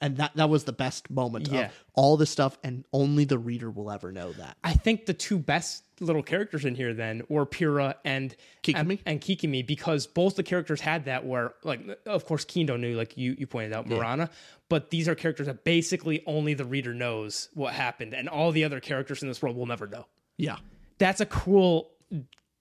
And 0.00 0.18
that, 0.18 0.32
that 0.36 0.50
was 0.50 0.64
the 0.64 0.72
best 0.72 1.08
moment 1.10 1.48
Yeah. 1.48 1.66
of 1.66 1.72
all 1.94 2.16
this 2.18 2.30
stuff, 2.30 2.58
and 2.62 2.84
only 2.92 3.24
the 3.24 3.38
reader 3.38 3.70
will 3.70 3.90
ever 3.90 4.12
know 4.12 4.32
that. 4.32 4.56
I 4.62 4.74
think 4.74 5.06
the 5.06 5.14
two 5.14 5.38
best 5.38 5.84
little 6.00 6.22
characters 6.22 6.66
in 6.66 6.74
here 6.74 6.92
then 6.92 7.22
were 7.30 7.46
Pira 7.46 7.96
and 8.04 8.36
Kikomi? 8.62 8.76
and, 8.90 8.98
and 9.06 9.20
Kikomi 9.22 9.66
because 9.66 10.06
both 10.06 10.36
the 10.36 10.42
characters 10.42 10.78
had 10.82 11.06
that 11.06 11.24
where 11.24 11.54
like 11.64 11.80
of 12.04 12.26
course 12.26 12.44
Kindo 12.44 12.78
knew 12.78 12.94
like 12.94 13.16
you 13.16 13.34
you 13.38 13.46
pointed 13.46 13.72
out 13.72 13.88
Marana, 13.88 14.28
but 14.68 14.90
these 14.90 15.08
are 15.08 15.14
characters 15.14 15.46
that 15.46 15.64
basically 15.64 16.22
only 16.26 16.52
the 16.52 16.66
reader 16.66 16.92
knows 16.92 17.48
what 17.54 17.72
happened 17.72 18.12
and 18.12 18.28
all 18.28 18.52
the 18.52 18.64
other 18.64 18.78
characters 18.78 19.22
in 19.22 19.28
this 19.28 19.40
world 19.40 19.56
will 19.56 19.64
never 19.64 19.86
know. 19.86 20.04
Yeah. 20.36 20.56
That's 20.98 21.22
a 21.22 21.26
cool 21.26 21.90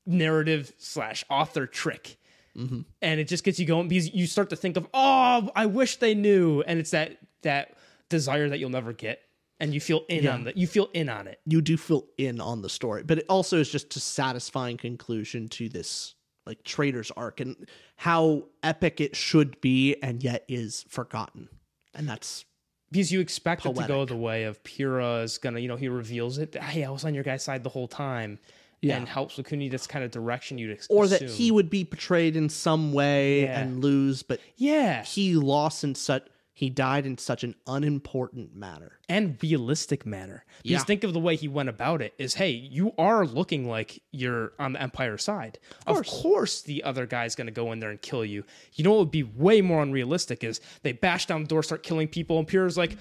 narrative 0.06 0.72
slash 0.78 1.24
author 1.30 1.66
trick. 1.68 2.18
Mm-hmm. 2.56 2.82
And 3.02 3.20
it 3.20 3.28
just 3.28 3.44
gets 3.44 3.60
you 3.60 3.66
going 3.66 3.90
because 3.90 4.14
you 4.14 4.28
start 4.28 4.50
to 4.52 4.56
think 4.56 4.78
of, 4.78 4.88
oh, 4.94 5.50
I 5.56 5.66
wish 5.66 5.98
they 5.98 6.14
knew, 6.16 6.62
and 6.62 6.80
it's 6.80 6.92
that 6.92 7.18
that 7.46 7.74
desire 8.10 8.50
that 8.50 8.60
you'll 8.60 8.70
never 8.70 8.94
get, 8.94 9.22
and 9.60 9.74
you 9.74 9.80
feel 9.80 10.04
in 10.10 10.28
on 10.28 10.44
that. 10.44 10.58
You 10.58 10.68
feel 10.68 10.90
in 10.94 11.08
on 11.10 11.28
it. 11.28 11.40
You 11.46 11.62
do 11.62 11.78
feel 11.78 12.06
in 12.18 12.40
on 12.42 12.62
the 12.62 12.70
story, 12.70 13.02
but 13.04 13.18
it 13.18 13.26
also 13.30 13.58
is 13.60 13.70
just 13.72 13.96
a 13.96 14.00
satisfying 14.00 14.78
conclusion 14.78 15.48
to 15.50 15.70
this 15.70 16.14
like 16.46 16.64
traitor's 16.64 17.10
arc 17.18 17.40
and 17.40 17.56
how 17.96 18.44
epic 18.62 19.02
it 19.02 19.16
should 19.16 19.60
be, 19.62 19.96
and 20.04 20.22
yet 20.24 20.44
is 20.48 20.86
forgotten. 20.90 21.50
And 21.96 22.08
that's 22.08 22.46
because 22.92 23.12
you 23.12 23.20
expect 23.20 23.66
it 23.66 23.76
to 23.76 23.88
go 23.88 24.06
the 24.06 24.16
way 24.16 24.44
of 24.44 24.64
Pira 24.64 25.22
is 25.22 25.40
gonna, 25.40 25.60
you 25.60 25.68
know, 25.68 25.76
he 25.76 25.88
reveals 25.88 26.38
it. 26.38 26.54
Hey, 26.56 26.84
I 26.84 26.90
was 26.92 27.04
on 27.06 27.16
your 27.16 27.24
guy's 27.24 27.42
side 27.44 27.64
the 27.64 27.70
whole 27.70 27.88
time, 27.88 28.38
and 28.84 29.08
helps 29.08 29.38
Wakuni 29.38 29.72
this 29.72 29.88
kind 29.88 30.06
of 30.06 30.12
direction 30.12 30.60
you'd 30.60 30.72
ex- 30.74 30.86
or 30.92 31.08
that 31.08 31.24
assume. 31.24 31.36
he 31.36 31.50
would 31.50 31.72
be 31.72 31.84
portrayed 31.84 32.36
in 32.36 32.50
some 32.50 32.94
way 32.94 33.42
Yeah. 33.44 33.62
and 33.62 33.82
lose, 33.84 34.22
but 34.22 34.40
yeah, 34.58 35.04
he 35.04 35.34
lost 35.36 35.84
in 35.84 35.96
such 35.96 36.28
he 36.58 36.70
died 36.72 37.06
in 37.06 37.18
such 37.20 37.44
an 37.44 37.54
unimportant 37.68 38.56
manner. 38.56 38.94
and 39.08 39.38
realistic 39.44 40.04
manner. 40.04 40.44
Because 40.64 40.72
Yeah. 40.72 40.84
think 40.86 41.04
of 41.04 41.14
the 41.14 41.20
way 41.20 41.36
he 41.36 41.48
went 41.48 41.70
about 41.70 42.02
it 42.02 42.16
is 42.18 42.34
hey, 42.36 42.50
you 42.50 42.94
are 42.98 43.24
looking 43.28 43.68
like 43.68 44.02
you're 44.12 44.54
on 44.58 44.74
the 44.74 44.82
Empire 44.82 45.18
side. 45.20 45.60
Of 45.86 46.04
course, 46.08 46.64
the 46.64 46.82
other 46.84 47.06
guy's 47.06 47.36
gonna 47.36 47.52
go 47.52 47.72
in 47.72 47.80
there 47.80 47.92
and 47.92 48.02
kill 48.02 48.26
you. 48.26 48.44
You 48.74 48.84
know 48.84 48.92
what 48.92 49.00
would 49.00 49.12
be 49.12 49.22
way 49.22 49.62
more 49.62 49.84
unrealistic 49.84 50.44
is 50.44 50.60
they 50.82 50.92
bash 50.94 51.28
down 51.28 51.42
the 51.44 51.48
door, 51.48 51.62
start 51.62 51.84
killing 51.84 52.08
people, 52.08 52.40
and 52.40 52.48
Pira's 52.48 52.78
like, 52.80 52.98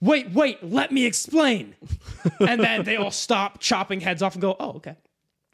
wait, 0.00 0.30
wait, 0.30 0.62
let 0.64 0.90
me 0.90 1.04
explain. 1.04 1.74
and 2.40 2.60
then 2.62 2.84
they 2.84 2.96
all 2.96 3.10
stop 3.10 3.58
chopping 3.60 4.00
heads 4.00 4.22
off 4.22 4.34
and 4.34 4.40
go, 4.40 4.56
Oh, 4.58 4.70
okay. 4.76 4.96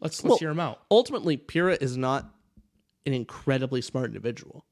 Let's 0.01 0.23
let's 0.23 0.31
Well, 0.31 0.39
hear 0.39 0.51
him 0.51 0.61
out. 0.61 0.83
Ultimately, 0.93 1.37
Pira 1.37 1.77
is 1.81 1.97
not 1.97 2.33
an 3.05 3.15
incredibly 3.15 3.81
smart 3.83 4.07
individual. 4.07 4.65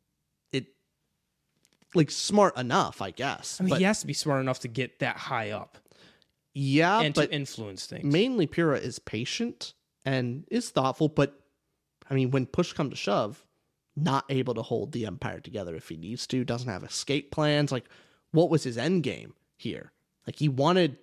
Like 1.94 2.10
smart 2.10 2.56
enough, 2.58 3.00
I 3.00 3.10
guess. 3.10 3.58
I 3.60 3.64
mean, 3.64 3.70
but 3.70 3.78
he 3.78 3.84
has 3.84 4.00
to 4.00 4.06
be 4.06 4.12
smart 4.12 4.40
enough 4.40 4.60
to 4.60 4.68
get 4.68 4.98
that 4.98 5.16
high 5.16 5.50
up 5.50 5.78
yeah, 6.58 7.00
and 7.00 7.14
but 7.14 7.26
to 7.26 7.34
influence 7.34 7.84
things. 7.86 8.04
mainly 8.04 8.46
Pira 8.46 8.78
is 8.78 8.98
patient 8.98 9.74
and 10.06 10.44
is 10.50 10.70
thoughtful, 10.70 11.08
but 11.08 11.38
I 12.08 12.14
mean, 12.14 12.30
when 12.30 12.46
push 12.46 12.72
comes 12.72 12.90
to 12.90 12.96
shove, 12.96 13.44
not 13.94 14.24
able 14.30 14.54
to 14.54 14.62
hold 14.62 14.92
the 14.92 15.04
empire 15.04 15.40
together 15.40 15.74
if 15.76 15.88
he 15.88 15.98
needs 15.98 16.26
to, 16.28 16.44
doesn't 16.44 16.68
have 16.68 16.82
escape 16.82 17.30
plans. 17.30 17.72
Like, 17.72 17.84
what 18.30 18.48
was 18.48 18.64
his 18.64 18.78
end 18.78 19.02
game 19.02 19.34
here? 19.56 19.92
Like, 20.26 20.38
he 20.38 20.48
wanted 20.48 20.96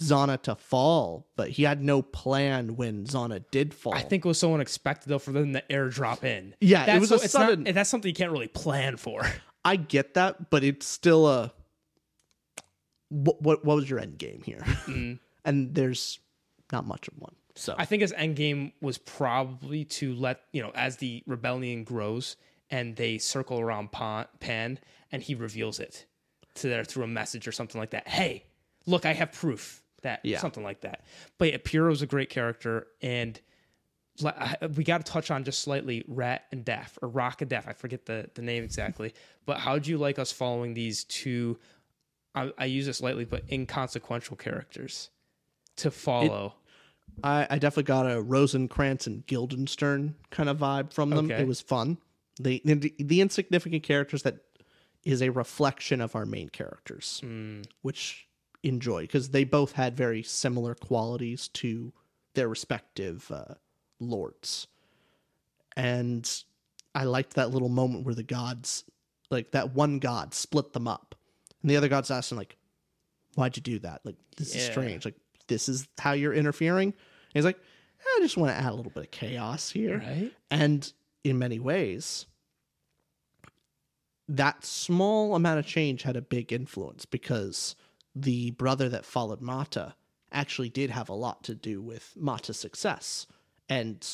Xana 0.00 0.40
to 0.42 0.54
fall, 0.54 1.26
but 1.34 1.50
he 1.50 1.62
had 1.62 1.82
no 1.82 2.02
plan 2.02 2.76
when 2.76 3.04
Xana 3.04 3.44
did 3.50 3.72
fall. 3.72 3.94
I 3.94 4.02
think 4.02 4.24
it 4.24 4.28
was 4.28 4.38
so 4.38 4.52
unexpected 4.52 5.08
though 5.08 5.18
for 5.18 5.32
them 5.32 5.54
to 5.54 5.62
airdrop 5.70 6.24
in. 6.24 6.54
Yeah, 6.60 6.94
it 6.94 7.00
was 7.00 7.08
so- 7.08 7.16
a 7.16 7.20
sudden- 7.20 7.64
Not, 7.64 7.74
that's 7.74 7.90
something 7.90 8.08
you 8.08 8.14
can't 8.14 8.32
really 8.32 8.48
plan 8.48 8.96
for. 8.98 9.26
I 9.64 9.76
get 9.76 10.14
that, 10.14 10.50
but 10.50 10.64
it's 10.64 10.86
still 10.86 11.26
a 11.26 11.52
what 13.10 13.40
what, 13.42 13.64
what 13.64 13.76
was 13.76 13.88
your 13.88 13.98
end 13.98 14.18
game 14.18 14.42
here? 14.44 14.60
Mm. 14.86 15.18
and 15.44 15.74
there's 15.74 16.20
not 16.72 16.86
much 16.86 17.08
of 17.08 17.14
one. 17.18 17.34
So 17.54 17.74
I 17.76 17.84
think 17.84 18.02
his 18.02 18.12
end 18.12 18.36
game 18.36 18.72
was 18.80 18.98
probably 18.98 19.84
to 19.84 20.14
let 20.14 20.42
you 20.52 20.62
know 20.62 20.70
as 20.74 20.96
the 20.96 21.22
rebellion 21.26 21.84
grows 21.84 22.36
and 22.70 22.94
they 22.96 23.18
circle 23.18 23.58
around 23.58 23.90
Pan, 23.92 24.26
Pan 24.40 24.78
and 25.10 25.22
he 25.22 25.34
reveals 25.34 25.80
it 25.80 26.06
to 26.56 26.68
there 26.68 26.84
through 26.84 27.04
a 27.04 27.08
message 27.08 27.48
or 27.48 27.52
something 27.52 27.80
like 27.80 27.90
that. 27.90 28.06
Hey, 28.06 28.44
look, 28.86 29.06
I 29.06 29.12
have 29.12 29.32
proof 29.32 29.82
that 30.02 30.20
Yeah. 30.24 30.38
something 30.38 30.62
like 30.62 30.82
that. 30.82 31.04
But 31.38 31.50
yeah, 31.50 31.58
Pira 31.62 31.92
a 31.92 32.06
great 32.06 32.30
character 32.30 32.86
and. 33.02 33.40
We 34.76 34.84
got 34.84 35.04
to 35.04 35.10
touch 35.12 35.30
on 35.30 35.44
just 35.44 35.60
slightly 35.60 36.04
Rat 36.08 36.46
and 36.52 36.64
Daff 36.64 36.98
or 37.02 37.08
Rock 37.08 37.42
and 37.42 37.50
Daff. 37.50 37.68
I 37.68 37.72
forget 37.72 38.06
the, 38.06 38.28
the 38.34 38.42
name 38.42 38.64
exactly. 38.64 39.14
But 39.46 39.58
how 39.58 39.78
do 39.78 39.90
you 39.90 39.96
like 39.96 40.18
us 40.18 40.30
following 40.30 40.74
these 40.74 41.04
two? 41.04 41.58
I, 42.34 42.52
I 42.58 42.66
use 42.66 42.84
this 42.84 43.00
lightly, 43.00 43.24
but 43.24 43.44
inconsequential 43.50 44.36
characters 44.36 45.08
to 45.76 45.90
follow. 45.90 46.54
I, 47.24 47.46
I 47.48 47.58
definitely 47.58 47.84
got 47.84 48.10
a 48.10 48.20
Rosencrantz 48.20 49.06
and 49.06 49.26
Guildenstern 49.26 50.16
kind 50.30 50.50
of 50.50 50.58
vibe 50.58 50.92
from 50.92 51.08
them. 51.10 51.26
Okay. 51.30 51.40
It 51.40 51.48
was 51.48 51.62
fun. 51.62 51.96
The, 52.38 52.60
the 52.64 52.94
the 52.98 53.20
insignificant 53.22 53.82
characters 53.82 54.22
that 54.24 54.36
is 55.04 55.22
a 55.22 55.30
reflection 55.30 56.02
of 56.02 56.14
our 56.14 56.26
main 56.26 56.50
characters, 56.50 57.22
which 57.80 58.28
enjoy 58.62 59.02
because 59.02 59.30
they 59.30 59.44
both 59.44 59.72
had 59.72 59.96
very 59.96 60.22
similar 60.22 60.74
qualities 60.74 61.48
to 61.48 61.92
their 62.34 62.48
respective 62.48 63.30
uh, 63.32 63.54
lords, 64.00 64.66
and 65.76 66.30
I 66.94 67.04
liked 67.04 67.34
that 67.34 67.50
little 67.50 67.68
moment 67.68 68.04
where 68.04 68.14
the 68.14 68.22
gods, 68.22 68.84
like 69.30 69.52
that 69.52 69.74
one 69.74 69.98
god, 69.98 70.34
split 70.34 70.72
them 70.72 70.88
up, 70.88 71.14
and 71.62 71.70
the 71.70 71.76
other 71.76 71.88
gods 71.88 72.10
asked 72.10 72.32
him 72.32 72.38
like, 72.38 72.56
"Why'd 73.34 73.56
you 73.56 73.62
do 73.62 73.78
that? 73.80 74.00
Like 74.04 74.16
this 74.36 74.54
is 74.54 74.64
strange. 74.64 75.04
Like 75.04 75.16
this 75.46 75.68
is 75.68 75.88
how 75.98 76.12
you're 76.12 76.34
interfering." 76.34 76.88
And 76.88 77.34
he's 77.34 77.44
like, 77.44 77.58
eh, 77.58 78.16
"I 78.16 78.20
just 78.20 78.36
want 78.36 78.52
to 78.52 78.56
add 78.56 78.72
a 78.72 78.74
little 78.74 78.92
bit 78.92 79.04
of 79.04 79.10
chaos 79.10 79.70
here." 79.70 79.98
Right? 79.98 80.32
And 80.50 80.90
in 81.24 81.38
many 81.38 81.58
ways, 81.58 82.26
that 84.28 84.64
small 84.64 85.34
amount 85.34 85.58
of 85.58 85.66
change 85.66 86.02
had 86.02 86.16
a 86.16 86.22
big 86.22 86.52
influence 86.52 87.06
because 87.06 87.74
the 88.14 88.50
brother 88.52 88.88
that 88.88 89.04
followed 89.04 89.40
Mata 89.40 89.94
actually 90.32 90.68
did 90.68 90.90
have 90.90 91.08
a 91.08 91.14
lot 91.14 91.42
to 91.44 91.54
do 91.54 91.80
with 91.80 92.12
Mata's 92.16 92.58
success. 92.58 93.26
And 93.68 94.06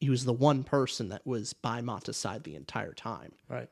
he 0.00 0.10
was 0.10 0.24
the 0.24 0.32
one 0.32 0.64
person 0.64 1.08
that 1.08 1.26
was 1.26 1.52
by 1.52 1.80
Mata's 1.80 2.16
side 2.16 2.44
the 2.44 2.54
entire 2.56 2.92
time 2.92 3.32
Right. 3.48 3.68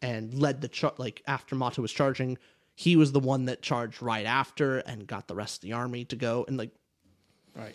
and 0.00 0.32
led 0.34 0.60
the 0.60 0.68
char- 0.68 0.94
like 0.96 1.22
after 1.26 1.54
Mata 1.54 1.82
was 1.82 1.92
charging, 1.92 2.38
he 2.74 2.96
was 2.96 3.12
the 3.12 3.20
one 3.20 3.44
that 3.46 3.60
charged 3.62 4.00
right 4.00 4.24
after 4.24 4.78
and 4.78 5.06
got 5.06 5.28
the 5.28 5.34
rest 5.34 5.56
of 5.58 5.60
the 5.62 5.72
army 5.74 6.04
to 6.06 6.16
go 6.16 6.44
and 6.48 6.56
like 6.56 6.70
Right. 7.54 7.74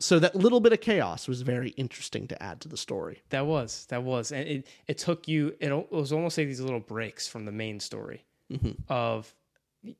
so 0.00 0.18
that 0.18 0.34
little 0.34 0.60
bit 0.60 0.72
of 0.72 0.80
chaos 0.80 1.28
was 1.28 1.42
very 1.42 1.70
interesting 1.70 2.26
to 2.28 2.42
add 2.42 2.60
to 2.62 2.68
the 2.68 2.76
story. 2.76 3.22
That 3.30 3.46
was 3.46 3.86
that 3.86 4.02
was, 4.02 4.32
and 4.32 4.46
it 4.48 4.66
it 4.88 4.98
took 4.98 5.28
you. 5.28 5.54
It, 5.60 5.70
it 5.70 5.92
was 5.92 6.12
almost 6.12 6.36
like 6.36 6.48
these 6.48 6.60
little 6.60 6.80
breaks 6.80 7.28
from 7.28 7.44
the 7.44 7.52
main 7.52 7.78
story 7.80 8.24
mm-hmm. 8.50 8.72
of 8.88 9.32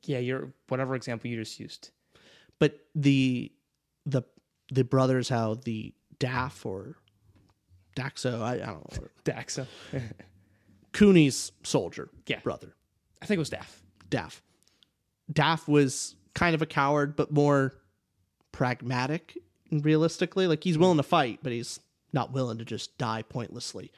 yeah, 0.03 0.19
your 0.19 0.53
whatever 0.67 0.95
example 0.95 1.29
you 1.29 1.37
just 1.37 1.59
used. 1.59 1.91
But 2.59 2.77
the 2.93 3.51
the 4.05 4.23
the 4.71 4.83
brothers 4.83 5.29
how 5.29 5.55
the 5.55 5.93
Daff 6.19 6.65
or 6.65 6.95
Daxo, 7.95 8.41
I, 8.41 8.53
I 8.53 8.57
don't 8.57 9.01
know. 9.01 9.07
Daxa. 9.25 9.67
Kuni's 10.93 11.51
soldier 11.63 12.09
Yeah. 12.27 12.39
brother, 12.41 12.75
I 13.21 13.25
think 13.25 13.37
it 13.37 13.39
was 13.39 13.49
Daff. 13.49 13.81
Daff. 14.09 14.41
Daff 15.31 15.67
was 15.67 16.15
kind 16.35 16.53
of 16.55 16.61
a 16.61 16.65
coward, 16.65 17.15
but 17.15 17.31
more 17.31 17.73
pragmatic 18.51 19.37
realistically. 19.71 20.47
Like 20.47 20.63
he's 20.63 20.77
willing 20.77 20.97
to 20.97 21.03
fight, 21.03 21.39
but 21.41 21.51
he's 21.51 21.79
not 22.11 22.31
willing 22.31 22.57
to 22.59 22.65
just 22.65 22.97
die 22.97 23.23
pointlessly. 23.23 23.91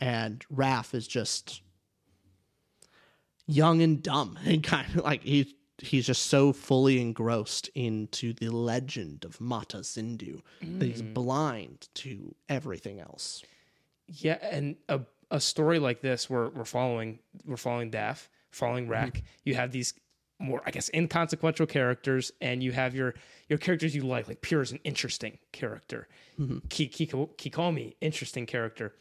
And 0.00 0.44
Raph 0.54 0.94
is 0.94 1.06
just 1.06 1.60
young 3.46 3.82
and 3.82 4.02
dumb 4.02 4.38
and 4.44 4.62
kind 4.62 4.88
of 4.96 5.04
like 5.04 5.22
he 5.22 5.54
he's 5.82 6.06
just 6.06 6.26
so 6.26 6.52
fully 6.52 7.00
engrossed 7.00 7.68
into 7.74 8.32
the 8.32 8.48
legend 8.48 9.24
of 9.24 9.40
Mata 9.40 9.78
Zyndu 9.78 10.40
that 10.60 10.86
he's 10.86 11.02
mm. 11.02 11.14
blind 11.14 11.88
to 11.94 12.34
everything 12.48 13.00
else. 13.00 13.42
Yeah, 14.06 14.38
and 14.42 14.76
a 14.88 15.00
a 15.30 15.40
story 15.40 15.78
like 15.78 16.00
this, 16.00 16.28
where 16.28 16.48
we're 16.48 16.64
following 16.64 17.20
we're 17.44 17.56
following 17.56 17.90
Daff, 17.90 18.28
following 18.50 18.84
mm-hmm. 18.84 18.92
Rack. 18.92 19.22
You 19.44 19.54
have 19.54 19.72
these 19.72 19.94
more, 20.40 20.62
I 20.64 20.70
guess, 20.70 20.90
inconsequential 20.92 21.66
characters, 21.66 22.32
and 22.40 22.62
you 22.62 22.72
have 22.72 22.94
your 22.94 23.14
your 23.48 23.58
characters 23.58 23.94
you 23.94 24.02
like. 24.02 24.26
Like 24.26 24.40
Pure 24.40 24.62
is 24.62 24.72
an 24.72 24.80
interesting 24.84 25.38
character. 25.52 26.08
Mm-hmm. 26.38 26.58
Ki- 26.68 26.88
Kiko- 26.88 27.36
Kikomi, 27.36 27.94
interesting 28.00 28.46
character. 28.46 28.94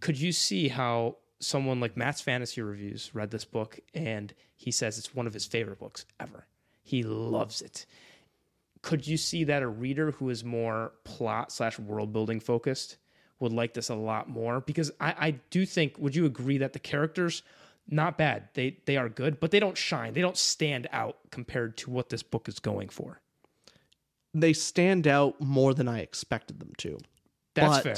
Could 0.00 0.20
you 0.20 0.32
see 0.32 0.68
how 0.68 1.16
someone 1.38 1.80
like 1.80 1.96
Matt's 1.96 2.20
Fantasy 2.20 2.60
Reviews 2.60 3.10
read 3.14 3.30
this 3.30 3.44
book 3.44 3.80
and 3.94 4.34
he 4.60 4.70
says 4.70 4.98
it's 4.98 5.14
one 5.14 5.26
of 5.26 5.32
his 5.32 5.46
favorite 5.46 5.78
books 5.78 6.04
ever. 6.20 6.46
He 6.82 7.02
loves 7.02 7.62
it. 7.62 7.86
Could 8.82 9.06
you 9.06 9.16
see 9.16 9.44
that 9.44 9.62
a 9.62 9.68
reader 9.68 10.10
who 10.10 10.28
is 10.28 10.44
more 10.44 10.92
plot 11.02 11.50
slash 11.50 11.78
world 11.78 12.12
building 12.12 12.40
focused 12.40 12.98
would 13.38 13.52
like 13.52 13.72
this 13.72 13.88
a 13.88 13.94
lot 13.94 14.28
more? 14.28 14.60
Because 14.60 14.90
I, 15.00 15.14
I 15.18 15.30
do 15.48 15.64
think 15.64 15.96
would 15.96 16.14
you 16.14 16.26
agree 16.26 16.58
that 16.58 16.74
the 16.74 16.78
characters 16.78 17.42
not 17.88 18.18
bad 18.18 18.50
they 18.52 18.76
they 18.84 18.98
are 18.98 19.08
good 19.08 19.40
but 19.40 19.50
they 19.50 19.60
don't 19.60 19.78
shine. 19.78 20.12
They 20.12 20.20
don't 20.20 20.36
stand 20.36 20.90
out 20.92 21.16
compared 21.30 21.78
to 21.78 21.90
what 21.90 22.10
this 22.10 22.22
book 22.22 22.46
is 22.46 22.58
going 22.58 22.90
for. 22.90 23.22
They 24.34 24.52
stand 24.52 25.08
out 25.08 25.40
more 25.40 25.72
than 25.72 25.88
I 25.88 26.00
expected 26.00 26.60
them 26.60 26.74
to. 26.78 26.98
that's 27.54 27.78
fair. 27.78 27.96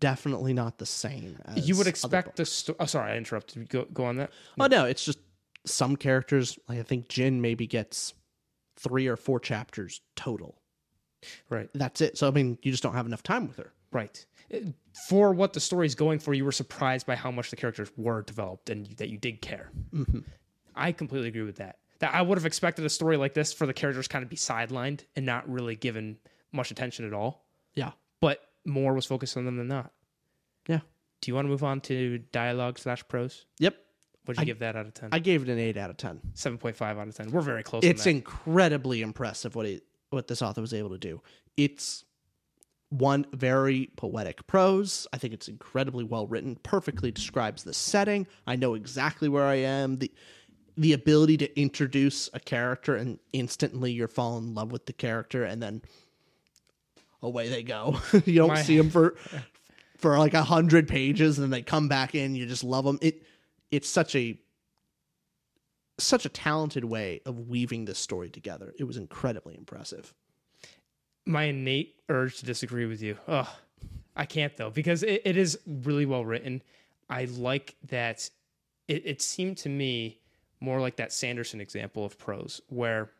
Definitely 0.00 0.54
not 0.54 0.78
the 0.78 0.86
same. 0.86 1.36
As 1.44 1.68
you 1.68 1.76
would 1.76 1.86
expect 1.86 2.36
the 2.36 2.46
sto- 2.46 2.76
oh 2.80 2.86
sorry 2.86 3.12
i 3.12 3.16
interrupted. 3.18 3.68
Go, 3.68 3.84
go 3.92 4.06
on 4.06 4.16
that. 4.16 4.30
Oh 4.58 4.68
no, 4.68 4.86
it's 4.86 5.04
just 5.04 5.18
some 5.64 5.96
characters. 5.96 6.58
Like 6.68 6.78
I 6.78 6.82
think 6.82 7.08
Jin 7.08 7.40
maybe 7.40 7.66
gets 7.66 8.14
three 8.76 9.06
or 9.06 9.16
four 9.16 9.38
chapters 9.40 10.00
total. 10.16 10.60
right 11.50 11.68
That's 11.74 12.00
it. 12.00 12.18
So 12.18 12.26
I 12.28 12.30
mean, 12.30 12.58
you 12.62 12.70
just 12.70 12.82
don't 12.82 12.94
have 12.94 13.06
enough 13.06 13.22
time 13.22 13.46
with 13.46 13.56
her. 13.58 13.72
right 13.92 14.24
uh, 14.52 14.58
for 15.08 15.32
what 15.32 15.52
the 15.52 15.60
story's 15.60 15.94
going 15.94 16.18
for 16.18 16.34
you 16.34 16.44
were 16.44 16.52
surprised 16.52 17.06
by 17.06 17.14
how 17.14 17.30
much 17.30 17.50
the 17.50 17.56
characters 17.56 17.90
were 17.96 18.22
developed 18.22 18.68
and 18.70 18.86
that 18.98 19.08
you 19.08 19.16
did 19.18 19.40
care 19.40 19.70
mm-hmm. 19.94 20.20
I 20.74 20.92
completely 20.92 21.28
agree 21.28 21.42
with 21.42 21.56
that. 21.56 21.78
That 22.00 22.14
I 22.14 22.22
would 22.22 22.38
have 22.38 22.46
expected 22.46 22.84
a 22.86 22.88
story 22.90 23.16
like 23.18 23.34
this 23.34 23.52
for 23.52 23.66
the 23.66 23.74
characters 23.74 24.08
kind 24.08 24.22
of 24.22 24.28
be 24.30 24.36
sidelined 24.36 25.04
and 25.14 25.24
not 25.26 25.48
really 25.48 25.76
given 25.76 26.16
much 26.50 26.70
attention 26.70 27.06
at 27.06 27.12
all. 27.12 27.44
Yeah, 27.74 27.92
But 28.20 28.40
more 28.64 28.94
was 28.94 29.04
focused 29.06 29.36
on 29.36 29.44
them 29.44 29.56
than 29.58 29.68
not. 29.68 29.92
yeah, 30.66 30.80
Do 31.20 31.30
you 31.30 31.34
want 31.34 31.44
to 31.44 31.50
move 31.50 31.62
on 31.62 31.80
to 31.82 32.18
dialogue 32.32 32.78
slash 32.78 33.06
prose? 33.06 33.44
yep. 33.58 33.76
What'd 34.24 34.40
you 34.40 34.46
give 34.46 34.60
that 34.60 34.76
out 34.76 34.86
of 34.86 34.94
ten? 34.94 35.08
I 35.12 35.18
gave 35.18 35.42
it 35.42 35.48
an 35.48 35.58
eight 35.58 35.76
out 35.76 35.90
of 35.90 35.96
ten. 35.96 36.20
Seven 36.34 36.58
point 36.58 36.76
five 36.76 36.98
out 36.98 37.08
of 37.08 37.14
ten. 37.14 37.30
We're 37.30 37.40
very 37.40 37.62
close. 37.62 37.82
It's 37.84 38.04
that. 38.04 38.10
incredibly 38.10 39.02
impressive 39.02 39.54
what 39.56 39.66
it 39.66 39.84
what 40.10 40.28
this 40.28 40.42
author 40.42 40.60
was 40.60 40.72
able 40.74 40.90
to 40.90 40.98
do. 40.98 41.20
It's 41.56 42.04
one 42.90 43.26
very 43.32 43.90
poetic 43.96 44.46
prose. 44.46 45.06
I 45.12 45.18
think 45.18 45.32
it's 45.34 45.48
incredibly 45.48 46.04
well 46.04 46.26
written. 46.26 46.56
Perfectly 46.62 47.10
describes 47.10 47.64
the 47.64 47.72
setting. 47.74 48.26
I 48.46 48.56
know 48.56 48.74
exactly 48.74 49.28
where 49.28 49.46
I 49.46 49.56
am. 49.56 49.98
the 49.98 50.12
The 50.76 50.92
ability 50.92 51.38
to 51.38 51.60
introduce 51.60 52.28
a 52.32 52.38
character 52.40 52.94
and 52.94 53.18
instantly 53.32 53.92
you're 53.92 54.08
falling 54.08 54.44
in 54.48 54.54
love 54.54 54.70
with 54.70 54.86
the 54.86 54.92
character, 54.92 55.42
and 55.44 55.60
then 55.62 55.82
away 57.22 57.48
they 57.48 57.62
go. 57.64 57.98
you 58.24 58.36
don't 58.36 58.48
My- 58.48 58.62
see 58.62 58.76
them 58.76 58.90
for 58.90 59.16
for 59.96 60.18
like 60.18 60.34
a 60.34 60.42
hundred 60.44 60.86
pages, 60.86 61.38
and 61.38 61.44
then 61.44 61.50
they 61.50 61.62
come 61.62 61.88
back 61.88 62.14
in. 62.14 62.34
You 62.36 62.46
just 62.46 62.62
love 62.64 62.84
them. 62.84 62.98
It 63.02 63.22
it's 63.72 63.88
such 63.88 64.14
a 64.14 64.38
such 65.98 66.24
a 66.24 66.28
talented 66.28 66.84
way 66.84 67.20
of 67.26 67.48
weaving 67.48 67.84
this 67.84 67.98
story 67.98 68.30
together. 68.30 68.72
It 68.78 68.84
was 68.84 68.96
incredibly 68.96 69.56
impressive. 69.56 70.14
my 71.26 71.44
innate 71.44 72.00
urge 72.08 72.38
to 72.38 72.46
disagree 72.46 72.86
with 72.86 73.02
you. 73.02 73.16
Ugh, 73.28 73.48
I 74.14 74.26
can't 74.26 74.56
though 74.56 74.70
because 74.70 75.02
it, 75.02 75.22
it 75.24 75.36
is 75.36 75.58
really 75.66 76.06
well 76.06 76.24
written. 76.24 76.62
I 77.08 77.24
like 77.24 77.76
that. 77.88 78.28
It, 78.88 79.06
it 79.06 79.22
seemed 79.22 79.58
to 79.58 79.68
me 79.68 80.18
more 80.60 80.80
like 80.80 80.96
that 80.96 81.12
Sanderson 81.12 81.60
example 81.60 82.04
of 82.04 82.18
prose, 82.18 82.60
where 82.68 83.10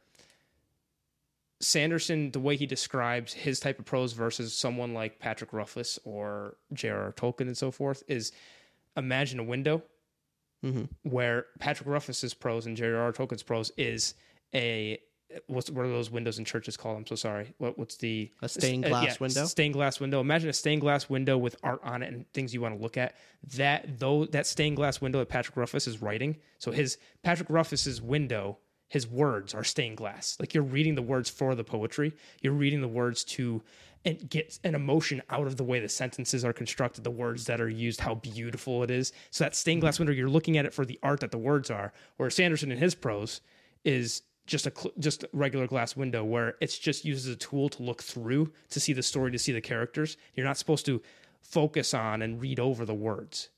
Sanderson, 1.60 2.30
the 2.32 2.40
way 2.40 2.56
he 2.56 2.66
describes 2.66 3.32
his 3.32 3.60
type 3.60 3.78
of 3.78 3.84
prose 3.84 4.12
versus 4.12 4.54
someone 4.54 4.94
like 4.94 5.18
Patrick 5.18 5.52
Rothfuss 5.52 5.98
or 6.04 6.56
J.R.R. 6.72 7.12
Tolkien 7.12 7.42
and 7.42 7.56
so 7.56 7.70
forth, 7.70 8.02
is 8.08 8.32
imagine 8.96 9.38
a 9.38 9.44
window 9.44 9.82
where 11.02 11.46
Patrick 11.58 11.88
Rothfuss's 11.88 12.34
prose 12.34 12.66
and 12.66 12.76
Jerry 12.76 12.96
R. 12.96 13.12
Tolkien's 13.12 13.42
prose 13.42 13.72
is 13.76 14.14
a 14.54 14.98
what's 15.46 15.70
what 15.70 15.84
are 15.84 15.88
those 15.88 16.10
windows 16.10 16.38
in 16.38 16.44
churches 16.44 16.76
called? 16.76 16.98
I'm 16.98 17.06
so 17.06 17.14
sorry. 17.14 17.54
What 17.58 17.78
what's 17.78 17.96
the 17.96 18.30
A 18.42 18.48
stained 18.48 18.84
uh, 18.84 18.88
glass 18.88 19.20
window? 19.20 19.44
Stained 19.46 19.74
glass 19.74 20.00
window. 20.00 20.20
Imagine 20.20 20.50
a 20.50 20.52
stained 20.52 20.80
glass 20.80 21.08
window 21.08 21.38
with 21.38 21.56
art 21.62 21.80
on 21.82 22.02
it 22.02 22.12
and 22.12 22.30
things 22.32 22.52
you 22.54 22.60
want 22.60 22.76
to 22.76 22.82
look 22.82 22.96
at. 22.96 23.14
That 23.56 23.98
though 23.98 24.26
that 24.26 24.46
stained 24.46 24.76
glass 24.76 25.00
window 25.00 25.18
that 25.18 25.28
Patrick 25.28 25.56
Rothfuss 25.56 25.86
is 25.86 26.02
writing. 26.02 26.36
So 26.58 26.70
his 26.70 26.98
Patrick 27.22 27.50
Rothfuss's 27.50 28.00
window, 28.00 28.58
his 28.88 29.06
words 29.06 29.54
are 29.54 29.64
stained 29.64 29.96
glass. 29.96 30.36
Like 30.38 30.54
you're 30.54 30.62
reading 30.62 30.94
the 30.94 31.02
words 31.02 31.30
for 31.30 31.54
the 31.54 31.64
poetry. 31.64 32.12
You're 32.40 32.52
reading 32.52 32.80
the 32.80 32.88
words 32.88 33.24
to 33.24 33.62
and 34.04 34.28
get 34.28 34.58
an 34.64 34.74
emotion 34.74 35.22
out 35.30 35.46
of 35.46 35.56
the 35.56 35.64
way 35.64 35.78
the 35.80 35.88
sentences 35.88 36.44
are 36.44 36.52
constructed, 36.52 37.04
the 37.04 37.10
words 37.10 37.44
that 37.46 37.60
are 37.60 37.68
used, 37.68 38.00
how 38.00 38.14
beautiful 38.14 38.82
it 38.82 38.90
is. 38.90 39.12
So 39.30 39.44
that 39.44 39.54
stained 39.54 39.80
glass 39.80 39.98
window, 39.98 40.12
you're 40.12 40.28
looking 40.28 40.56
at 40.56 40.66
it 40.66 40.74
for 40.74 40.84
the 40.84 40.98
art 41.02 41.20
that 41.20 41.30
the 41.30 41.38
words 41.38 41.70
are. 41.70 41.92
Whereas 42.16 42.34
Sanderson 42.34 42.72
in 42.72 42.78
his 42.78 42.94
prose 42.94 43.40
is 43.84 44.22
just 44.46 44.66
a 44.66 44.72
cl- 44.74 44.94
just 44.98 45.22
a 45.22 45.28
regular 45.32 45.66
glass 45.66 45.96
window 45.96 46.24
where 46.24 46.56
it's 46.60 46.78
just 46.78 47.04
used 47.04 47.26
as 47.26 47.34
a 47.34 47.36
tool 47.36 47.68
to 47.68 47.82
look 47.82 48.02
through 48.02 48.52
to 48.70 48.80
see 48.80 48.92
the 48.92 49.02
story 49.02 49.30
to 49.30 49.38
see 49.38 49.52
the 49.52 49.60
characters 49.60 50.16
you're 50.34 50.46
not 50.46 50.58
supposed 50.58 50.84
to 50.84 51.00
focus 51.40 51.94
on 51.94 52.22
and 52.22 52.40
read 52.40 52.58
over 52.58 52.84
the 52.84 52.94
words 52.94 53.50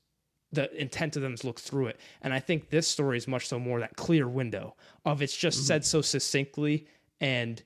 the 0.51 0.71
intent 0.79 1.15
of 1.15 1.21
them 1.21 1.33
is 1.33 1.43
look 1.43 1.59
through 1.59 1.87
it 1.87 1.99
and 2.21 2.33
i 2.33 2.39
think 2.39 2.69
this 2.69 2.87
story 2.87 3.17
is 3.17 3.27
much 3.27 3.47
so 3.47 3.57
more 3.59 3.79
that 3.79 3.95
clear 3.95 4.27
window 4.27 4.75
of 5.05 5.21
it's 5.21 5.35
just 5.35 5.57
mm-hmm. 5.57 5.65
said 5.65 5.85
so 5.85 6.01
succinctly 6.01 6.85
and 7.19 7.63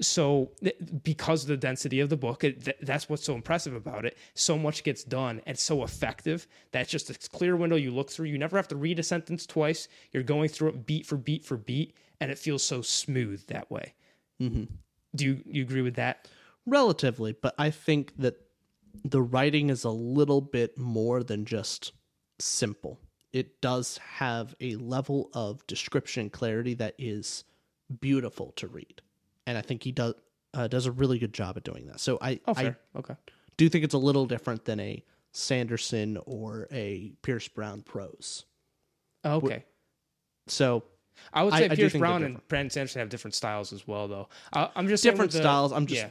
so 0.00 0.52
th- 0.62 0.76
because 1.02 1.42
of 1.42 1.48
the 1.48 1.56
density 1.56 2.00
of 2.00 2.08
the 2.08 2.16
book 2.16 2.44
it, 2.44 2.64
th- 2.64 2.76
that's 2.82 3.08
what's 3.08 3.24
so 3.24 3.34
impressive 3.34 3.74
about 3.74 4.04
it. 4.04 4.16
So 4.34 4.56
much 4.56 4.84
gets 4.84 5.04
done 5.04 5.40
and 5.46 5.58
so 5.58 5.82
effective 5.82 6.46
that 6.72 6.82
it's 6.82 6.90
just 6.90 7.10
a 7.10 7.28
clear 7.30 7.56
window 7.56 7.76
you 7.76 7.90
look 7.90 8.10
through. 8.10 8.26
You 8.26 8.38
never 8.38 8.56
have 8.56 8.68
to 8.68 8.76
read 8.76 8.98
a 8.98 9.02
sentence 9.02 9.46
twice. 9.46 9.88
You're 10.12 10.22
going 10.22 10.48
through 10.48 10.68
it 10.68 10.86
beat 10.86 11.06
for 11.06 11.16
beat 11.16 11.44
for 11.44 11.56
beat 11.56 11.94
and 12.20 12.30
it 12.30 12.38
feels 12.38 12.62
so 12.62 12.82
smooth 12.82 13.46
that 13.46 13.70
way. 13.70 13.94
Mm-hmm. 14.40 14.64
do 15.16 15.24
you, 15.24 15.42
you 15.46 15.62
agree 15.62 15.82
with 15.82 15.96
that? 15.96 16.28
Relatively, 16.64 17.32
but 17.32 17.54
I 17.58 17.70
think 17.70 18.12
that 18.18 18.36
the 19.04 19.22
writing 19.22 19.70
is 19.70 19.84
a 19.84 19.90
little 19.90 20.40
bit 20.40 20.78
more 20.78 21.22
than 21.22 21.44
just 21.44 21.92
simple. 22.38 23.00
It 23.32 23.60
does 23.60 23.98
have 23.98 24.54
a 24.60 24.76
level 24.76 25.30
of 25.34 25.66
description 25.66 26.30
clarity 26.30 26.74
that 26.74 26.94
is 26.98 27.44
beautiful 28.00 28.52
to 28.56 28.68
read, 28.68 29.02
and 29.48 29.58
I 29.58 29.62
think 29.62 29.82
he 29.82 29.92
does 29.92 30.14
uh, 30.54 30.68
does 30.68 30.86
a 30.86 30.92
really 30.92 31.18
good 31.18 31.32
job 31.34 31.56
at 31.56 31.64
doing 31.64 31.86
that. 31.86 32.00
So 32.00 32.18
I 32.20 32.38
oh 32.46 32.54
I 32.56 32.74
okay 32.96 33.14
do 33.56 33.68
think 33.68 33.84
it's 33.84 33.94
a 33.94 33.98
little 33.98 34.26
different 34.26 34.64
than 34.64 34.78
a 34.80 35.02
Sanderson 35.32 36.18
or 36.26 36.68
a 36.70 37.12
Pierce 37.22 37.48
Brown 37.48 37.82
prose. 37.82 38.44
Oh, 39.24 39.36
okay 39.36 39.64
So 40.46 40.84
I 41.32 41.42
would 41.44 41.52
say 41.54 41.64
I 41.64 41.74
Pierce 41.74 41.92
they're 41.92 41.98
Brown 42.00 42.22
and. 42.22 42.48
Brandon 42.48 42.70
Sanderson 42.70 43.00
have 43.00 43.08
different 43.08 43.34
styles 43.34 43.72
as 43.72 43.86
well, 43.88 44.06
though. 44.08 44.28
I, 44.52 44.70
I'm 44.76 44.86
just 44.88 45.02
different 45.02 45.32
the- 45.32 45.38
styles. 45.38 45.72
I'm 45.72 45.86
just 45.86 46.02
yeah, 46.02 46.10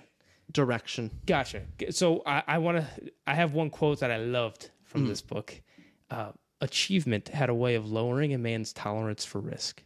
direction. 0.52 1.10
gotcha. 1.26 1.62
So 1.92 2.22
I, 2.26 2.44
I 2.48 2.58
want 2.58 2.78
to. 2.80 3.12
I 3.26 3.34
have 3.34 3.54
one 3.54 3.70
quote 3.70 4.02
that 4.02 4.12
I 4.12 4.18
loved 4.18 4.70
from 4.84 5.02
Hmm. 5.04 5.08
this 5.08 5.22
book. 5.22 5.54
Uh, 6.10 6.32
Achievement 6.60 7.28
had 7.30 7.50
a 7.50 7.54
way 7.54 7.76
of 7.76 7.90
lowering 7.92 8.34
a 8.34 8.38
man's 8.38 8.74
tolerance 8.74 9.24
for 9.24 9.40
risk. 9.40 9.84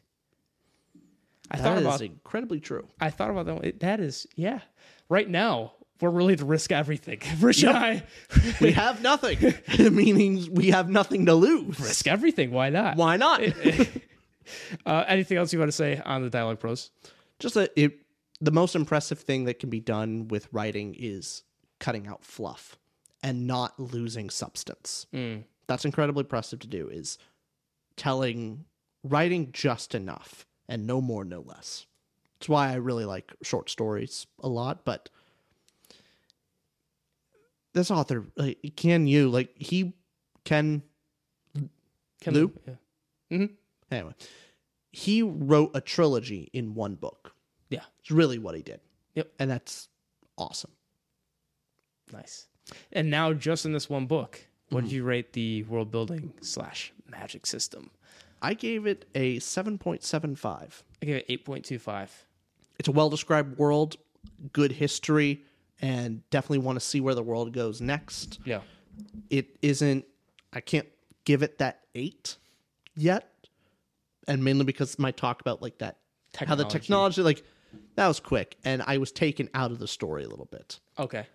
I 1.52 1.58
That 1.58 1.64
thought 1.64 1.78
is 1.80 1.84
about. 1.86 2.02
incredibly 2.02 2.60
true. 2.62 2.88
I 3.00 3.10
thought 3.10 3.30
about 3.30 3.46
that. 3.48 3.56
one. 3.56 3.74
That 3.80 4.00
is, 4.00 4.26
yeah. 4.36 4.62
Right 5.10 5.30
now, 5.30 5.74
we're 6.00 6.10
really 6.10 6.36
to 6.38 6.46
risk 6.46 6.72
everything. 6.72 7.20
Rich 7.40 7.64
and 7.64 7.78
I 7.78 8.04
We 8.62 8.72
have 8.72 9.02
nothing, 9.04 9.38
meaning 9.94 10.48
we 10.54 10.72
have 10.72 10.90
nothing 10.90 11.26
to 11.28 11.36
lose. 11.36 11.80
risk 11.80 12.08
everything. 12.08 12.52
Why 12.52 12.70
not? 12.70 12.96
Why 12.98 13.18
not? 13.18 13.42
Uh, 14.86 15.06
anything 15.08 15.38
else 15.38 15.54
you 15.54 15.60
want 15.60 15.70
to 15.70 15.76
say 15.76 16.02
on 16.04 16.24
the 16.24 16.30
dialogue 16.30 16.60
pros? 16.60 16.90
just 17.40 17.54
that 17.56 17.72
it 17.76 18.00
the 18.42 18.52
most 18.52 18.76
impressive 18.76 19.20
thing 19.20 19.46
that 19.46 19.60
can 19.60 19.70
be 19.70 19.80
done 19.80 20.28
with 20.28 20.48
writing 20.52 20.96
is 20.98 21.44
cutting 21.80 22.08
out 22.08 22.24
fluff 22.24 22.78
and 23.24 23.46
not 23.48 23.80
losing 23.80 24.30
substance 24.30 25.06
that's 25.68 25.86
incredibly 25.86 26.22
impressive 26.22 26.60
to 26.60 26.68
do 26.68 26.90
is 26.90 27.18
telling 27.96 28.66
writing 29.04 29.52
just 29.54 29.94
enough 29.96 30.46
and 30.72 30.88
no 30.88 31.00
more 31.00 31.24
no 31.24 31.42
less 31.42 31.86
it's 32.38 32.50
why 32.50 32.72
i 32.72 32.76
really 32.76 33.06
like 33.06 33.32
short 33.44 33.70
stories 33.70 34.26
a 34.40 34.50
lot 34.50 34.84
but 34.86 35.10
this 37.74 37.92
author 37.92 38.26
like 38.36 38.58
can 38.76 39.06
you 39.06 39.30
like 39.30 39.52
he 39.56 39.94
can 40.44 40.82
Ken 42.22 42.34
Liu? 42.34 42.52
Yeah. 42.68 43.38
Hmm. 43.38 43.46
Anyway, 43.90 44.14
he 44.92 45.22
wrote 45.24 45.72
a 45.74 45.82
trilogy 45.82 46.50
in 46.54 46.76
one 46.76 46.96
book. 46.96 47.34
Yeah. 47.70 47.84
It's 48.00 48.12
really 48.12 48.38
what 48.38 48.56
he 48.56 48.62
did. 48.62 48.80
Yep. 49.16 49.34
And 49.40 49.52
that's 49.52 49.90
awesome. 50.38 50.72
Nice. 52.14 52.48
And 52.94 53.10
now, 53.10 53.34
just 53.34 53.66
in 53.66 53.74
this 53.74 53.90
one 53.90 54.06
book, 54.06 54.40
what 54.70 54.84
did 54.84 54.94
you 54.94 55.04
rate 55.04 55.34
the 55.34 55.64
world 55.64 55.92
building 55.92 56.32
slash 56.42 56.94
magic 57.10 57.46
system? 57.46 57.92
I 58.42 58.54
gave 58.54 58.88
it 58.88 59.06
a 59.16 59.38
7.75. 59.38 60.82
I 61.02 61.06
gave 61.06 61.16
it 61.18 61.26
eight 61.30 61.46
point 61.46 61.66
two 61.66 61.80
five. 61.80 62.12
It's 62.80 62.88
a 62.88 62.92
well 62.92 63.10
described 63.10 63.58
world, 63.58 63.98
good 64.54 64.72
history, 64.72 65.44
and 65.82 66.28
definitely 66.30 66.60
want 66.60 66.78
to 66.78 66.86
see 66.86 67.02
where 67.02 67.16
the 67.16 67.24
world 67.24 67.54
goes 67.54 67.82
next. 67.82 68.40
Yeah. 68.46 68.62
It 69.30 69.58
isn't, 69.62 70.06
I 70.54 70.62
can't 70.62 70.88
give 71.26 71.44
it 71.44 71.60
that 71.60 71.82
eight 71.96 72.38
yet. 72.96 73.28
And 74.28 74.44
mainly 74.44 74.66
because 74.66 74.98
my 75.00 75.12
talk 75.12 75.42
about 75.42 75.62
like 75.62 75.80
that, 75.80 75.98
how 76.36 76.56
the 76.56 76.64
Technology. 76.64 76.80
technology, 76.80 77.22
like, 77.24 77.44
that 77.96 78.08
was 78.08 78.20
quick. 78.20 78.58
And 78.64 78.84
I 78.86 78.98
was 78.98 79.12
taken 79.12 79.50
out 79.54 79.72
of 79.72 79.80
the 79.80 79.88
story 79.88 80.24
a 80.24 80.28
little 80.30 80.46
bit. 80.46 80.80
Okay. 81.00 81.26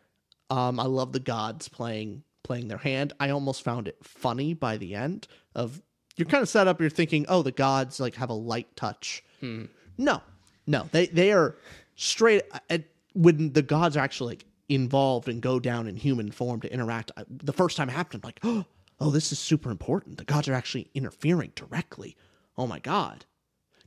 Um, 0.50 0.78
I 0.78 0.84
love 0.84 1.12
the 1.12 1.20
gods 1.20 1.68
playing 1.68 2.22
playing 2.44 2.68
their 2.68 2.78
hand. 2.78 3.12
I 3.18 3.30
almost 3.30 3.62
found 3.62 3.88
it 3.88 3.96
funny 4.04 4.54
by 4.54 4.76
the 4.76 4.94
end 4.94 5.26
of 5.56 5.82
you're 6.16 6.26
kind 6.26 6.42
of 6.42 6.48
set 6.48 6.66
up. 6.66 6.80
You're 6.80 6.90
thinking, 6.90 7.26
oh, 7.28 7.42
the 7.42 7.52
gods 7.52 8.00
like 8.00 8.14
have 8.16 8.30
a 8.30 8.34
light 8.34 8.74
touch. 8.76 9.22
No, 9.98 10.22
no, 10.66 10.88
they 10.92 11.06
they 11.06 11.32
are 11.32 11.56
straight. 11.94 12.42
Uh, 12.52 12.58
At, 12.70 12.84
when 13.14 13.52
the 13.52 13.62
gods 13.62 13.96
are 13.96 14.00
actually 14.00 14.32
like 14.34 14.44
involved 14.68 15.28
and 15.28 15.40
go 15.40 15.58
down 15.60 15.86
in 15.86 15.96
human 15.96 16.30
form 16.30 16.60
to 16.60 16.72
interact, 16.72 17.12
I, 17.16 17.24
the 17.28 17.52
first 17.52 17.76
time 17.76 17.88
it 17.88 17.92
happened, 17.92 18.24
I'm 18.24 18.28
like, 18.28 18.66
oh, 19.00 19.10
this 19.10 19.32
is 19.32 19.38
super 19.38 19.70
important. 19.70 20.18
The 20.18 20.24
gods 20.24 20.48
are 20.48 20.54
actually 20.54 20.90
interfering 20.94 21.52
directly. 21.54 22.16
Oh 22.58 22.66
my 22.66 22.78
god. 22.78 23.24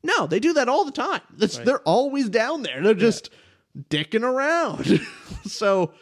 No, 0.02 0.28
they 0.28 0.40
do 0.40 0.54
that 0.54 0.70
all 0.70 0.86
the 0.86 0.92
time. 0.92 1.22
That's, 1.38 1.58
They're 1.58 1.82
always 1.82 2.30
down 2.30 2.64
there. 2.64 2.82
They're 2.82 2.94
just 2.94 3.30
dicking 3.90 4.24
around. 4.24 5.02
so 5.46 5.94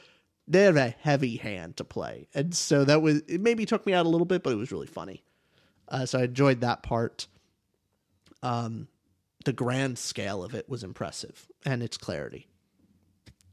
they 0.47 0.63
have 0.63 0.77
a 0.77 0.95
heavy 0.99 1.37
hand 1.37 1.77
to 1.77 1.83
play. 1.83 2.27
And 2.33 2.53
so 2.55 2.85
that 2.85 3.01
was, 3.01 3.21
it 3.27 3.41
maybe 3.41 3.65
took 3.65 3.85
me 3.85 3.93
out 3.93 4.05
a 4.05 4.09
little 4.09 4.25
bit, 4.25 4.43
but 4.43 4.53
it 4.53 4.57
was 4.57 4.71
really 4.71 4.87
funny. 4.87 5.23
Uh, 5.87 6.05
so 6.05 6.19
I 6.19 6.23
enjoyed 6.23 6.61
that 6.61 6.83
part. 6.83 7.27
Um, 8.43 8.87
the 9.45 9.53
grand 9.53 9.97
scale 9.97 10.43
of 10.43 10.53
it 10.53 10.67
was 10.67 10.83
impressive 10.83 11.47
and 11.65 11.81
its 11.81 11.97
clarity. 11.97 12.47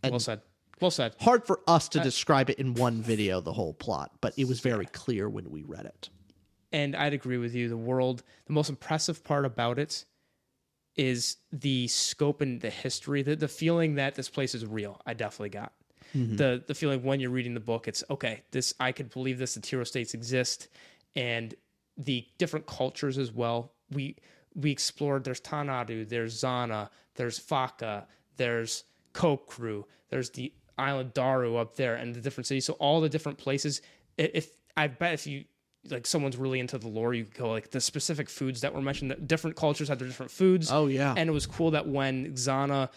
well 0.03 0.19
said. 0.19 0.41
Well 0.81 0.91
said. 0.91 1.15
Hard 1.21 1.47
for 1.47 1.61
us 1.69 1.89
to 1.91 2.01
describe 2.01 2.51
it 2.51 2.59
in 2.59 2.75
one 2.75 3.01
video, 3.01 3.41
the 3.41 3.53
whole 3.53 3.75
plot, 3.75 4.11
but 4.21 4.35
it 4.37 4.49
was 4.49 4.61
very 4.61 4.87
clear 4.87 5.29
when 5.29 5.51
we 5.51 5.63
read 5.63 5.87
it. 5.87 6.11
And 6.73 6.97
I'd 6.97 7.15
agree 7.15 7.39
with 7.39 7.55
you. 7.55 7.69
The 7.69 7.77
world, 7.77 8.25
the 8.47 8.53
most 8.53 8.69
impressive 8.69 9.23
part 9.23 9.45
about 9.45 9.79
it 9.79 10.05
is 10.97 11.37
the 11.53 11.87
scope 11.87 12.41
and 12.41 12.61
the 12.61 12.71
history, 12.71 13.23
the, 13.23 13.37
the 13.37 13.49
feeling 13.49 13.95
that 13.95 14.17
this 14.17 14.29
place 14.29 14.55
is 14.55 14.67
real. 14.67 15.01
I 15.07 15.15
definitely 15.15 15.51
got 15.51 15.73
the 16.13 16.63
the 16.65 16.75
feeling 16.75 17.03
when 17.03 17.19
you're 17.19 17.31
reading 17.31 17.55
the 17.55 17.61
book. 17.61 17.89
It's 17.89 18.05
okay. 18.09 18.43
This 18.53 18.75
I 18.79 18.93
could 18.93 19.11
believe 19.11 19.39
this. 19.39 19.55
The 19.55 19.61
Tiro 19.61 19.85
states 19.85 20.15
exist, 20.15 20.69
and 21.17 21.55
the 21.97 22.27
different 22.39 22.67
cultures 22.67 23.19
as 23.19 23.33
well. 23.33 23.73
We 23.91 24.17
we 24.55 24.71
explored. 24.71 25.25
There's 25.25 25.41
Tan 25.41 25.67
Adü. 25.67 26.09
There's 26.09 26.41
Xana. 26.41 26.89
There's 27.15 27.39
Faka. 27.39 28.07
There's 28.37 28.85
Cocru. 29.13 29.85
There's 30.11 30.31
the 30.31 30.53
island 30.79 31.15
Daru 31.15 31.57
up 31.57 31.77
there, 31.77 31.97
and 31.97 32.15
the 32.15 32.21
different 32.21 32.47
cities. 32.47 32.65
So 32.65 32.75
all 32.75 33.01
the 33.01 33.09
different 33.09 33.39
places. 33.39 33.83
If 34.17 34.51
I 34.77 34.87
bet 34.89 35.15
if 35.15 35.27
you 35.27 35.45
like 35.91 36.07
someone's 36.07 36.37
really 36.37 36.61
into 36.61 36.79
the 36.79 36.89
lore, 36.89 37.15
you 37.15 37.25
go 37.25 37.51
like 37.51 37.71
the 37.71 37.81
specific 37.81 38.29
foods 38.29 38.61
that 38.63 38.75
were 38.75 38.83
mentioned. 38.83 39.11
That 39.11 39.29
different 39.29 39.57
cultures 39.57 39.89
had 39.89 39.99
their 39.99 40.09
different 40.09 40.33
foods. 40.33 40.71
Oh, 40.71 40.87
yeah. 40.87 41.15
and 41.17 41.29
it 41.29 41.33
was 41.33 41.47
cool 41.47 41.73
that 41.73 41.87
when 41.87 42.33
Xana 42.35 42.91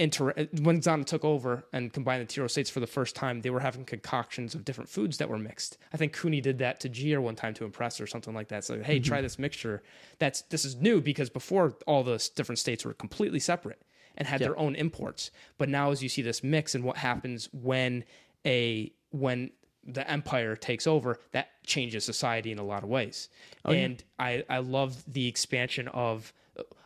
inter 0.00 0.32
when 0.62 0.80
Xana 0.80 1.04
took 1.04 1.24
over 1.24 1.64
and 1.72 1.92
combined 1.92 2.22
the 2.22 2.26
Tiro 2.26 2.48
states 2.48 2.70
for 2.70 2.80
the 2.80 2.86
first 2.86 3.14
time, 3.14 3.42
they 3.42 3.50
were 3.50 3.60
having 3.60 3.84
concoctions 3.84 4.54
of 4.54 4.64
different 4.64 4.88
foods 4.88 5.18
that 5.18 5.28
were 5.28 5.38
mixed. 5.38 5.78
I 5.92 5.96
think 5.96 6.18
Kuni 6.18 6.40
did 6.40 6.58
that 6.58 6.80
to 6.80 6.88
Jia 6.88 7.20
one 7.20 7.36
time 7.36 7.54
to 7.54 7.64
impress 7.64 7.98
her 7.98 8.04
or 8.04 8.06
something 8.06 8.34
like 8.34 8.48
that. 8.48 8.64
So 8.64 8.82
hey, 8.82 8.96
mm-hmm. 8.96 9.04
try 9.04 9.20
this 9.20 9.38
mixture. 9.38 9.82
That's 10.18 10.42
this 10.42 10.64
is 10.64 10.76
new 10.76 11.00
because 11.00 11.30
before 11.30 11.76
all 11.86 12.02
the 12.02 12.30
different 12.34 12.58
states 12.58 12.84
were 12.84 12.94
completely 12.94 13.40
separate 13.40 13.82
and 14.16 14.26
had 14.26 14.40
their 14.40 14.58
own 14.58 14.74
imports. 14.74 15.30
But 15.58 15.68
now 15.68 15.90
as 15.90 16.02
you 16.02 16.08
see 16.08 16.22
this 16.22 16.42
mix 16.42 16.74
and 16.74 16.82
what 16.82 16.96
happens 16.96 17.48
when 17.52 18.04
a 18.46 18.92
when 19.10 19.50
the 19.84 20.08
empire 20.10 20.56
takes 20.56 20.86
over, 20.86 21.18
that 21.32 21.48
changes 21.64 22.04
society 22.04 22.52
in 22.52 22.58
a 22.58 22.64
lot 22.64 22.82
of 22.82 22.88
ways. 22.88 23.28
Oh, 23.64 23.72
and 23.72 24.02
I 24.18 24.44
I 24.48 24.58
love 24.58 25.02
the 25.06 25.28
expansion 25.28 25.88
of 25.88 26.32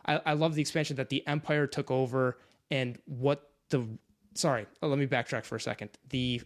I, 0.05 0.21
I 0.25 0.33
love 0.33 0.55
the 0.55 0.61
expansion 0.61 0.95
that 0.97 1.09
the 1.09 1.25
empire 1.27 1.67
took 1.67 1.91
over 1.91 2.37
and 2.71 2.97
what 3.05 3.49
the 3.69 3.87
sorry 4.33 4.65
oh, 4.81 4.87
let 4.87 4.99
me 4.99 5.07
backtrack 5.07 5.45
for 5.45 5.55
a 5.55 5.61
second. 5.61 5.89
The 6.09 6.41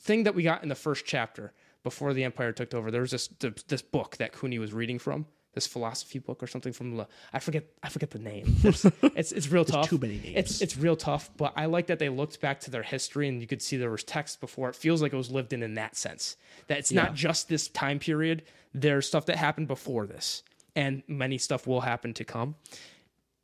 thing 0.00 0.24
that 0.24 0.34
we 0.34 0.42
got 0.42 0.62
in 0.62 0.68
the 0.68 0.74
first 0.74 1.04
chapter 1.06 1.52
before 1.82 2.12
the 2.14 2.24
empire 2.24 2.52
took 2.52 2.74
over 2.74 2.90
there 2.90 3.00
was 3.02 3.10
this 3.10 3.28
th- 3.28 3.66
this 3.66 3.82
book 3.82 4.16
that 4.18 4.38
Kuni 4.38 4.58
was 4.58 4.72
reading 4.72 4.98
from 4.98 5.26
this 5.54 5.66
philosophy 5.68 6.18
book 6.18 6.42
or 6.42 6.48
something 6.48 6.72
from 6.72 6.96
the 6.96 7.06
I 7.32 7.38
forget 7.38 7.64
I 7.82 7.88
forget 7.88 8.10
the 8.10 8.18
name. 8.18 8.44
There's- 8.62 8.84
it's 9.02 9.30
it's 9.32 9.48
real 9.48 9.64
tough. 9.64 9.88
too 9.88 9.98
many 9.98 10.14
names. 10.18 10.32
it's 10.36 10.60
it's 10.60 10.76
real 10.76 10.96
tough 10.96 11.30
but 11.36 11.52
I 11.56 11.66
like 11.66 11.86
that 11.86 11.98
they 12.00 12.08
looked 12.08 12.40
back 12.40 12.58
to 12.60 12.70
their 12.70 12.82
history 12.82 13.28
and 13.28 13.40
you 13.40 13.46
could 13.46 13.62
see 13.62 13.76
there 13.76 13.90
was 13.90 14.02
text 14.04 14.40
before. 14.40 14.68
It 14.68 14.76
feels 14.76 15.00
like 15.00 15.12
it 15.12 15.16
was 15.16 15.30
lived 15.30 15.52
in 15.52 15.62
in 15.62 15.74
that 15.74 15.94
sense 15.96 16.36
that 16.66 16.78
it's 16.78 16.90
not 16.92 17.14
just 17.14 17.48
this 17.48 17.68
time 17.68 17.98
period. 17.98 18.42
There's 18.72 19.06
stuff 19.06 19.26
that 19.26 19.36
happened 19.36 19.68
before 19.68 20.06
this 20.06 20.42
and 20.74 21.04
many 21.06 21.38
stuff 21.38 21.68
will 21.68 21.82
happen 21.82 22.14
to 22.14 22.24
come 22.24 22.56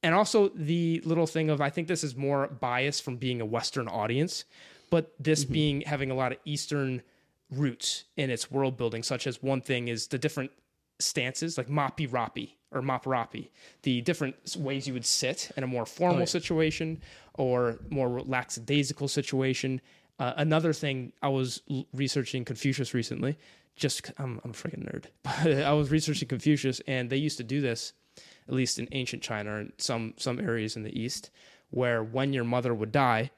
and 0.03 0.15
also 0.15 0.49
the 0.55 1.01
little 1.05 1.27
thing 1.27 1.51
of 1.51 1.61
I 1.61 1.71
think 1.71 1.89
this 1.89 2.03
is 2.05 2.17
more 2.17 2.47
bias 2.49 3.01
from 3.01 3.17
being 3.17 3.41
a 3.41 3.47
Western 3.47 3.89
audience, 3.89 4.45
but 4.91 5.13
this 5.19 5.45
being 5.45 5.83
having 5.83 6.11
a 6.11 6.15
lot 6.15 6.33
of 6.33 6.39
Eastern 6.45 7.03
roots 7.51 8.05
in 8.17 8.31
its 8.31 8.51
world 8.51 8.77
building, 8.77 9.03
such 9.03 9.27
as 9.27 9.43
one 9.43 9.61
thing 9.61 9.89
is 9.89 10.07
the 10.09 10.19
different 10.19 10.51
stances, 10.99 11.59
like 11.59 11.69
Mapi 11.69 12.09
Rapi 12.09 12.53
or 12.73 12.83
Mop 12.83 13.05
Rapi, 13.05 13.51
the 13.83 14.01
different 14.03 14.37
ways 14.57 14.87
you 14.87 14.93
would 14.95 15.05
sit 15.05 15.51
in 15.57 15.65
a 15.65 15.67
more 15.67 15.87
formal 15.87 16.27
situation 16.27 17.01
or 17.35 17.79
more 17.91 18.21
lackadaisical 18.21 19.09
situation. 19.09 19.81
Uh, 20.19 20.35
another 20.37 20.73
thing, 20.73 21.13
I 21.23 21.29
was 21.29 21.63
l- 21.71 21.87
researching 21.93 22.45
Confucius 22.45 22.95
recently. 22.95 23.39
Just 23.75 24.13
I'm, 24.19 24.41
I'm 24.45 24.51
a 24.51 24.55
freaking 24.55 24.85
nerd. 24.85 25.07
But 25.23 25.65
I 25.65 25.73
was 25.73 25.91
researching 25.91 26.29
Confucius, 26.29 26.81
and 26.87 27.11
they 27.11 27.17
used 27.17 27.39
to 27.39 27.45
do 27.45 27.61
this 27.61 27.95
at 28.51 28.57
least 28.57 28.81
in 28.81 28.89
ancient 28.91 29.23
China 29.23 29.59
and 29.59 29.73
some 29.79 30.15
some 30.17 30.41
areas 30.41 30.77
in 30.77 30.83
the 30.83 31.01
east, 31.01 31.31
where 31.71 32.03
when 32.03 32.33
your 32.33 32.45
mother 32.45 32.75
would 32.75 32.91
die, 32.91 33.31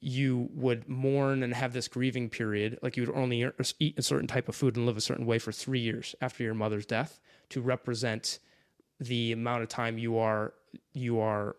you 0.00 0.48
would 0.54 0.88
mourn 0.88 1.42
and 1.42 1.52
have 1.54 1.72
this 1.72 1.88
grieving 1.88 2.30
period. 2.30 2.78
Like 2.80 2.96
you 2.96 3.04
would 3.04 3.16
only 3.16 3.50
eat 3.80 3.98
a 3.98 4.02
certain 4.02 4.28
type 4.28 4.48
of 4.48 4.54
food 4.54 4.76
and 4.76 4.86
live 4.86 4.96
a 4.96 5.00
certain 5.00 5.26
way 5.26 5.38
for 5.38 5.50
three 5.50 5.80
years 5.80 6.14
after 6.20 6.44
your 6.44 6.54
mother's 6.54 6.86
death 6.86 7.18
to 7.48 7.60
represent 7.60 8.38
the 9.00 9.32
amount 9.32 9.62
of 9.62 9.68
time 9.68 9.98
you 9.98 10.18
are 10.18 10.54
you 10.92 11.18
are 11.18 11.56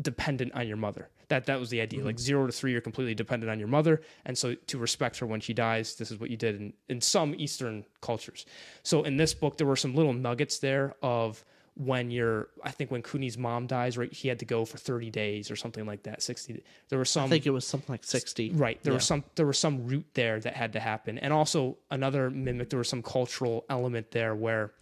dependent 0.00 0.52
on 0.54 0.66
your 0.66 0.76
mother. 0.78 1.10
That 1.28 1.44
that 1.46 1.60
was 1.60 1.68
the 1.68 1.82
idea. 1.82 2.02
Like 2.04 2.16
mm-hmm. 2.16 2.22
zero 2.22 2.46
to 2.46 2.52
three, 2.52 2.72
you're 2.72 2.80
completely 2.80 3.14
dependent 3.14 3.50
on 3.50 3.58
your 3.58 3.68
mother, 3.68 4.00
and 4.24 4.38
so 4.38 4.54
to 4.54 4.78
respect 4.78 5.18
her 5.18 5.26
when 5.26 5.40
she 5.40 5.52
dies, 5.52 5.96
this 5.96 6.10
is 6.10 6.18
what 6.18 6.30
you 6.30 6.38
did 6.38 6.56
in 6.56 6.72
in 6.88 7.02
some 7.02 7.34
Eastern 7.36 7.84
cultures. 8.00 8.46
So 8.82 9.02
in 9.02 9.18
this 9.18 9.34
book, 9.34 9.58
there 9.58 9.66
were 9.66 9.76
some 9.76 9.94
little 9.94 10.14
nuggets 10.14 10.58
there 10.58 10.94
of 11.02 11.44
when 11.78 12.10
you're. 12.10 12.48
I 12.64 12.72
think 12.72 12.90
when 12.90 13.02
Kuni's 13.02 13.38
mom 13.38 13.66
dies, 13.68 13.96
right, 13.96 14.12
he 14.12 14.26
had 14.28 14.40
to 14.40 14.44
go 14.44 14.64
for 14.64 14.78
30 14.78 15.10
days 15.10 15.48
or 15.50 15.54
something 15.56 15.86
like 15.86 16.02
that. 16.02 16.22
60. 16.22 16.62
There 16.88 16.98
were 16.98 17.04
some. 17.04 17.24
I 17.24 17.28
think 17.28 17.46
it 17.46 17.50
was 17.50 17.66
something 17.66 17.92
like 17.92 18.04
60. 18.04 18.50
Right. 18.50 18.82
There 18.82 18.92
Yeah. 18.92 18.96
was 18.96 19.04
some 19.04 19.22
there 19.36 19.46
was 19.46 19.58
some 19.58 19.86
root 19.86 20.04
there 20.14 20.40
that 20.40 20.54
had 20.54 20.72
to 20.72 20.80
happen. 20.80 21.18
And 21.18 21.32
also 21.32 21.78
another 21.90 22.30
mimic, 22.30 22.70
there 22.70 22.78
was 22.78 22.88
some 22.88 23.02
cultural 23.02 23.64
element 23.70 24.10
there 24.10 24.34
where 24.34 24.72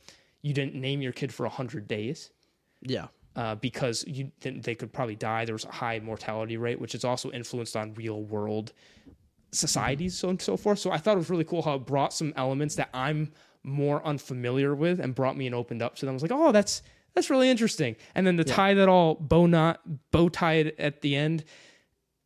you 0.43 0.55
didn't 0.55 0.75
name 0.75 1.03
your 1.03 1.13
kid 1.13 1.35
for 1.35 1.47
hundred 1.49 1.87
days 1.87 2.31
Yeah. 2.81 3.09
uh, 3.37 3.57
because 3.57 4.05
you 4.07 4.33
then 4.41 4.63
they 4.63 4.75
could 4.75 4.93
probably 4.93 5.17
die. 5.17 5.45
There 5.45 5.55
was 5.55 5.67
a 5.67 5.73
high 5.73 5.99
mortality 6.01 6.57
rate, 6.57 6.81
which 6.81 6.95
is 6.95 7.05
also 7.05 7.31
influenced 7.31 7.77
on 7.77 7.93
real 7.95 8.23
world 8.23 8.73
societies, 9.53 10.17
so 10.19 10.29
and 10.29 10.41
so 10.41 10.57
forth. 10.57 10.79
So 10.79 10.91
I 10.91 10.99
thought 10.99 11.15
it 11.15 11.19
was 11.19 11.31
really 11.31 11.45
cool 11.45 11.63
how 11.63 11.75
it 11.75 11.87
brought 11.87 12.13
some 12.13 12.33
elements 12.37 12.75
that 12.77 12.89
I'm 12.95 13.33
more 13.67 14.05
unfamiliar 14.07 14.75
with 14.75 15.01
and 15.01 15.15
brought 15.15 15.37
me 15.37 15.47
and 15.47 15.55
opened 15.55 15.83
up 15.83 15.97
to 15.97 16.07
them. 16.07 16.13
I 16.13 16.15
was 16.15 16.23
like, 16.23 16.33
oh, 16.33 16.53
that's 16.53 16.83
that's 17.15 17.31
really 17.31 17.51
interesting. 17.51 17.97
And 18.15 18.27
then 18.27 18.37
to 18.37 18.45
tie 18.45 18.75
that 18.75 18.89
all 18.89 19.15
bow 19.15 19.47
knot 19.47 19.81
bow 20.11 20.29
tied 20.29 20.73
at 20.79 21.01
the 21.01 21.17
end, 21.17 21.45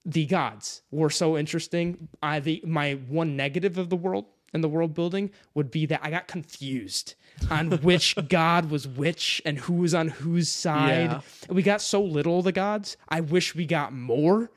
the 0.05 0.27
gods 0.27 0.83
were 0.91 1.11
so 1.11 1.39
interesting. 1.39 2.09
I 2.23 2.41
the 2.41 2.63
my 2.67 2.95
one 3.09 3.37
negative 3.37 3.79
of 3.79 3.89
the 3.89 3.97
world 3.97 4.27
and 4.53 4.65
the 4.65 4.69
world 4.69 4.95
building 4.95 5.31
would 5.55 5.71
be 5.71 5.87
that 5.87 6.01
I 6.03 6.11
got 6.11 6.27
confused 6.27 7.15
on 7.51 7.71
which 7.83 8.17
god 8.29 8.71
was 8.71 8.87
which 8.87 9.41
and 9.45 9.59
who 9.59 9.75
was 9.75 9.95
on 9.95 10.09
whose 10.09 10.49
side. 10.49 11.11
Yeah. 11.11 11.21
We 11.49 11.63
got 11.63 11.81
so 11.81 12.03
little 12.03 12.39
of 12.39 12.45
the 12.45 12.53
gods. 12.53 12.97
I 13.09 13.21
wish 13.21 13.55
we 13.55 13.67
got 13.67 13.93
more. 13.93 14.51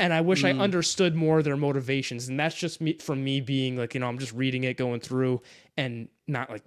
And 0.00 0.12
I 0.12 0.20
wish 0.20 0.44
I 0.44 0.52
Mm. 0.52 0.60
understood 0.60 1.14
more 1.16 1.38
of 1.38 1.44
their 1.44 1.56
motivations. 1.56 2.28
And 2.28 2.38
that's 2.38 2.54
just 2.54 2.80
me 2.80 2.94
from 2.98 3.24
me 3.24 3.40
being 3.40 3.76
like, 3.76 3.94
you 3.94 4.00
know, 4.00 4.06
I'm 4.06 4.18
just 4.18 4.32
reading 4.32 4.62
it, 4.64 4.76
going 4.76 5.00
through, 5.00 5.42
and 5.76 6.08
not 6.26 6.48
like. 6.50 6.62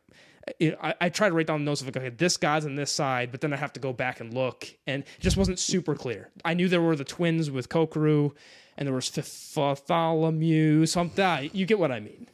it- 0.59 0.77
I, 0.81 0.95
I 0.99 1.09
try 1.09 1.29
to 1.29 1.35
write 1.35 1.45
down 1.47 1.59
the 1.59 1.65
notes 1.65 1.81
of 1.81 1.87
like, 1.87 1.95
okay, 1.97 2.09
this 2.09 2.35
guy's 2.35 2.65
on 2.65 2.75
this 2.75 2.91
side, 2.91 3.31
but 3.31 3.41
then 3.41 3.53
I 3.53 3.57
have 3.57 3.71
to 3.73 3.79
go 3.79 3.93
back 3.93 4.19
and 4.19 4.33
look, 4.33 4.67
and 4.87 5.03
it 5.03 5.21
just 5.21 5.37
wasn't 5.37 5.59
super 5.59 5.93
clear. 5.95 6.29
I 6.43 6.55
knew 6.55 6.67
there 6.67 6.81
were 6.81 6.95
the 6.95 7.03
twins 7.05 7.49
with 7.51 7.69
Cocru, 7.69 8.33
and 8.75 8.87
there 8.87 8.93
was 8.95 9.07
Bartholomew. 9.55 10.85
Something 10.87 11.49
you 11.53 11.65
get 11.65 11.79
what 11.79 11.91
I 11.91 11.99
mean. 11.99 12.27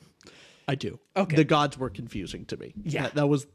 I 0.67 0.75
do. 0.75 0.99
Okay. 1.15 1.35
The 1.35 1.43
gods 1.43 1.77
were 1.77 1.89
confusing 1.89 2.45
to 2.45 2.57
me. 2.57 2.73
Yeah. 2.83 3.03
That, 3.03 3.15
that 3.15 3.27
was. 3.27 3.45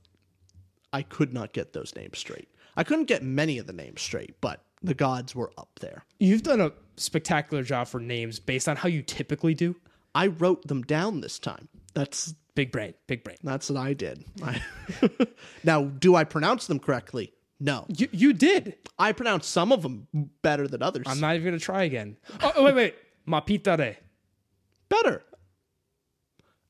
I 0.93 1.03
could 1.03 1.33
not 1.33 1.53
get 1.53 1.73
those 1.73 1.95
names 1.97 2.19
straight. 2.19 2.49
I 2.77 2.85
couldn't 2.85 3.07
get 3.07 3.23
many 3.23 3.59
of 3.59 3.67
the 3.67 3.73
names 3.73 4.01
straight, 4.03 4.41
but 4.41 4.63
the 4.83 4.95
gods 4.95 5.35
were 5.35 5.53
up 5.59 5.69
there. 5.81 6.05
You've 6.19 6.43
done 6.43 6.61
a 6.61 6.73
spectacular 6.97 7.63
job 7.63 7.89
for 7.89 8.01
names 8.01 8.39
based 8.39 8.69
on 8.69 8.77
how 8.77 8.89
you 8.89 9.03
typically 9.03 9.55
do. 9.55 9.77
I 10.15 10.27
wrote 10.29 10.67
them 10.69 10.83
down 10.83 11.21
this 11.21 11.39
time. 11.39 11.69
That's 11.95 12.35
Big 12.55 12.71
brain, 12.71 12.93
big 13.07 13.25
brain. 13.25 13.39
that's 13.43 13.71
what 13.71 13.81
I 13.81 13.95
did. 13.95 14.25
I- 14.45 14.61
now, 15.65 15.85
do 15.85 16.15
I 16.15 16.25
pronounce 16.25 16.67
them 16.67 16.79
correctly? 16.79 17.33
No. 17.59 17.87
You 17.89 18.09
you 18.13 18.33
did. 18.35 18.77
I 18.99 19.13
pronounce 19.13 19.47
some 19.47 19.73
of 19.73 19.81
them 19.83 20.07
better 20.43 20.69
than 20.69 20.83
others. 20.83 21.05
I'm 21.07 21.19
not 21.21 21.35
even 21.37 21.47
gonna 21.47 21.59
try 21.59 21.85
again. 21.85 22.19
Oh, 22.43 22.53
oh, 22.57 22.65
wait, 22.65 22.75
wait. 22.75 22.95
Mapidéré. 23.27 23.97
better. 24.91 25.23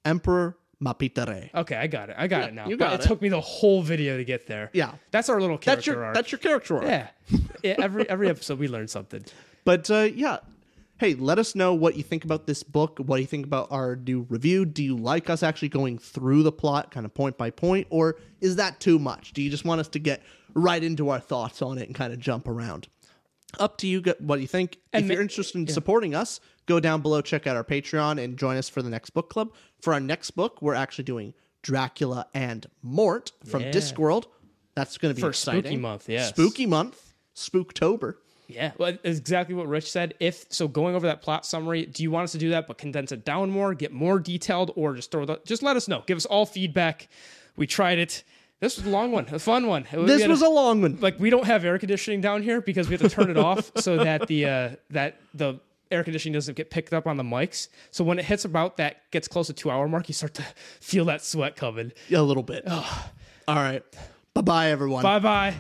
Emperor 0.05 0.57
Mapidéré. 0.83 1.51
Okay, 1.55 1.77
I 1.77 1.87
got 1.87 2.11
it. 2.11 2.17
I 2.19 2.27
got 2.27 2.49
it 2.49 2.55
now. 2.55 2.67
you 2.69 2.77
But 2.77 2.85
got 2.85 2.93
it, 3.01 3.05
it. 3.05 3.09
took 3.09 3.23
me 3.23 3.29
the 3.29 3.41
whole 3.41 3.83
video 3.83 4.17
to 4.17 4.25
get 4.25 4.47
there. 4.47 4.71
Yeah. 4.73 4.93
That's 5.11 5.29
our 5.29 5.41
little 5.41 5.59
character 5.59 5.77
That's 5.77 5.87
your 5.87 6.05
arc. 6.05 6.15
that's 6.15 6.33
your 6.33 6.39
character 6.41 6.77
arc. 6.79 6.85
yeah. 6.87 7.09
yeah. 7.63 7.75
Every 7.79 8.09
every 8.11 8.29
episode 8.29 8.59
we 8.59 8.69
learn 8.69 8.89
something. 8.89 9.25
But 9.65 9.91
uh, 9.91 10.09
yeah, 10.15 10.39
hey, 10.99 11.15
let 11.15 11.39
us 11.39 11.55
know 11.55 11.73
what 11.75 11.97
you 11.97 12.03
think 12.03 12.25
about 12.25 12.47
this 12.47 12.63
book. 12.63 12.99
What 12.99 13.17
do 13.17 13.21
you 13.23 13.29
think 13.29 13.47
about 13.47 13.69
our 13.71 13.95
new 13.97 14.27
review? 14.29 14.65
Do 14.65 14.83
you 14.83 14.97
like 14.97 15.31
us 15.31 15.43
actually 15.43 15.69
going 15.69 15.99
through 15.99 16.43
the 16.43 16.53
plot, 16.53 16.91
kind 16.91 17.07
of 17.07 17.15
point 17.15 17.39
by 17.39 17.51
point, 17.51 17.87
or 17.91 18.17
is 18.41 18.57
that 18.57 18.81
too 18.81 18.99
much? 18.99 19.33
Do 19.33 19.43
you 19.43 19.51
just 19.51 19.65
want 19.65 19.81
us 19.81 19.89
to 19.89 19.99
get 20.01 20.23
right 20.55 20.83
into 20.83 21.09
our 21.11 21.21
thoughts 21.21 21.63
on 21.63 21.79
it 21.79 21.87
and 21.87 21.95
kind 21.95 22.13
of 22.13 22.19
jump 22.19 22.49
around? 22.49 22.89
Up 23.59 23.79
to 23.79 23.87
you. 23.87 24.03
What 24.21 24.41
you 24.41 24.47
think. 24.47 24.79
And 24.93 25.05
if 25.05 25.11
you're 25.11 25.21
interested 25.23 25.59
in 25.59 25.67
supporting 25.67 26.15
us, 26.15 26.41
go 26.67 26.81
down 26.81 27.03
below, 27.03 27.21
check 27.21 27.47
out 27.47 27.57
our 27.57 27.65
Patreon, 27.65 28.23
and 28.23 28.37
join 28.39 28.57
us 28.57 28.69
for 28.69 28.83
the 28.83 28.91
next 28.91 29.11
book 29.11 29.29
club. 29.31 29.53
For 29.81 29.93
our 29.93 30.01
next 30.01 30.33
book, 30.33 30.63
we're 30.63 30.75
actually 30.75 31.05
doing 31.05 31.35
Dracula 31.63 32.27
and 32.35 32.67
Mort 32.83 33.33
from 33.45 33.63
Yeah. 33.63 33.71
Discworld. 33.71 34.25
That's 34.75 34.97
going 34.99 35.13
to 35.13 35.17
be 35.17 35.21
For 35.21 35.29
exciting. 35.29 35.63
spooky 35.63 35.77
month, 35.77 36.09
Yeah, 36.09 36.27
Spooky 36.27 36.67
month, 36.67 37.13
Spooktober. 37.37 38.15
Yeah, 38.49 38.73
well, 38.79 38.97
exactly 39.05 39.55
what 39.55 39.67
Rich 39.69 39.91
said. 39.91 40.15
If 40.21 40.47
so, 40.51 40.69
going 40.69 40.95
over 40.95 41.07
that 41.07 41.23
plot 41.23 41.47
summary, 41.47 41.87
do 41.87 42.03
you 42.03 42.11
want 42.11 42.25
us 42.25 42.33
to 42.33 42.39
do 42.39 42.51
that, 42.51 42.67
but 42.67 42.77
condense 42.79 43.13
it 43.13 43.25
down 43.25 43.51
more, 43.51 43.73
get 43.75 43.93
more 43.93 44.19
detailed, 44.19 44.73
or 44.77 44.95
just 44.95 45.11
throw 45.11 45.25
the? 45.25 45.41
Just 45.47 45.63
let 45.63 45.77
us 45.77 45.89
know. 45.89 46.03
Give 46.07 46.17
us 46.17 46.27
all 46.27 46.45
feedback. 46.47 47.09
We 47.57 47.67
tried 47.67 47.99
it. 47.99 48.25
This 48.63 48.77
was 48.77 48.87
a 48.87 48.91
long 48.91 49.11
one, 49.11 49.27
a 49.33 49.41
fun 49.41 49.67
one. 49.67 49.85
This 50.07 50.25
was 50.29 50.41
a 50.41 50.49
long 50.49 50.83
one. 50.83 50.97
like 51.01 51.19
we 51.19 51.31
don't 51.31 51.47
have 51.47 51.65
air 51.65 51.77
conditioning 51.81 52.21
down 52.21 52.43
here 52.45 52.61
because 52.61 52.89
we 52.89 52.93
have 52.97 53.03
to 53.03 53.09
turn 53.09 53.29
it 53.29 53.37
off 53.37 53.73
so 53.79 53.97
that 53.97 54.29
the 54.29 54.47
uh, 54.47 54.71
that 54.91 55.17
the 55.35 55.59
air 55.91 56.05
conditioning 56.05 56.33
doesn't 56.35 56.55
get 56.57 56.71
picked 56.71 56.93
up 56.93 57.09
on 57.09 57.17
the 57.17 57.25
mics. 57.25 57.67
So 57.91 58.05
when 58.05 58.21
it 58.21 58.25
hits 58.25 58.45
about 58.45 58.77
that 58.77 59.11
gets 59.11 59.27
close 59.27 59.49
to 59.49 59.53
two 59.53 59.69
hour 59.69 59.89
mark, 59.89 60.09
you 60.09 60.15
start 60.15 60.35
to 60.35 60.45
feel 60.79 61.05
that 61.07 61.25
sweat 61.25 61.57
coming. 61.57 61.91
Yeah, 62.09 62.21
A 62.21 62.23
little 62.23 62.45
bit. 62.45 62.63
All 62.69 63.57
right. 63.57 63.83
Bye 64.33 64.41
bye, 64.43 64.71
everyone. 64.71 65.03
Bye 65.03 65.19
bye. 65.19 65.55